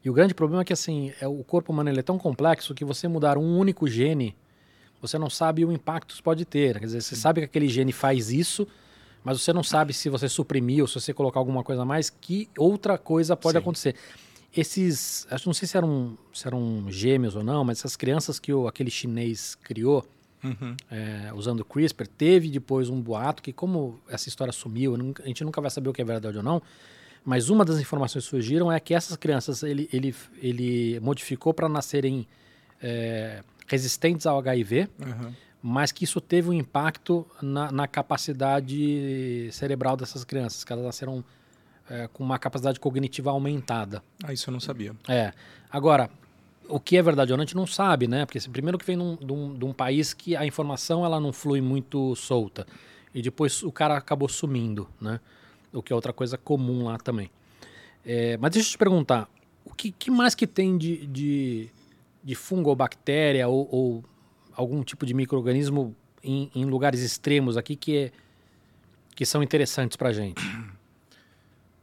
E 0.05 0.11
o 0.11 0.12
grande 0.12 0.35
problema 0.35 0.62
é 0.62 0.65
que 0.65 0.73
assim, 0.73 1.12
é, 1.20 1.29
o 1.29 1.45
corpo 1.45 1.73
humano 1.73 1.91
é 1.91 2.03
tão 2.03 2.19
complexo 2.19 2.74
que 2.74 2.85
você 2.85 3.07
mudar 3.07 3.39
um 3.39 3.57
único 3.59 3.87
gene, 3.87 4.35
você 5.01 5.19
não 5.19 5.31
sabe 5.31 5.65
o 5.65 5.73
impacto 5.73 6.15
que 6.15 6.23
pode 6.23 6.45
ter. 6.45 6.79
Quer 6.79 6.87
dizer, 6.87 7.01
você 7.03 7.16
sabe 7.16 7.41
que 7.41 7.45
aquele 7.47 7.69
gene 7.69 7.93
faz 7.93 8.31
isso, 8.31 8.66
mas 9.24 9.41
você 9.41 9.53
não 9.53 9.62
sabe 9.62 9.93
se 9.93 10.09
você 10.09 10.29
suprimir 10.29 10.83
ou 10.83 10.89
se 10.89 10.95
você 10.95 11.12
colocar 11.12 11.41
alguma 11.41 11.62
coisa 11.62 11.83
a 11.83 11.85
mais, 11.85 12.09
que 12.11 12.49
outra 12.57 12.97
coisa 12.99 13.37
pode 13.37 13.55
Sim. 13.57 13.62
acontecer. 13.62 13.95
Esses, 14.55 15.27
acho 15.31 15.49
não 15.49 15.55
sei 15.55 15.66
se 15.66 15.77
eram, 15.77 16.16
se 16.33 16.47
eram 16.47 16.87
gêmeos 16.89 17.35
ou 17.35 17.43
não, 17.43 17.65
mas 17.65 17.79
essas 17.79 17.97
crianças 17.97 18.39
que 18.39 18.53
o, 18.53 18.69
aquele 18.69 18.91
chinês 18.91 19.55
criou, 19.55 20.05
Uhum. 20.45 20.74
é, 20.91 21.31
usando 21.35 21.65
CRISPR, 21.65 22.05
teve 22.09 22.51
depois 22.51 22.89
um 22.89 23.01
boato 23.01 23.41
que, 23.41 23.53
como 23.53 24.01
essa 24.09 24.29
história 24.29 24.53
sumiu, 24.53 24.97
a 25.23 25.27
gente 25.29 25.45
nunca 25.45 25.61
vai 25.61 25.70
saber 25.70 25.89
o 25.89 25.93
que 25.93 26.03
é 26.03 26.05
verdade 26.05 26.37
ou 26.37 26.43
não, 26.43 26.61
mas 27.24 27.49
uma 27.51 27.65
das 27.65 27.78
informações 27.81 28.24
que 28.24 28.31
surgiram 28.31 28.70
é 28.73 28.78
que 28.81 28.94
essas 28.94 29.16
crianças 29.16 29.62
ele, 29.62 29.89
ele, 29.93 30.15
ele 30.40 30.99
modificou 31.01 31.55
para 31.55 31.69
nascerem 31.69 32.27
é, 32.82 33.43
resistentes 33.66 34.27
ao 34.27 34.39
HIV, 34.39 34.89
Uhum. 35.01 35.32
mas 35.62 35.93
que 35.93 36.05
isso 36.05 36.20
teve 36.20 36.49
um 36.51 36.53
impacto 36.53 37.24
na, 37.40 37.70
na 37.70 37.86
capacidade 37.86 39.49
cerebral 39.53 39.97
dessas 39.97 40.24
crianças, 40.24 40.65
que 40.65 40.73
elas 40.73 40.85
nasceram 40.85 41.24
é, 41.89 42.09
com 42.12 42.23
uma 42.24 42.39
capacidade 42.39 42.78
cognitiva 42.81 43.31
aumentada. 43.31 44.03
Ah, 44.24 44.32
isso 44.32 44.49
eu 44.51 44.53
não 44.53 44.61
sabia. 44.61 44.94
É. 45.09 45.32
Agora, 45.70 46.11
o 46.69 46.78
que 46.81 46.97
é 46.97 47.03
verdade 47.03 47.32
ou 47.32 47.36
não, 47.36 47.43
a 47.43 47.47
gente 47.47 47.57
não 47.57 47.66
sabe, 47.66 48.07
né? 48.09 48.24
Porque 48.24 48.39
assim, 48.39 48.51
primeiro 48.51 48.78
que 48.78 48.85
vem 48.86 48.97
num- 48.97 49.16
de 49.16 49.32
um, 49.32 49.55
de 49.59 49.65
um 49.65 49.73
país 49.73 50.12
que 50.15 50.35
a 50.36 50.47
informação 50.47 51.05
ela 51.05 51.20
não 51.20 51.32
flui 51.32 51.61
muito 51.61 52.15
solta. 52.16 52.66
E 53.15 53.20
depois 53.20 53.62
o 53.62 53.70
cara 53.70 53.97
acabou 53.97 54.28
sumindo, 54.28 54.89
né? 55.01 55.20
O 55.73 55.82
que 55.82 55.93
é 55.93 55.97
outra 55.97 56.12
coisa 56.12 56.36
comum 56.36 56.85
lá 56.85 56.99
também. 56.99 57.31
É, 58.05 58.36
mas 58.36 58.51
deixa 58.53 58.69
eu 58.69 58.73
te 58.73 58.78
perguntar, 58.78 59.28
o 59.65 59.73
que, 59.73 59.90
que 59.90 60.11
mais 60.11 60.35
que 60.35 60.47
tem 60.47 60.77
de, 60.77 61.07
de, 61.07 61.69
de 62.23 62.35
fungo 62.35 62.70
ou 62.70 62.77
bactéria 62.77 63.49
ou, 63.49 63.69
ou 63.70 64.05
algum 64.55 64.82
tipo 64.82 65.07
de 65.07 65.15
micro-organismo 65.15 65.94
em, 66.23 66.51
em 66.55 66.65
lugares 66.65 67.01
extremos 67.01 67.57
aqui 67.57 67.77
que, 67.77 67.97
é, 67.97 68.12
que 69.15 69.24
são 69.24 69.43
interessantes 69.43 69.97
pra 69.97 70.12
gente? 70.12 70.43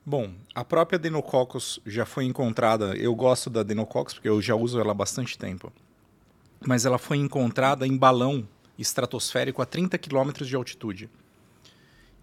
Bom, 0.06 0.34
a 0.56 0.66
própria 0.66 0.98
Adenococcus 0.98 1.80
já 1.86 2.06
foi 2.06 2.26
encontrada. 2.26 2.96
Eu 2.96 3.14
gosto 3.14 3.50
da 3.50 3.60
Adenococcus 3.60 4.16
porque 4.16 4.30
eu 4.30 4.42
já 4.42 4.56
uso 4.56 4.80
ela 4.80 4.92
há 4.92 4.96
bastante 4.96 5.38
tempo. 5.38 5.72
Mas 6.66 6.86
ela 6.86 6.98
foi 6.98 7.18
encontrada 7.18 7.86
em 7.86 7.96
balão 7.96 8.48
estratosférico 8.78 9.62
a 9.62 9.66
30 9.66 9.98
quilômetros 9.98 10.48
de 10.48 10.56
altitude. 10.56 11.10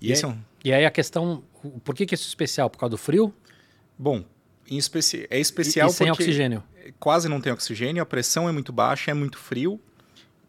E 0.01 0.09
E 0.09 0.12
é 0.12 0.16
aí- 0.16 0.27
um... 0.27 0.39
E 0.64 0.73
aí 0.73 0.85
a 0.85 0.90
questão, 0.90 1.44
por 1.85 1.94
que, 1.94 2.05
que 2.06 2.14
isso 2.14 2.24
é 2.27 2.28
especial? 2.28 2.68
Por 2.68 2.78
causa 2.78 2.90
do 2.90 2.98
frio? 2.98 3.32
Bom, 3.98 4.24
especi... 4.68 5.27
é 5.31 5.39
E- 5.39 5.40
especial 5.40 5.89
e, 5.89 5.93
sem 5.93 6.09
porque 6.09 6.23
oxigênio? 6.24 6.62
quase 6.98 7.28
não 7.28 7.40
tem 7.40 7.52
oxigênio, 7.52 8.02
a 8.02 8.06
pressão 8.06 8.48
é 8.48 8.52
muito 8.52 8.73
baixa, 8.73 9.10
é 9.10 9.14
muito 9.14 9.39
frio, 9.39 9.81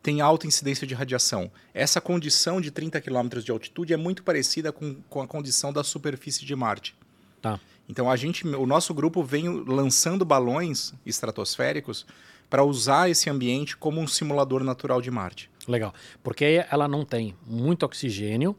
tem 0.02 0.22
alta 0.22 0.48
incidência 0.48 0.88
de 0.88 0.94
radiação. 0.96 1.52
Essa 1.74 2.00
condição 2.02 2.60
de 2.62 2.72
30 2.72 3.00
quilômetros 3.02 3.44
de 3.44 3.52
altitude 3.52 3.94
é 3.94 3.98
muito 3.98 4.24
parecida 4.24 4.72
com, 4.72 4.96
com 5.10 5.22
a 5.22 5.28
condição 5.28 5.72
da 5.72 5.84
superfície 5.84 6.46
de 6.46 6.56
Marte. 6.56 6.96
Tá. 7.42 7.60
Então 7.90 8.10
a 8.10 8.16
gente, 8.16 8.46
o 8.48 8.66
nosso 8.66 8.94
grupo 8.94 9.24
vem 9.24 9.48
lançando 9.66 10.26
balões 10.26 10.94
estratosféricos 11.06 12.06
para 12.50 12.64
usar 12.64 13.10
esse 13.10 13.30
ambiente 13.30 13.76
como 13.78 14.00
um 14.02 14.08
simulador 14.08 14.64
natural 14.64 15.02
de 15.02 15.12
Marte. 15.12 15.50
Legal. 15.68 15.94
Porque 16.24 16.66
ela 16.72 16.88
não 16.88 17.04
tem 17.06 17.36
muito 17.46 17.84
oxigênio, 17.86 18.56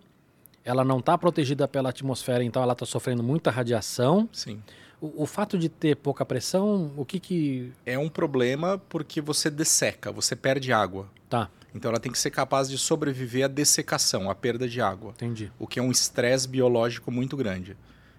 ela 0.68 0.84
não 0.84 0.98
está 0.98 1.16
protegida 1.16 1.66
pela 1.66 1.88
atmosfera, 1.88 2.44
então 2.44 2.62
ela 2.62 2.74
está 2.74 2.84
sofrendo 2.84 3.22
muita 3.22 3.50
radiação. 3.50 4.28
Sim. 4.30 4.62
O, 5.00 5.22
o 5.22 5.26
fato 5.26 5.58
de 5.58 5.66
ter 5.66 5.96
pouca 5.96 6.26
pressão, 6.26 6.92
o 6.94 7.06
que 7.06 7.18
que... 7.18 7.72
É 7.86 7.98
um 7.98 8.10
problema 8.10 8.78
porque 8.86 9.18
você 9.18 9.48
desseca, 9.48 10.12
você 10.12 10.36
perde 10.36 10.70
água. 10.70 11.08
Tá, 11.30 11.48
Então 11.74 11.90
ela 11.90 11.98
tem 11.98 12.12
que 12.12 12.18
ser 12.18 12.30
capaz 12.30 12.68
de 12.68 12.76
sobreviver 12.76 13.46
à 13.46 13.48
dessecação, 13.48 14.28
à 14.28 14.34
perda 14.34 14.68
de 14.68 14.78
água. 14.78 15.12
entendi. 15.12 15.50
o 15.58 15.66
que 15.66 15.78
é 15.78 15.82
um 15.82 15.90
estresse 15.90 16.46
biológico 16.46 17.10
muito 17.10 17.34
grande. 17.34 17.74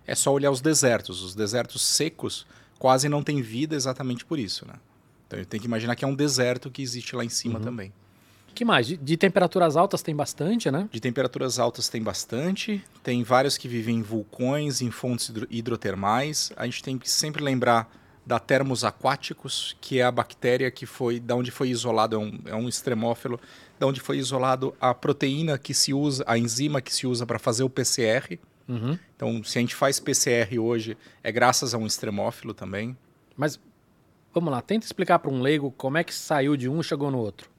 É 0.07 0.15
só 0.15 0.33
olhar 0.33 0.49
os 0.49 0.59
desertos. 0.59 1.21
Os 1.21 1.35
desertos 1.35 1.83
secos 1.83 2.47
quase 2.79 3.07
não 3.07 3.21
têm 3.21 3.43
vida 3.43 3.75
exatamente 3.75 4.25
por 4.25 4.39
isso, 4.39 4.65
né? 4.65 4.73
Então 5.27 5.43
tem 5.45 5.59
que 5.59 5.67
imaginar 5.67 5.95
que 5.95 6.03
é 6.03 6.07
um 6.07 6.15
deserto 6.15 6.71
que 6.71 6.81
existe 6.81 7.15
lá 7.15 7.23
em 7.23 7.29
cima 7.29 7.59
também. 7.59 7.93
Que 8.53 8.65
mais? 8.65 8.87
De, 8.87 8.97
de 8.97 9.17
temperaturas 9.17 9.75
altas 9.75 10.01
tem 10.01 10.15
bastante, 10.15 10.69
né? 10.71 10.87
De 10.91 10.99
temperaturas 10.99 11.59
altas 11.59 11.89
tem 11.89 12.01
bastante, 12.01 12.83
tem 13.03 13.23
vários 13.23 13.57
que 13.57 13.67
vivem 13.67 13.97
em 13.97 14.01
vulcões, 14.01 14.81
em 14.81 14.91
fontes 14.91 15.29
hidro- 15.29 15.47
hidrotermais. 15.49 16.51
A 16.55 16.65
gente 16.65 16.83
tem 16.83 16.97
que 16.97 17.09
sempre 17.09 17.43
lembrar 17.43 17.91
da 18.25 18.37
termos 18.37 18.83
aquáticos, 18.83 19.75
que 19.81 19.99
é 19.99 20.03
a 20.03 20.11
bactéria 20.11 20.69
que 20.69 20.85
foi, 20.85 21.19
da 21.19 21.35
onde 21.35 21.49
foi 21.49 21.69
isolado, 21.69 22.15
é 22.15 22.19
um, 22.19 22.39
é 22.45 22.55
um 22.55 22.69
extremófilo, 22.69 23.39
da 23.79 23.87
onde 23.87 23.99
foi 23.99 24.17
isolado 24.17 24.75
a 24.79 24.93
proteína 24.93 25.57
que 25.57 25.73
se 25.73 25.93
usa, 25.93 26.23
a 26.27 26.37
enzima 26.37 26.79
que 26.79 26.93
se 26.93 27.07
usa 27.07 27.25
para 27.25 27.39
fazer 27.39 27.63
o 27.63 27.69
PCR. 27.69 28.37
Uhum. 28.67 28.99
Então, 29.15 29.43
se 29.43 29.57
a 29.57 29.61
gente 29.61 29.73
faz 29.73 29.99
PCR 29.99 30.59
hoje, 30.59 30.95
é 31.23 31.31
graças 31.31 31.73
a 31.73 31.77
um 31.79 31.87
extremófilo 31.87 32.53
também. 32.53 32.95
Mas, 33.35 33.59
vamos 34.31 34.51
lá, 34.51 34.61
tenta 34.61 34.85
explicar 34.85 35.17
para 35.17 35.31
um 35.31 35.41
leigo 35.41 35.71
como 35.71 35.97
é 35.97 36.03
que 36.03 36.13
saiu 36.13 36.55
de 36.55 36.69
um 36.69 36.81
e 36.81 36.83
chegou 36.83 37.09
no 37.09 37.17
outro. 37.17 37.49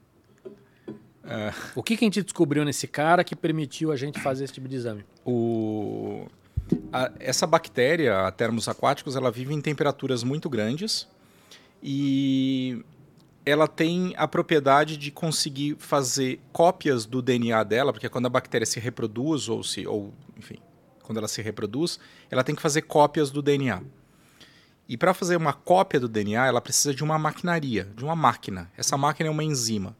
O 1.75 1.83
que, 1.83 1.95
que 1.95 2.03
a 2.03 2.07
gente 2.07 2.21
descobriu 2.23 2.65
nesse 2.65 2.87
cara 2.87 3.23
que 3.23 3.35
permitiu 3.35 3.91
a 3.91 3.95
gente 3.95 4.19
fazer 4.19 4.43
esse 4.45 4.53
tipo 4.53 4.67
de 4.67 4.75
exame? 4.75 5.05
O... 5.25 6.25
a- 6.91 7.11
essa 7.19 7.45
bactéria, 7.45 8.27
a 8.27 8.31
termos 8.31 8.67
aquáticos, 8.67 9.15
ela 9.15 9.29
vive 9.31 9.53
em 9.53 9.61
temperaturas 9.61 10.23
muito 10.23 10.49
grandes 10.49 11.07
e 11.83 12.83
ela 13.45 13.67
tem 13.67 14.13
a 14.17 14.27
propriedade 14.27 14.97
de 14.97 15.11
conseguir 15.11 15.75
fazer 15.79 16.39
cópias 16.51 17.05
do 17.05 17.21
DNA 17.21 17.63
dela, 17.63 17.91
porque 17.91 18.07
quando 18.09 18.27
a 18.27 18.29
bactéria 18.29 18.65
se 18.65 18.79
reproduz 18.79 19.49
ou 19.49 19.63
se 19.63 19.85
ou 19.87 20.13
enfim, 20.37 20.57
quando 21.03 21.17
ela 21.17 21.27
se 21.27 21.41
reproduz, 21.41 21.99
ela 22.29 22.43
tem 22.43 22.55
que 22.55 22.61
fazer 22.61 22.83
cópias 22.83 23.31
do 23.31 23.41
DNA. 23.41 23.81
E 24.87 24.97
para 24.97 25.13
fazer 25.13 25.37
uma 25.37 25.53
cópia 25.53 25.99
do 25.99 26.07
DNA, 26.09 26.45
ela 26.47 26.59
precisa 26.59 26.93
de 26.93 27.03
uma 27.03 27.17
maquinaria, 27.17 27.87
de 27.95 28.03
uma 28.03 28.15
máquina. 28.15 28.69
Essa 28.77 28.97
máquina 28.97 29.29
é 29.29 29.31
uma 29.31 29.43
enzima. 29.43 29.95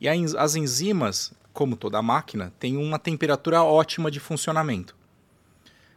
E 0.00 0.08
as 0.08 0.56
enzimas, 0.56 1.32
como 1.52 1.76
toda 1.76 2.00
máquina, 2.00 2.52
têm 2.58 2.76
uma 2.76 2.98
temperatura 2.98 3.62
ótima 3.62 4.10
de 4.10 4.18
funcionamento. 4.18 4.96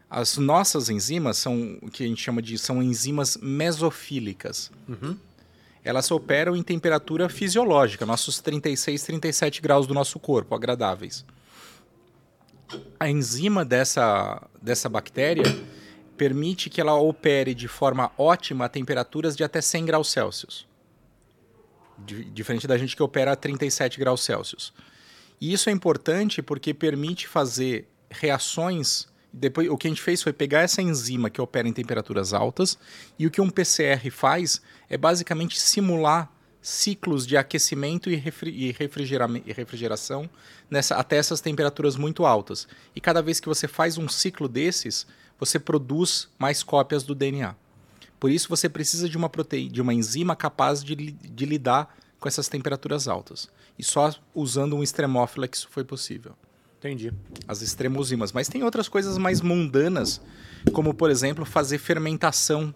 As 0.09 0.37
nossas 0.37 0.89
enzimas 0.89 1.37
são 1.37 1.79
o 1.81 1.89
que 1.89 2.03
a 2.03 2.07
gente 2.07 2.21
chama 2.21 2.41
de 2.41 2.57
são 2.57 2.83
enzimas 2.83 3.37
mesofílicas. 3.37 4.71
Elas 5.83 6.09
operam 6.11 6.55
em 6.55 6.63
temperatura 6.63 7.27
fisiológica, 7.27 8.05
nossos 8.05 8.39
36, 8.39 9.03
37 9.03 9.61
graus 9.61 9.87
do 9.87 9.93
nosso 9.93 10.19
corpo, 10.19 10.53
agradáveis. 10.53 11.25
A 12.99 13.09
enzima 13.09 13.65
dessa, 13.65 14.41
dessa 14.61 14.87
bactéria 14.87 15.43
permite 16.15 16.69
que 16.69 16.79
ela 16.79 16.93
opere 16.93 17.53
de 17.53 17.67
forma 17.67 18.11
ótima 18.17 18.65
a 18.65 18.69
temperaturas 18.69 19.35
de 19.35 19.43
até 19.43 19.61
100 19.61 19.85
graus 19.85 20.11
Celsius. 20.11 20.65
Di- 21.97 22.25
Diferente 22.25 22.67
da 22.67 22.77
gente 22.77 22.95
que 22.95 23.03
opera 23.03 23.31
a 23.33 23.35
37 23.35 23.99
graus 23.99 24.21
Celsius. 24.23 24.73
E 25.39 25.51
isso 25.53 25.69
é 25.69 25.73
importante 25.73 26.41
porque 26.41 26.73
permite 26.73 27.27
fazer 27.27 27.87
reações 28.09 29.07
Depois, 29.31 29.67
o 29.67 29.75
que 29.77 29.87
a 29.87 29.89
gente 29.89 30.01
fez 30.01 30.21
foi 30.21 30.31
pegar 30.31 30.61
essa 30.61 30.81
enzima 30.81 31.29
que 31.29 31.41
opera 31.41 31.67
em 31.67 31.73
temperaturas 31.73 32.33
altas 32.33 32.77
e 33.17 33.25
o 33.25 33.31
que 33.31 33.41
um 33.41 33.49
PCR 33.49 34.09
faz 34.11 34.61
é 34.87 34.95
basicamente 34.97 35.59
simular 35.59 36.31
ciclos 36.61 37.25
de 37.27 37.35
aquecimento 37.35 38.09
e 38.09 38.15
refrigeração 39.51 40.29
nessa, 40.69 40.95
até 40.95 41.17
essas 41.17 41.41
temperaturas 41.41 41.95
muito 41.97 42.25
altas. 42.25 42.67
E 42.95 43.01
cada 43.01 43.21
vez 43.21 43.39
que 43.39 43.47
você 43.49 43.67
faz 43.67 43.97
um 43.97 44.07
ciclo 44.07 44.47
desses, 44.47 45.05
você 45.39 45.59
produz 45.59 46.29
mais 46.39 46.63
cópias 46.63 47.03
do 47.03 47.13
DNA. 47.15 47.55
Por 48.23 48.31
isso 48.31 48.47
você 48.47 48.69
precisa 48.69 49.09
de 49.09 49.17
uma 49.17 49.27
proteína, 49.27 49.69
de 49.69 49.81
uma 49.81 49.93
enzima 49.93 50.33
capaz 50.33 50.81
de, 50.81 50.95
de 50.95 51.45
lidar 51.45 51.93
com 52.21 52.25
essas 52.25 52.47
temperaturas 52.47 53.05
altas. 53.05 53.49
E 53.77 53.83
só 53.83 54.15
usando 54.33 54.77
um 54.77 54.81
extremófilo 54.81 55.43
é 55.43 55.47
que 55.49 55.57
isso 55.57 55.67
foi 55.69 55.83
possível. 55.83 56.31
Entendi. 56.79 57.11
As 57.45 57.61
extremozimas. 57.61 58.31
Mas 58.31 58.47
tem 58.47 58.63
outras 58.63 58.87
coisas 58.87 59.17
mais 59.17 59.41
mundanas, 59.41 60.21
como, 60.71 60.93
por 60.93 61.11
exemplo, 61.11 61.43
fazer 61.43 61.79
fermentação 61.79 62.73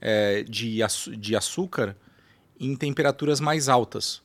é, 0.00 0.44
de, 0.44 0.78
de 1.18 1.34
açúcar 1.34 1.96
em 2.60 2.76
temperaturas 2.76 3.40
mais 3.40 3.68
altas 3.68 4.22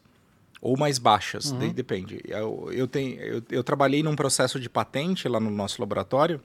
ou 0.62 0.78
mais 0.78 1.00
baixas, 1.00 1.50
uhum. 1.50 1.74
depende. 1.74 2.22
Eu, 2.28 2.70
eu, 2.72 2.88
tenho, 2.88 3.20
eu, 3.20 3.44
eu, 3.50 3.64
trabalhei 3.64 4.04
num 4.04 4.16
processo 4.16 4.60
de 4.60 4.70
patente 4.70 5.28
lá 5.28 5.40
no 5.40 5.50
nosso 5.50 5.82
laboratório, 5.82 6.40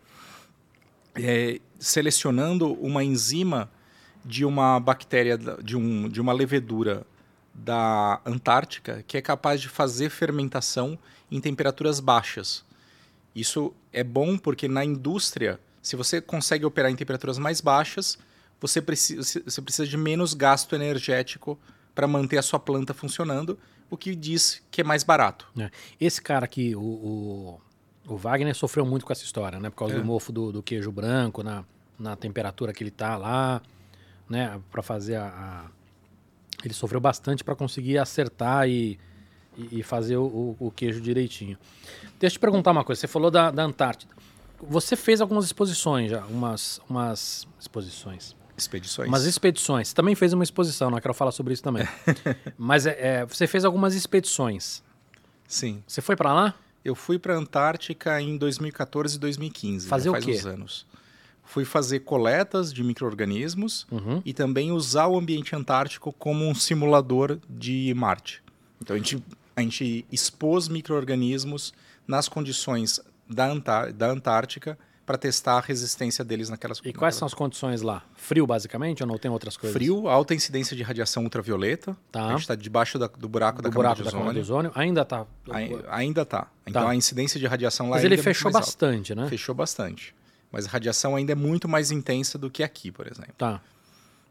é, 1.14 1.60
selecionando 1.78 2.72
uma 2.80 3.04
enzima 3.04 3.75
de 4.26 4.44
uma 4.44 4.80
bactéria, 4.80 5.38
de, 5.38 5.76
um, 5.76 6.08
de 6.08 6.20
uma 6.20 6.32
levedura 6.32 7.06
da 7.54 8.20
Antártica 8.26 9.04
que 9.06 9.16
é 9.16 9.22
capaz 9.22 9.60
de 9.60 9.68
fazer 9.68 10.10
fermentação 10.10 10.98
em 11.30 11.40
temperaturas 11.40 12.00
baixas. 12.00 12.64
Isso 13.34 13.72
é 13.92 14.02
bom 14.02 14.36
porque 14.36 14.66
na 14.66 14.84
indústria, 14.84 15.60
se 15.80 15.94
você 15.94 16.20
consegue 16.20 16.64
operar 16.64 16.90
em 16.90 16.96
temperaturas 16.96 17.38
mais 17.38 17.60
baixas, 17.60 18.18
você 18.60 18.82
precisa, 18.82 19.40
você 19.44 19.62
precisa 19.62 19.86
de 19.86 19.96
menos 19.96 20.34
gasto 20.34 20.74
energético 20.74 21.58
para 21.94 22.06
manter 22.06 22.38
a 22.38 22.42
sua 22.42 22.58
planta 22.58 22.92
funcionando, 22.92 23.58
o 23.88 23.96
que 23.96 24.14
diz 24.14 24.62
que 24.70 24.80
é 24.80 24.84
mais 24.84 25.04
barato. 25.04 25.46
É. 25.58 25.70
Esse 26.00 26.20
cara 26.20 26.44
aqui, 26.44 26.74
o, 26.74 26.80
o, 26.80 27.60
o, 28.08 28.16
Wagner, 28.16 28.54
sofreu 28.54 28.84
muito 28.84 29.06
com 29.06 29.12
essa 29.12 29.24
história, 29.24 29.60
né? 29.60 29.70
Por 29.70 29.76
causa 29.76 29.94
é. 29.94 29.98
do 29.98 30.04
mofo 30.04 30.32
do, 30.32 30.52
do, 30.52 30.62
queijo 30.62 30.90
branco, 30.90 31.42
na, 31.42 31.64
na 31.98 32.16
temperatura 32.16 32.72
que 32.72 32.82
ele 32.82 32.90
tá 32.90 33.16
lá, 33.16 33.62
né? 34.28 34.60
Para 34.70 34.82
fazer 34.82 35.16
a, 35.16 35.26
a, 35.26 35.64
Ele 36.64 36.74
sofreu 36.74 37.00
bastante 37.00 37.44
para 37.44 37.54
conseguir 37.54 37.98
acertar 37.98 38.68
e, 38.68 38.98
e, 39.56 39.80
e 39.80 39.82
fazer 39.82 40.16
o, 40.16 40.56
o, 40.58 40.70
queijo 40.70 41.00
direitinho. 41.00 41.58
Deixa 42.18 42.34
eu 42.34 42.38
te 42.38 42.40
perguntar 42.40 42.72
uma 42.72 42.84
coisa. 42.84 43.00
Você 43.00 43.06
falou 43.06 43.30
da, 43.30 43.50
da 43.50 43.62
Antártida. 43.62 44.14
Você 44.60 44.96
fez 44.96 45.20
algumas 45.20 45.44
exposições 45.44 46.10
já, 46.10 46.24
umas, 46.26 46.80
umas 46.88 47.46
exposições. 47.60 48.34
Expedições. 48.56 49.08
Umas 49.08 49.24
expedições. 49.24 49.88
Você 49.88 49.94
também 49.94 50.14
fez 50.14 50.32
uma 50.32 50.42
exposição, 50.42 50.90
não 50.90 50.98
quero 50.98 51.12
falar 51.12 51.30
sobre 51.30 51.52
isso 51.52 51.62
também. 51.62 51.86
Mas 52.56 52.86
é, 52.86 52.96
é, 52.98 53.26
você 53.26 53.46
fez 53.46 53.66
algumas 53.66 53.94
expedições. 53.94 54.82
Sim. 55.46 55.82
Você 55.86 56.00
foi 56.00 56.16
para 56.16 56.32
lá? 56.32 56.54
Eu 56.82 56.94
fui 56.94 57.18
para 57.18 57.34
a 57.34 57.36
Antártica 57.36 58.20
em 58.20 58.36
2014 58.38 59.16
e 59.16 59.18
2015. 59.18 59.88
Fazer 59.88 60.10
faz 60.10 60.24
o 60.24 60.26
quê? 60.26 60.36
uns 60.36 60.46
anos. 60.46 60.86
Fui 61.46 61.64
fazer 61.64 62.00
coletas 62.00 62.72
de 62.72 62.82
micro-organismos 62.82 63.86
uhum. 63.90 64.20
e 64.24 64.34
também 64.34 64.72
usar 64.72 65.06
o 65.06 65.16
ambiente 65.16 65.56
antártico 65.56 66.12
como 66.12 66.46
um 66.46 66.54
simulador 66.54 67.38
de 67.48 67.94
Marte. 67.94 68.42
Então 68.82 68.94
a 68.94 68.98
gente, 68.98 69.22
a 69.56 69.62
gente 69.62 70.04
expôs 70.12 70.68
micro-organismos 70.68 71.72
nas 72.06 72.28
condições 72.28 73.00
da, 73.28 73.46
Antár 73.46 73.92
da 73.92 74.08
Antártica 74.08 74.78
para 75.06 75.16
testar 75.16 75.58
a 75.58 75.60
resistência 75.60 76.24
deles 76.24 76.50
naquelas 76.50 76.80
E 76.84 76.92
quais 76.92 77.14
são 77.14 77.26
as 77.26 77.32
condições 77.32 77.80
lá? 77.80 78.02
Frio, 78.14 78.44
basicamente, 78.44 79.04
ou 79.04 79.06
não 79.08 79.16
tem 79.16 79.30
outras 79.30 79.56
coisas? 79.56 79.74
Frio, 79.74 80.08
alta 80.08 80.34
incidência 80.34 80.76
de 80.76 80.82
radiação 80.82 81.22
ultravioleta. 81.22 81.96
Tá. 82.10 82.26
A 82.26 82.30
gente 82.30 82.40
está 82.40 82.56
debaixo 82.56 82.98
da, 82.98 83.06
do 83.06 83.28
buraco, 83.28 83.62
do 83.62 83.68
da, 83.68 83.74
buraco 83.74 83.98
camada 83.98 84.10
da 84.10 84.18
camada 84.18 84.34
de 84.34 84.40
ozônio. 84.40 84.72
Ainda 84.74 85.02
está? 85.02 85.24
Ainda 85.88 86.22
está. 86.22 86.48
Então 86.66 86.82
tá. 86.82 86.90
a 86.90 86.96
incidência 86.96 87.38
de 87.38 87.46
radiação 87.46 87.88
lá 87.88 87.96
Mas 87.96 88.04
ele 88.04 88.16
é 88.16 88.18
fechou 88.18 88.50
bastante, 88.50 89.12
alta. 89.12 89.22
né? 89.22 89.28
Fechou 89.28 89.54
bastante. 89.54 90.12
Mas 90.56 90.64
a 90.64 90.70
radiação 90.70 91.14
ainda 91.14 91.32
é 91.32 91.34
muito 91.34 91.68
mais 91.68 91.90
intensa 91.90 92.38
do 92.38 92.50
que 92.50 92.62
aqui, 92.62 92.90
por 92.90 93.06
exemplo. 93.06 93.34
Tá. 93.36 93.60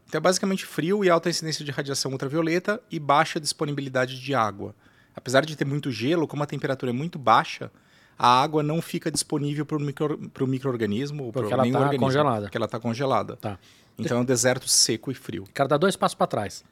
Então 0.08 0.18
é 0.18 0.20
basicamente 0.20 0.66
frio 0.66 1.04
e 1.04 1.08
alta 1.08 1.30
incidência 1.30 1.64
de 1.64 1.70
radiação 1.70 2.10
ultravioleta 2.10 2.82
e 2.90 2.98
baixa 2.98 3.38
disponibilidade 3.38 4.20
de 4.20 4.34
água. 4.34 4.74
Apesar 5.14 5.46
de 5.46 5.54
ter 5.54 5.64
muito 5.64 5.88
gelo, 5.88 6.26
como 6.26 6.42
a 6.42 6.46
temperatura 6.46 6.90
é 6.90 6.92
muito 6.92 7.16
baixa, 7.16 7.70
a 8.18 8.42
água 8.42 8.60
não 8.60 8.82
fica 8.82 9.08
disponível 9.08 9.64
para 9.64 9.76
o 9.76 9.80
micro, 9.80 10.18
microorganismo. 10.48 11.32
Porque 11.32 11.52
ela 11.52 11.64
está 11.64 11.96
congelada. 11.96 12.42
Porque 12.42 12.58
ela 12.58 12.66
está 12.66 12.80
congelada. 12.80 13.36
Tá. 13.36 13.56
Então 13.96 14.18
é 14.18 14.20
um 14.20 14.24
deserto 14.24 14.68
seco 14.68 15.12
e 15.12 15.14
frio. 15.14 15.44
Quero 15.54 15.68
dar 15.68 15.78
dois 15.78 15.94
passos 15.94 16.16
para 16.16 16.26
trás. 16.26 16.64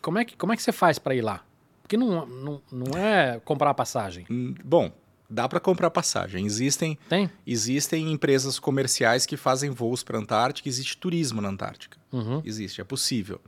Como 0.00 0.16
é, 0.16 0.24
que, 0.24 0.34
como 0.34 0.54
é 0.54 0.56
que 0.56 0.62
você 0.62 0.72
faz 0.72 0.98
para 0.98 1.14
ir 1.14 1.20
lá? 1.20 1.44
Porque 1.82 1.98
não, 1.98 2.24
não, 2.24 2.62
não 2.72 2.98
é 2.98 3.38
comprar 3.44 3.74
passagem. 3.74 4.24
Hum, 4.30 4.54
bom, 4.64 4.90
dá 5.28 5.48
para 5.48 5.60
comprar 5.60 5.90
passagem. 5.90 6.46
Existem, 6.46 6.98
Tem? 7.08 7.30
existem 7.46 8.10
empresas 8.12 8.58
comerciais 8.58 9.26
que 9.26 9.36
fazem 9.36 9.70
voos 9.70 10.02
para 10.02 10.18
a 10.18 10.20
Antártica. 10.20 10.68
Existe 10.68 10.96
turismo 10.96 11.40
na 11.40 11.48
Antártica. 11.48 11.98
Uhum. 12.12 12.42
Existe, 12.44 12.80
é 12.80 12.84
possível. 12.84 13.40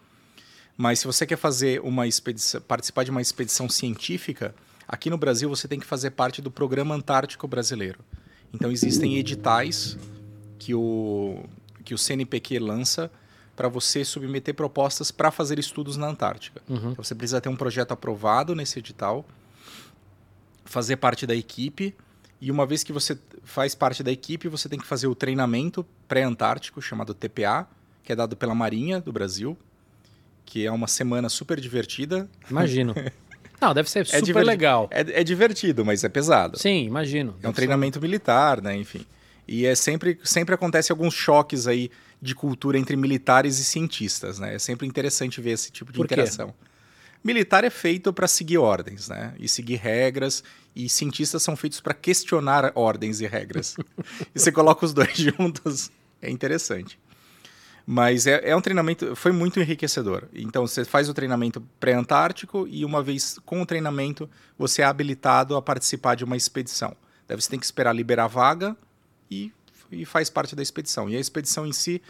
Mas 0.77 1.01
se 1.01 1.07
você 1.07 1.27
quer 1.27 1.37
fazer 1.37 1.81
uma 1.83 2.07
expedição, 2.07 2.61
participar 2.61 3.05
de 3.05 3.11
uma 3.11 3.21
expedição 3.21 3.69
científica, 3.69 4.55
Aqui 4.91 5.09
no 5.09 5.17
Brasil 5.17 5.49
você 5.49 5.69
tem 5.69 5.79
que 5.79 5.87
fazer 5.87 6.11
parte 6.11 6.43
do 6.43 6.51
Programa 6.51 6.97
Antártico 6.97 7.47
Brasileiro. 7.47 8.01
Então 8.53 8.73
existem 8.73 9.19
editais 9.19 9.97
que 10.59 10.75
o, 10.75 11.45
que 11.85 11.95
o 11.95 11.99
CNPq 11.99 12.59
lança 12.59 13.09
para 13.55 13.69
você 13.69 14.05
submeter 14.05 14.53
propostas 14.53 15.13
para 15.13 15.31
fazer 15.31 15.61
estudos 15.61 15.97
na 15.97 16.09
Antártica. 16.09 16.61
Uhum. 16.69 16.91
Então 16.91 17.05
você 17.05 17.15
precisa 17.15 17.41
ter 17.41 17.49
um 17.49 17.55
projeto 17.55 17.93
aprovado 17.93 18.53
nesse 18.53 18.81
edital, 18.81 19.25
fazer 20.71 20.97
parte 20.97 21.27
da 21.27 21.35
equipe, 21.35 21.95
e 22.41 22.49
uma 22.51 22.65
vez 22.65 22.85
que 22.85 22.93
você 22.93 23.19
faz 23.43 23.75
parte 23.75 24.05
da 24.05 24.13
equipe, 24.13 24.49
você 24.49 24.69
tem 24.69 24.79
que 24.79 24.87
fazer 24.87 25.09
o 25.09 25.17
treinamento 25.17 25.85
pré-antártico, 26.07 26.81
chamado 26.81 27.13
TPA, 27.13 27.69
que 28.05 28.13
é 28.13 28.17
dado 28.17 28.37
pela 28.37 28.55
Marinha 28.55 29.01
do 29.01 29.13
Brasil, 29.13 29.59
que 30.47 30.65
é 30.65 30.71
uma 30.71 30.87
semana 30.87 31.29
super 31.29 31.61
divertida. 31.61 32.31
Imagino. 32.49 32.95
Não, 33.61 33.75
deve 33.75 33.91
ser 33.91 34.07
é 34.13 34.21
super 34.21 34.45
legal. 34.45 34.89
É, 34.93 35.21
é, 35.21 35.25
divertido, 35.25 35.85
mas 35.85 36.05
é 36.05 36.09
pesado. 36.09 36.57
Sim, 36.57 36.85
imagino. 36.87 37.37
É 37.43 37.49
um 37.49 37.53
treinamento 37.53 37.99
ser... 37.99 38.03
militar, 38.03 38.63
né? 38.63 38.75
Enfim. 38.77 39.05
E 39.47 39.67
é 39.67 39.75
sempre, 39.75 40.19
sempre 40.23 40.55
acontece 40.55 40.93
alguns 40.93 41.13
choques 41.13 41.67
aí 41.67 41.91
de 42.23 42.35
cultura 42.35 42.79
entre 42.79 42.97
militares 42.97 43.59
e 43.59 43.65
cientistas, 43.65 44.39
né? 44.39 44.55
É 44.55 44.59
sempre 44.59 44.87
interessante 44.87 45.41
ver 45.41 45.51
esse 45.51 45.73
tipo 45.73 45.93
de 45.93 45.99
Por 45.99 46.05
interação. 46.05 46.49
Quê? 46.49 46.70
Militar 47.23 47.65
é 47.65 47.71
feito 47.71 48.13
para 48.13 48.27
seguir 48.27 48.59
ordens, 48.59 49.09
né? 49.09 49.35
E 49.39 49.47
seguir 49.47 49.77
regras, 49.77 50.43
e 50.75 50.89
cientistas 50.89 51.43
são 51.43 51.55
feitos 51.55 51.81
para 51.81 51.93
questionar 51.93 52.73
ordens 52.75 53.21
e 53.21 53.27
regras. 53.27 53.77
e 54.35 54.39
você 54.39 54.51
coloca 54.51 54.87
os 54.87 54.95
dois 54.95 55.17
juntos, 55.19 55.91
é 56.23 56.31
interessante. 56.31 56.99
Mas 57.87 58.27
é, 58.27 58.51
é, 58.51 58.57
um 58.57 58.61
treinamento, 58.61 59.17
foi 59.17 59.33
muito 59.33 59.61
enriquecedor. 59.61 60.29
Então 60.33 60.67
você 60.67 60.85
faz 60.85 61.09
o 61.09 61.15
treinamento 61.15 61.61
pré-antártico 61.79 62.67
e 62.71 62.85
uma 62.85 63.03
vez 63.03 63.39
com 63.45 63.61
o 63.61 63.67
treinamento 63.67 64.31
você 64.57 64.83
é 64.83 64.85
habilitado 64.85 65.57
a 65.57 65.63
participar 65.63 66.15
de 66.15 66.25
uma 66.25 66.37
expedição. 66.37 66.97
Daí 67.27 67.41
você 67.41 67.51
tem 67.51 67.59
que 67.59 67.65
esperar 67.65 67.93
liberar 67.93 68.25
a 68.25 68.29
vaga 68.29 68.77
e, 69.31 69.53
e 69.91 70.05
faz 70.05 70.31
parte 70.31 70.55
da 70.55 70.63
expedição. 70.63 71.09
E 71.11 71.17
a 71.17 71.21
expedição 71.21 71.67
em 71.67 71.73
si 71.73 72.01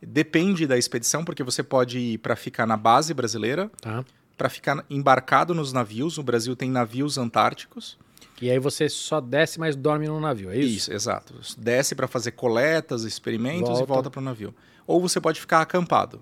depende 0.00 0.66
da 0.66 0.76
expedição, 0.76 1.24
porque 1.24 1.42
você 1.42 1.62
pode 1.62 1.98
ir 1.98 2.18
para 2.18 2.36
ficar 2.36 2.66
na 2.66 2.76
base 2.76 3.12
brasileira, 3.14 3.70
tá. 3.80 4.04
Para 4.36 4.48
ficar 4.48 4.84
embarcado 4.88 5.54
nos 5.54 5.72
navios. 5.72 6.18
O 6.18 6.22
Brasil 6.22 6.54
tem 6.54 6.70
navios 6.70 7.18
antárticos. 7.18 7.98
E 8.40 8.50
aí 8.50 8.58
você 8.58 8.88
só 8.88 9.20
desce, 9.20 9.58
mas 9.58 9.74
dorme 9.74 10.06
no 10.06 10.20
navio, 10.20 10.50
é 10.50 10.58
isso? 10.58 10.76
Isso, 10.76 10.92
exato. 10.92 11.34
Desce 11.56 11.94
para 11.94 12.06
fazer 12.06 12.32
coletas, 12.32 13.02
experimentos 13.04 13.68
volta. 13.68 13.82
e 13.82 13.86
volta 13.86 14.10
para 14.10 14.20
o 14.20 14.24
navio 14.24 14.54
ou 14.86 15.00
você 15.00 15.20
pode 15.20 15.40
ficar 15.40 15.60
acampado. 15.60 16.20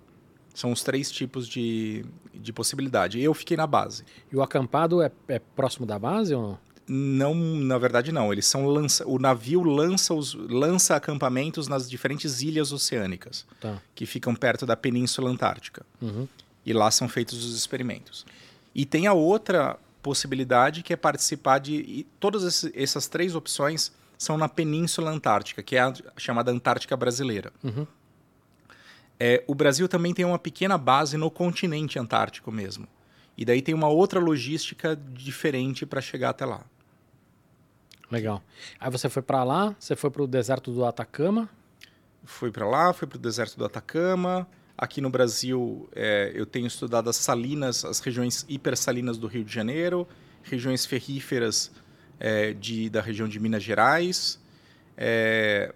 São 0.55 0.73
os 0.73 0.83
três 0.83 1.11
tipos 1.11 1.49
de, 1.49 2.05
de 2.33 2.53
possibilidade. 2.53 3.21
Eu 3.21 3.35
fiquei 3.35 3.57
na 3.57 3.67
base. 3.67 4.05
E 4.33 4.37
o 4.37 4.43
acampado 4.43 5.03
é, 5.03 5.11
é 5.29 5.39
próximo 5.39 5.85
da 5.85 5.99
base 5.99 6.35
ou 6.35 6.43
não? 6.43 6.59
Não, 6.87 7.35
na 7.35 7.79
verdade 7.79 8.13
não. 8.13 8.33
Eles 8.33 8.47
são 8.47 8.67
lança, 8.67 9.07
o 9.07 9.19
navio 9.19 9.63
lança 9.63 10.15
os 10.15 10.35
lança 10.35 10.95
acampamentos 10.95 11.67
nas 11.67 11.89
diferentes 11.89 12.41
ilhas 12.43 12.73
oceânicas 12.73 13.47
tá. 13.61 13.81
que 13.95 14.07
ficam 14.07 14.35
perto 14.35 14.65
da 14.65 14.77
Península 14.77 15.31
Antártica. 15.31 15.85
Uhum. 16.01 16.29
E 16.65 16.73
lá 16.73 16.91
são 16.91 17.09
feitos 17.09 17.45
os 17.45 17.57
experimentos. 17.57 18.25
E 18.75 18.85
tem 18.85 19.07
a 19.07 19.13
outra 19.13 19.79
possibilidade 20.03 20.83
que 20.83 20.93
é 20.93 20.97
participar 20.97 21.59
de 21.59 21.75
e 21.77 22.07
todas 22.21 22.65
essas 22.75 23.07
três 23.07 23.35
opções 23.35 23.93
são 24.19 24.37
na 24.37 24.49
Península 24.49 25.11
Antártica, 25.11 25.63
que 25.63 25.77
é 25.77 25.81
a 25.81 25.95
chamada 26.17 26.51
Antártica 26.51 26.97
Brasileira. 26.97 27.53
Uhum. 27.63 27.87
É, 29.19 29.43
o 29.47 29.55
Brasil 29.55 29.89
também 29.89 30.13
tem 30.13 30.25
uma 30.25 30.39
pequena 30.39 30.77
base 30.77 31.17
no 31.17 31.31
continente 31.31 31.99
antártico 31.99 32.51
mesmo. 32.51 32.87
E 33.37 33.45
daí 33.45 33.63
tem 33.63 33.75
uma 33.75 33.89
outra 33.89 34.21
logística 34.21 34.97
diferente 34.97 35.87
para 35.87 36.01
chegar 36.01 36.31
até 36.31 36.45
lá. 36.45 36.65
Legal. 38.11 38.43
Aí 38.79 38.91
você 38.91 39.09
foi 39.09 39.23
para 39.23 39.43
lá, 39.43 39.75
você 39.79 39.97
foi 39.97 40.11
para 40.11 40.23
o 40.23 40.27
deserto 40.27 40.73
do 40.73 40.85
Atacama. 40.85 41.49
Fui 42.25 42.51
para 42.51 42.67
lá, 42.67 42.93
fui 42.93 43.09
para 43.09 43.17
o 43.17 43.21
deserto 43.21 43.57
do 43.57 43.65
Atacama. 43.65 44.47
Aqui 44.77 45.01
no 45.01 45.09
Brasil, 45.09 45.89
é, 45.95 46.33
eu 46.35 46.45
tenho 46.45 46.67
estudado 46.67 47.09
as 47.09 47.17
salinas, 47.17 47.85
as 47.85 48.01
regiões 48.01 48.45
hipersalinas 48.49 49.17
do 49.17 49.29
Rio 49.29 49.45
de 49.45 49.53
Janeiro, 49.53 50.07
regiões 50.43 50.85
ferríferas 50.85 51.71
é, 52.19 52.53
de, 52.53 52.91
da 52.91 53.01
região 53.01 53.29
de 53.29 53.39
Minas 53.39 53.63
Gerais, 53.63 54.41
é, 54.97 55.73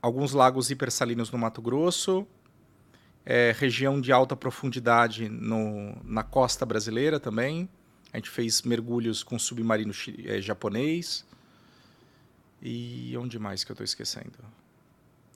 alguns 0.00 0.32
lagos 0.32 0.70
hipersalinos 0.70 1.30
no 1.32 1.38
Mato 1.38 1.60
Grosso, 1.60 2.24
é, 3.26 3.52
região 3.58 4.00
de 4.00 4.12
alta 4.12 4.36
profundidade 4.36 5.28
no, 5.28 5.96
na 6.04 6.22
costa 6.22 6.64
brasileira 6.64 7.18
também. 7.18 7.68
A 8.12 8.16
gente 8.16 8.30
fez 8.30 8.62
mergulhos 8.62 9.22
com 9.22 9.38
submarino 9.38 9.92
é, 10.24 10.40
japonês. 10.40 11.26
E 12.62 13.14
onde 13.18 13.38
mais 13.38 13.64
que 13.64 13.70
eu 13.70 13.74
estou 13.74 13.84
esquecendo? 13.84 14.32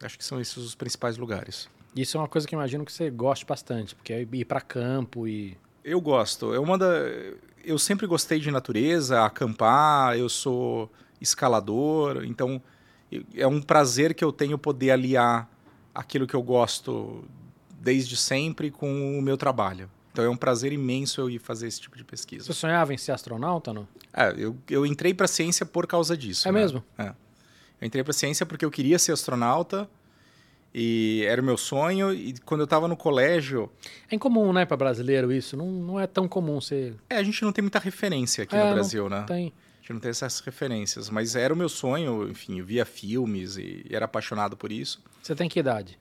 Acho 0.00 0.16
que 0.16 0.24
são 0.24 0.40
esses 0.40 0.56
os 0.56 0.74
principais 0.74 1.16
lugares. 1.18 1.68
Isso 1.94 2.16
é 2.16 2.20
uma 2.20 2.28
coisa 2.28 2.46
que 2.46 2.54
imagino 2.54 2.84
que 2.84 2.92
você 2.92 3.10
goste 3.10 3.44
bastante, 3.44 3.94
porque 3.94 4.12
é 4.12 4.22
ir 4.22 4.44
para 4.44 4.60
campo 4.60 5.28
e. 5.28 5.56
Eu 5.84 6.00
gosto. 6.00 6.54
É 6.54 6.58
uma 6.58 6.78
da. 6.78 6.90
Eu 7.64 7.78
sempre 7.78 8.06
gostei 8.06 8.40
de 8.40 8.50
natureza, 8.50 9.24
acampar. 9.24 10.16
Eu 10.16 10.28
sou 10.28 10.90
escalador, 11.20 12.24
então 12.24 12.60
é 13.34 13.46
um 13.46 13.60
prazer 13.60 14.14
que 14.14 14.24
eu 14.24 14.32
tenho 14.32 14.58
poder 14.58 14.90
aliar 14.90 15.48
aquilo 15.94 16.26
que 16.26 16.34
eu 16.34 16.42
gosto 16.42 17.24
desde 17.80 18.16
sempre 18.16 18.70
com 18.70 19.18
o 19.18 19.22
meu 19.22 19.36
trabalho. 19.36 19.90
Então 20.12 20.24
é 20.24 20.28
um 20.28 20.36
prazer 20.36 20.72
imenso 20.72 21.20
eu 21.20 21.30
ir 21.30 21.38
fazer 21.38 21.66
esse 21.66 21.80
tipo 21.80 21.96
de 21.96 22.04
pesquisa. 22.04 22.44
Você 22.44 22.52
sonhava 22.52 22.92
em 22.92 22.98
ser 22.98 23.12
astronauta, 23.12 23.72
não? 23.72 23.88
É, 24.12 24.34
eu, 24.36 24.56
eu 24.68 24.84
entrei 24.84 25.14
para 25.14 25.24
a 25.24 25.28
ciência 25.28 25.64
por 25.64 25.86
causa 25.86 26.16
disso. 26.16 26.48
É 26.48 26.52
né? 26.52 26.60
mesmo? 26.60 26.84
É. 26.98 27.14
Eu 27.80 27.86
entrei 27.86 28.04
para 28.04 28.10
a 28.10 28.14
ciência 28.14 28.44
porque 28.44 28.64
eu 28.64 28.70
queria 28.70 28.98
ser 28.98 29.12
astronauta 29.12 29.88
e 30.74 31.24
era 31.26 31.40
o 31.40 31.44
meu 31.44 31.56
sonho. 31.56 32.12
E 32.12 32.34
quando 32.44 32.60
eu 32.60 32.64
estava 32.64 32.88
no 32.88 32.96
colégio. 32.96 33.70
É 34.10 34.14
incomum, 34.14 34.52
né, 34.52 34.64
para 34.64 34.76
brasileiro 34.76 35.32
isso? 35.32 35.56
Não, 35.56 35.66
não 35.70 36.00
é 36.00 36.06
tão 36.06 36.26
comum 36.26 36.60
ser. 36.60 36.94
É, 37.10 37.16
a 37.16 37.22
gente 37.22 37.42
não 37.42 37.52
tem 37.52 37.62
muita 37.62 37.78
referência 37.78 38.44
aqui 38.44 38.56
É, 38.56 38.64
no 38.68 38.74
Brasil, 38.74 39.08
né? 39.08 39.24
Tem. 39.26 39.52
A 39.78 39.80
gente 39.80 39.92
não 39.94 40.00
tem 40.00 40.10
essas 40.10 40.40
referências. 40.40 41.10
Mas 41.10 41.34
era 41.36 41.52
o 41.52 41.56
meu 41.56 41.68
sonho, 41.68 42.28
enfim, 42.28 42.58
eu 42.60 42.64
via 42.64 42.84
filmes 42.84 43.56
e 43.56 43.84
era 43.90 44.04
apaixonado 44.04 44.56
por 44.56 44.70
isso. 44.70 45.02
Você 45.22 45.34
tem 45.34 45.48
que 45.48 45.58
idade? 45.58 45.98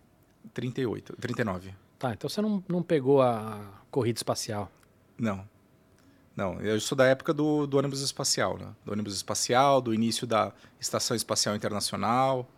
38, 0.54 1.16
39. 1.20 1.74
Tá, 1.98 2.14
então 2.14 2.30
você 2.30 2.42
não, 2.42 2.64
não 2.68 2.82
pegou 2.82 3.22
a 3.22 3.60
corrida 3.90 4.18
espacial. 4.18 4.72
Não. 5.18 5.48
Não, 6.36 6.60
eu 6.62 6.80
sou 6.80 6.96
da 6.96 7.06
época 7.06 7.34
do, 7.34 7.68
do 7.68 7.78
ônibus 7.78 8.02
espacial, 8.02 8.58
né? 8.58 8.68
Do 8.86 8.94
ônibus 8.94 9.14
espacial, 9.16 9.82
do 9.82 9.94
início 9.94 10.26
da 10.26 10.54
Estação 10.80 11.16
Espacial 11.16 11.56
Internacional. 11.56 12.50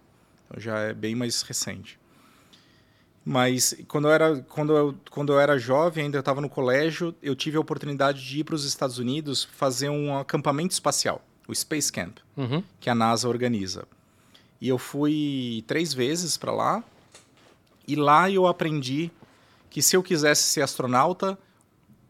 Então 0.46 0.62
já 0.62 0.80
é 0.80 0.94
bem 0.94 1.16
mais 1.16 1.42
recente. 1.42 2.00
Mas 3.26 3.74
quando 3.88 4.08
eu 4.08 4.12
era, 4.12 4.42
quando 4.50 4.76
eu, 4.76 4.96
quando 5.10 5.32
eu 5.34 5.40
era 5.40 5.58
jovem, 5.58 6.06
ainda 6.06 6.18
eu 6.18 6.20
estava 6.22 6.42
no 6.42 6.50
colégio, 6.50 7.16
eu 7.24 7.36
tive 7.36 7.56
a 7.56 7.60
oportunidade 7.62 8.22
de 8.26 8.40
ir 8.40 8.44
para 8.44 8.56
os 8.56 8.66
Estados 8.66 8.98
Unidos 8.98 9.44
fazer 9.46 9.90
um 9.90 10.18
acampamento 10.18 10.74
espacial, 10.74 11.24
o 11.48 11.56
Space 11.56 11.92
Camp, 11.92 12.18
Uhum. 12.36 12.62
que 12.82 12.90
a 12.90 12.96
NASA 12.96 13.30
organiza. 13.30 13.86
E 14.60 14.68
eu 14.68 14.78
fui 14.78 15.64
três 15.68 15.94
vezes 15.94 16.36
para 16.38 16.52
lá. 16.52 16.84
E 17.88 17.96
lá 17.96 18.30
eu 18.30 18.46
aprendi 18.48 19.10
que 19.70 19.82
se 19.82 19.96
eu 19.96 20.04
quisesse 20.04 20.44
ser 20.44 20.62
astronauta, 20.62 21.38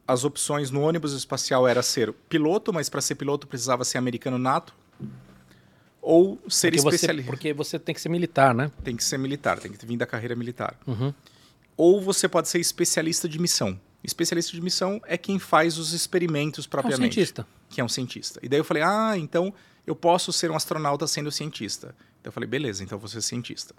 as 0.07 0.23
opções 0.23 0.69
no 0.69 0.81
ônibus 0.81 1.13
espacial 1.13 1.67
era 1.67 1.81
ser 1.81 2.11
piloto, 2.29 2.73
mas 2.73 2.89
para 2.89 3.01
ser 3.01 3.15
piloto 3.15 3.47
precisava 3.47 3.83
ser 3.83 3.97
americano 3.97 4.37
nato, 4.37 4.73
ou 6.05 6.37
ser 6.49 6.67
Porque 6.71 6.81
você, 6.81 6.95
especialista. 6.95 7.31
porque 7.31 7.53
você 7.53 7.79
tem 7.79 7.95
que 7.95 8.01
ser 8.01 8.09
militar, 8.09 8.53
né? 8.53 8.69
Tem 8.83 8.95
que 8.95 9.03
ser 9.03 9.17
militar, 9.17 9.57
tem 9.59 9.71
que 9.71 9.85
vir 9.85 9.95
da 9.95 10.05
carreira 10.05 10.35
militar. 10.35 10.77
Uhum. 10.85 11.13
Ou 11.77 12.01
você 12.01 12.27
pode 12.27 12.49
ser 12.49 12.59
especialista 12.59 13.27
de 13.27 13.39
missão. 13.39 13.79
Especialista 14.03 14.51
de 14.51 14.61
missão 14.61 15.01
é 15.05 15.17
quem 15.17 15.39
faz 15.39 15.77
os 15.77 15.93
experimentos 15.93 16.65
É 16.65 16.67
um 16.67 16.69
propriamente. 16.69 17.13
cientista. 17.15 17.47
que 17.69 17.79
é 17.79 17.83
um 17.83 17.87
cientista. 17.89 18.39
E 18.43 18.49
daí 18.49 18.59
eu 18.59 18.63
falei, 18.65 18.83
ah, 18.83 19.13
então 19.17 19.53
eu 19.87 19.95
posso 19.95 20.31
ser 20.33 20.51
um 20.51 20.55
astronauta 20.55 21.07
sendo 21.07 21.31
cientista. 21.31 21.95
Então 22.19 22.29
eu 22.29 22.31
falei, 22.33 22.47
beleza, 22.49 22.83
então 22.83 22.97
eu 22.97 22.99
vou 22.99 23.07
ser 23.09 23.21
cientista. 23.21 23.73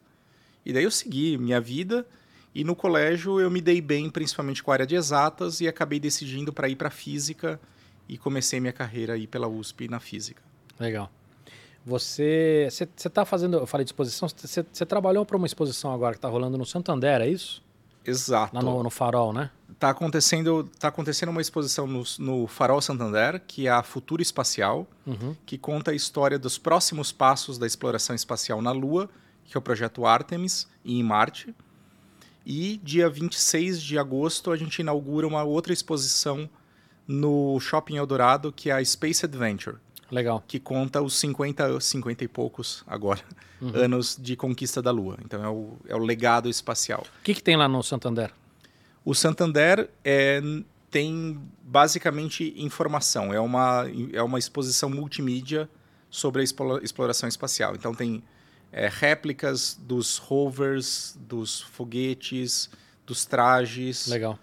E 0.64 0.72
daí 0.72 0.82
eu 0.84 0.90
segui 0.90 1.36
minha 1.36 1.60
vida 1.60 2.06
e 2.54 2.64
no 2.64 2.74
colégio 2.74 3.38
eu 3.38 3.50
me 3.50 3.60
dei 3.60 3.80
bem, 3.82 4.08
principalmente 4.08 4.62
com 4.62 4.70
a 4.70 4.74
área 4.74 4.86
de 4.86 4.94
exatas, 4.96 5.60
e 5.60 5.68
acabei 5.68 6.00
decidindo 6.00 6.52
para 6.54 6.68
ir 6.70 6.76
para 6.76 6.88
física 6.90 7.60
e 8.08 8.16
comecei 8.16 8.58
minha 8.60 8.72
carreira 8.72 9.12
aí 9.12 9.26
pela 9.26 9.46
USP 9.46 9.88
na 9.88 10.00
física. 10.00 10.42
Legal. 10.80 11.12
Você 11.84 12.68
você 12.70 12.84
está 13.08 13.24
fazendo, 13.24 13.58
eu 13.58 13.66
falei 13.66 13.84
de 13.84 13.88
exposição, 13.88 14.28
você, 14.28 14.86
trabalhou 14.86 15.24
para 15.26 15.36
uma 15.36 15.46
exposição 15.46 15.92
agora 15.92 16.12
que 16.12 16.18
está 16.18 16.28
rolando 16.28 16.56
no 16.56 16.64
Santander, 16.64 17.20
é 17.20 17.28
isso? 17.28 17.62
Exato. 18.04 18.54
Lá 18.54 18.62
no, 18.62 18.82
no 18.82 18.90
Farol, 18.90 19.32
né? 19.32 19.50
Tá 19.78 19.90
acontecendo, 19.90 20.70
tá 20.78 20.88
acontecendo 20.88 21.28
uma 21.30 21.40
exposição 21.40 21.86
no, 21.86 22.02
no 22.18 22.46
Farol 22.46 22.80
Santander, 22.80 23.42
que 23.46 23.66
é 23.66 23.70
a 23.70 23.82
Futuro 23.82 24.22
Espacial, 24.22 24.86
Uhum. 25.06 25.36
que 25.44 25.58
conta 25.58 25.90
a 25.90 25.94
história 25.94 26.38
dos 26.38 26.56
próximos 26.56 27.12
passos 27.12 27.58
da 27.58 27.66
exploração 27.66 28.16
espacial 28.16 28.62
na 28.62 28.72
Lua, 28.72 29.10
que 29.44 29.54
é 29.54 29.58
o 29.58 29.62
projeto 29.62 30.06
Artemis, 30.06 30.66
e 30.82 30.98
em 30.98 31.02
Marte. 31.02 31.54
E 32.46 32.78
dia 32.82 33.08
26 33.10 33.82
de 33.82 33.98
agosto 33.98 34.50
a 34.50 34.56
gente 34.56 34.78
inaugura 34.78 35.26
uma 35.26 35.42
outra 35.42 35.72
exposição 35.74 36.48
no 37.06 37.58
Shopping 37.60 37.96
Eldorado, 37.96 38.50
que 38.50 38.70
é 38.70 38.72
a 38.72 38.84
Space 38.84 39.24
Adventure, 39.24 39.76
Legal. 40.10 40.42
que 40.46 40.58
conta 40.60 41.02
os 41.02 41.14
50, 41.14 41.80
50 41.80 42.24
e 42.24 42.28
poucos 42.28 42.84
agora 42.86 43.20
anos 43.74 44.16
de 44.20 44.36
conquista 44.36 44.82
da 44.82 44.90
Lua. 44.90 45.16
Então 45.24 45.42
é 45.42 45.48
o, 45.48 45.76
é 45.88 45.94
o 45.94 45.98
legado 45.98 46.48
espacial. 46.48 47.06
O 47.20 47.22
que, 47.24 47.34
que 47.34 47.42
tem 47.42 47.56
lá 47.56 47.66
no 47.68 47.82
Santander? 47.82 48.30
O 49.04 49.14
Santander 49.14 49.88
é, 50.04 50.40
tem 50.90 51.40
basicamente 51.62 52.54
informação. 52.56 53.32
É 53.32 53.40
uma, 53.40 53.86
é 54.12 54.22
uma 54.22 54.38
exposição 54.38 54.90
multimídia 54.90 55.68
sobre 56.10 56.40
a 56.42 56.44
explo- 56.44 56.80
exploração 56.82 57.28
espacial. 57.28 57.74
Então 57.74 57.94
tem 57.94 58.22
é, 58.70 58.88
réplicas 58.88 59.78
dos 59.80 60.18
rovers, 60.18 61.16
dos 61.20 61.60
foguetes, 61.60 62.68
dos 63.06 63.24
trajes 63.26 64.06
Legal. 64.08 64.38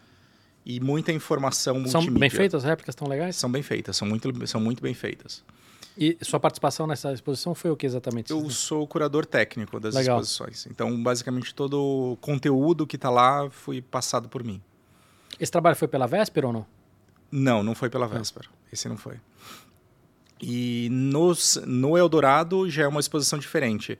E 0.65 0.79
muita 0.79 1.11
informação 1.11 1.75
São 1.88 2.01
multimídia. 2.01 2.19
bem 2.19 2.29
feitas 2.29 2.63
as 2.63 2.69
réplicas, 2.69 2.93
estão 2.93 3.07
legais? 3.07 3.35
São 3.35 3.51
bem 3.51 3.63
feitas, 3.63 3.97
são 3.97 4.07
muito, 4.07 4.47
são 4.47 4.61
muito 4.61 4.81
bem 4.81 4.93
feitas. 4.93 5.43
E 5.97 6.17
sua 6.21 6.39
participação 6.39 6.88
nessa 6.88 7.11
exposição 7.11 7.53
foi 7.53 7.69
o 7.71 7.75
que 7.75 7.85
exatamente? 7.85 8.31
Eu 8.31 8.49
sou 8.49 8.83
o 8.83 8.88
curador 8.88 9.25
técnico 9.25 9.79
das 9.79 9.93
Legal. 9.93 10.19
exposições. 10.21 10.65
Então, 10.67 11.01
basicamente, 11.03 11.53
todo 11.53 12.13
o 12.13 12.17
conteúdo 12.17 12.88
que 12.88 12.95
está 12.95 13.09
lá 13.09 13.49
foi 13.49 13.81
passado 13.81 14.29
por 14.29 14.43
mim. 14.43 14.61
Esse 15.39 15.51
trabalho 15.51 15.75
foi 15.75 15.88
pela 15.88 16.07
véspera 16.07 16.47
ou 16.47 16.53
não? 16.53 16.65
Não, 17.29 17.63
não 17.63 17.75
foi 17.75 17.89
pela 17.89 18.07
véspera. 18.07 18.47
Esse 18.71 18.88
não 18.88 18.97
foi. 18.97 19.17
E 20.41 20.88
nos, 20.91 21.61
no 21.67 21.97
Eldorado 21.97 22.69
já 22.69 22.83
é 22.83 22.88
uma 22.88 22.99
exposição 22.99 23.38
diferente. 23.38 23.99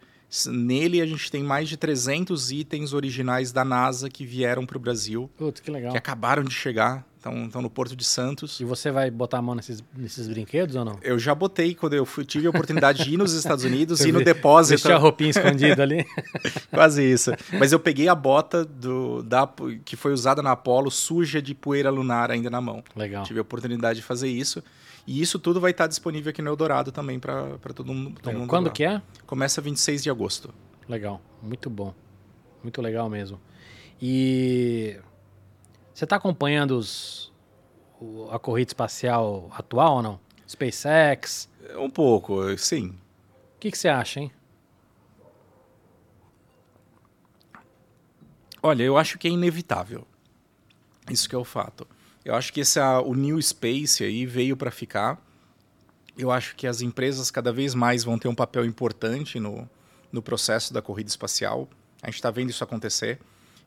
Nele 0.50 1.02
a 1.02 1.06
gente 1.06 1.30
tem 1.30 1.44
mais 1.44 1.68
de 1.68 1.76
300 1.78 2.52
itens 2.52 2.94
originais 2.94 3.52
da 3.52 3.66
NASA 3.66 4.10
que 4.10 4.26
vieram 4.26 4.66
para 4.66 4.78
o 4.78 4.80
Brasil, 4.80 5.30
Putz, 5.38 5.60
que 5.60 5.70
legal. 5.70 5.92
que 5.92 5.98
acabaram 5.98 6.42
de 6.44 6.54
chegar, 6.54 7.06
estão 7.18 7.62
no 7.62 7.70
Porto 7.70 7.96
de 7.96 8.04
Santos. 8.06 8.60
E 8.60 8.64
você 8.64 8.90
vai 8.92 9.12
botar 9.12 9.40
a 9.40 9.42
mão 9.42 9.54
nesses, 9.56 9.84
nesses 9.96 10.28
brinquedos 10.30 10.76
ou 10.76 10.86
não? 10.86 10.98
Eu 11.04 11.20
já 11.20 11.36
botei 11.36 11.76
quando 11.76 11.94
eu 11.94 12.06
fui- 12.06 12.24
tive 12.26 12.48
a 12.48 12.50
oportunidade 12.50 13.04
de 13.04 13.14
ir 13.14 13.18
nos 13.18 13.34
Estados 13.34 13.64
Unidos 13.66 14.00
e 14.02 14.12
no 14.12 14.24
depósito. 14.24 14.76
Vestir 14.76 14.92
a 14.94 14.98
roupinha 14.98 15.30
escondida 15.32 15.84
ali. 15.84 16.06
Quase 16.72 17.04
isso. 17.04 17.32
Mas 17.60 17.72
eu 17.74 17.80
peguei 17.80 18.08
a 18.08 18.16
bota 18.16 18.64
do, 18.66 19.22
da, 19.24 19.48
que 19.84 19.96
foi 19.98 20.14
usada 20.14 20.42
na 20.42 20.52
Apollo, 20.54 20.90
suja 20.90 21.42
de 21.42 21.54
poeira 21.54 21.90
lunar 21.90 22.32
ainda 22.32 22.50
na 22.50 22.62
mão. 22.62 22.82
Legal. 22.96 23.24
Tive 23.26 23.40
a 23.40 23.42
oportunidade 23.44 24.00
de 24.00 24.06
fazer 24.06 24.30
isso. 24.30 24.64
E 25.06 25.22
isso 25.22 25.40
tudo 25.40 25.60
vai 25.60 25.72
estar 25.72 25.88
disponível 25.88 26.30
aqui 26.30 26.42
no 26.42 26.50
Eldorado 26.50 26.92
também 26.92 27.20
para 27.20 27.58
todo 27.76 27.94
mundo. 27.94 28.20
Todo 28.22 28.38
mundo 28.38 28.48
Quando 28.48 28.72
que 28.72 28.84
é? 28.84 29.02
Começa 29.26 29.62
26 29.62 30.04
de 30.04 30.10
agosto. 30.10 30.54
Legal. 30.88 31.22
Muito 31.42 31.70
bom. 31.70 31.94
Muito 32.62 32.82
legal 32.82 33.10
mesmo. 33.10 33.40
E 34.02 35.00
você 35.94 36.06
está 36.06 36.16
acompanhando 36.16 36.78
os, 36.78 37.32
a 38.32 38.40
corrida 38.40 38.70
espacial 38.70 39.50
atual 39.52 39.98
ou 39.98 40.04
não? 40.04 40.20
SpaceX. 40.48 41.50
Um 41.78 41.90
pouco, 41.90 42.58
sim. 42.58 42.90
O 43.56 43.60
que, 43.60 43.72
que 43.72 43.78
você 43.78 43.88
acha, 43.88 44.20
hein? 44.20 44.32
Olha, 48.64 48.84
eu 48.84 48.98
acho 48.98 49.18
que 49.18 49.28
é 49.28 49.32
inevitável. 49.32 50.06
Isso 51.10 51.28
que 51.28 51.36
é 51.36 51.38
o 51.38 51.44
fato. 51.44 51.88
Eu 52.24 52.36
acho 52.36 52.54
que 52.54 52.62
essa, 52.62 53.02
o 53.02 53.16
New 53.16 53.42
Space 53.42 54.04
aí 54.04 54.26
veio 54.26 54.56
para 54.56 54.70
ficar. 54.70 55.20
Eu 56.18 56.32
acho 56.32 56.56
que 56.56 56.68
as 56.68 56.82
empresas 56.82 57.32
cada 57.32 57.52
vez 57.52 57.74
mais 57.74 58.04
vão 58.04 58.18
ter 58.18 58.28
um 58.28 58.36
papel 58.36 58.66
importante 58.66 59.40
no, 59.40 59.68
no 60.12 60.22
processo 60.22 60.74
da 60.74 60.82
corrida 60.82 61.10
espacial. 61.10 61.68
A 62.02 62.08
gente 62.08 62.16
está 62.16 62.30
vendo 62.30 62.50
isso 62.50 62.64
acontecer. 62.64 63.20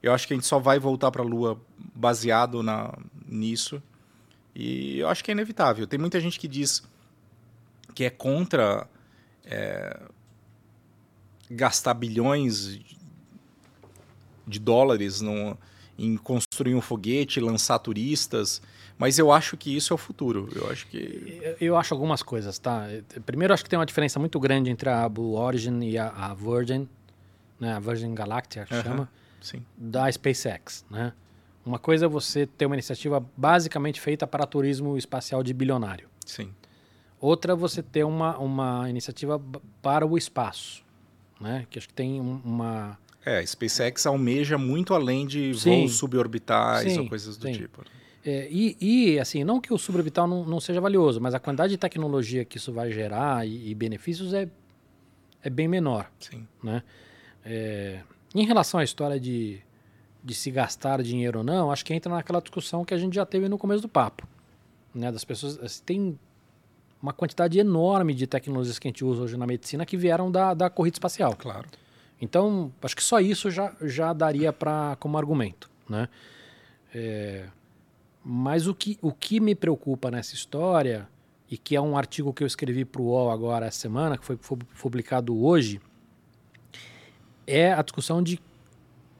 Eu 0.03 0.13
acho 0.13 0.27
que 0.27 0.35
a 0.35 0.37
gente 0.37 0.47
só 0.47 0.59
vai 0.59 0.79
voltar 0.79 1.11
para 1.11 1.23
a 1.23 1.25
Lua 1.25 1.61
baseado 1.95 2.63
na, 2.63 2.97
nisso. 3.27 3.83
E 4.55 4.99
eu 4.99 5.09
acho 5.09 5.25
que 5.25 5.31
é 5.31 5.33
inevitável. 5.33 5.87
Tem 5.87 5.99
muita 5.99 6.21
gente 6.21 6.39
que 6.39 6.47
diz 6.47 6.83
que 7.95 8.05
é 8.05 8.11
contra 8.11 8.87
é, 9.45 10.01
gastar 11.51 11.95
bilhões 11.95 12.79
de 14.47 14.59
dólares 14.59 15.21
no, 15.21 15.59
em 15.99 16.17
construir 16.17 16.75
um 16.75 16.81
foguete, 16.81 17.41
lançar 17.41 17.79
turistas. 17.79 18.61
Mas 18.99 19.19
eu 19.19 19.33
acho 19.33 19.57
que 19.57 19.75
isso 19.77 19.93
é 19.93 19.95
o 19.95 19.99
futuro. 19.99 20.49
Eu 20.55 20.71
acho 20.71 20.87
que. 20.87 21.57
Eu, 21.61 21.77
acho 21.77 21.93
algumas 21.95 22.23
coisas, 22.23 22.59
tá? 22.59 22.87
Primeiro, 23.27 23.53
acho 23.53 23.65
que 23.65 23.71
tem 23.71 23.79
uma 23.79 23.87
diferença 23.87 24.19
muito 24.21 24.39
grande 24.39 24.71
entre 24.71 24.89
a 24.89 25.09
Blue 25.09 25.35
Origin 25.35 25.81
e 25.83 25.99
a, 25.99 26.09
a 26.11 26.35
Virgin, 26.35 26.89
né? 27.59 27.75
A 27.75 27.81
Virgin 27.81 28.15
Galactic, 28.15 28.67
chama, 28.69 29.09
Sim. 29.41 29.63
da 29.77 30.11
SpaceX, 30.11 30.85
né? 30.91 31.13
Uma 31.67 31.79
coisa 31.79 32.05
é 32.05 32.09
você 32.09 32.47
ter 32.47 32.67
uma 32.67 32.75
iniciativa 32.77 33.25
basicamente 33.37 34.01
feita 34.01 34.27
para 34.27 34.47
turismo 34.47 34.97
espacial 34.99 35.43
de 35.43 35.53
bilionário. 35.55 36.09
Sim. 36.27 36.53
Outra 37.21 37.53
é 37.55 37.57
você 37.57 37.83
ter 37.83 38.05
uma, 38.05 38.37
uma 38.39 38.89
iniciativa 38.91 39.41
para 39.81 40.07
o 40.07 40.17
espaço, 40.19 40.85
né? 41.41 41.67
Que 41.71 41.79
acho 41.79 41.89
que 41.89 41.95
tem 41.95 42.21
um- 42.21 42.41
uma... 42.45 42.99
É, 43.25 43.39
a 43.39 43.47
SpaceX 43.47 44.07
almeja 44.07 44.59
muito 44.59 44.95
além 44.95 45.27
de 45.27 45.55
Sim. 45.55 45.81
voos 45.81 45.97
suborbitais 45.97 46.93
Sim, 46.93 47.01
ou 47.01 47.09
coisas 47.09 47.37
do 47.37 47.47
sim. 47.47 47.53
tipo. 47.53 47.83
é, 48.25 48.49
e, 48.51 48.77
e, 48.81 49.19
assim, 49.19 49.45
não 49.45 49.61
que 49.61 49.73
o 49.73 49.79
suborbital 49.79 50.27
não, 50.27 50.45
não 50.45 50.61
seja 50.61 50.81
valioso, 50.81 51.21
mas 51.21 51.35
a 51.35 51.41
quantidade 51.41 51.71
de 51.71 51.79
tecnologia 51.79 52.45
que 52.45 52.59
isso 52.59 52.73
vai 52.73 52.91
gerar 52.93 53.47
e, 53.47 53.71
e 53.71 53.75
benefícios 53.75 54.35
é, 54.35 54.49
é 55.43 55.49
bem 55.49 55.67
menor. 55.67 56.11
Sim. 56.21 56.47
né? 56.63 56.83
É, 57.45 58.01
em 58.35 58.45
relação 58.45 58.81
à 58.81 58.85
história 58.85 59.19
de, 59.19 59.61
de 60.23 60.35
se 60.35 60.51
gastar 60.51 61.03
dinheiro 61.03 61.39
ou 61.39 61.45
não, 61.45 61.71
acho 61.71 61.85
que 61.85 61.95
entra 61.95 62.13
naquela 62.13 62.41
discussão 62.41 62.85
que 62.85 62.93
a 62.93 62.99
gente 62.99 63.15
já 63.15 63.25
teve 63.25 63.49
no 63.49 63.57
começo 63.57 63.83
do 63.83 63.89
papo, 63.89 64.27
né? 64.95 65.13
Das 65.13 65.25
pessoas 65.25 65.59
assim, 65.63 65.83
tem 65.85 66.19
uma 67.01 67.13
quantidade 67.13 67.59
enorme 67.59 68.15
de 68.15 68.27
tecnologias 68.27 68.79
que 68.79 68.89
a 68.89 68.91
gente 68.91 69.05
usa 69.05 69.23
hoje 69.23 69.37
na 69.37 69.47
medicina 69.47 69.85
que 69.85 69.97
vieram 69.97 70.33
da, 70.33 70.55
da 70.55 70.71
corrida 70.71 70.97
espacial. 70.97 71.37
Claro. 71.37 71.69
Então, 72.21 72.73
acho 72.83 72.97
que 72.97 73.03
só 73.03 73.21
isso 73.21 73.51
já, 73.51 73.75
já 73.83 74.13
daria 74.13 74.53
para 74.53 74.97
como 75.01 75.19
argumento, 75.19 75.71
né? 75.89 76.09
É, 76.95 77.47
mas 78.25 78.67
o 78.67 78.75
que, 78.75 78.99
o 79.03 79.13
que 79.13 79.41
me 79.41 79.55
preocupa 79.55 80.11
nessa 80.11 80.35
história, 80.35 81.09
e 81.51 81.59
que 81.59 81.77
é 81.77 81.81
um 81.81 81.97
artigo 81.97 82.33
que 82.33 82.43
eu 82.43 82.47
escrevi 82.47 82.85
para 82.85 83.03
o 83.03 83.07
UOL 83.07 83.31
agora 83.31 83.67
essa 83.67 83.79
semana, 83.79 84.17
que 84.17 84.25
foi, 84.25 84.39
foi 84.41 84.59
publicado 84.81 85.37
hoje, 85.45 85.81
é 87.47 87.73
a 87.73 87.83
discussão 87.83 88.23
de 88.23 88.41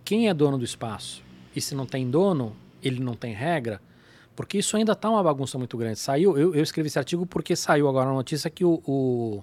quem 0.05 0.29
é 0.29 0.35
dono 0.35 0.57
do 0.57 0.65
espaço. 0.65 1.23
E 1.55 1.61
se 1.61 1.75
não 1.75 1.87
tem 1.87 2.11
dono, 2.11 2.57
ele 2.83 3.01
não 3.01 3.15
tem 3.15 3.35
regra, 3.35 3.81
porque 4.35 4.59
isso 4.59 4.77
ainda 4.77 4.93
está 4.93 5.11
uma 5.11 5.23
bagunça 5.23 5.59
muito 5.59 5.77
grande. 5.77 5.99
Saiu, 5.99 6.37
eu, 6.37 6.55
eu 6.55 6.63
escrevi 6.63 6.89
esse 6.89 6.99
artigo 6.99 7.27
porque 7.27 7.55
saiu 7.55 7.89
agora 7.89 8.11
a 8.11 8.13
notícia 8.13 8.51
que 8.51 8.65
o, 8.65 8.83
o, 8.87 9.43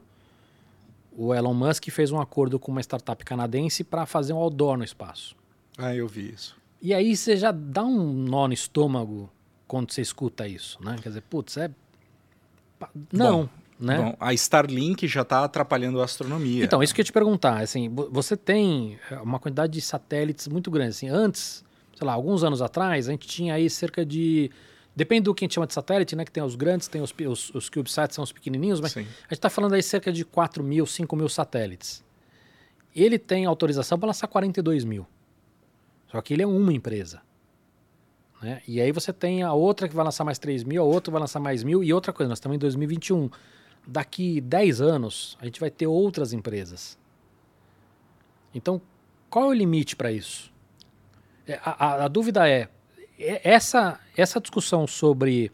o 1.15 1.33
Elon 1.33 1.53
Musk 1.53 1.89
fez 1.89 2.11
um 2.11 2.19
acordo 2.19 2.59
com 2.59 2.71
uma 2.71 2.81
startup 2.81 3.23
canadense 3.25 3.83
para 3.83 4.05
fazer 4.05 4.33
um 4.33 4.38
outdoor 4.38 4.77
no 4.77 4.83
espaço. 4.83 5.35
Ah, 5.77 5.95
eu 5.95 6.07
vi 6.07 6.29
isso. 6.33 6.55
E 6.81 6.93
aí 6.93 7.15
você 7.15 7.35
já 7.38 7.51
dá 7.51 7.83
um 7.83 8.11
nó 8.13 8.47
no 8.47 8.53
estômago 8.53 9.29
quando 9.67 9.91
você 9.91 10.01
escuta 10.01 10.47
isso, 10.47 10.77
né? 10.83 10.95
Quer 11.01 11.09
dizer, 11.09 11.21
putz, 11.21 11.57
é. 11.57 11.69
Não, 13.11 13.49
né? 13.79 13.97
Bom, 13.97 14.15
a 14.19 14.33
Starlink 14.33 15.07
já 15.07 15.21
está 15.21 15.43
atrapalhando 15.43 16.01
a 16.01 16.05
astronomia. 16.05 16.63
Então, 16.63 16.81
isso 16.81 16.93
que 16.93 17.01
eu 17.01 17.03
ia 17.03 17.05
te 17.05 17.13
perguntar, 17.13 17.59
assim, 17.61 17.89
vo- 17.89 18.09
você 18.11 18.35
tem 18.35 18.97
eh, 19.09 19.15
uma 19.17 19.39
quantidade 19.39 19.73
de 19.73 19.81
satélites 19.81 20.47
muito 20.47 20.71
grande, 20.71 20.89
assim, 20.89 21.09
antes, 21.09 21.63
sei 21.95 22.05
lá, 22.05 22.13
alguns 22.13 22.43
anos 22.43 22.61
atrás, 22.61 23.07
a 23.07 23.11
gente 23.11 23.27
tinha 23.27 23.53
aí 23.53 23.69
cerca 23.69 24.05
de, 24.05 24.49
depende 24.95 25.23
do 25.23 25.34
que 25.35 25.43
a 25.43 25.45
gente 25.45 25.53
chama 25.55 25.68
de 25.68 25.73
satélite, 25.73 26.15
né, 26.15 26.26
que 26.26 26.31
tem 26.31 26.43
os 26.43 26.55
grandes, 26.55 26.88
tem 26.88 27.01
os, 27.01 27.13
os, 27.27 27.49
os 27.55 27.69
CubeSats, 27.69 28.15
são 28.15 28.23
os 28.23 28.31
pequenininhos, 28.31 28.80
mas 28.81 28.91
Sim. 28.91 29.01
a 29.01 29.03
gente 29.03 29.31
está 29.34 29.49
falando 29.49 29.73
aí 29.73 29.84
cerca 29.84 30.11
de 30.11 30.23
4 30.26 30.63
mil, 30.63 30.85
5 30.85 31.15
mil 31.15 31.30
satélites. 31.30 32.03
Ele 32.95 33.18
tem 33.18 33.45
autorização 33.45 33.97
para 33.97 34.07
lançar 34.07 34.27
42 34.27 34.84
mil, 34.84 35.07
só 36.11 36.22
que 36.22 36.34
ele 36.34 36.43
é 36.43 36.47
uma 36.47 36.73
empresa. 36.73 37.22
Né? 38.41 38.61
E 38.68 38.81
aí 38.81 38.91
você 38.91 39.13
tem 39.13 39.43
a 39.43 39.53
outra 39.53 39.88
que 39.88 39.95
vai 39.95 40.03
lançar 40.03 40.23
mais 40.23 40.39
3 40.39 40.63
mil, 40.63 40.81
a 40.81 40.85
outra 40.85 41.11
vai 41.11 41.22
lançar 41.22 41.39
mais 41.39 41.63
mil, 41.63 41.84
e 41.84 41.93
outra 41.93 42.11
coisa, 42.11 42.27
nós 42.27 42.38
estamos 42.39 42.55
em 42.55 42.59
2021. 42.59 43.30
Daqui 43.88 44.41
10 44.41 44.81
anos, 44.81 45.38
a 45.39 45.45
gente 45.45 45.59
vai 45.59 45.69
ter 45.72 45.88
outras 45.88 46.34
empresas. 46.34 46.97
Então, 48.53 48.81
qual 49.30 49.45
é 49.45 49.47
o 49.49 49.53
limite 49.53 49.95
para 49.95 50.11
isso? 50.11 50.51
É, 51.47 51.59
A, 51.63 51.85
a- 51.85 52.03
a 52.05 52.07
dúvida 52.07 52.47
é- 52.49 52.68
essa, 53.43 53.99
essa 54.15 54.39
discussão 54.39 54.85
sobre 54.88 55.52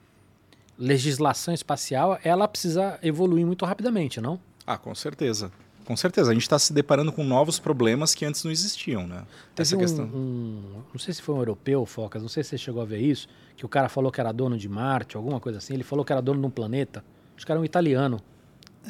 legislação 0.77 1.53
espacial, 1.53 2.19
ela 2.23 2.47
precisa 2.47 2.99
evoluir 3.01 3.45
muito 3.45 3.65
rapidamente, 3.65 4.21
não? 4.21 4.39
Ah, 4.65 4.77
com 4.77 4.93
certeza. 4.93 5.51
Com 5.85 5.95
certeza. 5.95 6.31
A 6.31 6.33
gente 6.33 6.43
está 6.43 6.59
se 6.59 6.73
deparando 6.73 7.11
com 7.13 7.23
novos 7.23 7.59
problemas 7.59 8.13
que 8.13 8.25
antes 8.25 8.43
não 8.43 8.51
existiam, 8.51 9.07
né? 9.07 9.23
Teve 9.55 9.61
Essa 9.67 9.75
um, 9.75 9.79
questão. 9.79 10.05
um- 10.05 10.81
não 10.93 10.99
sei 10.99 11.13
se 11.13 11.21
foi 11.21 11.33
um 11.33 11.37
europeu, 11.39 11.85
Focas, 11.85 12.21
não 12.21 12.29
sei 12.29 12.43
se 12.43 12.49
você 12.51 12.57
chegou 12.57 12.81
a 12.81 12.85
ver 12.85 12.99
isso, 12.99 13.27
que 13.55 13.65
o 13.65 13.69
cara 13.69 13.87
falou 13.87 14.11
que 14.11 14.19
era 14.19 14.31
dono 14.33 14.57
de 14.57 14.67
Marte, 14.67 15.15
alguma 15.15 15.39
coisa 15.39 15.59
assim. 15.59 15.73
Ele 15.73 15.83
falou 15.83 16.03
que 16.03 16.11
era 16.11 16.21
dono 16.21 16.41
de 16.41 16.45
um 16.45 16.49
planeta. 16.49 17.03
Acho 17.35 17.45
que 17.45 17.51
era 17.51 17.59
um 17.61 17.65
italiano. 17.65 18.19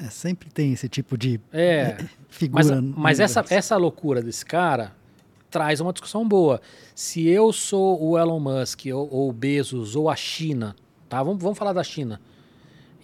É, 0.03 0.09
sempre 0.09 0.49
tem 0.49 0.73
esse 0.73 0.89
tipo 0.89 1.17
de 1.17 1.39
É, 1.53 1.97
figura. 2.29 2.81
mas, 2.81 2.95
mas 2.97 3.19
essa, 3.19 3.45
essa 3.49 3.77
loucura 3.77 4.21
desse 4.21 4.45
cara 4.45 4.93
traz 5.49 5.79
uma 5.79 5.93
discussão 5.93 6.27
boa. 6.27 6.61
Se 6.93 7.27
eu 7.27 7.51
sou 7.53 8.01
o 8.03 8.17
Elon 8.17 8.39
Musk, 8.39 8.85
ou, 8.87 9.07
ou 9.11 9.29
o 9.29 9.33
Bezos, 9.33 9.95
ou 9.95 10.09
a 10.09 10.15
China, 10.15 10.75
tá? 11.07 11.21
Vamos, 11.23 11.41
vamos 11.41 11.57
falar 11.57 11.73
da 11.73 11.83
China. 11.83 12.19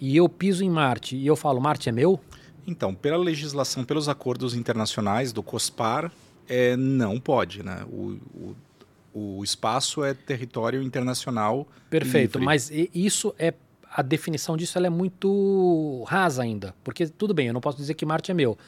E 0.00 0.16
eu 0.16 0.28
piso 0.28 0.64
em 0.64 0.70
Marte 0.70 1.16
e 1.16 1.26
eu 1.26 1.36
falo, 1.36 1.60
Marte 1.60 1.88
é 1.88 1.92
meu? 1.92 2.20
Então, 2.66 2.94
pela 2.94 3.16
legislação, 3.16 3.84
pelos 3.84 4.08
acordos 4.08 4.54
internacionais 4.54 5.32
do 5.32 5.42
COSPAR, 5.42 6.10
é, 6.48 6.76
não 6.76 7.20
pode, 7.20 7.62
né? 7.62 7.84
O, 7.90 8.18
o, 8.34 9.38
o 9.38 9.44
espaço 9.44 10.04
é 10.04 10.12
território 10.12 10.82
internacional. 10.82 11.66
Perfeito, 11.88 12.38
livre. 12.38 12.44
mas 12.44 12.70
isso 12.92 13.34
é 13.38 13.54
a 13.94 14.02
definição 14.02 14.56
disso 14.56 14.76
ela 14.76 14.88
é 14.88 14.90
muito 14.90 16.02
rasa 16.08 16.42
ainda, 16.42 16.74
porque 16.82 17.06
tudo 17.06 17.32
bem, 17.32 17.46
eu 17.46 17.52
não 17.54 17.60
posso 17.60 17.78
dizer 17.78 17.94
que 17.94 18.04
Marte 18.04 18.32
é 18.32 18.34
meu, 18.34 18.58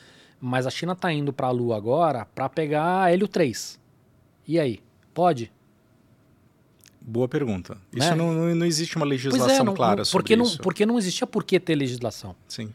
mas 0.41 0.67
a 0.67 0.71
China 0.71 0.93
está 0.93 1.13
indo 1.13 1.33
para 1.33 1.47
a 1.47 1.51
Lua 1.51 1.77
agora 1.77 2.27
para 2.27 2.49
pegar 2.49 3.13
Hélio 3.13 3.29
3. 3.29 3.81
E 4.47 4.59
aí, 4.59 4.81
pode? 5.13 5.53
Boa 7.01 7.29
pergunta. 7.29 7.79
Isso 7.93 8.11
Né? 8.11 8.15
não, 8.17 8.33
não, 8.33 8.55
não 8.55 8.67
existe 8.67 8.97
uma 8.97 9.05
Pois 9.07 9.11
legislação 9.23 9.57
é, 9.57 9.63
não, 9.63 9.75
clara 9.75 9.99
não, 9.99 10.05
sobre 10.05 10.23
porque 10.23 10.37
não, 10.37 10.45
isso. 10.45 10.59
porque 10.59 10.87
não 10.87 10.99
existia 10.99 11.27
por 11.27 11.45
que 11.45 11.61
ter 11.61 11.75
legislação. 11.75 12.35
Sim. 12.49 12.73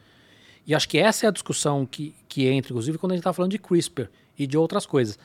E 0.65 0.73
acho 0.73 0.87
que 0.87 0.97
essa 0.97 1.25
é 1.25 1.29
a 1.29 1.31
discussão 1.31 1.85
que, 1.85 2.15
que 2.27 2.47
entra, 2.47 2.71
inclusive, 2.71 2.97
quando 2.97 3.11
a 3.11 3.15
gente 3.15 3.21
está 3.21 3.33
falando 3.33 3.51
de 3.51 3.57
CRISPR 3.59 4.09
e 4.37 4.47
de 4.47 4.57
outras 4.57 4.85
coisas. 4.85 5.19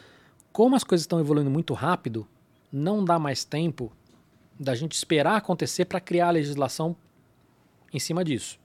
Como 0.52 0.74
as 0.74 0.82
coisas 0.82 1.02
estão 1.02 1.20
evoluindo 1.20 1.50
muito 1.50 1.72
rápido, 1.74 2.26
não 2.72 3.04
dá 3.04 3.18
mais 3.18 3.44
tempo 3.44 3.92
da 4.58 4.74
gente 4.74 4.92
esperar 4.92 5.36
acontecer 5.36 5.84
para 5.84 6.00
criar 6.00 6.28
a 6.28 6.30
legislação 6.30 6.96
em 7.92 7.98
cima 7.98 8.24
disso. 8.24 8.58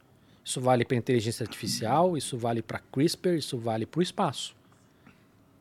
Isso 0.43 0.59
vale 0.59 0.84
para 0.84 0.97
inteligência 0.97 1.43
artificial, 1.43 2.18
isso 2.18 2.38
vale 2.38 2.61
para 2.61 2.80
CRISPR, 2.80 3.35
isso 3.35 3.57
vale 3.57 3.85
para 3.85 3.99
o 3.99 4.01
espaço. 4.01 4.55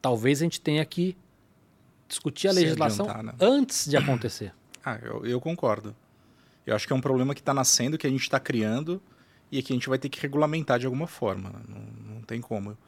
Talvez 0.01 0.41
a 0.41 0.45
gente 0.45 0.61
tenha 0.61 0.85
que 0.85 1.17
discutir 2.09 2.49
a 2.49 2.53
legislação 2.53 3.09
adiantar, 3.09 3.25
né? 3.25 3.35
antes 3.41 3.89
de 3.89 3.97
acontecer. 3.97 4.53
Ah, 4.83 4.99
eu, 5.03 5.27
eu 5.27 5.39
concordo. 5.43 5.95
Eu 6.67 6.75
acho 6.75 6.87
que 6.87 6.93
é 6.95 6.97
um 6.97 7.03
problema 7.03 7.35
que 7.35 7.43
está 7.43 7.53
nascendo, 7.53 7.99
que 7.99 8.07
a 8.07 8.11
gente 8.11 8.23
está 8.23 8.41
criando 8.41 8.99
e 9.53 9.63
que 9.63 9.75
a 9.75 9.77
gente 9.77 9.91
vai 9.91 9.99
ter 9.99 10.09
que 10.09 10.19
regulamentar 10.19 10.79
de 10.79 10.87
alguma 10.87 11.07
forma. 11.07 11.51
né? 11.51 11.61
Não, 11.69 12.15
não 12.15 12.23
tem 12.23 12.41
como. 12.41 12.79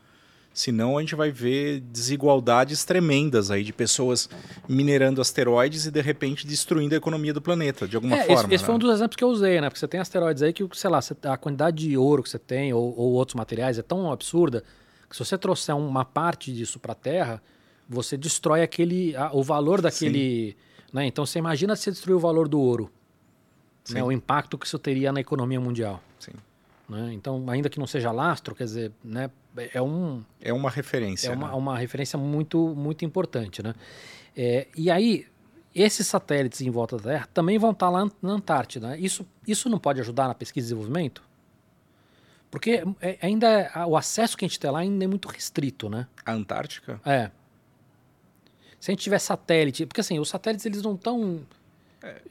Senão 0.54 0.98
a 0.98 1.00
gente 1.00 1.14
vai 1.14 1.30
ver 1.30 1.80
desigualdades 1.80 2.84
tremendas 2.84 3.50
aí 3.50 3.64
de 3.64 3.72
pessoas 3.72 4.28
minerando 4.68 5.20
asteroides 5.20 5.86
e 5.86 5.90
de 5.90 6.00
repente 6.02 6.46
destruindo 6.46 6.94
a 6.94 6.98
economia 6.98 7.32
do 7.32 7.40
planeta, 7.40 7.88
de 7.88 7.96
alguma 7.96 8.16
É, 8.16 8.24
forma. 8.26 8.42
esse, 8.42 8.54
esse 8.56 8.64
foi 8.64 8.72
né? 8.72 8.76
um 8.76 8.78
dos 8.78 8.92
exemplos 8.94 9.16
que 9.16 9.24
eu 9.24 9.28
usei, 9.28 9.60
né? 9.60 9.70
Porque 9.70 9.78
você 9.80 9.88
tem 9.88 9.98
asteroides 9.98 10.42
aí 10.42 10.52
que, 10.52 10.68
sei 10.74 10.90
lá, 10.90 11.00
a 11.24 11.36
quantidade 11.38 11.88
de 11.88 11.96
ouro 11.96 12.22
que 12.22 12.28
você 12.28 12.38
tem 12.38 12.72
ou, 12.74 12.94
ou 12.98 13.12
outros 13.12 13.34
materiais 13.34 13.78
é 13.78 13.82
tão 13.82 14.12
absurda 14.12 14.62
que 15.08 15.16
se 15.16 15.24
você 15.24 15.38
trouxer 15.38 15.74
uma 15.74 16.04
parte 16.04 16.52
disso 16.52 16.78
para 16.78 16.92
a 16.92 16.96
Terra, 16.96 17.42
você 17.88 18.16
destrói 18.16 18.62
aquele, 18.62 19.16
a- 19.16 19.30
o 19.32 19.42
valor 19.42 19.80
daquele. 19.80 20.56
Né? 20.92 21.06
Então 21.06 21.24
você 21.24 21.38
imagina 21.38 21.74
se 21.76 21.84
você 21.84 21.90
destruir 21.92 22.14
o 22.14 22.20
valor 22.20 22.46
do 22.46 22.60
ouro, 22.60 22.90
né? 23.90 24.02
o 24.04 24.12
impacto 24.12 24.58
que 24.58 24.66
isso 24.66 24.78
teria 24.78 25.10
na 25.12 25.20
economia 25.20 25.58
mundial. 25.60 26.02
Sim. 26.18 26.32
Né? 26.88 27.12
Então, 27.14 27.44
ainda 27.48 27.70
que 27.70 27.78
não 27.78 27.86
seja 27.86 28.10
lastro, 28.10 28.54
quer 28.54 28.64
dizer, 28.64 28.92
né? 29.02 29.30
é, 29.72 29.80
um, 29.80 30.22
É 30.40 30.52
uma 30.52 30.68
referência. 30.70 31.28
é 31.28 31.32
uma, 31.34 31.48
né? 31.48 31.54
uma 31.54 31.78
referência 31.78 32.18
muito, 32.18 32.74
muito 32.74 33.04
importante, 33.04 33.62
né? 33.62 33.74
É, 34.36 34.66
e 34.76 34.90
aí, 34.90 35.26
esses 35.74 36.06
satélites 36.06 36.60
em 36.60 36.70
volta 36.70 36.96
da 36.96 37.02
Terra 37.04 37.28
também 37.32 37.58
vão 37.58 37.70
estar 37.70 37.88
lá 37.88 38.06
na 38.20 38.32
Antártida. 38.32 38.88
né? 38.90 38.98
Isso, 38.98 39.26
isso 39.46 39.68
não 39.68 39.78
pode 39.78 40.00
ajudar 40.00 40.28
na 40.28 40.34
pesquisa 40.34 40.64
e 40.64 40.68
desenvolvimento? 40.68 41.22
Porque 42.50 42.82
é- 43.00 43.18
ainda 43.22 43.46
é- 43.48 43.86
o 43.86 43.96
acesso 43.96 44.36
que 44.36 44.44
a 44.44 44.48
gente 44.48 44.60
tem 44.60 44.70
lá 44.70 44.80
ainda 44.80 45.04
é 45.04 45.08
muito 45.08 45.28
restrito, 45.28 45.88
né? 45.88 46.06
A 46.26 46.32
Antártica? 46.32 47.00
É. 47.06 47.30
Se 48.78 48.90
a 48.90 48.92
gente 48.92 49.02
tiver 49.02 49.18
satélite, 49.18 49.86
porque 49.86 50.00
assim, 50.02 50.18
os 50.18 50.28
satélites 50.28 50.66
eles 50.66 50.82
não 50.82 50.94
estão 50.94 51.40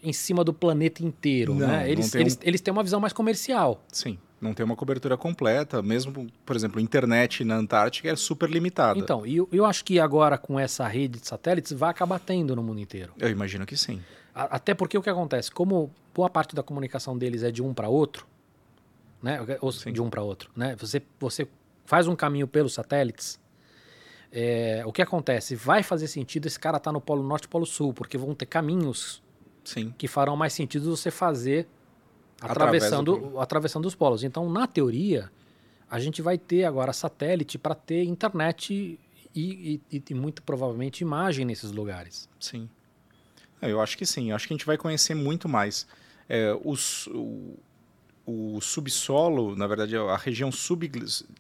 em 0.03 0.11
cima 0.14 0.44
do 0.44 0.53
planeta 0.53 1.03
inteiro, 1.03 1.56
Não, 1.56 1.65
né? 1.65 1.90
Eles, 1.90 2.11
tem 2.11 2.19
um- 2.19 2.23
eles, 2.23 2.40
eles 2.41 2.61
têm 2.61 2.72
uma 2.72 2.84
visão 2.84 2.99
mais 2.99 3.14
comercial. 3.14 3.82
Sim. 3.91 4.19
Não 4.42 4.54
tem 4.56 4.66
uma 4.66 4.76
cobertura 4.76 5.16
completa, 5.16 5.84
mesmo, 5.84 6.28
por 6.44 6.56
exemplo, 6.56 6.80
internet 6.82 7.44
na 7.44 7.56
Antártica 7.58 8.10
é 8.10 8.16
super 8.16 8.50
limitada. 8.50 8.98
Então, 8.98 9.24
eu, 9.26 9.48
eu 9.52 9.64
acho 9.66 9.86
que 9.86 10.00
agora 10.00 10.36
com 10.38 10.60
essa 10.60 10.88
rede 10.88 11.20
de 11.20 11.28
satélites 11.28 11.72
vai 11.72 11.92
acabar 11.92 12.20
tendo 12.20 12.56
no 12.56 12.64
mundo 12.64 12.80
inteiro. 12.80 13.14
Eu 13.20 13.30
imagino 13.30 13.66
que 13.68 13.78
sim. 13.78 14.02
A- 14.34 14.56
Até 14.56 14.74
porque 14.74 14.98
o 14.98 15.02
que 15.04 15.10
acontece, 15.12 15.52
como 15.52 15.92
boa 16.14 16.28
parte 16.30 16.56
da 16.56 16.64
comunicação 16.64 17.16
deles 17.16 17.44
é 17.44 17.52
de 17.52 17.62
um 17.62 17.72
para 17.72 17.88
outro, 17.88 18.26
né? 19.22 19.40
Ou 19.62 19.72
Sim. 19.72 19.94
de 19.94 20.02
um 20.02 20.10
para 20.10 20.24
outro, 20.24 20.50
né? 20.56 20.76
Você, 20.80 21.04
você 21.20 21.48
faz 21.86 22.08
um 22.08 22.16
caminho 22.16 22.48
pelos 22.48 22.74
satélites. 22.74 23.40
é, 24.32 24.82
o 24.86 24.92
que 24.92 25.02
acontece? 25.04 25.56
Vai 25.56 25.84
fazer 25.84 26.08
sentido 26.08 26.48
esse 26.48 26.60
cara 26.60 26.78
estar 26.78 26.92
no 26.92 27.00
Polo 27.02 27.22
Norte 27.22 27.44
e 27.44 27.48
Polo 27.48 27.66
Sul, 27.68 27.94
porque 27.94 28.18
vão 28.18 28.34
ter 28.34 28.48
caminhos 28.48 29.22
Sim. 29.64 29.94
que 29.98 30.08
farão 30.08 30.36
mais 30.36 30.54
sentido 30.54 30.96
você 30.96 31.12
fazer 31.12 31.68
Através 32.42 32.84
atravessando, 32.84 33.18
do 33.18 33.40
atravessando 33.40 33.86
os 33.86 33.96
polos. 33.96 34.24
Então, 34.24 34.50
na 34.50 34.66
teoria, 34.68 35.32
a 35.90 36.00
gente 36.00 36.22
vai 36.22 36.38
ter 36.38 36.64
agora 36.66 36.92
satélite 36.92 37.58
para 37.58 37.76
ter 37.76 38.04
internet 38.04 38.74
e, 38.74 39.80
e- 39.92 40.02
e- 40.10 40.14
muito 40.14 40.42
provavelmente 40.42 41.02
imagem 41.02 41.46
nesses 41.46 41.72
lugares. 41.72 42.28
Sim. 42.40 42.68
É, 43.62 43.72
Eu 43.72 43.80
acho 43.80 43.98
que 43.98 44.06
sim. 44.06 44.32
Eu 44.32 44.36
acho 44.36 44.48
que 44.48 44.54
a 44.54 44.58
gente 44.58 44.66
vai 44.66 44.78
conhecer 44.78 45.14
muito 45.14 45.48
mais. 45.48 45.86
É, 46.28 46.58
os- 46.66 47.08
o, 47.08 47.58
o 48.26 48.60
subsolo, 48.62 49.56
na 49.56 49.68
verdade, 49.68 49.96
a 49.96 50.18
região 50.18 50.52
sub, 50.52 50.90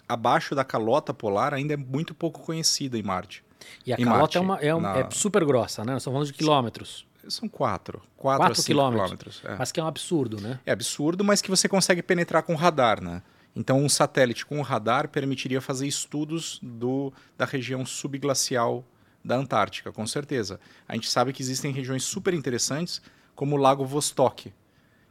abaixo 0.07 0.53
da 0.53 0.63
calota 0.63 1.13
polar 1.13 1.53
ainda 1.53 1.73
é 1.73 1.77
muito 1.77 2.13
pouco 2.13 2.41
conhecida 2.41 2.97
em 2.97 3.03
Marte. 3.03 3.43
E 3.85 3.93
a 3.93 3.95
Em 3.95 4.03
calota 4.03 4.19
Marte, 4.19 4.37
é, 4.37 4.41
uma, 4.41 4.57
é, 4.59 4.75
um- 4.75 4.81
na- 4.81 4.97
é 4.99 5.09
super 5.11 5.43
grossa, 5.45 5.83
né? 5.83 5.93
Nós 5.93 6.01
estamos 6.01 6.15
falando 6.15 6.27
de 6.27 6.33
quilômetros. 6.33 7.05
São 7.27 7.47
quatro. 7.47 8.01
Quatro, 8.17 8.47
Quatro 8.47 8.63
quilômetros. 8.63 9.01
quilômetros. 9.03 9.41
é. 9.45 9.55
Mas 9.57 9.71
que 9.71 9.79
é 9.79 9.83
um 9.83 9.87
absurdo, 9.87 10.39
né? 10.41 10.59
É 10.65 10.71
absurdo, 10.71 11.23
mas 11.23 11.41
que 11.41 11.49
você 11.49 11.67
consegue 11.67 12.01
penetrar 12.01 12.43
com 12.43 12.55
radar, 12.55 13.01
né? 13.01 13.21
Então, 13.55 13.79
um 13.83 13.89
satélite 13.89 14.45
com 14.45 14.61
radar 14.61 15.09
permitiria 15.09 15.59
fazer 15.59 15.85
estudos 15.87 16.57
do, 16.61 17.11
da 17.37 17.45
região 17.45 17.85
subglacial 17.85 18.85
da 19.23 19.35
Antártica, 19.35 19.91
com 19.91 20.07
certeza. 20.07 20.59
A 20.87 20.95
gente 20.95 21.09
sabe 21.09 21.33
que 21.33 21.41
existem 21.43 21.71
regiões 21.71 22.03
super 22.03 22.33
interessantes, 22.33 23.01
como 23.35 23.55
o 23.55 23.59
Lago 23.59 23.85
Vostok, 23.85 24.53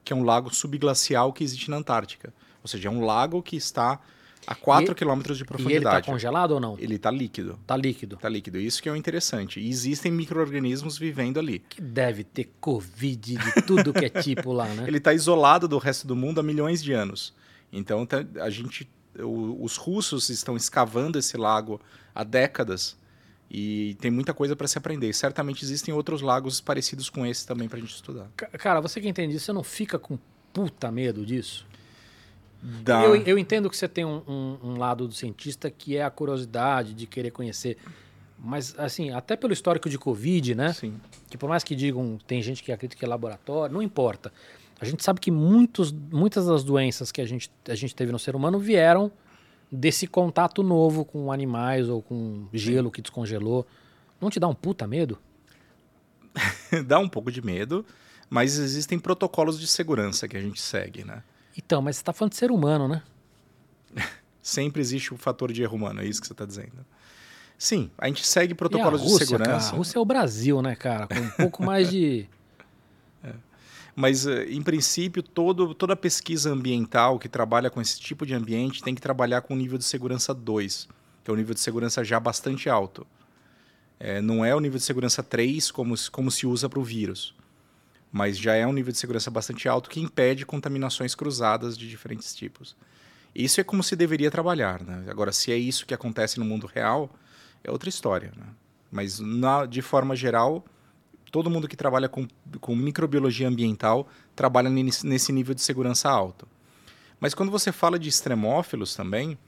que 0.03 0.13
é 0.13 0.17
um 0.17 0.25
lago 0.25 0.53
subglacial 0.55 1.33
que 1.33 1.45
existe 1.45 1.71
na 1.71 1.77
Antártica. 1.77 2.33
Ou 2.63 2.69
seja, 2.69 2.89
é 2.89 2.91
um 2.91 3.05
lago 3.05 3.43
que 3.43 3.57
está 3.57 4.01
a 4.47 4.55
4 4.55 4.93
E- 4.93 4.95
quilômetros 4.95 5.37
de 5.39 5.43
E 5.43 5.45
ele 5.45 5.49
está 5.49 5.63
profundidade. 5.65 6.07
congelado 6.07 6.51
ou 6.53 6.61
não? 6.61 6.77
Ele 6.79 6.95
está 6.97 7.11
líquido. 7.11 7.59
Está 7.63 7.77
líquido. 7.77 8.17
Está 8.17 8.29
líquido. 8.29 8.59
Isso 8.59 8.83
que 8.83 8.89
é 8.89 8.93
o 8.93 8.97
interessante. 8.97 9.61
E 9.61 9.69
existem 9.69 10.11
micro-organismos 10.11 10.97
vivendo 10.99 11.39
ali. 11.39 11.61
Que 11.69 11.81
deve 11.81 12.25
ter 12.25 12.51
Covid 12.61 13.37
de 13.37 13.63
tudo 13.67 13.93
que 13.93 14.05
é 14.07 14.09
tipo 14.09 14.53
lá, 14.53 14.67
né? 14.69 14.85
Ele 14.89 14.99
está 14.99 15.13
isolado 15.13 15.69
do 15.69 15.79
resto 15.79 16.07
do 16.07 16.17
mundo 16.17 16.41
há 16.41 16.43
milhões 16.43 16.83
de 16.83 16.93
anos. 16.93 17.35
Então 17.73 18.05
tá- 18.07 18.25
a 18.41 18.51
gente, 18.51 18.89
os 19.19 19.77
russos 19.77 20.29
estão 20.31 20.57
escavando 20.57 21.19
esse 21.19 21.37
lago 21.37 21.81
há 22.15 22.25
décadas 22.25 22.97
e 23.51 23.97
tem 24.01 24.11
muita 24.11 24.33
coisa 24.33 24.57
para 24.57 24.67
se 24.69 24.79
aprender. 24.79 25.13
Certamente 25.13 25.65
existem 25.65 25.93
outros 25.93 26.23
lagos 26.23 26.61
parecidos 26.61 27.09
com 27.11 27.27
esse 27.27 27.47
também 27.47 27.69
para 27.69 27.79
a 27.79 27.81
gente 27.81 27.95
estudar. 27.95 28.29
Ca- 28.37 28.47
Cara, 28.59 28.81
você 28.81 29.01
que 29.01 29.09
entende 29.09 29.37
isso, 29.37 29.47
você 29.47 29.53
não 29.53 29.63
fica 29.63 29.99
com 29.99 30.19
puta 30.53 30.91
medo 30.91 31.25
disso? 31.27 31.67
Dá- 32.63 33.03
Eu, 33.05 33.17
eu 33.17 33.39
entendo 33.39 33.69
que 33.71 33.77
você 33.77 33.89
tem 33.89 34.05
um, 34.05 34.23
um- 34.29 34.59
um 34.63 34.79
lado 34.79 35.09
do 35.09 35.15
cientista 35.15 35.71
que 35.71 35.97
é 35.97 36.03
a 36.05 36.11
curiosidade 36.11 36.93
de 36.95 37.07
querer 37.07 37.31
conhecer. 37.31 37.79
Mas, 38.39 38.75
assim, 38.79 39.11
até 39.11 39.37
pelo 39.37 39.53
histórico 39.53 39.89
de 39.89 39.99
Covid, 39.99 40.55
né? 40.55 40.73
Sim. 40.73 40.99
Que 41.29 41.37
por 41.37 41.49
mais 41.49 41.63
que 41.63 41.75
digam, 41.75 42.19
tem 42.27 42.41
gente 42.43 42.63
que 42.63 42.73
acredita 42.73 42.99
que 42.99 43.05
é 43.05 43.09
laboratório, 43.09 43.73
não 43.75 43.83
importa. 43.83 44.33
A 44.81 44.85
gente 44.87 45.05
sabe 45.05 45.21
que 45.21 45.31
muitos, 45.31 45.93
muitas 45.93 46.47
das 46.47 46.65
doenças 46.65 47.13
que 47.13 47.21
a 47.21 47.27
gente, 47.27 47.51
a 47.69 47.75
gente 47.75 47.95
teve 47.95 48.11
no 48.13 48.19
ser 48.19 48.35
humano 48.35 48.59
vieram 48.59 49.13
desse 49.71 50.07
contato 50.07 50.63
novo 50.63 51.05
com 51.05 51.31
animais 51.31 51.89
ou 51.89 52.01
com 52.03 52.47
gelo 52.53 52.91
que 52.91 53.03
descongelou. 53.03 53.67
Não 54.21 54.31
te 54.31 54.41
dá 54.41 54.49
um 54.49 54.55
puta 54.55 54.87
medo? 54.87 55.19
Dá 56.87 56.99
um 56.99 57.09
pouco 57.09 57.31
de 57.31 57.43
medo, 57.45 57.85
mas 58.29 58.59
existem 58.59 58.99
protocolos 58.99 59.59
de 59.59 59.67
segurança 59.67 60.29
que 60.29 60.37
a 60.37 60.41
gente 60.41 60.61
segue, 60.61 61.05
né? 61.05 61.23
Então, 61.57 61.83
mas 61.83 61.97
você 61.97 62.05
tá 62.05 62.13
falando 62.13 62.33
de 62.33 62.39
ser 62.39 62.51
humano, 62.51 62.89
né? 62.89 63.03
Sempre 64.43 64.81
existe 64.81 65.13
o 65.13 65.17
fator 65.17 65.53
de 65.53 65.63
erro 65.63 65.77
humano, 65.77 66.01
é 66.01 66.07
isso 66.07 66.21
que 66.21 66.27
você 66.27 66.33
está 66.33 66.45
dizendo. 66.45 66.85
Sim, 67.59 67.91
a 67.99 68.07
gente 68.07 68.27
segue 68.27 68.55
protocolos 68.55 69.03
Rússia, 69.03 69.19
de 69.19 69.25
segurança. 69.27 69.51
Cara, 69.51 69.75
a 69.75 69.77
Rússia 69.77 69.99
é 69.99 70.01
o 70.01 70.05
Brasil, 70.05 70.63
né, 70.63 70.75
cara? 70.75 71.07
Com 71.07 71.21
um 71.21 71.31
pouco 71.31 71.63
mais 71.63 71.91
de. 71.91 72.27
Mas, 73.95 74.27
eh, 74.27 74.47
em 74.47 74.63
princípio, 74.63 75.23
todo, 75.23 75.75
toda 75.75 75.95
pesquisa 75.95 76.51
ambiental 76.51 77.19
que 77.19 77.29
trabalha 77.29 77.69
com 77.69 77.79
esse 77.79 78.01
tipo 78.01 78.25
de 78.25 78.33
ambiente 78.33 78.83
tem 78.83 78.95
que 78.95 79.01
trabalhar 79.01 79.43
com 79.43 79.53
um 79.53 79.57
nível 79.59 79.77
de 79.77 79.85
segurança 79.85 80.33
2, 80.33 80.89
que 81.23 81.31
é 81.31 81.35
um 81.35 81.37
nível 81.37 81.53
de 81.53 81.61
segurança 81.61 82.03
já 82.03 82.19
bastante 82.19 82.71
alto. 82.71 83.07
Eh, 83.99 84.23
não 84.23 84.43
é 84.43 84.55
o 84.55 84.61
nível 84.61 84.79
de 84.79 84.85
segurança 84.85 85.23
3 85.23 85.71
como, 85.71 85.95
como 86.11 86.31
se 86.31 86.47
usa 86.47 86.67
para 86.67 86.79
o 86.79 86.83
vírus, 86.83 87.35
mas 88.13 88.39
já 88.39 88.55
é 88.55 88.67
um 88.67 88.73
nível 88.73 88.93
de 88.93 88.99
segurança 88.99 89.31
bastante 89.31 89.69
alto 89.69 89.89
que 89.89 90.01
impede 90.01 90.45
contaminações 90.45 91.15
cruzadas 91.15 91.77
de 91.77 91.89
diferentes 91.89 92.35
tipos. 92.35 92.77
Isso 93.35 93.61
é 93.61 93.65
como 93.65 93.83
se 93.83 93.95
deveria 93.95 94.31
trabalhar. 94.31 94.83
Né? 94.83 95.07
Agora, 95.09 95.33
se 95.33 95.53
é 95.53 95.57
isso 95.57 95.87
que 95.87 95.95
acontece 95.95 96.39
no 96.39 96.45
mundo 96.45 96.67
real, 96.67 97.11
é 97.63 97.71
outra 97.71 97.89
história. 97.89 98.33
Né? 98.37 98.47
Mas, 98.91 99.21
na- 99.21 99.67
de 99.67 99.81
forma 99.81 100.17
geral, 100.17 100.65
todo 101.31 101.49
mundo 101.51 101.69
que 101.69 101.77
trabalha 101.77 102.09
com, 102.09 102.27
com 102.61 102.75
microbiologia 102.75 103.47
ambiental 103.47 104.09
trabalha 104.35 104.69
nesse, 104.69 105.33
nível 105.33 105.55
de 105.55 105.63
segurança 105.63 106.09
alto. 106.11 106.49
Mas 107.21 107.35
quando 107.35 107.51
você 107.51 107.71
fala 107.71 107.99
de 107.99 108.09
extremófilos 108.09 108.97
também, 108.97 109.39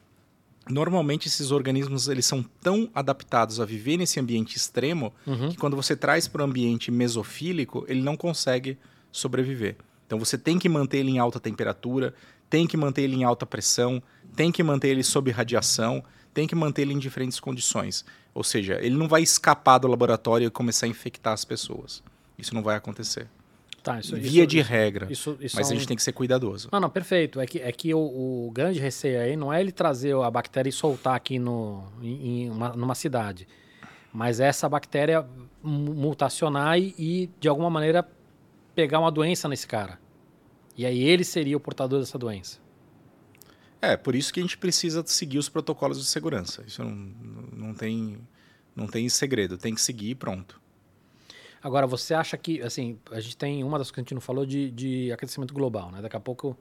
normalmente 0.68 1.26
esses 1.28 1.50
organismos 1.50 2.08
eles 2.08 2.24
são 2.26 2.42
tão 2.60 2.88
adaptados 2.94 3.60
a 3.60 3.64
viver 3.64 3.96
nesse 3.96 4.20
ambiente 4.20 4.56
extremo 4.56 5.12
Uhum. 5.26 5.50
que 5.50 5.56
quando 5.56 5.76
você 5.76 5.96
traz 5.96 6.28
para 6.28 6.42
o 6.42 6.44
ambiente 6.44 6.90
mesofílico, 6.90 7.84
ele 7.88 8.00
não 8.02 8.16
consegue 8.16 8.78
sobreviver. 9.10 9.76
Então 10.06 10.18
você 10.18 10.36
tem 10.38 10.58
que 10.58 10.68
manter 10.68 10.98
ele 10.98 11.10
em 11.10 11.18
alta 11.18 11.40
temperatura, 11.40 12.14
tem 12.48 12.66
que 12.66 12.76
manter 12.76 13.02
ele 13.02 13.16
em 13.16 13.24
alta 13.24 13.46
pressão, 13.46 14.02
tem 14.36 14.52
que 14.52 14.62
manter 14.62 14.88
ele 14.88 15.02
sob 15.02 15.30
radiação, 15.30 16.02
tem 16.34 16.46
que 16.46 16.54
manter 16.54 16.82
ele 16.82 16.92
em 16.94 16.98
diferentes 16.98 17.40
condições. 17.40 18.04
Ou 18.34 18.44
seja, 18.44 18.78
ele 18.80 18.96
não 18.96 19.08
vai 19.08 19.22
escapar 19.22 19.78
do 19.78 19.88
laboratório 19.88 20.46
e 20.46 20.50
começar 20.50 20.86
a 20.86 20.88
infectar 20.88 21.32
as 21.32 21.44
pessoas. 21.44 22.02
Isso 22.38 22.54
não 22.54 22.62
vai 22.62 22.76
acontecer. 22.76 23.28
Tá, 23.82 23.98
isso, 23.98 24.14
Via 24.14 24.26
isso- 24.42 24.46
de 24.46 24.60
regra. 24.60 25.08
Isso, 25.10 25.36
isso 25.40 25.56
Mas 25.56 25.68
é 25.68 25.72
a 25.72 25.74
um- 25.74 25.78
gente 25.78 25.88
tem 25.88 25.96
que 25.96 26.02
ser 26.04 26.12
cuidadoso. 26.12 26.68
Não, 26.70 26.78
não, 26.78 26.88
perfeito. 26.88 27.40
É 27.40 27.46
que, 27.46 27.58
é 27.58 27.72
que 27.72 27.92
o, 27.92 27.98
o 28.46 28.50
grande 28.52 28.78
receio 28.78 29.20
aí 29.20 29.36
não 29.36 29.52
é 29.52 29.60
ele 29.60 29.72
trazer 29.72 30.14
a 30.14 30.30
bactéria 30.30 30.68
e 30.70 30.72
soltar 30.72 31.16
aqui 31.16 31.36
no, 31.38 31.84
em, 32.00 32.44
em 32.44 32.50
uma, 32.50 32.68
numa 32.70 32.94
cidade. 32.94 33.48
Mas 34.12 34.38
é 34.38 34.46
essa 34.46 34.68
bactéria 34.68 35.26
mu- 35.62 35.94
mutacionar 35.94 36.78
e, 36.78 36.94
e, 36.96 37.30
de 37.40 37.48
alguma 37.48 37.68
maneira, 37.70 38.08
pegar 38.74 39.00
uma 39.00 39.10
doença 39.10 39.48
nesse 39.48 39.66
cara. 39.66 39.98
E 40.76 40.86
aí 40.86 41.02
ele 41.02 41.24
seria 41.24 41.56
o 41.56 41.60
portador 41.60 41.98
dessa 41.98 42.16
doença. 42.16 42.60
É, 43.80 43.96
por 43.96 44.14
isso 44.14 44.32
que 44.32 44.38
a 44.38 44.42
gente 44.44 44.56
precisa 44.56 45.02
seguir 45.04 45.38
os 45.38 45.48
protocolos 45.48 45.98
de 45.98 46.04
segurança. 46.06 46.62
Isso 46.64 46.84
não, 46.84 46.90
não, 47.52 47.74
tem, 47.74 48.16
não 48.76 48.86
tem 48.86 49.08
segredo, 49.08 49.58
tem 49.58 49.74
que 49.74 49.80
seguir 49.80 50.10
e 50.10 50.14
pronto. 50.14 50.61
Agora, 51.62 51.86
você 51.86 52.12
acha 52.12 52.36
que, 52.36 52.60
assim, 52.60 52.98
a 53.10 53.20
gente 53.20 53.36
tem 53.36 53.62
uma 53.62 53.78
das 53.78 53.88
coisas 53.88 53.94
que 53.94 54.00
a 54.00 54.02
gente 54.02 54.14
não 54.14 54.20
falou 54.20 54.44
de, 54.44 54.70
de 54.70 55.12
aquecimento 55.12 55.54
global, 55.54 55.90
né? 55.92 56.02
Daqui 56.02 56.16
a 56.16 56.20
pouco, 56.20 56.56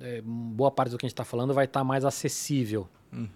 é, 0.00 0.20
boa 0.22 0.70
parte 0.70 0.90
do 0.90 0.98
que 0.98 1.06
a 1.06 1.08
gente 1.08 1.14
está 1.14 1.24
falando 1.24 1.54
vai 1.54 1.66
estar 1.66 1.84
mais 1.84 2.04
acessível. 2.04 2.88
Uhum. 3.12 3.28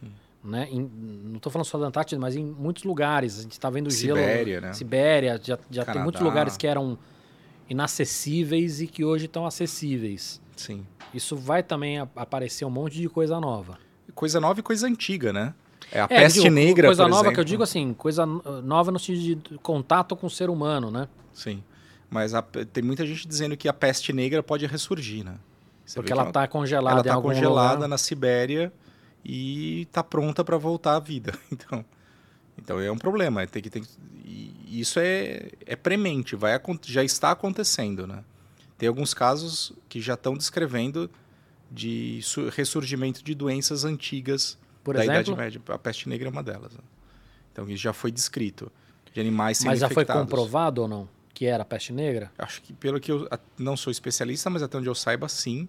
Né? 0.42 0.68
Em- 0.70 0.90
não 1.24 1.36
estou 1.36 1.52
falando 1.52 1.66
só 1.66 1.78
da 1.78 1.86
Antártida, 1.86 2.20
mas 2.20 2.34
em 2.34 2.44
muitos 2.44 2.82
lugares. 2.84 3.38
A 3.38 3.42
gente 3.42 3.52
está 3.52 3.70
vendo 3.70 3.90
gelo. 3.90 4.18
Sibéria, 4.18 4.60
né? 4.60 4.72
Sibéria, 4.72 5.40
já, 5.42 5.58
já 5.70 5.84
tem 5.84 6.02
muitos 6.02 6.20
lugares 6.20 6.56
que 6.56 6.66
eram 6.66 6.98
inacessíveis 7.68 8.80
e 8.80 8.86
que 8.86 9.04
hoje 9.04 9.26
estão 9.26 9.46
acessíveis. 9.46 10.40
Sim. 10.56 10.84
Isso 11.14 11.36
vai 11.36 11.62
também 11.62 11.98
aparecer 11.98 12.64
um 12.64 12.70
monte 12.70 12.96
de 12.96 13.08
coisa 13.08 13.38
nova. 13.40 13.78
Coisa 14.14 14.40
nova 14.40 14.58
e 14.58 14.62
coisa 14.62 14.86
antiga, 14.86 15.32
né? 15.32 15.54
É 15.92 16.00
a 16.00 16.04
É, 16.04 16.06
peste 16.08 16.40
digo, 16.42 16.54
negra, 16.54 16.88
Coisa 16.88 17.02
nova 17.04 17.14
exemplo. 17.16 17.34
que 17.34 17.40
eu 17.40 17.44
digo 17.44 17.62
assim, 17.62 17.92
coisa 17.94 18.24
no- 18.24 18.62
nova 18.62 18.90
no 18.92 18.98
sentido 18.98 19.50
de 19.50 19.58
contato 19.58 20.14
com 20.16 20.26
o 20.26 20.30
ser 20.30 20.48
humano, 20.50 20.90
né? 20.90 21.08
Sim. 21.32 21.62
Mas 22.08 22.34
a- 22.34 22.42
tem 22.42 22.82
muita 22.82 23.06
gente 23.06 23.26
dizendo 23.26 23.56
que 23.56 23.68
a 23.68 23.72
peste 23.72 24.12
negra 24.12 24.42
pode 24.42 24.66
ressurgir, 24.66 25.24
né? 25.24 25.34
Você 25.84 25.96
Porque 25.96 26.12
ela 26.12 26.28
está 26.28 26.46
congelada 26.46 26.96
ela 26.96 27.04
tá 27.04 27.14
algum 27.14 27.28
congelada 27.30 27.74
lugar. 27.74 27.88
na 27.88 27.98
Sibéria 27.98 28.72
e 29.24 29.86
tá 29.90 30.02
pronta 30.04 30.44
para 30.44 30.56
voltar 30.56 30.96
à 30.96 31.00
vida. 31.00 31.32
Então, 31.52 31.84
então 32.58 32.80
é 32.80 32.90
um 32.92 32.98
problema. 32.98 33.44
Tem 33.46 33.62
que, 33.62 33.70
tem, 33.70 33.82
que- 33.82 33.88
isso 34.68 35.00
é, 35.00 35.50
é 35.66 35.74
premente, 35.74 36.36
vai, 36.36 36.52
já 36.84 37.02
está 37.02 37.30
acontecendo, 37.32 38.06
né? 38.06 38.22
Tem 38.78 38.88
alguns 38.88 39.12
casos 39.14 39.72
que 39.88 40.00
já 40.00 40.14
estão 40.14 40.34
descrevendo 40.36 41.10
de 41.70 42.20
su- 42.22 42.48
ressurgimento 42.48 43.22
de 43.24 43.34
doenças 43.34 43.84
antigas 43.84 44.58
Por 44.82 44.94
da 44.96 45.04
Idade 45.04 45.20
exemplo, 45.30 45.36
Média. 45.36 45.60
A 45.68 45.78
peste 45.78 46.08
negra 46.08 46.28
é 46.28 46.30
uma 46.30 46.42
delas. 46.42 46.72
né? 46.72 46.80
Então 47.52 47.68
isso 47.68 47.82
já 47.82 47.92
foi 47.92 48.10
descrito. 48.10 48.70
De 49.12 49.20
animais 49.20 49.58
sendo 49.58 49.68
mas 49.68 49.80
já 49.80 49.88
foi 49.88 50.02
infectados. 50.02 50.22
comprovado 50.22 50.82
ou 50.82 50.88
não 50.88 51.08
que 51.40 51.46
era 51.46 51.64
peste 51.64 51.90
negra? 51.92 52.30
Acho 52.38 52.60
que 52.60 52.72
pelo 52.72 53.00
que 53.00 53.10
eu 53.10 53.26
a- 53.30 53.38
não 53.58 53.74
sou 53.76 53.90
especialista, 53.90 54.50
mas 54.50 54.62
até 54.62 54.76
onde 54.76 54.88
eu 54.88 54.94
saiba, 54.94 55.26
sim, 55.26 55.66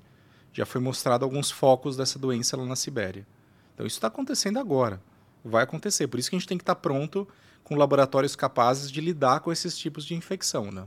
já 0.52 0.66
foi 0.66 0.82
mostrado 0.82 1.24
alguns 1.24 1.50
focos 1.50 1.96
dessa 1.96 2.20
doença 2.20 2.58
lá 2.58 2.66
na 2.66 2.76
Sibéria. 2.76 3.26
Então 3.74 3.88
isso 3.88 3.96
está 3.96 4.08
acontecendo 4.08 4.60
agora, 4.60 5.02
vai 5.46 5.64
acontecer. 5.64 6.08
Por 6.08 6.20
isso 6.20 6.30
que 6.30 6.36
a 6.36 6.40
gente 6.40 6.48
tem 6.48 6.58
que 6.58 6.64
estar 6.64 6.76
tá 6.76 6.82
pronto 6.82 7.26
com 7.64 7.76
laboratórios 7.76 8.36
capazes 8.36 8.92
de 8.92 9.00
lidar 9.00 9.40
com 9.40 9.52
esses 9.52 9.78
tipos 9.78 10.06
de 10.06 10.14
infecção, 10.14 10.72
né? 10.72 10.86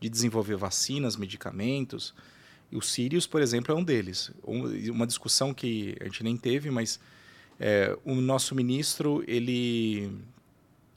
de 0.00 0.08
desenvolver 0.08 0.56
vacinas, 0.56 1.16
medicamentos. 1.16 2.14
E 2.70 2.76
o 2.76 2.80
Sirius, 2.80 3.26
por 3.26 3.40
exemplo, 3.42 3.74
é 3.74 3.76
um 3.76 3.82
deles. 3.84 4.30
Uma 4.44 5.06
discussão 5.06 5.52
que 5.54 5.96
a 6.00 6.04
gente 6.04 6.22
nem 6.24 6.36
teve, 6.36 6.70
mas 6.70 6.98
é, 7.58 7.96
o 8.04 8.14
nosso 8.14 8.54
ministro, 8.54 9.22
ele 9.26 10.10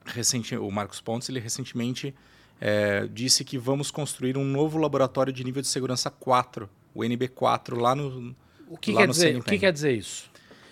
recente, 0.06 0.56
o 0.56 0.70
Marcos 0.72 1.02
Pontes, 1.02 1.30
ele 1.30 1.40
recentemente 1.40 2.14
é, 2.60 3.08
disse 3.12 3.44
que 3.44 3.58
vamos 3.58 3.92
construir 3.92 4.38
um 4.38 4.44
novo 4.44 4.78
laboratório 4.78 5.34
de 5.34 5.44
nível 5.44 5.62
de 5.62 5.68
segurança 5.68 6.10
4, 6.10 6.70
o 6.94 7.02
NB4, 7.02 7.78
lá 7.78 7.96
no. 7.96 8.36
O 8.68 8.78
que, 8.78 8.94
quer, 8.94 9.08
dizer, 9.08 9.38
o 9.38 9.44
que 9.44 9.60
quer 9.60 9.72
dizer 9.72 9.94
isso? 9.94 10.30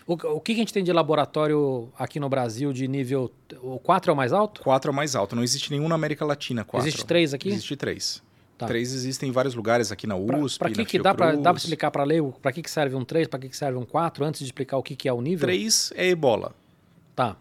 O, 0.07 0.13
o 0.13 0.41
que 0.41 0.51
a 0.51 0.55
gente 0.55 0.73
tem 0.73 0.83
de 0.83 0.91
laboratório 0.91 1.91
aqui 1.97 2.19
no 2.19 2.27
Brasil 2.27 2.73
de 2.73 2.87
nível. 2.87 3.31
O 3.61 3.79
4 3.79 4.11
é 4.11 4.13
o 4.13 4.17
mais 4.17 4.33
alto? 4.33 4.61
4 4.61 4.89
é 4.89 4.91
o 4.91 4.95
mais 4.95 5.15
alto. 5.15 5.35
Não 5.35 5.43
existe 5.43 5.71
nenhum 5.71 5.87
na 5.87 5.95
América 5.95 6.25
Latina 6.25 6.63
4. 6.63 6.87
Existe 6.87 7.05
três 7.05 7.33
aqui? 7.33 7.49
Existe 7.49 7.75
três. 7.75 8.21
Tá. 8.57 8.67
Três 8.67 8.93
existem 8.93 9.29
em 9.29 9.31
vários 9.31 9.55
lugares 9.55 9.91
aqui 9.91 10.05
na 10.05 10.15
USP. 10.15 10.59
Para 10.59 10.71
que, 10.71 10.85
que 10.85 10.99
dá 10.99 11.13
para 11.13 11.33
explicar 11.55 11.91
para 11.91 12.03
ler 12.03 12.23
para 12.41 12.51
que, 12.51 12.61
que 12.61 12.69
serve 12.69 12.95
um 12.95 13.03
3, 13.03 13.27
para 13.27 13.39
que, 13.39 13.49
que 13.49 13.57
serve 13.57 13.77
um 13.77 13.85
4, 13.85 14.23
antes 14.23 14.39
de 14.39 14.45
explicar 14.45 14.77
o 14.77 14.83
que, 14.83 14.95
que 14.95 15.07
é 15.07 15.13
o 15.13 15.21
nível? 15.21 15.47
3 15.47 15.93
é 15.95 16.09
ebola. 16.09 16.53
Tá. 17.15 17.35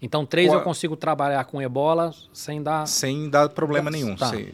Então, 0.00 0.26
3 0.26 0.52
eu 0.52 0.60
consigo 0.62 0.96
trabalhar 0.96 1.44
com 1.44 1.62
ebola 1.62 2.12
sem 2.32 2.62
dar. 2.62 2.86
Sem 2.86 3.30
dar 3.30 3.48
problema 3.48 3.90
nenhum. 3.90 4.16
Tá. 4.16 4.30
Sem... 4.30 4.52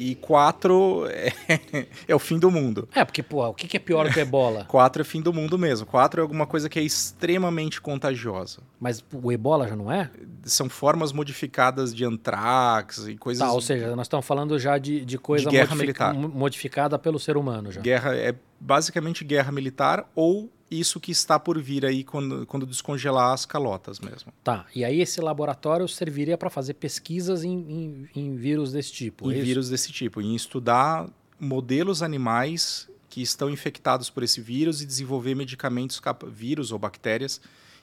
E 0.00 0.14
4 0.14 1.08
é, 1.10 1.32
é, 2.08 2.14
o 2.14 2.18
fim 2.18 2.38
do 2.38 2.50
mundo. 2.50 2.88
É, 2.94 3.04
porque, 3.04 3.22
pô, 3.22 3.46
o 3.46 3.52
que 3.52 3.76
é 3.76 3.80
pior 3.80 4.08
do 4.08 4.14
que 4.14 4.20
ebola? 4.20 4.64
4 4.70 5.02
é 5.02 5.04
fim 5.04 5.20
do 5.20 5.30
mundo 5.30 5.58
mesmo. 5.58 5.86
4 5.86 6.20
é 6.20 6.22
alguma 6.22 6.46
coisa 6.46 6.70
que 6.70 6.78
é 6.78 6.82
extremamente 6.82 7.82
contagiosa. 7.82 8.62
Mas 8.80 9.04
o 9.12 9.30
ebola 9.30 9.68
já 9.68 9.76
não 9.76 9.92
é? 9.92 10.10
São 10.42 10.70
formas 10.70 11.12
modificadas 11.12 11.94
de 11.94 12.02
antrax 12.06 13.08
e 13.08 13.16
coisas. 13.18 13.46
Tá, 13.46 13.52
ou 13.52 13.60
seja, 13.60 13.94
nós 13.94 14.06
estamos 14.06 14.24
falando 14.24 14.58
já 14.58 14.78
de, 14.78 15.04
de 15.04 15.18
coisa 15.18 15.44
de 15.44 15.50
guerra 15.50 15.76
militar. 15.76 16.14
modificada 16.14 16.98
pelo 16.98 17.18
ser 17.18 17.36
humano 17.36 17.70
já. 17.70 17.82
Guerra 17.82 18.16
é 18.16 18.34
basicamente 18.58 19.22
guerra 19.22 19.52
militar 19.52 20.08
ou 20.14 20.50
isso 20.70 21.00
que 21.00 21.10
está 21.10 21.38
por 21.38 21.60
vir 21.60 21.84
aí 21.84 22.04
quando, 22.04 22.46
quando 22.46 22.64
descongelar 22.64 23.32
as 23.32 23.44
calotas 23.44 23.98
mesmo. 23.98 24.32
Tá, 24.44 24.66
e 24.74 24.84
aí 24.84 25.00
esse 25.00 25.20
laboratório 25.20 25.88
serviria 25.88 26.38
para 26.38 26.48
fazer 26.48 26.74
pesquisas 26.74 27.42
em, 27.42 27.50
em, 27.52 28.08
em, 28.14 28.36
vírus 28.36 28.72
desse 28.72 28.92
tipo? 28.92 29.30
Em 29.32 29.38
é 29.38 29.42
vírus 29.42 29.68
desse 29.68 29.90
tipo, 29.90 30.20
em 30.20 30.34
estudar 30.34 31.08
modelos 31.38 32.02
animais 32.02 32.88
que 33.08 33.20
estão 33.20 33.50
infectados 33.50 34.08
por 34.08 34.22
esse 34.22 34.40
vírus 34.40 34.80
e 34.80 34.86
desenvolver 34.86 35.34
medicamentos, 35.34 36.00
vírus 36.28 36.70
ou 36.70 36.78
bactérias, 36.78 37.40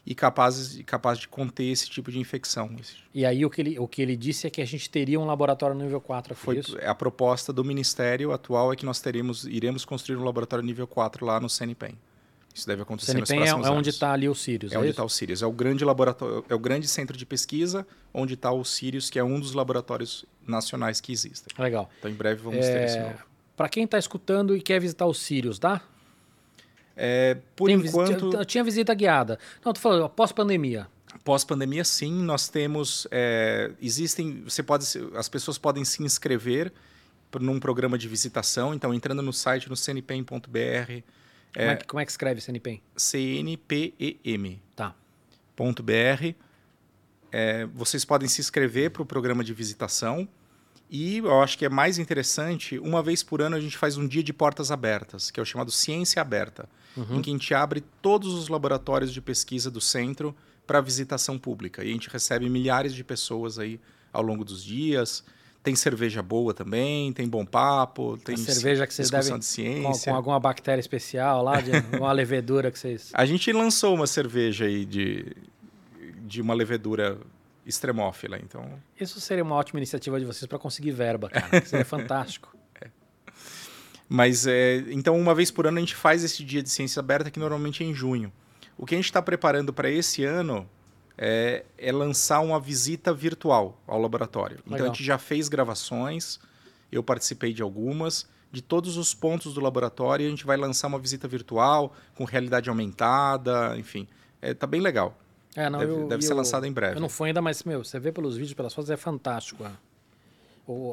e 0.07 0.15
capazes, 0.15 0.81
capazes 0.85 1.19
de 1.19 1.27
conter 1.27 1.65
esse 1.65 1.89
tipo 1.89 2.09
de 2.09 2.17
infecção. 2.17 2.73
E 3.13 3.25
aí 3.25 3.45
o 3.45 3.49
que, 3.49 3.59
ele, 3.59 3.77
o 3.77 3.85
que 3.89 4.01
ele 4.01 4.15
disse 4.15 4.47
é 4.47 4.49
que 4.49 4.61
a 4.61 4.65
gente 4.65 4.89
teria 4.89 5.19
um 5.19 5.25
laboratório 5.25 5.75
nível 5.75 5.99
4 5.99 6.33
foi 6.33 6.59
isso? 6.59 6.77
A 6.81 6.95
proposta 6.95 7.51
do 7.51 7.61
Ministério 7.61 8.31
atual 8.31 8.71
é 8.71 8.77
que 8.77 8.85
nós 8.85 9.01
teremos, 9.01 9.43
iremos 9.43 9.83
construir 9.83 10.15
um 10.15 10.23
laboratório 10.23 10.63
nível 10.63 10.87
4 10.87 11.25
lá 11.25 11.41
no 11.41 11.49
CNPEM. 11.49 11.97
Isso 12.57 12.67
deve 12.67 12.81
acontecer 12.81 13.11
CNPEM 13.11 13.39
nos 13.39 13.49
próximos 13.49 13.67
é, 13.67 13.69
é 13.69 13.71
onde 13.71 13.89
está 13.91 14.11
ali 14.11 14.27
o 14.27 14.33
Sirius, 14.33 14.71
é, 14.71 14.75
é 14.75 14.79
onde 14.79 14.89
está 14.89 15.03
o 15.03 15.09
Sirius. 15.09 15.43
É 15.43 15.45
o 15.45 15.51
grande 15.51 15.85
laboratório, 15.85 16.43
é 16.49 16.55
o 16.55 16.59
grande 16.59 16.87
centro 16.87 17.15
de 17.15 17.23
pesquisa 17.23 17.85
onde 18.11 18.33
está 18.33 18.51
o 18.51 18.65
Sirius, 18.65 19.11
que 19.11 19.19
é 19.19 19.23
um 19.23 19.39
dos 19.39 19.53
laboratórios 19.53 20.25
nacionais 20.45 20.99
que 20.99 21.11
existem. 21.11 21.53
Legal. 21.63 21.87
Então 21.99 22.09
em 22.09 22.15
breve 22.15 22.41
vamos 22.41 22.65
é... 22.65 22.73
ter 22.73 22.85
esse 22.85 22.99
novo. 22.99 23.27
Para 23.55 23.69
quem 23.69 23.83
está 23.83 23.99
escutando 23.99 24.55
e 24.55 24.61
quer 24.61 24.81
visitar 24.81 25.05
o 25.05 25.13
Sirius, 25.13 25.59
dá? 25.59 25.81
É, 26.95 27.37
por 27.55 27.67
Tem 27.67 27.75
enquanto. 27.75 28.33
Eu 28.33 28.43
tinha 28.43 28.63
visita 28.63 28.91
guiada. 28.95 29.37
Não, 29.63 29.71
tô 29.71 29.79
falando 29.79 30.09
pós-pandemia. 30.09 30.87
Pós-pandemia, 31.23 31.83
sim, 31.83 32.11
nós 32.23 32.49
temos. 32.49 33.07
É, 33.11 33.71
existem. 33.79 34.41
Você 34.43 34.63
pode. 34.63 34.85
As 35.15 35.29
pessoas 35.29 35.59
podem 35.59 35.85
se 35.85 36.01
inscrever 36.01 36.73
num 37.39 37.59
programa 37.59 37.99
de 37.99 38.07
visitação. 38.07 38.73
Então, 38.73 38.91
entrando 38.93 39.21
no 39.21 39.31
site 39.31 39.69
no 39.69 39.75
cnpem.br, 39.75 41.03
como 41.57 41.69
é, 41.69 41.73
é, 41.73 41.75
que, 41.77 41.87
como 41.87 41.99
é 41.99 42.05
que 42.05 42.11
escreve 42.11 42.41
CNPEM? 42.41 42.81
CNPEM. 42.95 44.61
Tá. 44.75 44.95
Ponto 45.55 45.81
.br. 45.81 46.35
É, 47.31 47.65
vocês 47.67 48.05
podem 48.05 48.27
se 48.27 48.41
inscrever 48.41 48.91
para 48.91 49.01
o 49.01 49.05
programa 49.05 49.43
de 49.43 49.53
visitação. 49.53 50.27
E 50.89 51.17
eu 51.17 51.41
acho 51.41 51.57
que 51.57 51.65
é 51.65 51.69
mais 51.69 51.99
interessante, 51.99 52.79
uma 52.79 53.03
vez 53.03 53.21
por 53.21 53.41
ano 53.41 53.57
a 53.57 53.59
gente 53.59 53.77
faz 53.77 53.97
um 53.97 54.07
dia 54.07 54.23
de 54.23 54.31
portas 54.31 54.71
abertas, 54.71 55.29
que 55.29 55.37
é 55.37 55.43
o 55.43 55.45
chamado 55.45 55.69
Ciência 55.69 56.21
Aberta, 56.21 56.69
uhum. 56.95 57.17
em 57.17 57.21
que 57.21 57.29
a 57.29 57.33
gente 57.33 57.53
abre 57.53 57.83
todos 58.01 58.33
os 58.33 58.47
laboratórios 58.47 59.11
de 59.11 59.19
pesquisa 59.19 59.69
do 59.69 59.81
centro 59.81 60.33
para 60.65 60.79
visitação 60.79 61.37
pública. 61.37 61.83
E 61.83 61.89
a 61.89 61.91
gente 61.91 62.09
recebe 62.09 62.49
milhares 62.49 62.93
de 62.93 63.03
pessoas 63.03 63.59
aí 63.59 63.81
ao 64.13 64.21
longo 64.21 64.45
dos 64.45 64.63
dias. 64.63 65.25
Tem 65.67 65.75
cerveja 65.75 66.23
boa 66.23 66.53
também, 66.53 67.11
tem 67.11 67.27
bom 67.27 67.45
papo, 67.45 68.17
tem 68.23 68.37
cerveja 68.37 68.87
que 68.87 68.93
vocês 68.93 69.09
devem 69.09 69.37
de 69.37 69.43
ciência. 69.43 70.05
Com, 70.05 70.11
com, 70.11 70.15
alguma 70.15 70.39
bactéria 70.39 70.79
especial 70.79 71.43
lá, 71.43 71.59
de 71.59 71.71
uma 71.99 72.13
levedura 72.13 72.71
que 72.71 72.79
vocês. 72.79 73.11
A 73.13 73.25
gente 73.25 73.51
lançou 73.51 73.93
uma 73.93 74.07
cerveja 74.07 74.63
aí 74.63 74.85
de, 74.85 75.25
de 76.21 76.41
uma 76.41 76.53
levedura 76.53 77.17
extremófila, 77.65 78.39
então. 78.41 78.81
Isso 78.97 79.19
seria 79.19 79.43
uma 79.43 79.55
ótima 79.55 79.77
iniciativa 79.77 80.17
de 80.17 80.25
vocês 80.25 80.47
para 80.47 80.57
conseguir 80.57 80.91
verba, 80.91 81.27
cara. 81.27 81.59
seria 81.67 81.83
fantástico. 81.83 82.55
É. 82.79 82.87
Mas 84.07 84.47
é, 84.47 84.85
então 84.87 85.19
uma 85.19 85.35
vez 85.35 85.51
por 85.51 85.67
ano 85.67 85.79
a 85.79 85.81
gente 85.81 85.95
faz 85.95 86.23
esse 86.23 86.45
dia 86.45 86.63
de 86.63 86.69
ciência 86.69 87.01
aberta 87.01 87.29
que 87.29 87.41
normalmente 87.41 87.83
é 87.83 87.85
em 87.85 87.93
junho. 87.93 88.31
O 88.77 88.85
que 88.85 88.95
a 88.95 88.97
gente 88.97 89.03
está 89.03 89.21
preparando 89.21 89.73
para 89.73 89.89
esse 89.91 90.23
ano 90.23 90.65
é, 91.17 91.65
é, 91.77 91.91
lançar 91.91 92.41
uma 92.41 92.59
visita 92.59 93.13
virtual 93.13 93.81
ao 93.87 93.99
laboratório. 93.99 94.57
Legal. 94.57 94.75
Então 94.75 94.85
a 94.85 94.89
gente 94.89 95.03
já 95.03 95.17
fez 95.17 95.49
gravações, 95.49 96.39
eu 96.91 97.01
participei 97.01 97.53
de 97.53 97.61
algumas, 97.61 98.27
de 98.51 98.61
todos 98.61 98.97
os 98.97 99.13
pontos 99.13 99.53
do 99.53 99.61
laboratório 99.61 100.23
e 100.23 100.27
a 100.27 100.29
gente 100.29 100.45
vai 100.45 100.57
lançar 100.57 100.87
uma 100.87 100.99
visita 100.99 101.27
virtual 101.27 101.93
com 102.15 102.23
realidade 102.23 102.69
aumentada, 102.69 103.75
enfim. 103.77 104.07
É, 104.41 104.53
tá 104.53 104.67
bem 104.67 104.79
legal. 104.79 105.17
É, 105.55 105.69
não, 105.69 105.79
deve, 105.79 105.91
eu, 105.91 106.07
deve 106.07 106.21
ser 106.21 106.33
eu, 106.33 106.37
lançado 106.37 106.65
em 106.65 106.71
breve. 106.71 106.97
Eu 106.97 107.01
não 107.01 107.09
fui 107.09 107.29
ainda, 107.29 107.41
mas 107.41 107.63
meu, 107.63 107.83
você 107.83 107.99
vê 107.99 108.11
pelos 108.11 108.35
vídeos, 108.35 108.53
pelas 108.53 108.73
fotos, 108.73 108.91
é 108.91 108.97
fantástico. 108.97 109.63
A, 109.63 109.71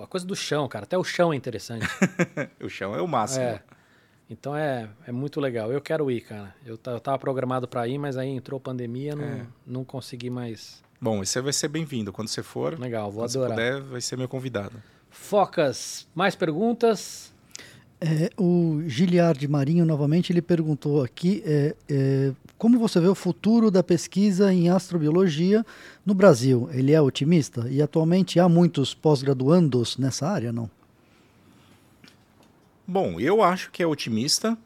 a 0.02 0.06
coisa 0.06 0.26
do 0.26 0.34
chão, 0.34 0.66
cara. 0.68 0.84
Até 0.84 0.96
o 0.96 1.04
chão 1.04 1.32
é 1.34 1.36
interessante. 1.36 1.86
o 2.62 2.68
chão 2.68 2.94
é 2.94 3.02
o 3.02 3.06
máximo. 3.06 3.44
É. 3.44 3.62
Então 4.28 4.56
é, 4.56 4.88
é 5.06 5.12
muito 5.12 5.40
legal. 5.40 5.70
Eu 5.70 5.80
quero 5.80 6.10
ir, 6.10 6.20
cara. 6.22 6.54
Eu, 6.64 6.78
eu 6.86 7.00
tava 7.00 7.18
programado 7.18 7.68
para 7.68 7.86
ir, 7.86 7.98
mas 7.98 8.16
aí 8.16 8.28
entrou 8.28 8.58
pandemia, 8.58 9.14
não, 9.14 9.24
é. 9.24 9.46
não 9.66 9.84
consegui 9.84 10.30
mais. 10.30 10.82
Bom, 11.00 11.24
você 11.24 11.40
vai 11.40 11.52
ser 11.52 11.68
bem-vindo 11.68 12.12
quando 12.12 12.28
você 12.28 12.42
for. 12.42 12.78
Legal, 12.78 13.10
vou 13.10 13.24
quando 13.24 13.36
adorar. 13.36 13.58
Se 13.58 13.72
puder, 13.72 13.80
vai 13.82 14.00
ser 14.00 14.16
meu 14.16 14.28
convidado. 14.28 14.82
Focas, 15.10 16.08
mais 16.14 16.34
perguntas? 16.34 17.32
É, 18.00 18.30
o 18.36 18.82
Giliard 18.86 19.46
Marinho, 19.48 19.84
novamente, 19.84 20.32
ele 20.32 20.42
perguntou 20.42 21.02
aqui 21.02 21.42
é, 21.46 21.74
é, 21.88 22.32
como 22.58 22.78
você 22.78 23.00
vê 23.00 23.08
o 23.08 23.14
futuro 23.14 23.70
da 23.70 23.82
pesquisa 23.82 24.52
em 24.52 24.68
astrobiologia 24.68 25.64
no 26.04 26.12
Brasil. 26.12 26.68
Ele 26.72 26.92
é 26.92 27.00
otimista? 27.00 27.66
E 27.70 27.80
atualmente 27.80 28.38
há 28.40 28.48
muitos 28.48 28.92
pós-graduandos 28.92 29.96
nessa 29.96 30.26
área, 30.28 30.52
não? 30.52 30.68
Bom, 32.86 33.18
eu 33.18 33.42
acho 33.42 33.70
que 33.70 33.82
é 33.82 33.86
otimista, 33.86 34.58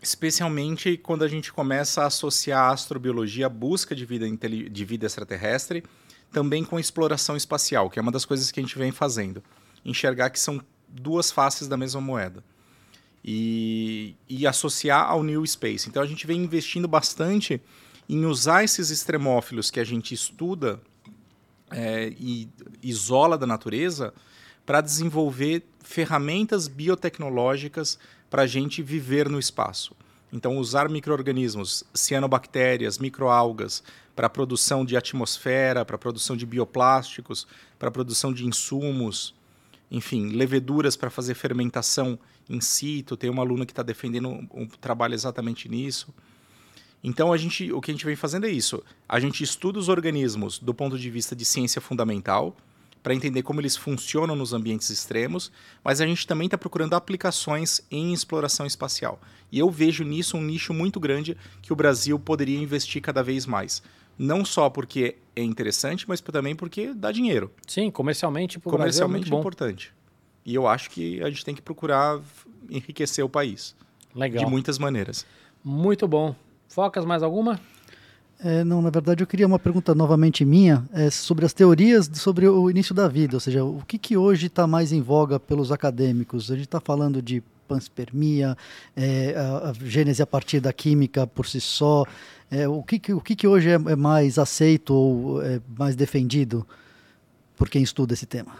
especialmente 0.00 0.96
quando 0.96 1.24
a 1.24 1.28
gente 1.28 1.52
começa 1.52 2.02
a 2.02 2.06
associar 2.06 2.70
a 2.70 2.72
astrobiologia 2.72 3.46
à 3.46 3.48
busca 3.48 3.96
de 3.96 4.06
vida, 4.06 4.26
de 4.30 4.84
vida 4.84 5.06
extraterrestre, 5.06 5.82
também 6.30 6.64
com 6.64 6.78
exploração 6.78 7.36
espacial, 7.36 7.90
que 7.90 7.98
é 7.98 8.02
uma 8.02 8.12
das 8.12 8.24
coisas 8.24 8.52
que 8.52 8.60
a 8.60 8.62
gente 8.62 8.78
vem 8.78 8.92
fazendo. 8.92 9.42
Enxergar 9.84 10.30
que 10.30 10.38
são 10.38 10.60
duas 10.88 11.32
faces 11.32 11.66
da 11.66 11.76
mesma 11.76 12.00
moeda. 12.00 12.44
E, 13.24 14.16
e 14.28 14.46
associar 14.46 15.08
ao 15.08 15.22
New 15.22 15.46
Space. 15.46 15.88
Então 15.88 16.02
a 16.02 16.06
gente 16.06 16.26
vem 16.26 16.42
investindo 16.42 16.88
bastante 16.88 17.60
em 18.08 18.24
usar 18.24 18.64
esses 18.64 18.90
extremófilos 18.90 19.70
que 19.70 19.78
a 19.78 19.84
gente 19.84 20.12
estuda 20.12 20.80
é, 21.70 22.12
e 22.18 22.48
isola 22.82 23.38
da 23.38 23.46
natureza 23.46 24.12
para 24.66 24.80
desenvolver 24.80 25.64
ferramentas 25.82 26.68
biotecnológicas 26.68 27.98
para 28.30 28.42
a 28.42 28.46
gente 28.46 28.82
viver 28.82 29.28
no 29.28 29.38
espaço. 29.38 29.94
Então, 30.32 30.56
usar 30.56 30.88
micro-organismos, 30.88 31.84
cianobactérias, 31.92 32.98
microalgas, 32.98 33.82
para 34.16 34.26
a 34.26 34.30
produção 34.30 34.84
de 34.84 34.96
atmosfera, 34.96 35.84
para 35.84 35.96
a 35.96 35.98
produção 35.98 36.36
de 36.36 36.46
bioplásticos, 36.46 37.46
para 37.78 37.88
a 37.88 37.92
produção 37.92 38.32
de 38.32 38.46
insumos, 38.46 39.34
enfim, 39.90 40.28
leveduras 40.28 40.96
para 40.96 41.10
fazer 41.10 41.34
fermentação 41.34 42.18
in 42.48 42.60
situ. 42.60 43.16
Tem 43.16 43.28
uma 43.28 43.42
aluna 43.42 43.66
que 43.66 43.72
está 43.72 43.82
defendendo 43.82 44.28
um, 44.28 44.48
um, 44.54 44.66
trabalho 44.66 45.12
exatamente 45.12 45.68
nisso. 45.68 46.14
Então, 47.04 47.32
a 47.32 47.36
gente, 47.36 47.70
o 47.72 47.80
que 47.80 47.90
a 47.90 47.94
gente 47.94 48.06
vem 48.06 48.16
fazendo 48.16 48.46
é 48.46 48.50
isso. 48.50 48.82
A 49.06 49.20
gente 49.20 49.42
estuda 49.42 49.78
os 49.78 49.88
organismos 49.88 50.58
do 50.58 50.72
ponto 50.72 50.98
de 50.98 51.10
vista 51.10 51.36
de 51.36 51.44
ciência 51.44 51.80
fundamental, 51.80 52.56
para 53.02 53.14
entender 53.14 53.42
como 53.42 53.60
eles 53.60 53.76
funcionam 53.76 54.36
nos 54.36 54.52
ambientes 54.52 54.88
extremos, 54.90 55.50
mas 55.82 56.00
a 56.00 56.06
gente 56.06 56.26
também 56.26 56.46
está 56.46 56.56
procurando 56.56 56.94
aplicações 56.94 57.80
em 57.90 58.12
exploração 58.12 58.64
espacial. 58.64 59.20
E 59.50 59.58
eu 59.58 59.70
vejo 59.70 60.04
nisso 60.04 60.36
um 60.36 60.42
nicho 60.42 60.72
muito 60.72 61.00
grande 61.00 61.36
que 61.60 61.72
o 61.72 61.76
Brasil 61.76 62.18
poderia 62.18 62.58
investir 62.58 63.02
cada 63.02 63.22
vez 63.22 63.44
mais. 63.44 63.82
Não 64.18 64.44
só 64.44 64.70
porque 64.70 65.16
é 65.34 65.42
interessante, 65.42 66.08
mas 66.08 66.20
também 66.20 66.54
porque 66.54 66.92
dá 66.94 67.10
dinheiro. 67.10 67.50
Sim, 67.66 67.90
comercialmente, 67.90 68.60
Comercialmente 68.60 69.24
Brasil 69.24 69.34
é 69.34 69.36
é 69.36 69.40
importante. 69.40 69.92
E 70.44 70.54
eu 70.54 70.66
acho 70.66 70.90
que 70.90 71.22
a 71.22 71.28
gente 71.28 71.44
tem 71.44 71.54
que 71.54 71.62
procurar 71.62 72.20
enriquecer 72.70 73.24
o 73.24 73.28
país. 73.28 73.74
Legal. 74.14 74.44
De 74.44 74.50
muitas 74.50 74.78
maneiras. 74.78 75.26
Muito 75.64 76.06
bom. 76.06 76.34
Focas, 76.68 77.04
mais 77.04 77.22
alguma? 77.22 77.60
É, 78.44 78.64
não, 78.64 78.82
na 78.82 78.90
verdade 78.90 79.22
eu 79.22 79.26
queria 79.26 79.46
uma 79.46 79.58
pergunta 79.58 79.94
novamente 79.94 80.44
minha 80.44 80.84
é, 80.92 81.10
sobre 81.10 81.44
as 81.44 81.52
teorias 81.52 82.10
sobre 82.14 82.48
o 82.48 82.68
início 82.68 82.94
da 82.94 83.06
vida, 83.06 83.36
ou 83.36 83.40
seja, 83.40 83.64
o 83.64 83.82
que, 83.86 83.96
que 83.98 84.16
hoje 84.16 84.46
está 84.46 84.66
mais 84.66 84.92
em 84.92 85.00
voga 85.00 85.38
pelos 85.38 85.70
acadêmicos? 85.70 86.50
A 86.50 86.54
gente 86.54 86.64
está 86.64 86.80
falando 86.80 87.22
de 87.22 87.42
panspermia, 87.68 88.56
é, 88.96 89.34
a, 89.36 89.70
a, 89.70 89.72
gênese 89.84 90.22
a 90.22 90.26
partir 90.26 90.60
da 90.60 90.72
química 90.72 91.26
por 91.26 91.46
si 91.46 91.60
só. 91.60 92.04
É, 92.50 92.68
o 92.68 92.82
que, 92.82 92.98
que, 92.98 93.12
o 93.14 93.20
que, 93.20 93.34
que 93.34 93.46
hoje 93.46 93.70
é, 93.70 93.74
é 93.74 93.96
mais 93.96 94.38
aceito 94.38 94.92
ou 94.92 95.42
é 95.42 95.60
mais 95.78 95.96
defendido 95.96 96.66
por 97.56 97.68
quem 97.70 97.82
estuda 97.82 98.12
esse 98.12 98.26
tema? 98.26 98.52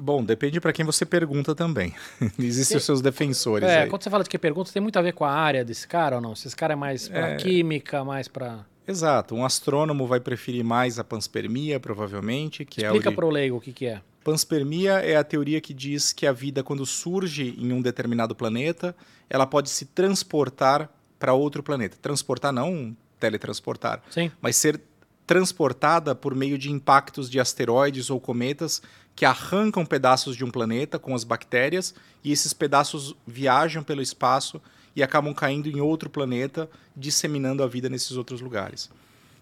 Bom, 0.00 0.24
depende 0.24 0.60
para 0.60 0.72
quem 0.72 0.84
você 0.84 1.04
pergunta 1.04 1.54
também. 1.54 1.92
Existem 2.38 2.76
os 2.76 2.84
seus 2.84 3.02
defensores. 3.02 3.68
É, 3.68 3.82
aí. 3.82 3.88
quando 3.88 4.02
você 4.02 4.10
fala 4.10 4.22
de 4.22 4.30
que 4.30 4.38
pergunta, 4.38 4.72
tem 4.72 4.80
muito 4.80 4.98
a 4.98 5.02
ver 5.02 5.12
com 5.12 5.24
a 5.24 5.32
área 5.32 5.64
desse 5.64 5.86
cara 5.86 6.16
ou 6.16 6.22
não? 6.22 6.34
Se 6.34 6.46
esse 6.46 6.56
cara 6.56 6.72
é 6.72 6.76
mais 6.76 7.08
para 7.08 7.30
É. 7.30 7.36
química, 7.36 8.04
mais 8.04 8.28
para. 8.28 8.64
Exato. 8.90 9.34
Um 9.34 9.44
astrônomo 9.44 10.06
vai 10.06 10.20
preferir 10.20 10.64
mais 10.64 10.98
a 10.98 11.04
panspermia, 11.04 11.78
provavelmente, 11.78 12.64
que 12.64 12.82
é 12.82 12.86
Explica 12.86 13.08
ori- 13.08 13.16
para 13.16 13.26
o 13.26 13.30
leigo 13.30 13.56
o 13.56 13.60
que, 13.60 13.72
que 13.72 13.86
é. 13.86 14.02
Panspermia 14.24 14.94
é 14.98 15.16
a 15.16 15.24
teoria 15.24 15.60
que 15.60 15.72
diz 15.72 16.12
que 16.12 16.26
a 16.26 16.32
vida, 16.32 16.62
quando 16.62 16.84
surge 16.84 17.54
em 17.58 17.72
um 17.72 17.80
determinado 17.80 18.34
planeta, 18.34 18.94
ela 19.30 19.46
pode 19.46 19.70
se 19.70 19.86
transportar 19.86 20.90
para 21.18 21.32
outro 21.32 21.62
planeta. 21.62 21.96
Transportar 22.00 22.52
não 22.52 22.94
teletransportar, 23.18 24.02
Sim. 24.10 24.30
mas 24.40 24.56
ser 24.56 24.80
transportada 25.26 26.14
por 26.14 26.34
meio 26.34 26.58
de 26.58 26.70
impactos 26.70 27.30
de 27.30 27.38
asteroides 27.38 28.10
ou 28.10 28.18
cometas 28.18 28.82
que 29.14 29.24
arrancam 29.24 29.86
pedaços 29.86 30.34
de 30.34 30.44
um 30.44 30.50
planeta 30.50 30.98
com 30.98 31.14
as 31.14 31.22
bactérias 31.22 31.94
e 32.24 32.32
esses 32.32 32.52
pedaços 32.52 33.14
viajam 33.26 33.82
pelo 33.82 34.02
espaço 34.02 34.60
e 34.94 35.02
acabam 35.02 35.32
caindo 35.32 35.68
em 35.68 35.80
outro 35.80 36.10
planeta, 36.10 36.68
disseminando 36.96 37.62
a 37.62 37.66
vida 37.66 37.88
nesses 37.88 38.12
outros 38.16 38.40
lugares. 38.40 38.90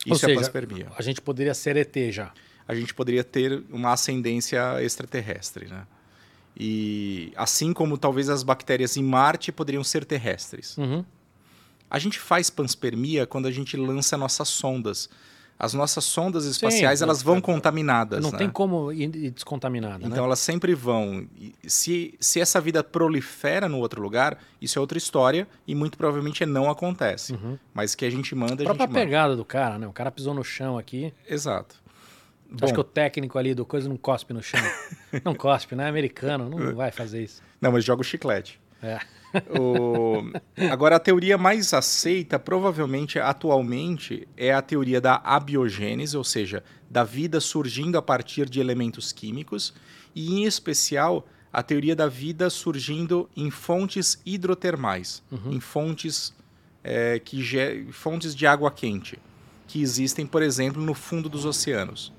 Ou 0.06 0.14
Isso 0.14 0.24
é 0.24 0.26
a 0.26 0.28
seja, 0.30 0.40
panspermia. 0.40 0.86
A 0.96 1.02
gente 1.02 1.20
poderia 1.20 1.54
ser 1.54 1.76
ET 1.76 1.94
já. 2.12 2.32
A 2.66 2.74
gente 2.74 2.92
poderia 2.92 3.24
ter 3.24 3.62
uma 3.70 3.92
ascendência 3.92 4.82
extraterrestre, 4.82 5.66
né? 5.68 5.86
E 6.58 7.32
assim 7.36 7.72
como 7.72 7.96
talvez 7.96 8.28
as 8.28 8.42
bactérias 8.42 8.96
em 8.96 9.02
Marte 9.02 9.52
poderiam 9.52 9.84
ser 9.84 10.04
terrestres. 10.04 10.76
Uhum. 10.76 11.04
A 11.90 11.98
gente 11.98 12.18
faz 12.18 12.50
panspermia 12.50 13.26
quando 13.26 13.46
a 13.46 13.50
gente 13.50 13.76
lança 13.76 14.16
nossas 14.16 14.48
sondas. 14.48 15.08
As 15.58 15.74
nossas 15.74 16.04
sondas 16.04 16.44
espaciais, 16.44 17.00
Sim, 17.00 17.04
elas 17.04 17.20
vão 17.20 17.40
contaminadas, 17.40 18.22
Não 18.22 18.30
né? 18.30 18.38
tem 18.38 18.48
como 18.48 18.92
ir 18.92 19.08
descontaminada, 19.32 20.04
Então 20.04 20.18
né? 20.18 20.24
elas 20.24 20.38
sempre 20.38 20.72
vão. 20.72 21.26
Se, 21.66 22.14
se 22.20 22.40
essa 22.40 22.60
vida 22.60 22.84
prolifera 22.84 23.68
no 23.68 23.78
outro 23.78 24.00
lugar, 24.00 24.38
isso 24.62 24.78
é 24.78 24.80
outra 24.80 24.96
história 24.98 25.48
e 25.66 25.74
muito 25.74 25.98
provavelmente 25.98 26.46
não 26.46 26.70
acontece. 26.70 27.32
Uhum. 27.32 27.58
Mas 27.74 27.96
que 27.96 28.04
a 28.04 28.10
gente 28.10 28.34
manda, 28.36 28.52
A 28.52 28.54
a 28.54 28.58
gente 28.58 28.64
própria 28.66 28.86
manda. 28.86 29.00
pegada 29.00 29.34
do 29.36 29.44
cara, 29.44 29.78
né? 29.78 29.86
O 29.88 29.92
cara 29.92 30.12
pisou 30.12 30.32
no 30.32 30.44
chão 30.44 30.78
aqui. 30.78 31.12
Exato. 31.28 31.74
Você 32.50 32.64
acha 32.66 32.74
que 32.74 32.80
o 32.80 32.84
técnico 32.84 33.36
ali 33.36 33.52
do 33.52 33.66
coisa 33.66 33.88
não 33.88 33.96
cospe 33.96 34.32
no 34.32 34.42
chão? 34.42 34.60
não 35.24 35.34
cospe, 35.34 35.74
né? 35.74 35.88
Americano, 35.88 36.48
não 36.48 36.72
vai 36.76 36.92
fazer 36.92 37.22
isso. 37.24 37.42
Não, 37.60 37.72
mas 37.72 37.84
joga 37.84 38.00
o 38.02 38.04
chiclete. 38.04 38.60
É. 38.80 39.00
O- 39.50 40.24
Agora, 40.70 40.96
a 40.96 41.00
teoria 41.00 41.36
mais 41.38 41.72
aceita, 41.74 42.38
provavelmente 42.38 43.18
atualmente, 43.18 44.26
é 44.36 44.52
a 44.52 44.62
teoria 44.62 45.00
da 45.00 45.16
abiogênese, 45.24 46.16
ou 46.16 46.24
seja, 46.24 46.62
da 46.90 47.04
vida 47.04 47.40
surgindo 47.40 47.98
a 47.98 48.02
partir 48.02 48.48
de 48.48 48.60
elementos 48.60 49.12
químicos, 49.12 49.74
e 50.14 50.34
em 50.34 50.44
especial 50.44 51.26
a 51.52 51.62
teoria 51.62 51.94
da 51.96 52.06
vida 52.08 52.50
surgindo 52.50 53.28
em 53.36 53.50
fontes 53.50 54.20
hidrotermais, 54.24 55.22
em 55.46 55.60
fontes, 55.60 56.34
é, 56.84 57.18
que 57.18 57.42
ge- 57.42 57.86
fontes 57.90 58.34
de 58.34 58.46
água 58.46 58.70
quente, 58.70 59.18
que 59.66 59.80
existem, 59.82 60.26
por 60.26 60.42
exemplo, 60.42 60.82
no 60.82 60.94
fundo 60.94 61.28
dos 61.28 61.44
oceanos. 61.44 62.12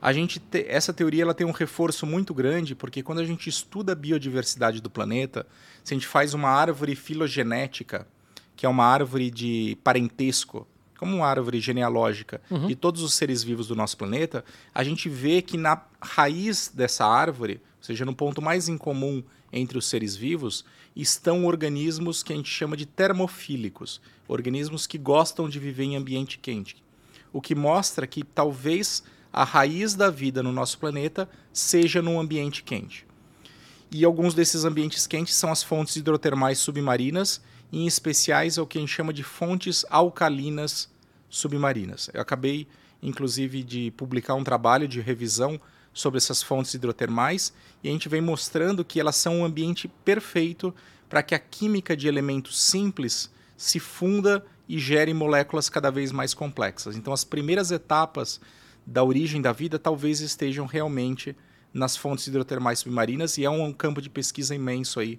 A 0.00 0.12
gente 0.12 0.38
te- 0.38 0.66
essa 0.68 0.92
teoria 0.92 1.22
ela 1.22 1.34
tem 1.34 1.46
um 1.46 1.50
reforço 1.52 2.06
muito 2.06 2.32
grande 2.34 2.74
porque 2.74 3.02
quando 3.02 3.18
a 3.20 3.24
gente 3.24 3.48
estuda 3.48 3.92
a 3.92 3.94
biodiversidade 3.94 4.80
do 4.80 4.90
planeta, 4.90 5.46
se 5.82 5.94
a 5.94 5.96
gente 5.96 6.06
faz 6.06 6.34
uma 6.34 6.48
árvore 6.50 6.94
filogenética, 6.94 8.06
que 8.54 8.64
é 8.64 8.68
uma 8.68 8.84
árvore 8.84 9.30
de 9.30 9.76
parentesco, 9.82 10.66
como 10.98 11.16
uma 11.16 11.26
árvore 11.26 11.60
genealógica 11.60 12.40
de 12.66 12.74
todos 12.74 13.02
os 13.02 13.12
seres 13.14 13.42
vivos 13.42 13.68
do 13.68 13.76
nosso 13.76 13.96
planeta, 13.98 14.44
a 14.74 14.82
gente 14.82 15.08
vê 15.08 15.42
que 15.42 15.58
na 15.58 15.82
raiz 16.00 16.70
dessa 16.74 17.04
árvore, 17.04 17.60
ou 17.78 17.84
seja, 17.84 18.04
no 18.04 18.14
ponto 18.14 18.40
mais 18.40 18.68
incomum 18.68 19.22
entre 19.52 19.76
os 19.76 19.86
seres 19.86 20.16
vivos, 20.16 20.64
estão 20.94 21.44
organismos 21.44 22.22
que 22.22 22.32
a 22.32 22.36
gente 22.36 22.48
chama 22.50 22.76
de 22.76 22.86
termofílicos, 22.86 24.00
organismos 24.26 24.86
que 24.86 24.96
gostam 24.98 25.48
de 25.48 25.58
viver 25.58 25.84
em 25.84 25.96
ambiente 25.96 26.38
quente. 26.38 26.76
O 27.32 27.40
que 27.42 27.54
mostra 27.54 28.06
que 28.06 28.24
talvez 28.24 29.02
a 29.36 29.44
raiz 29.44 29.94
da 29.94 30.08
vida 30.08 30.42
no 30.42 30.50
nosso 30.50 30.78
planeta 30.78 31.28
seja 31.52 32.00
num 32.00 32.18
ambiente 32.18 32.62
quente. 32.62 33.06
E 33.90 34.02
alguns 34.02 34.32
desses 34.32 34.64
ambientes 34.64 35.06
quentes 35.06 35.34
são 35.34 35.52
as 35.52 35.62
fontes 35.62 35.94
hidrotermais 35.94 36.58
submarinas, 36.58 37.42
em 37.70 37.86
especiais 37.86 38.56
é 38.56 38.62
o 38.62 38.66
que 38.66 38.78
a 38.78 38.80
gente 38.80 38.94
chama 38.94 39.12
de 39.12 39.22
fontes 39.22 39.84
alcalinas 39.90 40.88
submarinas. 41.28 42.08
Eu 42.14 42.22
acabei, 42.22 42.66
inclusive, 43.02 43.62
de 43.62 43.90
publicar 43.90 44.32
um 44.34 44.42
trabalho 44.42 44.88
de 44.88 45.02
revisão 45.02 45.60
sobre 45.92 46.16
essas 46.16 46.42
fontes 46.42 46.72
hidrotermais 46.72 47.52
e 47.84 47.90
a 47.90 47.92
gente 47.92 48.08
vem 48.08 48.22
mostrando 48.22 48.86
que 48.86 48.98
elas 48.98 49.16
são 49.16 49.40
um 49.40 49.44
ambiente 49.44 49.86
perfeito 49.86 50.74
para 51.10 51.22
que 51.22 51.34
a 51.34 51.38
química 51.38 51.94
de 51.94 52.08
elementos 52.08 52.58
simples 52.58 53.30
se 53.54 53.78
funda 53.78 54.42
e 54.66 54.78
gere 54.78 55.12
moléculas 55.12 55.68
cada 55.68 55.90
vez 55.90 56.10
mais 56.10 56.32
complexas. 56.32 56.96
Então, 56.96 57.12
as 57.12 57.22
primeiras 57.22 57.70
etapas 57.70 58.40
da 58.86 59.02
origem 59.02 59.42
da 59.42 59.52
vida 59.52 59.78
talvez 59.78 60.20
estejam 60.20 60.64
realmente 60.64 61.36
nas 61.74 61.96
fontes 61.96 62.26
hidrotermais 62.26 62.78
submarinas 62.78 63.36
e 63.36 63.44
é 63.44 63.50
um 63.50 63.72
campo 63.72 64.00
de 64.00 64.08
pesquisa 64.08 64.54
imenso 64.54 65.00
aí 65.00 65.18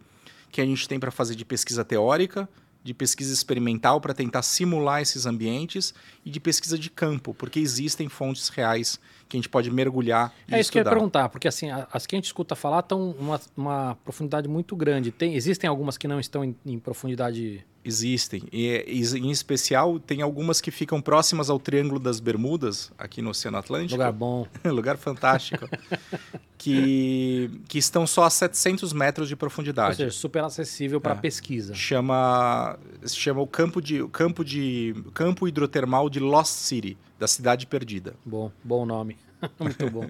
que 0.49 0.61
a 0.61 0.65
gente 0.65 0.87
tem 0.87 0.99
para 0.99 1.11
fazer 1.11 1.35
de 1.35 1.43
pesquisa 1.43 1.83
teórica, 1.83 2.49
de 2.83 2.93
pesquisa 2.93 3.33
experimental 3.33 3.99
para 3.99 4.13
tentar 4.13 4.41
simular 4.41 5.01
esses 5.01 5.25
ambientes 5.25 5.93
e 6.23 6.29
de 6.29 6.39
pesquisa 6.39 6.79
de 6.79 6.89
campo, 6.89 7.33
porque 7.33 7.59
existem 7.59 8.07
fontes 8.07 8.47
reais 8.47 8.99
que 9.27 9.35
a 9.35 9.39
gente 9.39 9.49
pode 9.49 9.69
mergulhar 9.69 10.33
e 10.47 10.55
É 10.55 10.59
isso 10.59 10.71
que 10.71 10.79
eu 10.79 10.83
ia 10.83 10.89
perguntar, 10.89 11.29
porque 11.29 11.47
assim, 11.47 11.69
as 11.91 12.05
que 12.05 12.15
a 12.15 12.17
gente 12.17 12.25
escuta 12.25 12.55
falar 12.55 12.79
estão 12.79 13.11
uma, 13.19 13.39
uma 13.55 13.97
profundidade 14.03 14.47
muito 14.47 14.75
grande. 14.75 15.11
Tem, 15.11 15.35
existem 15.35 15.69
algumas 15.69 15.97
que 15.97 16.07
não 16.07 16.19
estão 16.19 16.43
em, 16.43 16.55
em 16.65 16.79
profundidade. 16.79 17.65
Existem. 17.83 18.43
E, 18.51 18.83
e, 18.85 19.17
em 19.17 19.31
especial, 19.31 19.97
tem 19.99 20.21
algumas 20.21 20.59
que 20.59 20.71
ficam 20.71 21.01
próximas 21.01 21.49
ao 21.49 21.57
Triângulo 21.57 21.99
das 21.99 22.19
Bermudas, 22.19 22.91
aqui 22.97 23.21
no 23.21 23.29
Oceano 23.29 23.57
Atlântico. 23.57 23.93
Lugar 23.93 24.11
bom. 24.11 24.45
lugar 24.65 24.97
fantástico. 24.97 25.69
que, 26.57 27.49
que 27.67 27.77
estão 27.77 28.05
só 28.05 28.23
a 28.23 28.29
700 28.29 28.91
metros 28.91 29.27
de 29.27 29.35
Ou 29.35 29.37
profundidade. 29.37 29.95
seja, 29.97 30.11
super 30.11 30.43
acessível 30.43 30.99
para 30.99 31.13
É. 31.13 31.15
pesquisa. 31.15 31.73
chama 31.75 32.77
se 33.03 33.15
chama 33.15 33.41
o 33.41 33.47
campo 33.47 33.81
de 33.81 34.01
o 34.01 34.09
campo 34.09 34.43
de 34.43 34.95
campo 35.13 35.47
hidrotermal 35.47 36.09
de 36.09 36.19
Lost 36.19 36.53
City 36.53 36.97
da 37.19 37.27
cidade 37.27 37.65
perdida 37.65 38.13
Bom, 38.25 38.51
bom 38.63 38.85
nome. 38.85 39.17
muito 39.59 39.89
bom. 39.89 40.09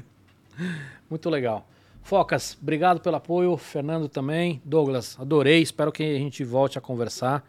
Muito 1.09 1.29
legal. 1.29 1.67
Focas, 2.01 2.57
obrigado 2.61 3.01
pelo 3.01 3.17
apoio. 3.17 3.57
Fernando 3.57 4.07
também. 4.07 4.61
Douglas, 4.63 5.17
adorei. 5.19 5.61
Espero 5.61 5.91
que 5.91 6.03
a 6.03 6.17
gente 6.17 6.43
volte 6.43 6.77
a 6.77 6.81
conversar. 6.81 7.45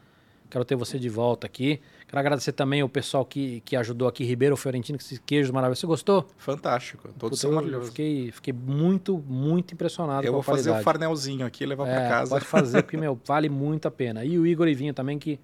Quero 0.50 0.64
ter 0.64 0.74
você 0.76 0.98
de 0.98 1.08
volta 1.08 1.46
aqui. 1.46 1.80
Quero 2.06 2.20
agradecer 2.20 2.52
também 2.52 2.82
o 2.82 2.88
pessoal 2.88 3.24
que, 3.24 3.60
que 3.60 3.76
ajudou 3.76 4.08
aqui, 4.08 4.24
Ribeiro 4.24 4.56
Fiorentino, 4.56 4.98
com 4.98 5.04
esses 5.04 5.18
queijos 5.18 5.50
maravilhosos. 5.50 5.80
Você 5.80 5.86
gostou? 5.86 6.26
fantástico 6.38 7.08
todos 7.18 7.38
são 7.38 7.52
maravilhosos 7.52 7.90
fiquei, 7.90 8.32
fiquei 8.32 8.54
muito, 8.54 9.18
muito 9.18 9.74
impressionado 9.74 10.26
eu 10.26 10.32
vou 10.32 10.42
fazer 10.42 10.70
o 10.70 10.80
farnelzinho 10.80 11.44
aqui 11.44 11.64
e 11.64 11.66
levar 11.66 11.86
É, 11.86 11.94
pra 11.94 12.08
casa 12.08 12.30
Pode 12.30 12.46
fazer, 12.46 12.80
porque, 12.82 12.96
meu, 12.96 13.20
vale 13.26 13.50
muito 13.50 13.86
a 13.86 13.90
pena. 13.90 14.24
E 14.24 14.38
o 14.38 14.46
Igor 14.46 14.66
Ivinho 14.68 14.94
também, 14.94 15.18
que, 15.18 15.38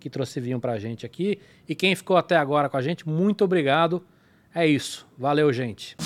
que 0.00 0.10
trouxe 0.10 0.40
vinho 0.40 0.58
pra 0.58 0.78
gente 0.78 1.06
aqui. 1.06 1.38
E 1.68 1.74
quem 1.74 1.94
ficou 1.94 2.16
até 2.16 2.36
agora 2.36 2.68
com 2.68 2.76
a 2.76 2.82
gente, 2.82 3.08
muito 3.08 3.44
obrigado. 3.44 4.04
É 4.54 4.66
isso. 4.66 5.06
Valeu, 5.16 5.52
gente. 5.52 5.96